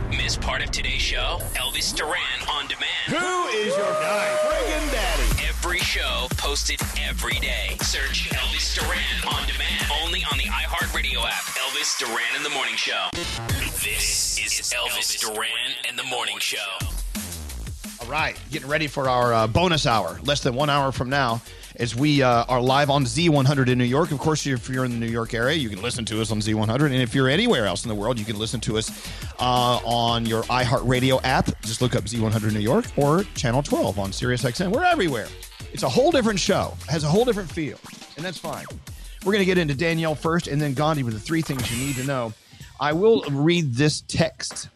Miss 0.09 0.37
part 0.37 0.63
of 0.63 0.71
today's 0.71 1.01
show? 1.01 1.39
Elvis 1.53 1.95
Duran 1.95 2.19
on 2.49 2.67
demand. 2.67 2.87
Who 3.07 3.47
is 3.57 3.75
your 3.75 3.85
guy? 3.85 4.35
Friggin' 4.43 4.91
daddy. 4.91 5.47
Every 5.47 5.79
show 5.79 6.27
posted 6.37 6.79
every 7.07 7.39
day. 7.39 7.77
Search 7.81 8.29
Elvis 8.29 8.75
Duran 8.75 9.14
Elvis 11.85 11.99
Duran 11.99 12.35
in 12.35 12.41
the 12.41 12.49
Morning 12.49 12.75
Show. 12.75 13.09
This 13.13 14.39
is 14.39 14.73
Elvis 14.73 15.19
Duran 15.19 15.47
and 15.87 15.99
the 15.99 16.03
Morning 16.03 16.39
Show. 16.39 16.57
All 18.01 18.09
right, 18.09 18.35
getting 18.49 18.67
ready 18.67 18.87
for 18.87 19.07
our 19.07 19.35
uh, 19.35 19.45
bonus 19.45 19.85
hour, 19.85 20.19
less 20.23 20.41
than 20.41 20.55
one 20.55 20.71
hour 20.71 20.91
from 20.91 21.11
now, 21.11 21.43
as 21.75 21.95
we 21.95 22.23
uh, 22.23 22.43
are 22.45 22.59
live 22.59 22.89
on 22.89 23.05
Z100 23.05 23.67
in 23.67 23.77
New 23.77 23.83
York. 23.83 24.09
Of 24.09 24.17
course, 24.17 24.47
if 24.47 24.67
you're 24.67 24.83
in 24.83 24.93
the 24.93 24.97
New 24.97 25.11
York 25.11 25.35
area, 25.35 25.57
you 25.57 25.69
can 25.69 25.79
listen 25.83 26.05
to 26.05 26.21
us 26.21 26.31
on 26.31 26.39
Z100. 26.39 26.85
And 26.85 26.95
if 26.95 27.13
you're 27.13 27.29
anywhere 27.29 27.67
else 27.67 27.85
in 27.85 27.89
the 27.89 27.95
world, 27.95 28.17
you 28.17 28.25
can 28.25 28.39
listen 28.39 28.59
to 28.61 28.79
us 28.79 28.89
uh, 29.39 29.79
on 29.85 30.25
your 30.25 30.41
iHeartRadio 30.43 31.19
app. 31.23 31.61
Just 31.61 31.83
look 31.83 31.95
up 31.95 32.05
Z100 32.05 32.51
New 32.51 32.61
York 32.61 32.85
or 32.97 33.25
Channel 33.35 33.61
12 33.61 33.99
on 33.99 34.09
SiriusXM. 34.09 34.71
We're 34.71 34.85
everywhere. 34.85 35.27
It's 35.71 35.83
a 35.83 35.89
whole 35.89 36.09
different 36.09 36.39
show, 36.39 36.73
has 36.89 37.03
a 37.03 37.07
whole 37.07 37.25
different 37.25 37.51
feel, 37.51 37.77
and 38.15 38.25
that's 38.25 38.39
fine. 38.39 38.65
We're 39.25 39.31
going 39.31 39.41
to 39.41 39.45
get 39.45 39.57
into 39.57 39.73
Danielle 39.73 40.13
first 40.13 40.47
and 40.47 40.61
then 40.61 40.75
Gandhi 40.75 41.01
with 41.01 41.15
the 41.15 41.19
three 41.19 41.41
things 41.41 41.71
you 41.71 41.83
need 41.83 41.95
to 41.95 42.03
know. 42.03 42.31
I 42.79 42.93
will 42.93 43.23
read 43.31 43.73
this 43.73 44.01
text 44.01 44.69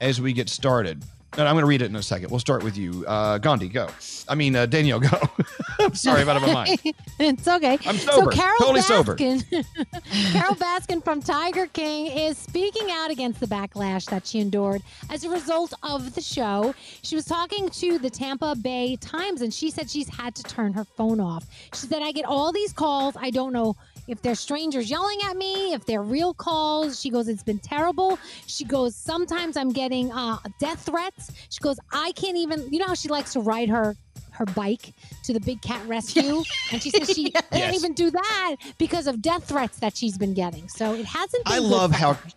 as 0.00 0.22
we 0.22 0.32
get 0.32 0.48
started. 0.48 1.04
And 1.38 1.48
I'm 1.48 1.54
going 1.54 1.62
to 1.62 1.66
read 1.66 1.80
it 1.80 1.86
in 1.86 1.96
a 1.96 2.02
second. 2.02 2.30
We'll 2.30 2.40
start 2.40 2.62
with 2.62 2.76
you. 2.76 3.06
Uh, 3.06 3.38
Gandhi, 3.38 3.68
go. 3.68 3.88
I 4.28 4.34
mean, 4.34 4.54
uh, 4.54 4.66
Danielle, 4.66 5.00
go. 5.00 5.08
I'm 5.80 5.94
sorry 5.94 6.22
about 6.22 6.42
my 6.42 6.52
mind. 6.52 6.80
it's 7.18 7.48
okay. 7.48 7.78
I'm 7.86 7.96
sober. 7.96 8.30
So 8.30 8.36
Carole 8.36 8.58
Totally 8.58 8.80
sober. 8.82 9.16
Baskin, 9.16 9.42
Carole 10.32 10.54
Baskin 10.56 11.02
from 11.02 11.22
Tiger 11.22 11.66
King 11.68 12.06
is 12.06 12.36
speaking 12.36 12.90
out 12.90 13.10
against 13.10 13.40
the 13.40 13.46
backlash 13.46 14.10
that 14.10 14.26
she 14.26 14.40
endured 14.40 14.82
as 15.08 15.24
a 15.24 15.30
result 15.30 15.72
of 15.82 16.14
the 16.14 16.20
show. 16.20 16.74
She 17.02 17.16
was 17.16 17.24
talking 17.24 17.70
to 17.70 17.98
the 17.98 18.10
Tampa 18.10 18.54
Bay 18.54 18.96
Times 18.96 19.40
and 19.40 19.54
she 19.54 19.70
said 19.70 19.88
she's 19.88 20.10
had 20.10 20.34
to 20.34 20.42
turn 20.42 20.74
her 20.74 20.84
phone 20.84 21.18
off. 21.18 21.46
She 21.72 21.86
said, 21.86 22.02
I 22.02 22.12
get 22.12 22.26
all 22.26 22.52
these 22.52 22.74
calls. 22.74 23.16
I 23.18 23.30
don't 23.30 23.54
know 23.54 23.74
if 24.12 24.22
they're 24.22 24.34
strangers 24.36 24.88
yelling 24.90 25.18
at 25.28 25.36
me, 25.36 25.72
if 25.72 25.84
they're 25.86 26.02
real 26.02 26.34
calls. 26.34 27.00
She 27.00 27.10
goes, 27.10 27.26
It's 27.28 27.42
been 27.42 27.58
terrible. 27.58 28.18
She 28.46 28.64
goes, 28.64 28.94
Sometimes 28.94 29.56
I'm 29.56 29.72
getting 29.72 30.12
uh, 30.12 30.36
death 30.60 30.84
threats. 30.86 31.32
She 31.50 31.60
goes, 31.60 31.78
I 31.92 32.12
can't 32.12 32.36
even, 32.36 32.70
you 32.72 32.78
know 32.78 32.86
how 32.86 32.94
she 32.94 33.08
likes 33.08 33.32
to 33.32 33.40
ride 33.40 33.68
her 33.70 33.96
her 34.32 34.46
bike 34.46 34.94
to 35.24 35.34
the 35.34 35.40
big 35.40 35.60
cat 35.60 35.86
rescue 35.86 36.42
and 36.72 36.82
she 36.82 36.88
says 36.88 37.10
she 37.10 37.30
can't 37.52 37.74
even 37.74 37.92
do 37.92 38.10
that 38.10 38.56
because 38.78 39.06
of 39.06 39.20
death 39.20 39.44
threats 39.46 39.78
that 39.80 39.94
she's 39.94 40.16
been 40.16 40.32
getting 40.32 40.66
so 40.70 40.94
it 40.94 41.04
hasn't 41.04 41.44
been 41.44 41.52
I 41.52 41.58
love 41.58 41.90
how 41.92 42.14
her. 42.14 42.30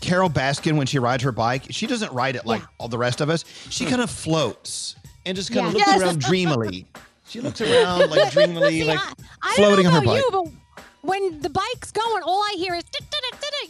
Carole 0.00 0.30
Baskin, 0.30 0.76
when 0.76 0.86
she 0.86 1.00
rides 1.00 1.24
her 1.24 1.32
bike, 1.32 1.64
she 1.70 1.88
doesn't 1.88 2.12
ride 2.12 2.36
it 2.36 2.46
like 2.46 2.60
Yeah. 2.60 2.66
all 2.78 2.86
the 2.86 2.96
rest 2.98 3.20
of 3.20 3.28
us. 3.30 3.44
She 3.68 3.84
kind 3.84 4.00
of 4.00 4.08
floats 4.10 4.94
and 5.26 5.34
just 5.36 5.52
kind 5.52 5.66
of 5.66 5.72
Yeah. 5.72 5.78
looks 5.78 5.90
Yes. 5.90 6.02
around 6.02 6.20
dreamily. 6.20 6.86
She 7.28 7.40
looks 7.40 7.60
around 7.60 8.10
like 8.10 8.32
dreamily, 8.32 8.80
See, 8.80 8.84
like 8.84 8.98
I, 8.98 9.12
I 9.42 9.54
floating 9.54 9.86
on 9.86 9.92
her 9.92 10.02
bike. 10.02 10.20
you, 10.32 10.52
when 11.02 11.40
the 11.40 11.50
bike's 11.50 11.90
going, 11.92 12.22
all 12.22 12.42
I 12.42 12.54
hear 12.56 12.74
is 12.74 12.84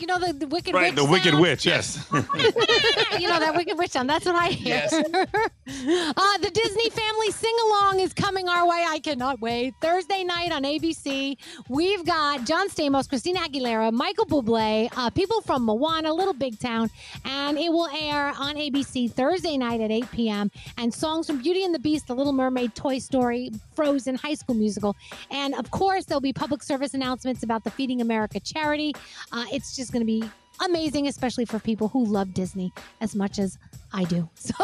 you 0.00 0.06
know 0.06 0.18
the, 0.18 0.32
the 0.32 0.46
wicked 0.46 0.74
Right, 0.74 0.94
witch 0.94 0.96
the 0.96 1.04
Wicked 1.04 1.30
sound? 1.32 1.42
Witch, 1.42 1.66
yes. 1.66 2.06
you 2.12 3.28
know 3.28 3.38
that 3.38 3.52
wicked 3.54 3.76
witch 3.78 3.90
sound. 3.90 4.08
That's 4.08 4.24
what 4.24 4.34
I 4.34 4.48
hear. 4.48 4.82
uh, 4.90 6.38
the 6.38 6.50
Disney 6.52 6.90
Family 6.90 7.30
Sing 7.30 7.54
Along 7.66 8.00
is 8.00 8.14
coming 8.14 8.48
our 8.48 8.66
way. 8.66 8.84
I 8.88 8.98
cannot 9.00 9.40
wait. 9.40 9.74
Thursday 9.82 10.24
night 10.24 10.52
on 10.52 10.62
ABC, 10.62 11.36
we've 11.68 12.04
got 12.06 12.44
John 12.46 12.68
Stamos, 12.70 13.08
Christina 13.08 13.40
Aguilera, 13.40 13.92
Michael 13.92 14.26
Bublé, 14.26 14.90
uh, 14.96 15.10
people 15.10 15.42
from 15.42 15.64
Moana, 15.64 16.12
Little 16.14 16.34
Big 16.34 16.58
Town, 16.58 16.88
and 17.24 17.58
it 17.58 17.70
will 17.70 17.88
air 17.88 18.32
on 18.38 18.56
ABC 18.56 19.12
Thursday 19.12 19.58
night 19.58 19.80
at 19.80 19.90
8 19.90 20.10
p.m. 20.12 20.50
And 20.78 20.92
songs 20.92 21.26
from 21.26 21.42
Beauty 21.42 21.64
and 21.64 21.74
the 21.74 21.78
Beast, 21.78 22.06
The 22.06 22.14
Little 22.14 22.32
Mermaid, 22.32 22.74
Toy 22.74 22.98
Story, 22.98 23.50
Frozen, 23.74 24.14
High 24.16 24.34
School 24.34 24.54
Musical, 24.54 24.96
and 25.30 25.54
of 25.54 25.70
course 25.70 26.06
there'll 26.06 26.20
be 26.20 26.32
public 26.32 26.62
service 26.62 26.94
announcements 26.94 27.19
about 27.42 27.64
the 27.64 27.70
Feeding 27.70 28.00
America 28.00 28.40
charity. 28.40 28.94
Uh, 29.32 29.44
it's 29.52 29.76
just 29.76 29.92
going 29.92 30.00
to 30.00 30.06
be 30.06 30.22
amazing, 30.60 31.08
especially 31.08 31.44
for 31.44 31.58
people 31.58 31.88
who 31.88 32.04
love 32.04 32.34
Disney 32.34 32.72
as 33.00 33.14
much 33.14 33.38
as 33.38 33.58
I 33.92 34.04
do. 34.04 34.28
So 34.40 34.54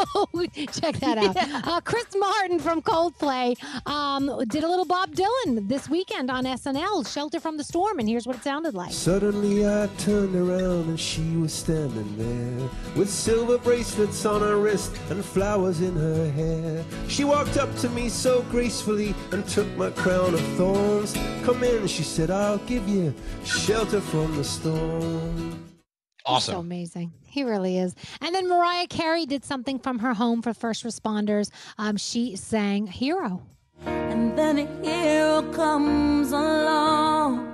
check 0.72 0.96
that 0.96 1.18
out. 1.18 1.36
Uh, 1.66 1.80
Chris 1.80 2.06
Martin 2.16 2.58
from 2.58 2.82
Coldplay 2.82 3.56
um, 3.86 4.30
did 4.48 4.64
a 4.64 4.68
little 4.68 4.84
Bob 4.84 5.14
Dylan 5.14 5.68
this 5.68 5.88
weekend 5.88 6.30
on 6.30 6.44
SNL, 6.44 7.06
Shelter 7.12 7.40
from 7.40 7.56
the 7.56 7.64
Storm, 7.64 7.98
and 7.98 8.08
here's 8.08 8.26
what 8.26 8.36
it 8.36 8.42
sounded 8.42 8.74
like. 8.74 8.92
Suddenly 8.92 9.66
I 9.66 9.88
turned 9.98 10.34
around 10.34 10.88
and 10.88 11.00
she 11.00 11.22
was 11.36 11.52
standing 11.52 12.16
there 12.16 12.68
with 12.96 13.10
silver 13.10 13.58
bracelets 13.58 14.24
on 14.24 14.40
her 14.40 14.58
wrist 14.58 14.96
and 15.10 15.24
flowers 15.24 15.80
in 15.80 15.94
her 15.94 16.30
hair. 16.32 16.84
She 17.08 17.24
walked 17.24 17.56
up 17.56 17.74
to 17.76 17.88
me 17.90 18.08
so 18.08 18.42
gracefully 18.50 19.14
and 19.32 19.46
took 19.48 19.68
my 19.76 19.90
crown 19.90 20.34
of 20.34 20.40
thorns. 20.56 21.14
Come 21.44 21.62
in, 21.64 21.86
she 21.86 22.02
said, 22.02 22.30
I'll 22.30 22.58
give 22.58 22.88
you 22.88 23.14
shelter 23.44 24.00
from 24.00 24.36
the 24.36 24.44
storm. 24.44 25.65
So 26.40 26.58
amazing. 26.58 27.12
He 27.26 27.44
really 27.44 27.78
is. 27.78 27.94
And 28.20 28.34
then 28.34 28.48
Mariah 28.48 28.86
Carey 28.86 29.26
did 29.26 29.44
something 29.44 29.78
from 29.78 29.98
her 30.00 30.14
home 30.14 30.42
for 30.42 30.54
first 30.54 30.84
responders. 30.84 31.50
Um, 31.78 31.96
she 31.96 32.36
sang 32.36 32.86
Hero. 32.86 33.42
And 33.84 34.36
then 34.38 34.58
a 34.58 34.66
hero 34.84 35.42
comes 35.52 36.32
along 36.32 37.46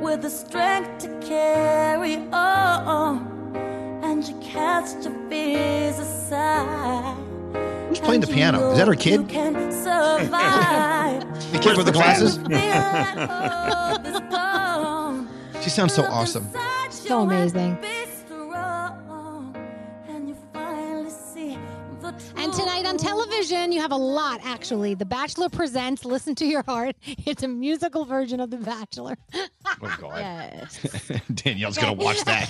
with 0.00 0.14
with 0.14 0.22
the 0.22 0.30
strength 0.30 0.98
to 0.98 1.08
carry 1.26 2.16
on. 2.32 3.56
And 4.02 4.22
you 4.22 4.38
cast 4.40 5.02
your 5.02 5.14
fears 5.28 5.98
aside. 5.98 7.16
Who's 7.88 7.98
playing 8.00 8.20
the 8.20 8.26
piano? 8.28 8.70
Is 8.70 8.78
that 8.78 8.86
her 8.86 8.94
kid? 8.94 9.28
can 9.28 9.54
survive. 9.84 11.22
The 11.52 11.58
kid 11.58 11.76
with 11.76 11.86
the 11.86 11.92
glasses? 11.92 12.38
She 15.64 15.70
sounds 15.70 15.94
so 15.94 16.04
awesome. 16.04 16.46
So 16.90 17.22
amazing. 17.22 17.78
And 22.36 22.52
tonight 22.52 22.86
on 22.86 22.96
television, 22.96 23.72
you 23.72 23.80
have 23.80 23.92
a 23.92 23.96
lot, 23.96 24.40
actually. 24.44 24.94
The 24.94 25.04
Bachelor 25.04 25.48
Presents 25.48 26.04
Listen 26.04 26.34
to 26.36 26.46
Your 26.46 26.62
Heart. 26.62 26.96
It's 27.26 27.42
a 27.42 27.48
musical 27.48 28.04
version 28.04 28.38
of 28.38 28.50
The 28.50 28.58
Bachelor. 28.58 29.16
Oh, 29.82 29.96
God. 29.98 30.18
Yes. 30.18 31.20
Danielle's 31.34 31.76
going 31.78 31.96
to 31.96 32.04
watch 32.04 32.22
that. 32.24 32.48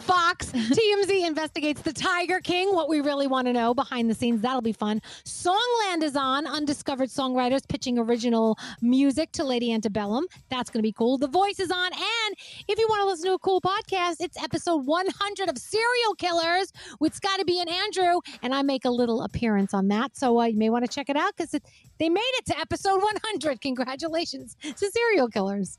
Fox, 0.00 0.50
TMZ 0.52 1.26
investigates 1.26 1.82
the 1.82 1.92
Tiger 1.92 2.40
King, 2.40 2.72
what 2.72 2.88
we 2.88 3.00
really 3.00 3.26
want 3.26 3.48
to 3.48 3.52
know 3.52 3.74
behind 3.74 4.08
the 4.08 4.14
scenes. 4.14 4.40
That'll 4.40 4.62
be 4.62 4.72
fun. 4.72 5.02
Songland 5.24 6.02
is 6.02 6.16
on, 6.16 6.46
undiscovered 6.46 7.08
songwriters 7.10 7.68
pitching 7.68 7.98
original 7.98 8.56
music 8.80 9.32
to 9.32 9.44
Lady 9.44 9.72
Antebellum. 9.72 10.26
That's 10.48 10.70
going 10.70 10.78
to 10.78 10.86
be 10.86 10.92
cool. 10.92 11.18
The 11.18 11.28
Voice 11.28 11.58
is 11.58 11.70
on. 11.70 11.92
And 11.92 12.36
if 12.68 12.78
you 12.78 12.86
want 12.88 13.02
to 13.02 13.06
listen 13.06 13.26
to 13.26 13.34
a 13.34 13.38
cool 13.40 13.60
podcast, 13.60 14.16
it's 14.20 14.40
episode 14.42 14.86
100 14.86 15.48
of 15.50 15.58
Serial 15.58 16.14
Killers 16.16 16.72
with 17.00 17.14
Scotty 17.14 17.44
B 17.44 17.60
and 17.60 17.68
Andrew. 17.68 18.20
And 18.42 18.54
I 18.54 18.62
make 18.62 18.77
a 18.84 18.90
little 18.90 19.22
appearance 19.22 19.74
on 19.74 19.88
that. 19.88 20.16
So 20.16 20.40
uh, 20.40 20.44
you 20.46 20.58
may 20.58 20.70
want 20.70 20.84
to 20.84 20.90
check 20.90 21.08
it 21.08 21.16
out 21.16 21.36
because 21.36 21.50
they 21.98 22.08
made 22.08 22.20
it 22.20 22.46
to 22.46 22.58
episode 22.58 23.02
100. 23.02 23.60
Congratulations 23.60 24.56
to 24.62 24.90
Serial 24.90 25.28
Killers. 25.28 25.78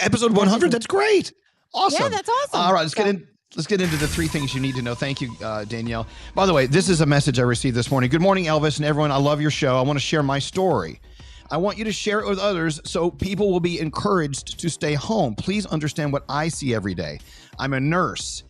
Episode 0.00 0.36
100. 0.36 0.70
That's 0.70 0.86
great. 0.86 1.32
Awesome. 1.74 2.02
Yeah, 2.02 2.08
that's 2.08 2.28
awesome. 2.28 2.60
All 2.60 2.72
right, 2.72 2.82
let's 2.82 2.94
get 2.94 3.08
in. 3.08 3.26
Let's 3.54 3.66
get 3.66 3.82
into 3.82 3.96
the 3.96 4.08
three 4.08 4.28
things 4.28 4.54
you 4.54 4.62
need 4.62 4.76
to 4.76 4.82
know. 4.82 4.94
Thank 4.94 5.20
you, 5.20 5.30
uh, 5.44 5.64
Danielle. 5.64 6.06
By 6.34 6.46
the 6.46 6.54
way, 6.54 6.64
this 6.64 6.88
is 6.88 7.02
a 7.02 7.06
message 7.06 7.38
I 7.38 7.42
received 7.42 7.76
this 7.76 7.90
morning. 7.90 8.08
Good 8.08 8.22
morning, 8.22 8.46
Elvis 8.46 8.78
and 8.78 8.86
everyone. 8.86 9.12
I 9.12 9.18
love 9.18 9.42
your 9.42 9.50
show. 9.50 9.76
I 9.76 9.82
want 9.82 9.98
to 9.98 10.04
share 10.04 10.22
my 10.22 10.38
story. 10.38 11.02
I 11.50 11.58
want 11.58 11.76
you 11.76 11.84
to 11.84 11.92
share 11.92 12.20
it 12.20 12.26
with 12.26 12.38
others 12.38 12.80
so 12.86 13.10
people 13.10 13.52
will 13.52 13.60
be 13.60 13.78
encouraged 13.78 14.58
to 14.58 14.70
stay 14.70 14.94
home. 14.94 15.34
Please 15.34 15.66
understand 15.66 16.14
what 16.14 16.24
I 16.30 16.48
see 16.48 16.74
every 16.74 16.94
day. 16.94 17.18
I'm 17.58 17.74
a 17.74 17.80
nurse, 17.80 18.42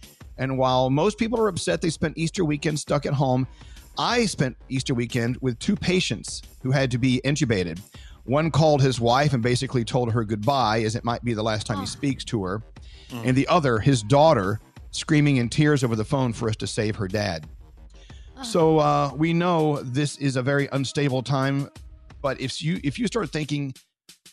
and 0.42 0.58
while 0.58 0.90
most 0.90 1.18
people 1.18 1.40
are 1.40 1.46
upset 1.46 1.80
they 1.80 1.88
spent 1.88 2.18
Easter 2.18 2.44
weekend 2.44 2.78
stuck 2.80 3.06
at 3.06 3.12
home, 3.12 3.46
I 3.96 4.26
spent 4.26 4.56
Easter 4.68 4.92
weekend 4.92 5.38
with 5.40 5.56
two 5.60 5.76
patients 5.76 6.42
who 6.62 6.72
had 6.72 6.90
to 6.90 6.98
be 6.98 7.20
intubated. 7.24 7.80
One 8.24 8.50
called 8.50 8.82
his 8.82 9.00
wife 9.00 9.34
and 9.34 9.42
basically 9.42 9.84
told 9.84 10.10
her 10.12 10.24
goodbye, 10.24 10.80
as 10.80 10.96
it 10.96 11.04
might 11.04 11.22
be 11.22 11.32
the 11.32 11.44
last 11.44 11.66
time 11.66 11.78
he 11.78 11.86
speaks 11.86 12.24
to 12.24 12.42
her. 12.44 12.62
And 13.24 13.36
the 13.36 13.46
other, 13.46 13.78
his 13.78 14.02
daughter, 14.02 14.58
screaming 14.90 15.36
in 15.36 15.48
tears 15.48 15.84
over 15.84 15.94
the 15.94 16.04
phone 16.04 16.32
for 16.32 16.48
us 16.48 16.56
to 16.56 16.66
save 16.66 16.96
her 16.96 17.06
dad. 17.06 17.48
So 18.42 18.78
uh, 18.78 19.12
we 19.14 19.32
know 19.32 19.80
this 19.82 20.16
is 20.16 20.34
a 20.34 20.42
very 20.42 20.68
unstable 20.72 21.22
time, 21.22 21.68
but 22.20 22.40
if 22.40 22.60
you 22.62 22.80
if 22.82 22.98
you 22.98 23.06
start 23.06 23.30
thinking 23.30 23.74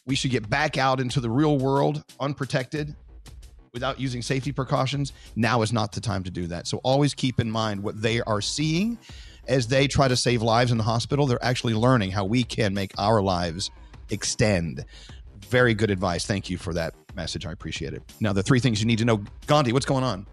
we 0.07 0.15
should 0.15 0.31
get 0.31 0.49
back 0.49 0.77
out 0.77 0.99
into 0.99 1.19
the 1.19 1.29
real 1.29 1.59
world 1.59 2.03
unprotected 2.19 2.95
without 3.73 3.99
using 3.99 4.21
safety 4.21 4.51
precautions, 4.51 5.13
now 5.35 5.61
is 5.61 5.73
not 5.73 5.91
the 5.91 6.01
time 6.01 6.23
to 6.23 6.31
do 6.31 6.47
that. 6.47 6.67
So 6.67 6.79
always 6.83 7.13
keep 7.13 7.39
in 7.39 7.49
mind 7.49 7.83
what 7.83 8.01
they 8.01 8.21
are 8.21 8.41
seeing 8.41 8.97
as 9.47 9.67
they 9.67 9.87
try 9.87 10.07
to 10.07 10.15
save 10.15 10.41
lives 10.41 10.71
in 10.71 10.77
the 10.77 10.83
hospital. 10.83 11.25
They're 11.25 11.43
actually 11.43 11.73
learning 11.73 12.11
how 12.11 12.25
we 12.25 12.43
can 12.43 12.73
make 12.73 12.91
our 12.97 13.21
lives 13.21 13.71
extend. 14.09 14.85
Very 15.47 15.73
good 15.73 15.89
advice. 15.89 16.25
Thank 16.25 16.49
you 16.49 16.57
for 16.57 16.73
that 16.73 16.93
message. 17.15 17.45
I 17.45 17.51
appreciate 17.51 17.93
it. 17.93 18.03
Now, 18.19 18.33
the 18.33 18.43
three 18.43 18.59
things 18.59 18.79
you 18.79 18.85
need 18.85 18.99
to 18.99 19.05
know. 19.05 19.23
Gandhi, 19.47 19.73
what's 19.73 19.85
going 19.85 20.03
on? 20.03 20.27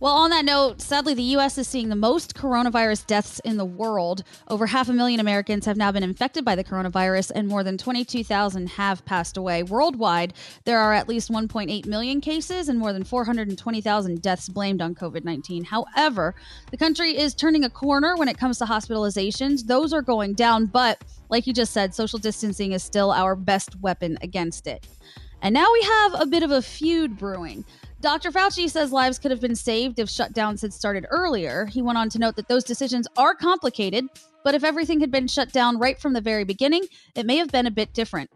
Well, 0.00 0.12
on 0.12 0.30
that 0.30 0.44
note, 0.44 0.80
sadly, 0.80 1.14
the 1.14 1.22
U.S. 1.22 1.56
is 1.56 1.68
seeing 1.68 1.88
the 1.88 1.94
most 1.94 2.34
coronavirus 2.34 3.06
deaths 3.06 3.40
in 3.40 3.56
the 3.56 3.64
world. 3.64 4.24
Over 4.48 4.66
half 4.66 4.88
a 4.88 4.92
million 4.92 5.20
Americans 5.20 5.66
have 5.66 5.76
now 5.76 5.92
been 5.92 6.02
infected 6.02 6.44
by 6.44 6.56
the 6.56 6.64
coronavirus, 6.64 7.30
and 7.34 7.46
more 7.46 7.62
than 7.62 7.78
22,000 7.78 8.70
have 8.70 9.04
passed 9.04 9.36
away. 9.36 9.62
Worldwide, 9.62 10.34
there 10.64 10.80
are 10.80 10.92
at 10.92 11.08
least 11.08 11.30
1.8 11.30 11.86
million 11.86 12.20
cases 12.20 12.68
and 12.68 12.78
more 12.78 12.92
than 12.92 13.04
420,000 13.04 14.20
deaths 14.20 14.48
blamed 14.48 14.82
on 14.82 14.94
COVID 14.96 15.24
19. 15.24 15.64
However, 15.64 16.34
the 16.72 16.76
country 16.76 17.16
is 17.16 17.34
turning 17.34 17.64
a 17.64 17.70
corner 17.70 18.16
when 18.16 18.28
it 18.28 18.36
comes 18.36 18.58
to 18.58 18.64
hospitalizations. 18.64 19.66
Those 19.66 19.92
are 19.92 20.02
going 20.02 20.34
down, 20.34 20.66
but 20.66 21.02
like 21.28 21.46
you 21.46 21.52
just 21.52 21.72
said, 21.72 21.94
social 21.94 22.18
distancing 22.18 22.72
is 22.72 22.82
still 22.82 23.12
our 23.12 23.36
best 23.36 23.80
weapon 23.80 24.18
against 24.22 24.66
it. 24.66 24.86
And 25.40 25.52
now 25.52 25.70
we 25.72 25.82
have 25.82 26.20
a 26.20 26.26
bit 26.26 26.42
of 26.42 26.50
a 26.50 26.62
feud 26.62 27.18
brewing. 27.18 27.64
Dr. 28.04 28.30
Fauci 28.30 28.68
says 28.68 28.92
lives 28.92 29.18
could 29.18 29.30
have 29.30 29.40
been 29.40 29.54
saved 29.54 29.98
if 29.98 30.10
shutdowns 30.10 30.60
had 30.60 30.74
started 30.74 31.06
earlier. 31.08 31.64
He 31.64 31.80
went 31.80 31.96
on 31.96 32.10
to 32.10 32.18
note 32.18 32.36
that 32.36 32.48
those 32.48 32.62
decisions 32.62 33.08
are 33.16 33.34
complicated, 33.34 34.04
but 34.44 34.54
if 34.54 34.62
everything 34.62 35.00
had 35.00 35.10
been 35.10 35.26
shut 35.26 35.52
down 35.52 35.78
right 35.78 35.98
from 35.98 36.12
the 36.12 36.20
very 36.20 36.44
beginning, 36.44 36.84
it 37.14 37.24
may 37.24 37.38
have 37.38 37.48
been 37.48 37.66
a 37.66 37.70
bit 37.70 37.94
different. 37.94 38.28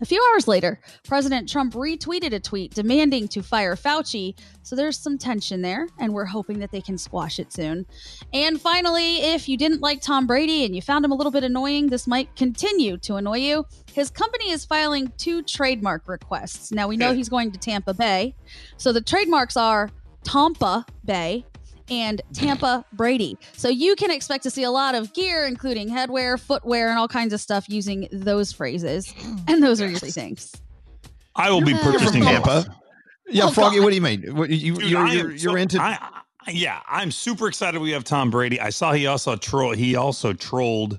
A 0.00 0.06
few 0.06 0.24
hours 0.30 0.46
later, 0.46 0.80
President 1.02 1.48
Trump 1.48 1.74
retweeted 1.74 2.32
a 2.32 2.38
tweet 2.38 2.72
demanding 2.72 3.26
to 3.28 3.42
fire 3.42 3.74
Fauci, 3.74 4.38
so 4.62 4.76
there's 4.76 4.96
some 4.96 5.18
tension 5.18 5.60
there, 5.60 5.88
and 5.98 6.14
we're 6.14 6.24
hoping 6.24 6.60
that 6.60 6.70
they 6.70 6.80
can 6.80 6.96
squash 6.96 7.40
it 7.40 7.52
soon. 7.52 7.84
And 8.32 8.60
finally, 8.60 9.22
if 9.22 9.48
you 9.48 9.58
didn't 9.58 9.82
like 9.82 10.00
Tom 10.00 10.28
Brady 10.28 10.64
and 10.64 10.74
you 10.74 10.80
found 10.82 11.04
him 11.04 11.10
a 11.10 11.16
little 11.16 11.32
bit 11.32 11.44
annoying, 11.44 11.88
this 11.88 12.06
might 12.06 12.34
continue 12.36 12.96
to 12.98 13.16
annoy 13.16 13.38
you. 13.38 13.66
His 13.92 14.10
company 14.10 14.50
is 14.50 14.64
filing 14.64 15.12
two 15.18 15.42
trademark 15.42 16.06
requests. 16.08 16.70
Now, 16.72 16.88
we 16.88 16.96
know 16.96 17.12
he's 17.12 17.28
going 17.28 17.50
to 17.52 17.58
Tampa 17.58 17.94
Bay, 17.94 18.34
so 18.76 18.92
the 18.92 19.00
trademarks 19.00 19.56
are 19.56 19.90
Tampa 20.24 20.86
Bay 21.04 21.44
and 21.90 22.22
Tampa 22.32 22.84
Brady. 22.92 23.36
So 23.56 23.68
you 23.68 23.96
can 23.96 24.10
expect 24.12 24.44
to 24.44 24.50
see 24.50 24.62
a 24.62 24.70
lot 24.70 24.94
of 24.94 25.12
gear, 25.12 25.46
including 25.46 25.88
headwear, 25.88 26.38
footwear, 26.38 26.88
and 26.90 26.98
all 26.98 27.08
kinds 27.08 27.32
of 27.32 27.40
stuff 27.40 27.68
using 27.68 28.08
those 28.12 28.52
phrases. 28.52 29.10
Hmm. 29.10 29.36
And 29.48 29.62
those 29.62 29.80
are 29.80 29.88
your 29.88 29.98
three 29.98 30.10
things. 30.12 30.52
I 31.34 31.50
will 31.50 31.62
be 31.62 31.74
purchasing 31.74 32.22
Tampa. 32.22 32.76
Yeah, 33.28 33.44
Oh, 33.46 33.50
Froggy, 33.50 33.76
God. 33.76 33.84
what 33.84 33.90
do 33.90 33.94
you 33.96 34.02
mean? 34.02 34.36
What, 34.36 34.50
you, 34.50 34.74
Dude, 34.74 34.90
you're, 34.90 35.00
I 35.00 35.10
am 35.12 35.18
you're, 35.18 35.38
so- 35.38 35.50
you're 35.50 35.58
into. 35.58 35.80
I, 35.82 35.98
I- 36.00 36.50
yeah, 36.50 36.80
I'm 36.88 37.10
super 37.10 37.48
excited. 37.48 37.80
We 37.80 37.90
have 37.90 38.02
Tom 38.02 38.30
Brady. 38.30 38.58
I 38.60 38.70
saw 38.70 38.92
he 38.92 39.06
also 39.06 39.36
troll. 39.36 39.72
He 39.72 39.94
also 39.94 40.32
trolled 40.32 40.98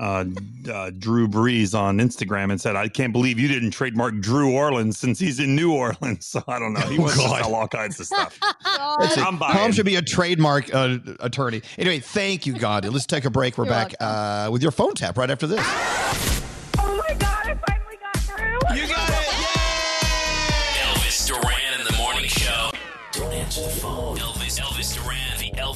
uh, 0.00 0.24
uh, 0.72 0.90
Drew 0.98 1.28
Brees 1.28 1.78
on 1.78 1.98
Instagram 1.98 2.50
and 2.50 2.60
said, 2.60 2.74
"I 2.74 2.88
can't 2.88 3.12
believe 3.12 3.38
you 3.38 3.46
didn't 3.48 3.70
trademark 3.72 4.18
Drew 4.20 4.52
Orleans 4.54 4.98
since 4.98 5.18
he's 5.18 5.38
in 5.38 5.54
New 5.54 5.72
Orleans." 5.72 6.26
So 6.30 6.42
I 6.48 6.58
don't 6.58 6.72
know. 6.72 6.80
He 6.80 6.96
Oh, 6.98 7.02
wants 7.02 7.16
to 7.16 7.20
God. 7.22 7.42
sell 7.42 7.54
all 7.54 7.68
kinds 7.68 8.00
of 8.00 8.06
stuff. 8.06 8.38
That's 9.00 9.16
it. 9.16 9.24
I'm 9.26 9.36
buying. 9.36 9.56
Tom 9.56 9.72
should 9.72 9.84
be 9.86 9.96
a 9.96 10.02
trademark 10.02 10.72
uh, 10.74 10.98
attorney. 11.20 11.60
Anyway, 11.76 11.98
thank 12.00 12.46
you, 12.46 12.54
God. 12.58 12.84
Let's 12.86 13.04
take 13.06 13.24
a 13.26 13.30
break. 13.30 13.58
We're 13.58 13.64
You're 13.66 13.74
back 13.74 13.94
uh, 14.00 14.48
with 14.50 14.62
your 14.62 14.70
phone 14.72 14.94
tap 14.94 15.18
right 15.18 15.30
after 15.30 15.46
this. 15.46 15.60
Oh 15.60 17.02
my 17.08 17.14
god, 17.14 17.46
I 17.46 17.54
finally 17.68 17.98
got 18.00 18.16
through. 18.18 18.76
You 18.76 18.88
got 18.88 19.09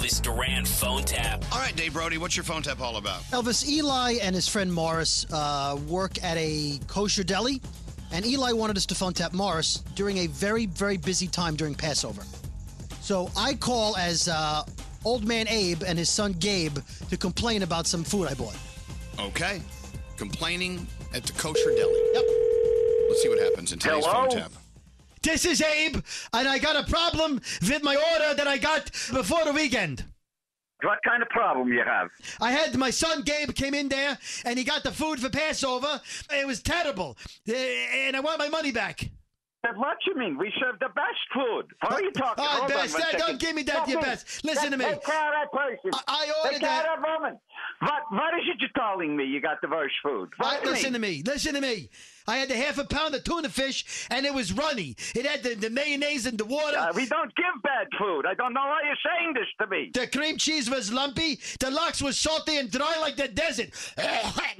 Elvis 0.04 0.20
Duran 0.20 0.66
phone 0.66 1.02
tap. 1.02 1.42
All 1.50 1.58
right, 1.58 1.74
Dave 1.74 1.94
Brody, 1.94 2.18
what's 2.18 2.36
your 2.36 2.44
phone 2.44 2.60
tap 2.60 2.80
all 2.80 2.96
about? 2.96 3.22
Elvis, 3.30 3.66
Eli 3.66 4.16
and 4.20 4.34
his 4.34 4.46
friend 4.46 4.70
Morris 4.70 5.24
uh, 5.32 5.78
work 5.88 6.22
at 6.22 6.36
a 6.36 6.78
kosher 6.86 7.24
deli, 7.24 7.62
and 8.12 8.26
Eli 8.26 8.52
wanted 8.52 8.76
us 8.76 8.84
to 8.86 8.94
phone 8.94 9.14
tap 9.14 9.32
Morris 9.32 9.78
during 9.94 10.18
a 10.18 10.26
very, 10.26 10.66
very 10.66 10.98
busy 10.98 11.26
time 11.26 11.56
during 11.56 11.74
Passover. 11.74 12.22
So 13.00 13.30
I 13.34 13.54
call 13.54 13.96
as 13.96 14.28
uh, 14.28 14.64
old 15.06 15.24
man 15.24 15.48
Abe 15.48 15.82
and 15.86 15.98
his 15.98 16.10
son 16.10 16.32
Gabe 16.34 16.76
to 17.08 17.16
complain 17.16 17.62
about 17.62 17.86
some 17.86 18.04
food 18.04 18.28
I 18.28 18.34
bought. 18.34 18.56
Okay. 19.18 19.62
Complaining 20.18 20.86
at 21.14 21.24
the 21.24 21.32
kosher 21.32 21.74
deli. 21.76 22.00
Yep. 22.12 22.24
Let's 23.08 23.22
see 23.22 23.28
what 23.30 23.38
happens 23.38 23.72
in 23.72 23.78
today's 23.78 24.04
phone 24.04 24.28
tap. 24.28 24.52
This 25.24 25.46
is 25.46 25.62
Abe, 25.62 25.96
and 26.34 26.46
I 26.46 26.58
got 26.58 26.76
a 26.76 26.90
problem 26.90 27.40
with 27.62 27.82
my 27.82 27.96
order 27.96 28.34
that 28.34 28.46
I 28.46 28.58
got 28.58 28.90
before 29.10 29.42
the 29.44 29.52
weekend. 29.52 30.04
What 30.82 30.98
kind 31.02 31.22
of 31.22 31.30
problem 31.30 31.68
you 31.72 31.82
have? 31.82 32.10
I 32.42 32.50
had 32.52 32.76
my 32.76 32.90
son 32.90 33.22
Gabe 33.22 33.54
came 33.54 33.72
in 33.72 33.88
there 33.88 34.18
and 34.44 34.58
he 34.58 34.64
got 34.64 34.82
the 34.82 34.92
food 34.92 35.18
for 35.20 35.30
Passover. 35.30 35.98
It 36.30 36.46
was 36.46 36.60
terrible, 36.62 37.16
Eh, 37.48 38.06
and 38.06 38.14
I 38.16 38.20
want 38.20 38.38
my 38.38 38.50
money 38.50 38.70
back. 38.70 39.08
What 39.76 39.96
you 40.06 40.14
mean? 40.14 40.36
We 40.36 40.52
serve 40.60 40.78
the 40.78 40.90
best 40.94 41.24
food. 41.32 41.64
What 41.80 41.92
are 41.94 42.02
you 42.02 42.10
talking? 42.12 42.44
Oh, 42.46 42.48
Hold 42.48 42.62
on 42.64 42.68
best. 42.68 42.98
don't 43.16 43.40
give 43.40 43.56
me 43.56 43.62
that, 43.62 43.76
Stop 43.76 43.88
your 43.88 44.00
it. 44.00 44.04
best. 44.04 44.44
Listen 44.44 44.72
to 44.72 44.76
me. 44.76 44.84
Take 44.84 45.04
care 45.04 45.26
of 45.26 45.50
that 45.50 45.52
person. 45.58 45.90
I- 46.06 46.30
I 46.44 46.50
Take 46.50 46.60
care 46.60 46.68
that- 46.68 46.86
of 46.98 47.00
that 47.02 47.18
woman. 47.18 47.40
What? 47.80 48.02
What 48.10 48.34
is 48.34 48.44
it 48.46 48.60
you're 48.60 48.68
telling 48.76 49.16
me? 49.16 49.24
You 49.24 49.40
got 49.40 49.62
the 49.62 49.68
worst 49.68 49.94
food. 50.02 50.28
What 50.36 50.62
you 50.62 50.70
listen 50.70 50.92
to 50.92 50.98
me. 50.98 51.22
Listen 51.24 51.54
to 51.54 51.62
me. 51.62 51.88
I 52.26 52.38
had 52.38 52.48
the 52.48 52.56
half 52.56 52.78
a 52.78 52.84
pound 52.84 53.14
of 53.14 53.22
tuna 53.24 53.48
fish, 53.48 54.06
and 54.10 54.24
it 54.24 54.32
was 54.34 54.52
runny. 54.52 54.96
It 55.14 55.26
had 55.26 55.42
the, 55.42 55.54
the 55.54 55.70
mayonnaise 55.70 56.26
and 56.26 56.38
the 56.38 56.44
water. 56.44 56.78
Uh, 56.78 56.92
we 56.94 57.06
don't 57.06 57.34
give 57.36 57.62
bad 57.62 57.88
food. 57.98 58.24
I 58.26 58.34
don't 58.34 58.52
know 58.54 58.60
why 58.64 58.82
you're 58.86 58.96
saying 59.04 59.34
this 59.34 59.46
to 59.60 59.66
me. 59.66 59.90
The 59.92 60.06
cream 60.06 60.36
cheese 60.38 60.70
was 60.70 60.92
lumpy. 60.92 61.38
The 61.60 61.70
lox 61.70 62.00
was 62.02 62.18
salty 62.18 62.56
and 62.56 62.70
dry 62.70 62.96
like 63.00 63.16
the 63.16 63.28
desert. 63.28 63.70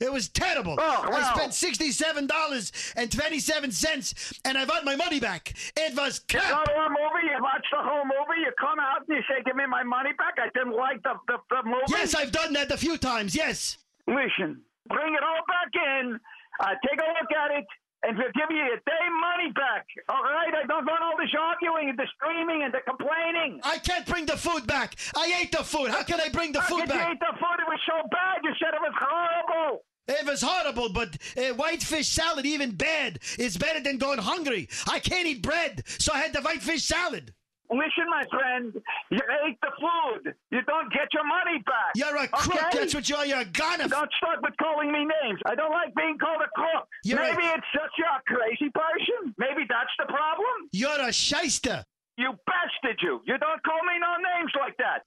It 0.00 0.12
was 0.12 0.28
terrible. 0.30 0.74
Oh, 0.80 1.08
I 1.12 1.32
spent 1.32 1.54
sixty-seven 1.54 2.26
dollars 2.26 2.72
and 2.96 3.12
twenty-seven 3.12 3.70
cents, 3.70 4.32
and 4.44 4.58
I 4.58 4.64
want 4.64 4.84
my 4.84 4.96
money 4.96 5.20
back. 5.20 5.54
It 5.76 5.94
was 5.96 6.20
You 6.32 6.40
crap. 6.40 6.66
go 6.66 6.72
to 6.72 6.78
a 6.80 6.88
movie, 6.88 7.26
you 7.32 7.40
watch 7.40 7.64
the 7.70 7.78
whole 7.78 8.02
movie, 8.04 8.40
you 8.40 8.50
come 8.58 8.80
out 8.80 9.06
and 9.06 9.16
you 9.16 9.22
say, 9.28 9.44
"Give 9.44 9.54
me 9.54 9.64
my 9.66 9.84
money 9.84 10.10
back." 10.18 10.34
I 10.42 10.48
didn't 10.58 10.74
like 10.76 11.00
the 11.04 11.14
the, 11.28 11.36
the 11.50 11.62
movie. 11.64 11.84
Yes, 11.90 12.16
I've 12.16 12.32
done 12.32 12.52
that 12.54 12.72
a 12.72 12.76
few 12.76 12.98
times. 12.98 13.36
Yes. 13.36 13.78
Listen, 14.08 14.62
bring 14.88 15.14
it 15.14 15.22
all 15.22 15.44
back 15.46 15.70
in. 16.00 16.18
Uh, 16.62 16.74
take 16.86 16.98
a 16.98 17.08
look 17.18 17.30
at 17.34 17.50
it, 17.58 17.66
and 18.04 18.16
we'll 18.16 18.30
give 18.34 18.50
you 18.50 18.56
your 18.56 18.78
damn 18.86 19.20
money 19.20 19.50
back. 19.52 19.86
All 20.08 20.22
right? 20.22 20.54
I 20.54 20.66
don't 20.66 20.86
want 20.86 21.02
all 21.02 21.16
this 21.18 21.34
arguing 21.38 21.90
and 21.90 21.98
the 21.98 22.06
screaming 22.16 22.62
and 22.62 22.72
the 22.72 22.80
complaining. 22.86 23.60
I 23.64 23.78
can't 23.78 24.06
bring 24.06 24.26
the 24.26 24.36
food 24.36 24.66
back. 24.66 24.96
I 25.16 25.40
ate 25.42 25.52
the 25.52 25.64
food. 25.64 25.90
How 25.90 26.02
can 26.04 26.20
I 26.20 26.28
bring 26.28 26.52
the 26.52 26.60
How 26.60 26.68
food 26.78 26.88
back? 26.88 27.06
you 27.06 27.12
ate 27.14 27.20
the 27.20 27.34
food? 27.34 27.58
It 27.58 27.68
was 27.68 27.80
so 27.86 28.08
bad. 28.10 28.38
You 28.44 28.52
said 28.60 28.74
it 28.74 28.80
was 28.80 28.94
horrible. 28.96 29.84
It 30.08 30.26
was 30.26 30.42
horrible, 30.42 30.88
but 30.92 31.16
uh, 31.36 31.54
whitefish 31.54 32.08
salad, 32.08 32.44
even 32.44 32.72
bad, 32.72 33.20
is 33.38 33.56
better 33.56 33.80
than 33.80 33.98
going 33.98 34.18
hungry. 34.18 34.68
I 34.88 34.98
can't 34.98 35.26
eat 35.28 35.42
bread, 35.42 35.84
so 35.86 36.12
I 36.12 36.18
had 36.18 36.32
the 36.32 36.40
whitefish 36.42 36.84
salad. 36.84 37.32
Listen, 37.72 38.04
my 38.10 38.24
friend, 38.30 38.72
you 39.10 39.20
ate 39.46 39.58
the 39.62 39.72
food. 39.80 40.34
You 40.50 40.60
don't 40.62 40.92
get 40.92 41.08
your 41.12 41.24
money 41.26 41.58
back. 41.64 41.92
You're 41.96 42.16
a 42.16 42.28
crook. 42.28 42.56
okay? 42.56 42.78
That's 42.78 42.94
what 42.94 43.08
you 43.08 43.16
are. 43.16 43.24
You're 43.26 43.40
a 43.40 43.44
gonif. 43.46 43.88
Don't 43.88 44.12
start 44.18 44.40
with 44.42 44.54
calling 44.60 44.92
me 44.92 45.00
names. 45.00 45.40
I 45.46 45.54
don't 45.54 45.70
like 45.72 45.94
being 45.94 46.18
called 46.18 46.42
a 46.42 46.50
crook. 46.54 46.86
You're 47.04 47.18
a- 47.18 47.22
Maybe 47.22 47.44
it's 47.46 47.66
just 47.72 47.92
you're 47.96 48.06
a 48.08 48.22
crazy 48.26 48.70
person. 48.74 49.34
Maybe 49.38 49.64
that's 49.68 49.90
the 49.98 50.04
problem. 50.06 50.68
You're 50.72 51.00
a 51.08 51.12
shyster. 51.12 51.84
You 52.18 52.34
bastard, 52.46 52.98
you. 53.00 53.22
You 53.26 53.38
don't 53.38 53.62
call 53.64 53.80
me 53.88 53.98
no 53.98 54.16
names 54.38 54.52
like 54.60 54.76
that. 54.76 55.02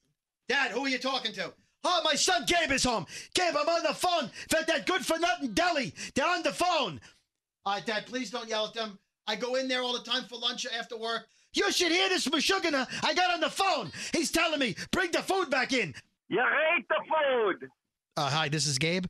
Dad, 0.48 0.72
who 0.72 0.84
are 0.84 0.88
you 0.88 0.98
talking 0.98 1.32
to? 1.34 1.52
Oh, 1.84 2.00
my 2.04 2.14
son 2.16 2.44
Gabe 2.46 2.72
is 2.72 2.82
home. 2.82 3.06
Gabe, 3.34 3.54
I'm 3.56 3.68
on 3.68 3.82
the 3.84 3.94
phone 3.94 4.28
for 4.50 4.64
that 4.66 4.86
good 4.86 5.06
for 5.06 5.18
nothing 5.20 5.52
deli. 5.52 5.94
They're 6.16 6.26
on 6.28 6.42
the 6.42 6.52
phone. 6.52 7.00
All 7.64 7.74
right, 7.74 7.86
Dad, 7.86 8.06
please 8.06 8.30
don't 8.30 8.48
yell 8.48 8.66
at 8.66 8.74
them. 8.74 8.98
I 9.28 9.36
go 9.36 9.54
in 9.54 9.68
there 9.68 9.82
all 9.82 9.92
the 9.92 10.04
time 10.08 10.24
for 10.24 10.36
lunch 10.38 10.66
after 10.66 10.96
work. 10.96 11.26
You 11.56 11.72
should 11.72 11.90
hear 11.90 12.08
this 12.10 12.28
Meshuggah 12.28 12.86
I 13.02 13.14
got 13.14 13.32
on 13.32 13.40
the 13.40 13.48
phone. 13.48 13.90
He's 14.12 14.30
telling 14.30 14.60
me, 14.60 14.76
bring 14.92 15.10
the 15.10 15.22
food 15.22 15.50
back 15.50 15.72
in. 15.72 15.94
You 16.28 16.42
ate 16.76 16.86
the 16.88 16.96
food. 17.08 17.70
Uh, 18.16 18.28
hi, 18.30 18.48
this 18.48 18.66
is 18.66 18.78
Gabe. 18.78 19.06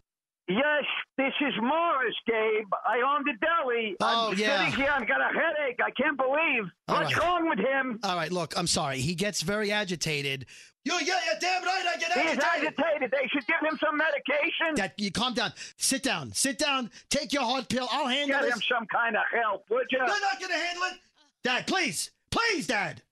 Yes, 0.49 0.85
this 1.19 1.33
is 1.41 1.55
Morris, 1.61 2.15
Gabe. 2.25 2.69
I 2.87 3.03
own 3.05 3.25
the 3.25 3.33
deli. 3.45 3.97
Oh, 4.01 4.31
I'm 4.31 4.39
yeah. 4.39 4.67
sitting 4.67 4.81
here. 4.81 4.93
I've 4.95 5.09
got 5.09 5.21
a 5.21 5.35
headache. 5.35 5.81
I 5.85 5.91
can't 5.91 6.17
believe. 6.17 6.71
All 6.87 7.01
What's 7.03 7.17
right. 7.17 7.25
wrong 7.25 7.49
with 7.49 7.59
him? 7.59 7.99
All 8.05 8.15
right, 8.15 8.31
look, 8.31 8.57
I'm 8.57 8.69
sorry. 8.69 8.99
He 8.99 9.17
gets 9.17 9.43
very 9.43 9.73
agitated. 9.73 10.47
You, 10.85 10.93
yeah, 11.05 11.19
you're 11.27 11.41
damn 11.41 11.65
right 11.65 11.85
I 11.93 11.97
get 11.99 12.17
agitated. 12.17 12.35
He's 12.37 12.45
agitated. 12.45 13.11
They 13.11 13.29
should 13.33 13.45
give 13.49 13.57
him 13.69 13.77
some 13.85 13.97
medication. 13.97 14.77
Dad, 14.77 14.93
you 14.99 15.11
calm 15.11 15.35
down. 15.35 15.53
Sit 15.79 16.05
down. 16.05 16.33
Sit 16.33 16.59
down. 16.59 16.93
Take 17.11 17.33
your 17.33 17.43
hard 17.43 17.69
pill. 17.69 17.89
I'll 17.91 18.07
handle 18.07 18.39
Get 18.39 18.43
this. 18.45 18.55
him 18.55 18.63
some 18.73 18.87
kind 18.87 19.17
of 19.17 19.23
help, 19.33 19.65
would 19.69 19.87
you? 19.91 19.99
You're 19.99 20.07
not 20.07 20.39
going 20.39 20.53
to 20.53 20.59
handle 20.59 20.85
it? 20.85 21.01
Dad, 21.43 21.67
please. 21.67 22.13
Please, 22.37 22.67
Dad. 22.67 23.03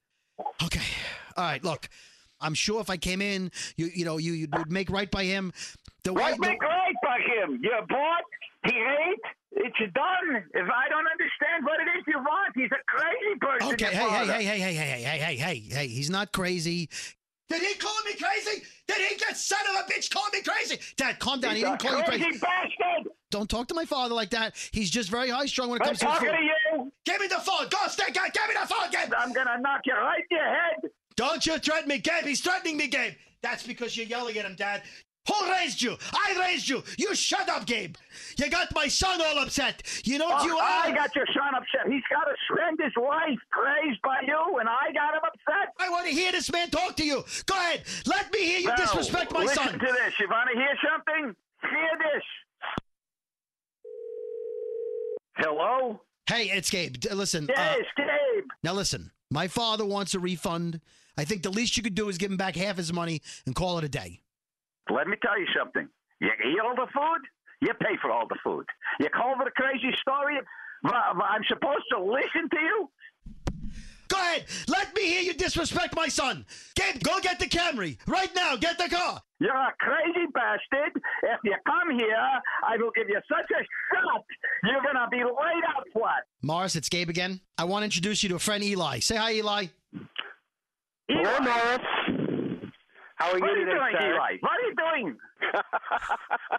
Okay. 0.62 0.80
All 1.36 1.44
right, 1.44 1.64
look. 1.64 1.88
I'm 2.40 2.52
sure 2.54 2.80
if 2.80 2.90
I 2.90 2.98
came 2.98 3.22
in, 3.22 3.50
you 3.76 3.86
you 3.94 4.04
know, 4.04 4.18
you 4.18 4.32
you 4.32 4.48
would 4.52 4.70
make 4.70 4.90
right 4.90 5.10
by 5.10 5.24
him. 5.24 5.52
The 6.02 6.12
What 6.12 6.22
white 6.22 6.40
make 6.40 6.60
right 6.62 6.94
by 7.02 7.18
him? 7.20 7.58
You 7.62 7.72
bought, 7.88 8.22
he 8.66 8.76
ate, 8.76 9.20
it's 9.52 9.78
done. 9.94 10.44
If 10.52 10.68
I 10.68 10.88
don't 10.90 11.06
understand 11.06 11.64
what 11.64 11.80
it 11.80 11.88
is 11.96 12.04
you 12.06 12.18
want, 12.18 12.52
he's 12.54 12.70
a 12.70 12.82
crazy 12.86 13.38
person. 13.40 13.72
Okay, 13.72 13.96
your 13.96 14.10
hey, 14.10 14.26
hey, 14.26 14.44
hey, 14.44 14.58
hey, 14.58 14.74
hey, 14.74 14.74
hey, 14.74 15.02
hey, 15.02 15.18
hey, 15.18 15.36
hey, 15.36 15.74
hey, 15.74 15.88
he's 15.88 16.10
not 16.10 16.32
crazy. 16.32 16.90
Did 17.48 17.62
he 17.62 17.74
call 17.74 17.96
me 18.04 18.12
crazy? 18.14 18.62
Did 18.88 18.96
he 19.08 19.16
get 19.16 19.36
son 19.36 19.58
of 19.70 19.86
a 19.86 19.92
bitch 19.92 20.10
call 20.10 20.24
me 20.32 20.42
crazy? 20.42 20.78
Dad, 20.96 21.18
calm 21.18 21.40
down. 21.40 21.52
He's 21.54 21.62
he 21.62 21.68
didn't 21.70 21.80
call 21.80 21.96
you 21.96 22.04
crazy 22.04 22.24
crazy. 22.24 22.38
bastard. 22.40 23.12
Don't 23.30 23.48
talk 23.48 23.68
to 23.68 23.74
my 23.74 23.84
father 23.84 24.14
like 24.14 24.30
that. 24.30 24.54
He's 24.72 24.90
just 24.90 25.08
very 25.08 25.30
high 25.30 25.46
strung 25.46 25.70
when 25.70 25.80
it 25.80 25.84
I'm 25.84 25.88
comes 25.88 25.98
to 26.00 26.04
talking 26.06 26.28
food. 26.28 26.36
to 26.36 26.42
you. 26.42 26.54
Give 27.04 27.20
me 27.20 27.26
the 27.26 27.36
phone. 27.40 27.68
Go, 27.68 27.78
stay, 27.88 28.10
guy. 28.12 28.28
Give 28.30 28.48
me 28.48 28.54
the 28.60 28.66
phone, 28.66 28.90
Gabe. 28.90 29.12
I'm 29.16 29.32
gonna 29.32 29.58
knock 29.60 29.82
you 29.84 29.92
right 29.94 30.22
in 30.30 30.36
your 30.36 30.46
head. 30.46 30.90
Don't 31.16 31.44
you 31.46 31.58
threaten 31.58 31.88
me, 31.88 31.98
Gabe. 31.98 32.24
He's 32.24 32.40
threatening 32.40 32.76
me, 32.76 32.88
Gabe. 32.88 33.12
That's 33.42 33.66
because 33.66 33.96
you're 33.96 34.06
yelling 34.06 34.36
at 34.38 34.44
him, 34.46 34.54
Dad. 34.56 34.82
Who 35.28 35.50
raised 35.50 35.80
you? 35.80 35.96
I 36.12 36.36
raised 36.38 36.68
you. 36.68 36.82
You 36.98 37.14
shut 37.14 37.48
up, 37.48 37.64
Gabe. 37.66 37.96
You 38.38 38.50
got 38.50 38.74
my 38.74 38.88
son 38.88 39.20
all 39.22 39.38
upset. 39.38 39.82
You 40.04 40.18
know 40.18 40.26
what 40.28 40.42
Oh, 40.42 40.46
you 40.46 40.56
are? 40.56 40.84
I 40.84 40.92
got 40.94 41.14
your 41.16 41.24
son 41.32 41.54
upset. 41.54 41.90
He's 41.90 42.02
got 42.10 42.24
to 42.24 42.34
spend 42.52 42.78
his 42.82 42.92
life 43.02 43.38
praised 43.50 44.02
by 44.02 44.20
you, 44.26 44.58
and 44.58 44.68
I 44.68 44.92
got 44.92 45.14
him 45.14 45.20
upset. 45.26 45.72
I 45.78 45.88
want 45.88 46.06
to 46.06 46.12
hear 46.12 46.30
this 46.32 46.52
man 46.52 46.68
talk 46.70 46.96
to 46.96 47.04
you. 47.06 47.24
Go 47.46 47.54
ahead. 47.54 47.84
Let 48.06 48.30
me 48.34 48.40
hear 48.44 48.60
you 48.60 48.68
No, 48.68 48.76
disrespect 48.76 49.32
my 49.32 49.40
listen 49.44 49.62
son. 49.64 49.72
to 49.78 49.86
this. 49.86 50.18
You 50.20 50.28
want 50.28 50.50
to 50.52 50.58
hear 50.58 50.76
something? 50.90 51.34
Hear 51.62 51.90
this. 52.12 52.24
Hello? 55.36 56.02
Hey, 56.26 56.50
it's 56.50 56.70
Gabe. 56.70 56.96
Listen. 57.12 57.46
Yes, 57.48 57.78
uh, 57.80 58.02
Gabe. 58.02 58.44
now 58.62 58.72
listen. 58.72 59.10
My 59.30 59.46
father 59.48 59.84
wants 59.84 60.14
a 60.14 60.18
refund. 60.18 60.80
I 61.18 61.24
think 61.24 61.42
the 61.42 61.50
least 61.50 61.76
you 61.76 61.82
could 61.82 61.94
do 61.94 62.08
is 62.08 62.18
give 62.18 62.30
him 62.30 62.36
back 62.36 62.56
half 62.56 62.76
his 62.76 62.92
money 62.92 63.20
and 63.46 63.54
call 63.54 63.78
it 63.78 63.84
a 63.84 63.88
day. 63.88 64.20
Let 64.90 65.06
me 65.06 65.16
tell 65.22 65.38
you 65.38 65.46
something. 65.56 65.88
You 66.20 66.28
eat 66.28 66.58
all 66.64 66.74
the 66.74 66.90
food, 66.92 67.20
you 67.60 67.72
pay 67.74 67.96
for 68.00 68.10
all 68.10 68.26
the 68.26 68.36
food. 68.42 68.64
You 69.00 69.08
call 69.10 69.34
it 69.40 69.46
a 69.46 69.50
crazy 69.50 69.94
story, 70.00 70.38
but 70.82 70.94
I'm 70.94 71.44
supposed 71.48 71.84
to 71.92 72.02
listen 72.02 72.48
to 72.50 72.60
you? 72.60 72.90
Go 74.14 74.20
ahead. 74.20 74.44
Let 74.68 74.94
me 74.94 75.02
hear 75.02 75.22
you 75.22 75.34
disrespect 75.34 75.96
my 75.96 76.06
son. 76.06 76.46
Gabe, 76.76 77.02
go 77.02 77.18
get 77.20 77.40
the 77.40 77.46
Camry 77.46 77.98
right 78.06 78.30
now. 78.34 78.54
Get 78.54 78.78
the 78.78 78.88
car. 78.88 79.20
You're 79.40 79.54
a 79.54 79.74
crazy 79.80 80.26
bastard. 80.32 80.92
If 81.24 81.40
you 81.42 81.54
come 81.66 81.98
here, 81.98 82.16
I 82.64 82.76
will 82.76 82.92
give 82.94 83.08
you 83.08 83.20
such 83.28 83.50
a 83.50 83.62
shot, 83.92 84.24
you're 84.62 84.82
going 84.82 84.94
to 84.94 85.08
be 85.10 85.18
laid 85.18 85.64
out 85.76 85.84
flat. 85.92 86.22
Morris, 86.42 86.76
it's 86.76 86.88
Gabe 86.88 87.10
again. 87.10 87.40
I 87.58 87.64
want 87.64 87.82
to 87.82 87.86
introduce 87.86 88.22
you 88.22 88.28
to 88.28 88.36
a 88.36 88.38
friend, 88.38 88.62
Eli. 88.62 89.00
Say 89.00 89.16
hi, 89.16 89.34
Eli. 89.34 89.66
Hello, 91.08 91.40
Morris. 91.40 91.86
How 93.24 93.30
are 93.30 93.40
what 93.40 93.48
you 93.50 93.54
are 93.54 93.58
you 93.58 93.64
today, 93.64 93.78
doing, 93.78 93.94
sir? 93.98 94.14
Eli? 94.14 94.36
What 94.40 94.52
are 94.52 94.66
you 94.68 94.74
doing? 94.76 95.16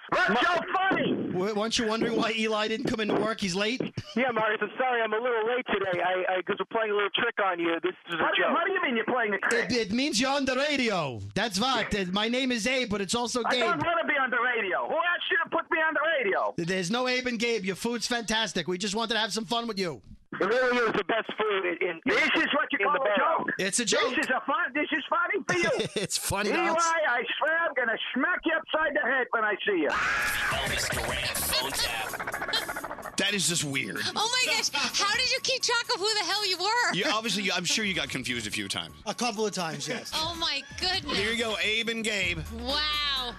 What's 0.10 0.42
so 0.48 0.62
funny? 0.74 1.14
W- 1.34 1.54
Weren't 1.56 1.78
you 1.78 1.88
wondering 1.88 2.16
why 2.18 2.32
Eli 2.38 2.68
didn't 2.68 2.88
come 2.88 3.00
into 3.00 3.16
work? 3.16 3.40
He's 3.40 3.56
late. 3.56 3.82
Yeah, 4.16 4.32
Morris, 4.32 4.58
I'm 4.62 4.70
sorry 4.78 5.02
I'm 5.02 5.14
a 5.14 5.18
little 5.18 5.46
late 5.48 5.66
today. 5.68 6.02
I 6.02 6.38
because 6.38 6.58
we're 6.60 6.66
playing 6.78 6.92
a 6.92 6.96
little 6.96 7.10
trick 7.16 7.36
on 7.44 7.60
you. 7.60 7.76
This 7.84 7.94
is 8.10 8.16
a 8.16 8.24
What 8.24 8.32
do, 8.36 8.42
you, 8.42 8.48
joke. 8.48 8.54
what 8.54 8.66
do 8.66 8.72
you 8.74 8.82
mean 8.82 8.96
you're 8.96 9.06
playing 9.06 9.34
a 9.34 9.38
trick? 9.50 9.72
It, 9.72 9.78
it 9.90 9.92
means 9.92 10.20
you're 10.20 10.32
on 10.32 10.46
the 10.46 10.56
radio. 10.56 11.20
That's 11.36 11.60
what. 11.60 11.94
Uh, 11.94 12.06
My 12.12 12.28
name 12.30 12.52
is 12.52 12.66
Abe, 12.68 12.90
but 12.90 13.02
it's 13.02 13.16
also 13.16 13.44
Gabe. 13.44 13.52
I 13.52 13.56
Gabe. 13.56 13.62
don't 13.72 13.86
want 13.86 14.00
to 14.02 14.08
be 14.08 14.18
on 14.20 14.30
the 14.30 14.38
radio. 14.42 14.88
Who 14.88 14.96
asked 14.96 15.30
you 15.32 15.38
to 15.44 15.50
put 15.50 15.70
me 15.72 15.78
on 15.80 15.94
the 15.94 16.00
radio? 16.24 16.54
There's 16.58 16.90
no 16.92 17.08
Abe 17.08 17.28
and 17.28 17.40
Gabe. 17.40 17.64
Your 17.66 17.76
food's 17.76 18.08
fantastic. 18.08 18.68
We 18.68 18.78
just 18.78 18.96
wanted 18.96 19.14
to 19.14 19.20
have 19.20 19.34
some 19.34 19.46
fun 19.46 19.68
with 19.68 19.78
you. 19.80 20.02
It 20.42 20.46
really 20.46 20.78
is 20.78 20.94
the 20.94 21.04
best 21.06 21.32
food 21.38 21.66
in. 21.66 21.88
in 21.88 22.02
This 22.06 22.24
is 22.36 22.48
what 22.54 22.68
you 22.72 22.80
call 22.80 22.94
the 22.94 23.12
a 23.12 23.18
joke. 23.18 23.50
It's 23.58 23.80
a 23.80 23.86
joke. 23.86 24.16
This 24.16 24.26
is 24.26 24.32
a 24.32 24.42
fun. 24.46 24.74
This 24.74 24.88
is 24.92 25.04
funny 25.10 25.44
for 25.48 25.58
you. 25.58 25.88
it's 26.02 26.18
funny. 26.18 26.50
Eli, 26.50 26.72
us. 26.72 26.78
I 26.78 27.24
swear 27.38 27.58
I'm 27.60 27.74
gonna 27.74 27.98
smack 28.14 28.40
you 28.46 28.54
upside 28.56 28.96
the 28.96 29.02
head 29.02 29.28
when 29.32 29.44
I 29.44 29.56
see 29.66 29.82
you. 29.82 29.90
Elvis 29.90 30.90
Duran 30.90 31.36
phone 31.36 31.72
tap. 31.72 33.16
That 33.18 33.34
is 33.34 33.48
just 33.48 33.64
weird. 33.64 34.00
Oh 34.16 34.30
my 34.46 34.54
gosh! 34.54 34.70
How 34.74 35.16
did 35.16 35.32
you 35.32 35.40
keep 35.42 35.62
track 35.62 35.86
of 35.94 36.00
who 36.00 36.14
the 36.16 36.26
hell 36.26 36.46
you 36.48 36.58
were? 36.58 36.94
You 36.94 37.06
obviously, 37.14 37.52
I'm 37.52 37.66
sure 37.66 37.86
you 37.86 37.94
got 37.94 38.10
confused 38.10 38.46
a 38.48 38.52
few 38.52 38.68
times. 38.68 38.96
A 39.06 39.14
couple 39.14 39.46
of 39.46 39.54
times, 39.54 39.88
yes. 39.88 40.12
Oh 40.14 40.36
my 40.40 40.62
goodness! 40.80 41.18
Here 41.18 41.32
you 41.32 41.38
go, 41.38 41.56
Abe 41.64 41.90
and 41.90 42.04
Gabe. 42.04 42.40
Wow. 42.62 43.34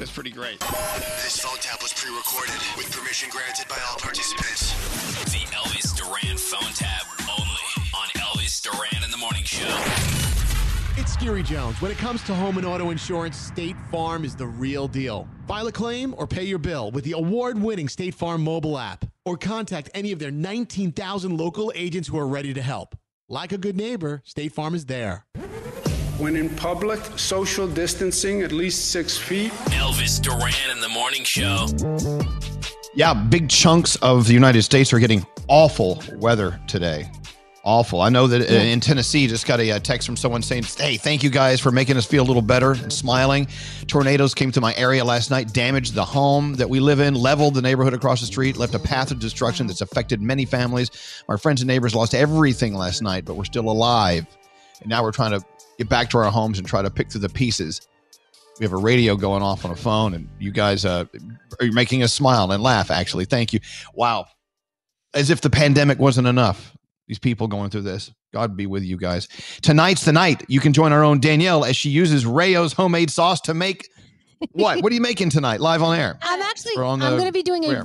That's 0.00 0.10
pretty 0.10 0.30
great. 0.30 0.58
This 0.60 1.38
phone 1.40 1.58
tap 1.60 1.82
was 1.82 1.92
pre-recorded 1.92 2.58
with 2.78 2.90
permission 2.90 3.28
granted 3.28 3.68
by 3.68 3.76
all 3.86 3.98
participants. 3.98 4.72
The 5.30 5.44
Elvis 5.54 5.94
Duran 5.94 6.38
phone 6.38 6.72
tap 6.72 7.02
only 7.28 7.66
on 7.94 8.08
Elvis 8.16 8.62
Duran 8.62 9.04
in 9.04 9.10
the 9.10 9.18
Morning 9.18 9.44
Show. 9.44 9.68
It's 10.96 11.12
Scary 11.12 11.42
Jones. 11.42 11.82
When 11.82 11.90
it 11.90 11.98
comes 11.98 12.22
to 12.22 12.34
home 12.34 12.56
and 12.56 12.66
auto 12.66 12.88
insurance, 12.88 13.36
State 13.36 13.76
Farm 13.90 14.24
is 14.24 14.34
the 14.34 14.46
real 14.46 14.88
deal. 14.88 15.28
File 15.46 15.66
a 15.66 15.72
claim 15.72 16.14
or 16.16 16.26
pay 16.26 16.44
your 16.44 16.58
bill 16.58 16.90
with 16.92 17.04
the 17.04 17.12
award 17.12 17.60
winning 17.60 17.86
State 17.86 18.14
Farm 18.14 18.42
mobile 18.42 18.78
app 18.78 19.04
or 19.26 19.36
contact 19.36 19.90
any 19.92 20.12
of 20.12 20.18
their 20.18 20.30
19,000 20.30 21.36
local 21.36 21.70
agents 21.74 22.08
who 22.08 22.18
are 22.18 22.26
ready 22.26 22.54
to 22.54 22.62
help. 22.62 22.96
Like 23.28 23.52
a 23.52 23.58
good 23.58 23.76
neighbor, 23.76 24.22
State 24.24 24.54
Farm 24.54 24.74
is 24.74 24.86
there. 24.86 25.26
When 26.20 26.36
in 26.36 26.50
public, 26.50 27.00
social 27.16 27.66
distancing 27.66 28.42
at 28.42 28.52
least 28.52 28.90
six 28.90 29.16
feet. 29.16 29.52
Elvis 29.70 30.20
Duran 30.20 30.52
in 30.70 30.78
the 30.82 30.88
Morning 30.90 31.24
Show. 31.24 31.66
Yeah, 32.94 33.14
big 33.14 33.48
chunks 33.48 33.96
of 33.96 34.26
the 34.26 34.34
United 34.34 34.60
States 34.60 34.92
are 34.92 34.98
getting 34.98 35.24
awful 35.48 36.02
weather 36.16 36.60
today. 36.66 37.10
Awful. 37.64 38.02
I 38.02 38.10
know 38.10 38.26
that 38.26 38.50
uh, 38.50 38.52
in 38.52 38.80
Tennessee, 38.80 39.28
just 39.28 39.46
got 39.46 39.60
a 39.60 39.70
uh, 39.70 39.78
text 39.78 40.04
from 40.04 40.14
someone 40.18 40.42
saying, 40.42 40.64
"Hey, 40.76 40.98
thank 40.98 41.22
you 41.22 41.30
guys 41.30 41.58
for 41.58 41.70
making 41.70 41.96
us 41.96 42.04
feel 42.04 42.22
a 42.22 42.28
little 42.28 42.42
better 42.42 42.72
and 42.72 42.92
smiling." 42.92 43.48
Tornadoes 43.86 44.34
came 44.34 44.52
to 44.52 44.60
my 44.60 44.74
area 44.74 45.02
last 45.02 45.30
night, 45.30 45.54
damaged 45.54 45.94
the 45.94 46.04
home 46.04 46.54
that 46.56 46.68
we 46.68 46.80
live 46.80 47.00
in, 47.00 47.14
leveled 47.14 47.54
the 47.54 47.62
neighborhood 47.62 47.94
across 47.94 48.20
the 48.20 48.26
street, 48.26 48.58
left 48.58 48.74
a 48.74 48.78
path 48.78 49.10
of 49.10 49.20
destruction 49.20 49.66
that's 49.66 49.80
affected 49.80 50.20
many 50.20 50.44
families. 50.44 50.90
Our 51.30 51.38
friends 51.38 51.62
and 51.62 51.68
neighbors 51.68 51.94
lost 51.94 52.14
everything 52.14 52.74
last 52.74 53.00
night, 53.00 53.24
but 53.24 53.36
we're 53.36 53.44
still 53.44 53.70
alive. 53.70 54.26
And 54.80 54.90
now 54.90 55.02
we're 55.02 55.12
trying 55.12 55.32
to 55.32 55.44
get 55.80 55.88
back 55.88 56.10
to 56.10 56.18
our 56.18 56.30
homes 56.30 56.58
and 56.58 56.68
try 56.68 56.82
to 56.82 56.90
pick 56.90 57.10
through 57.10 57.22
the 57.22 57.28
pieces. 57.30 57.80
We 58.58 58.64
have 58.64 58.74
a 58.74 58.76
radio 58.76 59.16
going 59.16 59.42
off 59.42 59.64
on 59.64 59.70
a 59.70 59.76
phone, 59.76 60.12
and 60.12 60.28
you 60.38 60.50
guys 60.52 60.84
uh, 60.84 61.06
you're 61.58 61.72
making 61.72 62.02
us 62.02 62.12
smile 62.12 62.52
and 62.52 62.62
laugh. 62.62 62.90
Actually, 62.90 63.24
thank 63.24 63.54
you. 63.54 63.60
Wow, 63.94 64.26
as 65.14 65.30
if 65.30 65.40
the 65.40 65.48
pandemic 65.48 65.98
wasn't 65.98 66.28
enough. 66.28 66.76
These 67.08 67.18
people 67.18 67.48
going 67.48 67.70
through 67.70 67.82
this. 67.82 68.12
God 68.32 68.56
be 68.56 68.66
with 68.66 68.84
you 68.84 68.96
guys. 68.96 69.26
Tonight's 69.62 70.04
the 70.04 70.12
night. 70.12 70.44
You 70.46 70.60
can 70.60 70.72
join 70.72 70.92
our 70.92 71.02
own 71.02 71.18
Danielle 71.18 71.64
as 71.64 71.74
she 71.74 71.88
uses 71.88 72.24
Rao's 72.24 72.74
homemade 72.74 73.10
sauce 73.10 73.40
to 73.42 73.54
make 73.54 73.88
what? 74.52 74.82
what 74.82 74.92
are 74.92 74.94
you 74.94 75.00
making 75.00 75.30
tonight? 75.30 75.60
Live 75.60 75.82
on 75.82 75.98
air. 75.98 76.18
I'm 76.22 76.42
actually 76.42 76.74
I'm 76.76 76.98
going 77.00 77.24
to 77.24 77.32
be 77.32 77.42
doing 77.42 77.64
a 77.64 77.84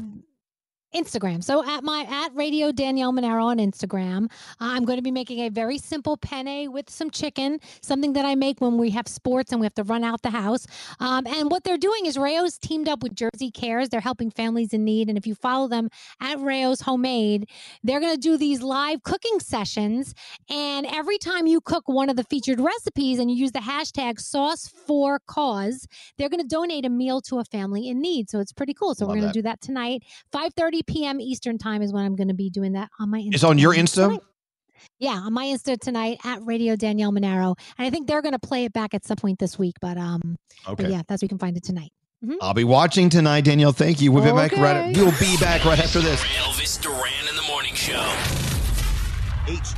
Instagram. 0.96 1.44
So 1.44 1.68
at 1.68 1.84
my 1.84 2.06
at 2.10 2.34
Radio 2.34 2.72
Danielle 2.72 3.12
Monaro 3.12 3.46
on 3.48 3.58
Instagram, 3.58 4.32
I'm 4.60 4.86
going 4.86 4.98
to 4.98 5.04
be 5.04 5.12
making 5.12 5.40
a 5.42 5.50
very 5.50 5.78
simple 5.78 6.16
penne 6.16 6.72
with 6.72 6.90
some 6.90 7.10
chicken, 7.12 7.60
something 7.82 8.14
that 8.14 8.26
I 8.26 8.36
make 8.36 8.62
when 8.62 8.78
we 8.78 8.90
have 8.92 9.08
sports 9.08 9.52
and 9.52 9.60
we 9.60 9.66
have 9.66 9.74
to 9.76 9.84
run 9.84 10.04
out 10.06 10.22
the 10.22 10.30
house. 10.30 10.66
Um, 11.02 11.28
and 11.28 11.52
what 11.52 11.66
they're 11.66 11.78
doing 11.78 12.06
is 12.06 12.18
Rao's 12.18 12.58
teamed 12.58 12.88
up 12.88 13.04
with 13.04 13.14
Jersey 13.14 13.52
Cares. 13.52 13.90
They're 13.90 14.00
helping 14.00 14.32
families 14.32 14.74
in 14.74 14.86
need, 14.86 15.10
and 15.10 15.18
if 15.18 15.28
you 15.28 15.36
follow 15.36 15.68
them 15.68 15.90
at 16.22 16.40
Rao's 16.40 16.82
Homemade, 16.82 17.50
they're 17.84 18.00
going 18.00 18.14
to 18.14 18.20
do 18.20 18.38
these 18.38 18.62
live 18.62 19.04
cooking 19.04 19.40
sessions. 19.40 20.14
And 20.50 20.86
every 20.86 21.18
time 21.18 21.46
you 21.46 21.60
cook 21.60 21.90
one 21.90 22.10
of 22.10 22.16
the 22.16 22.24
featured 22.24 22.62
recipes 22.62 23.20
and 23.20 23.30
you 23.30 23.36
use 23.36 23.52
the 23.52 23.60
hashtag 23.60 24.20
Sauce 24.20 24.68
for 24.68 25.20
Cause, 25.28 25.88
they're 26.18 26.30
going 26.30 26.42
to 26.42 26.48
donate 26.48 26.86
a 26.86 26.90
meal 26.90 27.20
to 27.22 27.40
a 27.40 27.44
family 27.44 27.90
in 27.90 28.00
need. 28.00 28.30
So 28.30 28.40
it's 28.40 28.54
pretty 28.54 28.74
cool. 28.74 28.96
So 28.96 29.06
Love 29.06 29.16
we're 29.16 29.22
going 29.22 29.34
to 29.34 29.40
do 29.40 29.44
that 29.44 29.60
tonight. 29.62 30.04
5:30 30.34 30.85
p.m. 30.88 31.20
Eastern 31.22 31.58
time 31.58 31.82
is 31.82 31.92
when 31.94 32.06
I'm 32.06 32.16
going 32.16 32.28
to 32.30 32.34
be 32.34 32.50
doing 32.50 32.74
that 32.74 32.90
on 33.00 33.10
my 33.10 33.20
Instagram. 33.20 33.34
It's 33.36 33.44
on 33.44 33.58
your 33.58 33.74
Insta. 33.74 34.08
tonight. 34.08 34.22
Yeah, 35.00 35.14
on 35.16 35.34
my 35.34 35.46
Insta 35.46 35.80
tonight 35.80 36.20
at 36.24 36.44
Radio 36.44 36.76
Danielle 36.76 37.12
Monaro, 37.12 37.56
and 37.78 37.88
I 37.88 37.90
think 37.90 38.08
they're 38.08 38.22
going 38.22 38.34
to 38.34 38.40
play 38.40 38.66
it 38.66 38.74
back 38.74 38.94
at 38.94 39.06
some 39.06 39.18
point 39.18 39.40
this 39.40 39.58
week. 39.58 39.76
But 39.82 39.98
um, 39.98 40.38
but 40.66 40.90
yeah, 40.90 41.02
that's 41.08 41.22
where 41.22 41.26
you 41.26 41.30
can 41.30 41.40
find 41.40 41.58
it 41.58 41.64
tonight. 41.64 41.92
Mhm. 42.24 42.36
I'll 42.42 42.54
be 42.54 42.64
watching 42.64 43.10
tonight, 43.10 43.46
Danielle. 43.46 43.72
Thank 43.72 44.02
you. 44.02 44.12
We'll 44.12 44.24
be 44.24 44.32
back 44.32 44.52
right. 44.54 44.96
We'll 44.96 45.12
be 45.20 45.38
back 45.38 45.66
right 45.66 45.80
after 45.80 46.00
this. 46.00 46.22
Elvis 46.24 46.82
Duran 46.82 47.25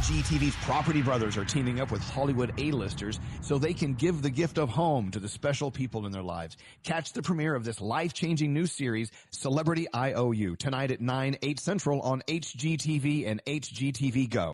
HGTV's 0.08 0.56
Property 0.64 1.02
Brothers 1.02 1.36
are 1.36 1.44
teaming 1.44 1.82
up 1.82 1.92
with 1.92 2.02
Hollywood 2.02 2.54
A-listers 2.60 3.20
so 3.42 3.58
they 3.58 3.74
can 3.74 3.94
give 3.94 4.22
the 4.22 4.30
gift 4.30 4.58
of 4.58 4.70
home 4.70 5.12
to 5.12 5.20
the 5.20 5.28
special 5.28 5.70
people 5.70 6.06
in 6.06 6.14
their 6.14 6.24
lives. 6.24 6.56
Catch 6.86 7.12
the 7.12 7.22
premiere 7.22 7.56
of 7.56 7.66
this 7.66 7.82
life-changing 7.82 8.54
new 8.54 8.68
series, 8.68 9.12
Celebrity 9.32 9.86
IOU, 9.94 10.56
tonight 10.56 10.92
at 10.92 11.02
9, 11.02 11.36
8 11.42 11.60
Central 11.60 12.00
on 12.00 12.22
HGTV 12.26 13.28
and 13.28 13.44
HGTV 13.44 14.30
Go. 14.30 14.54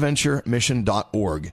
stbonaventuremission.org. 0.00 1.52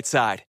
Bright 0.00 0.06
Side. 0.06 0.44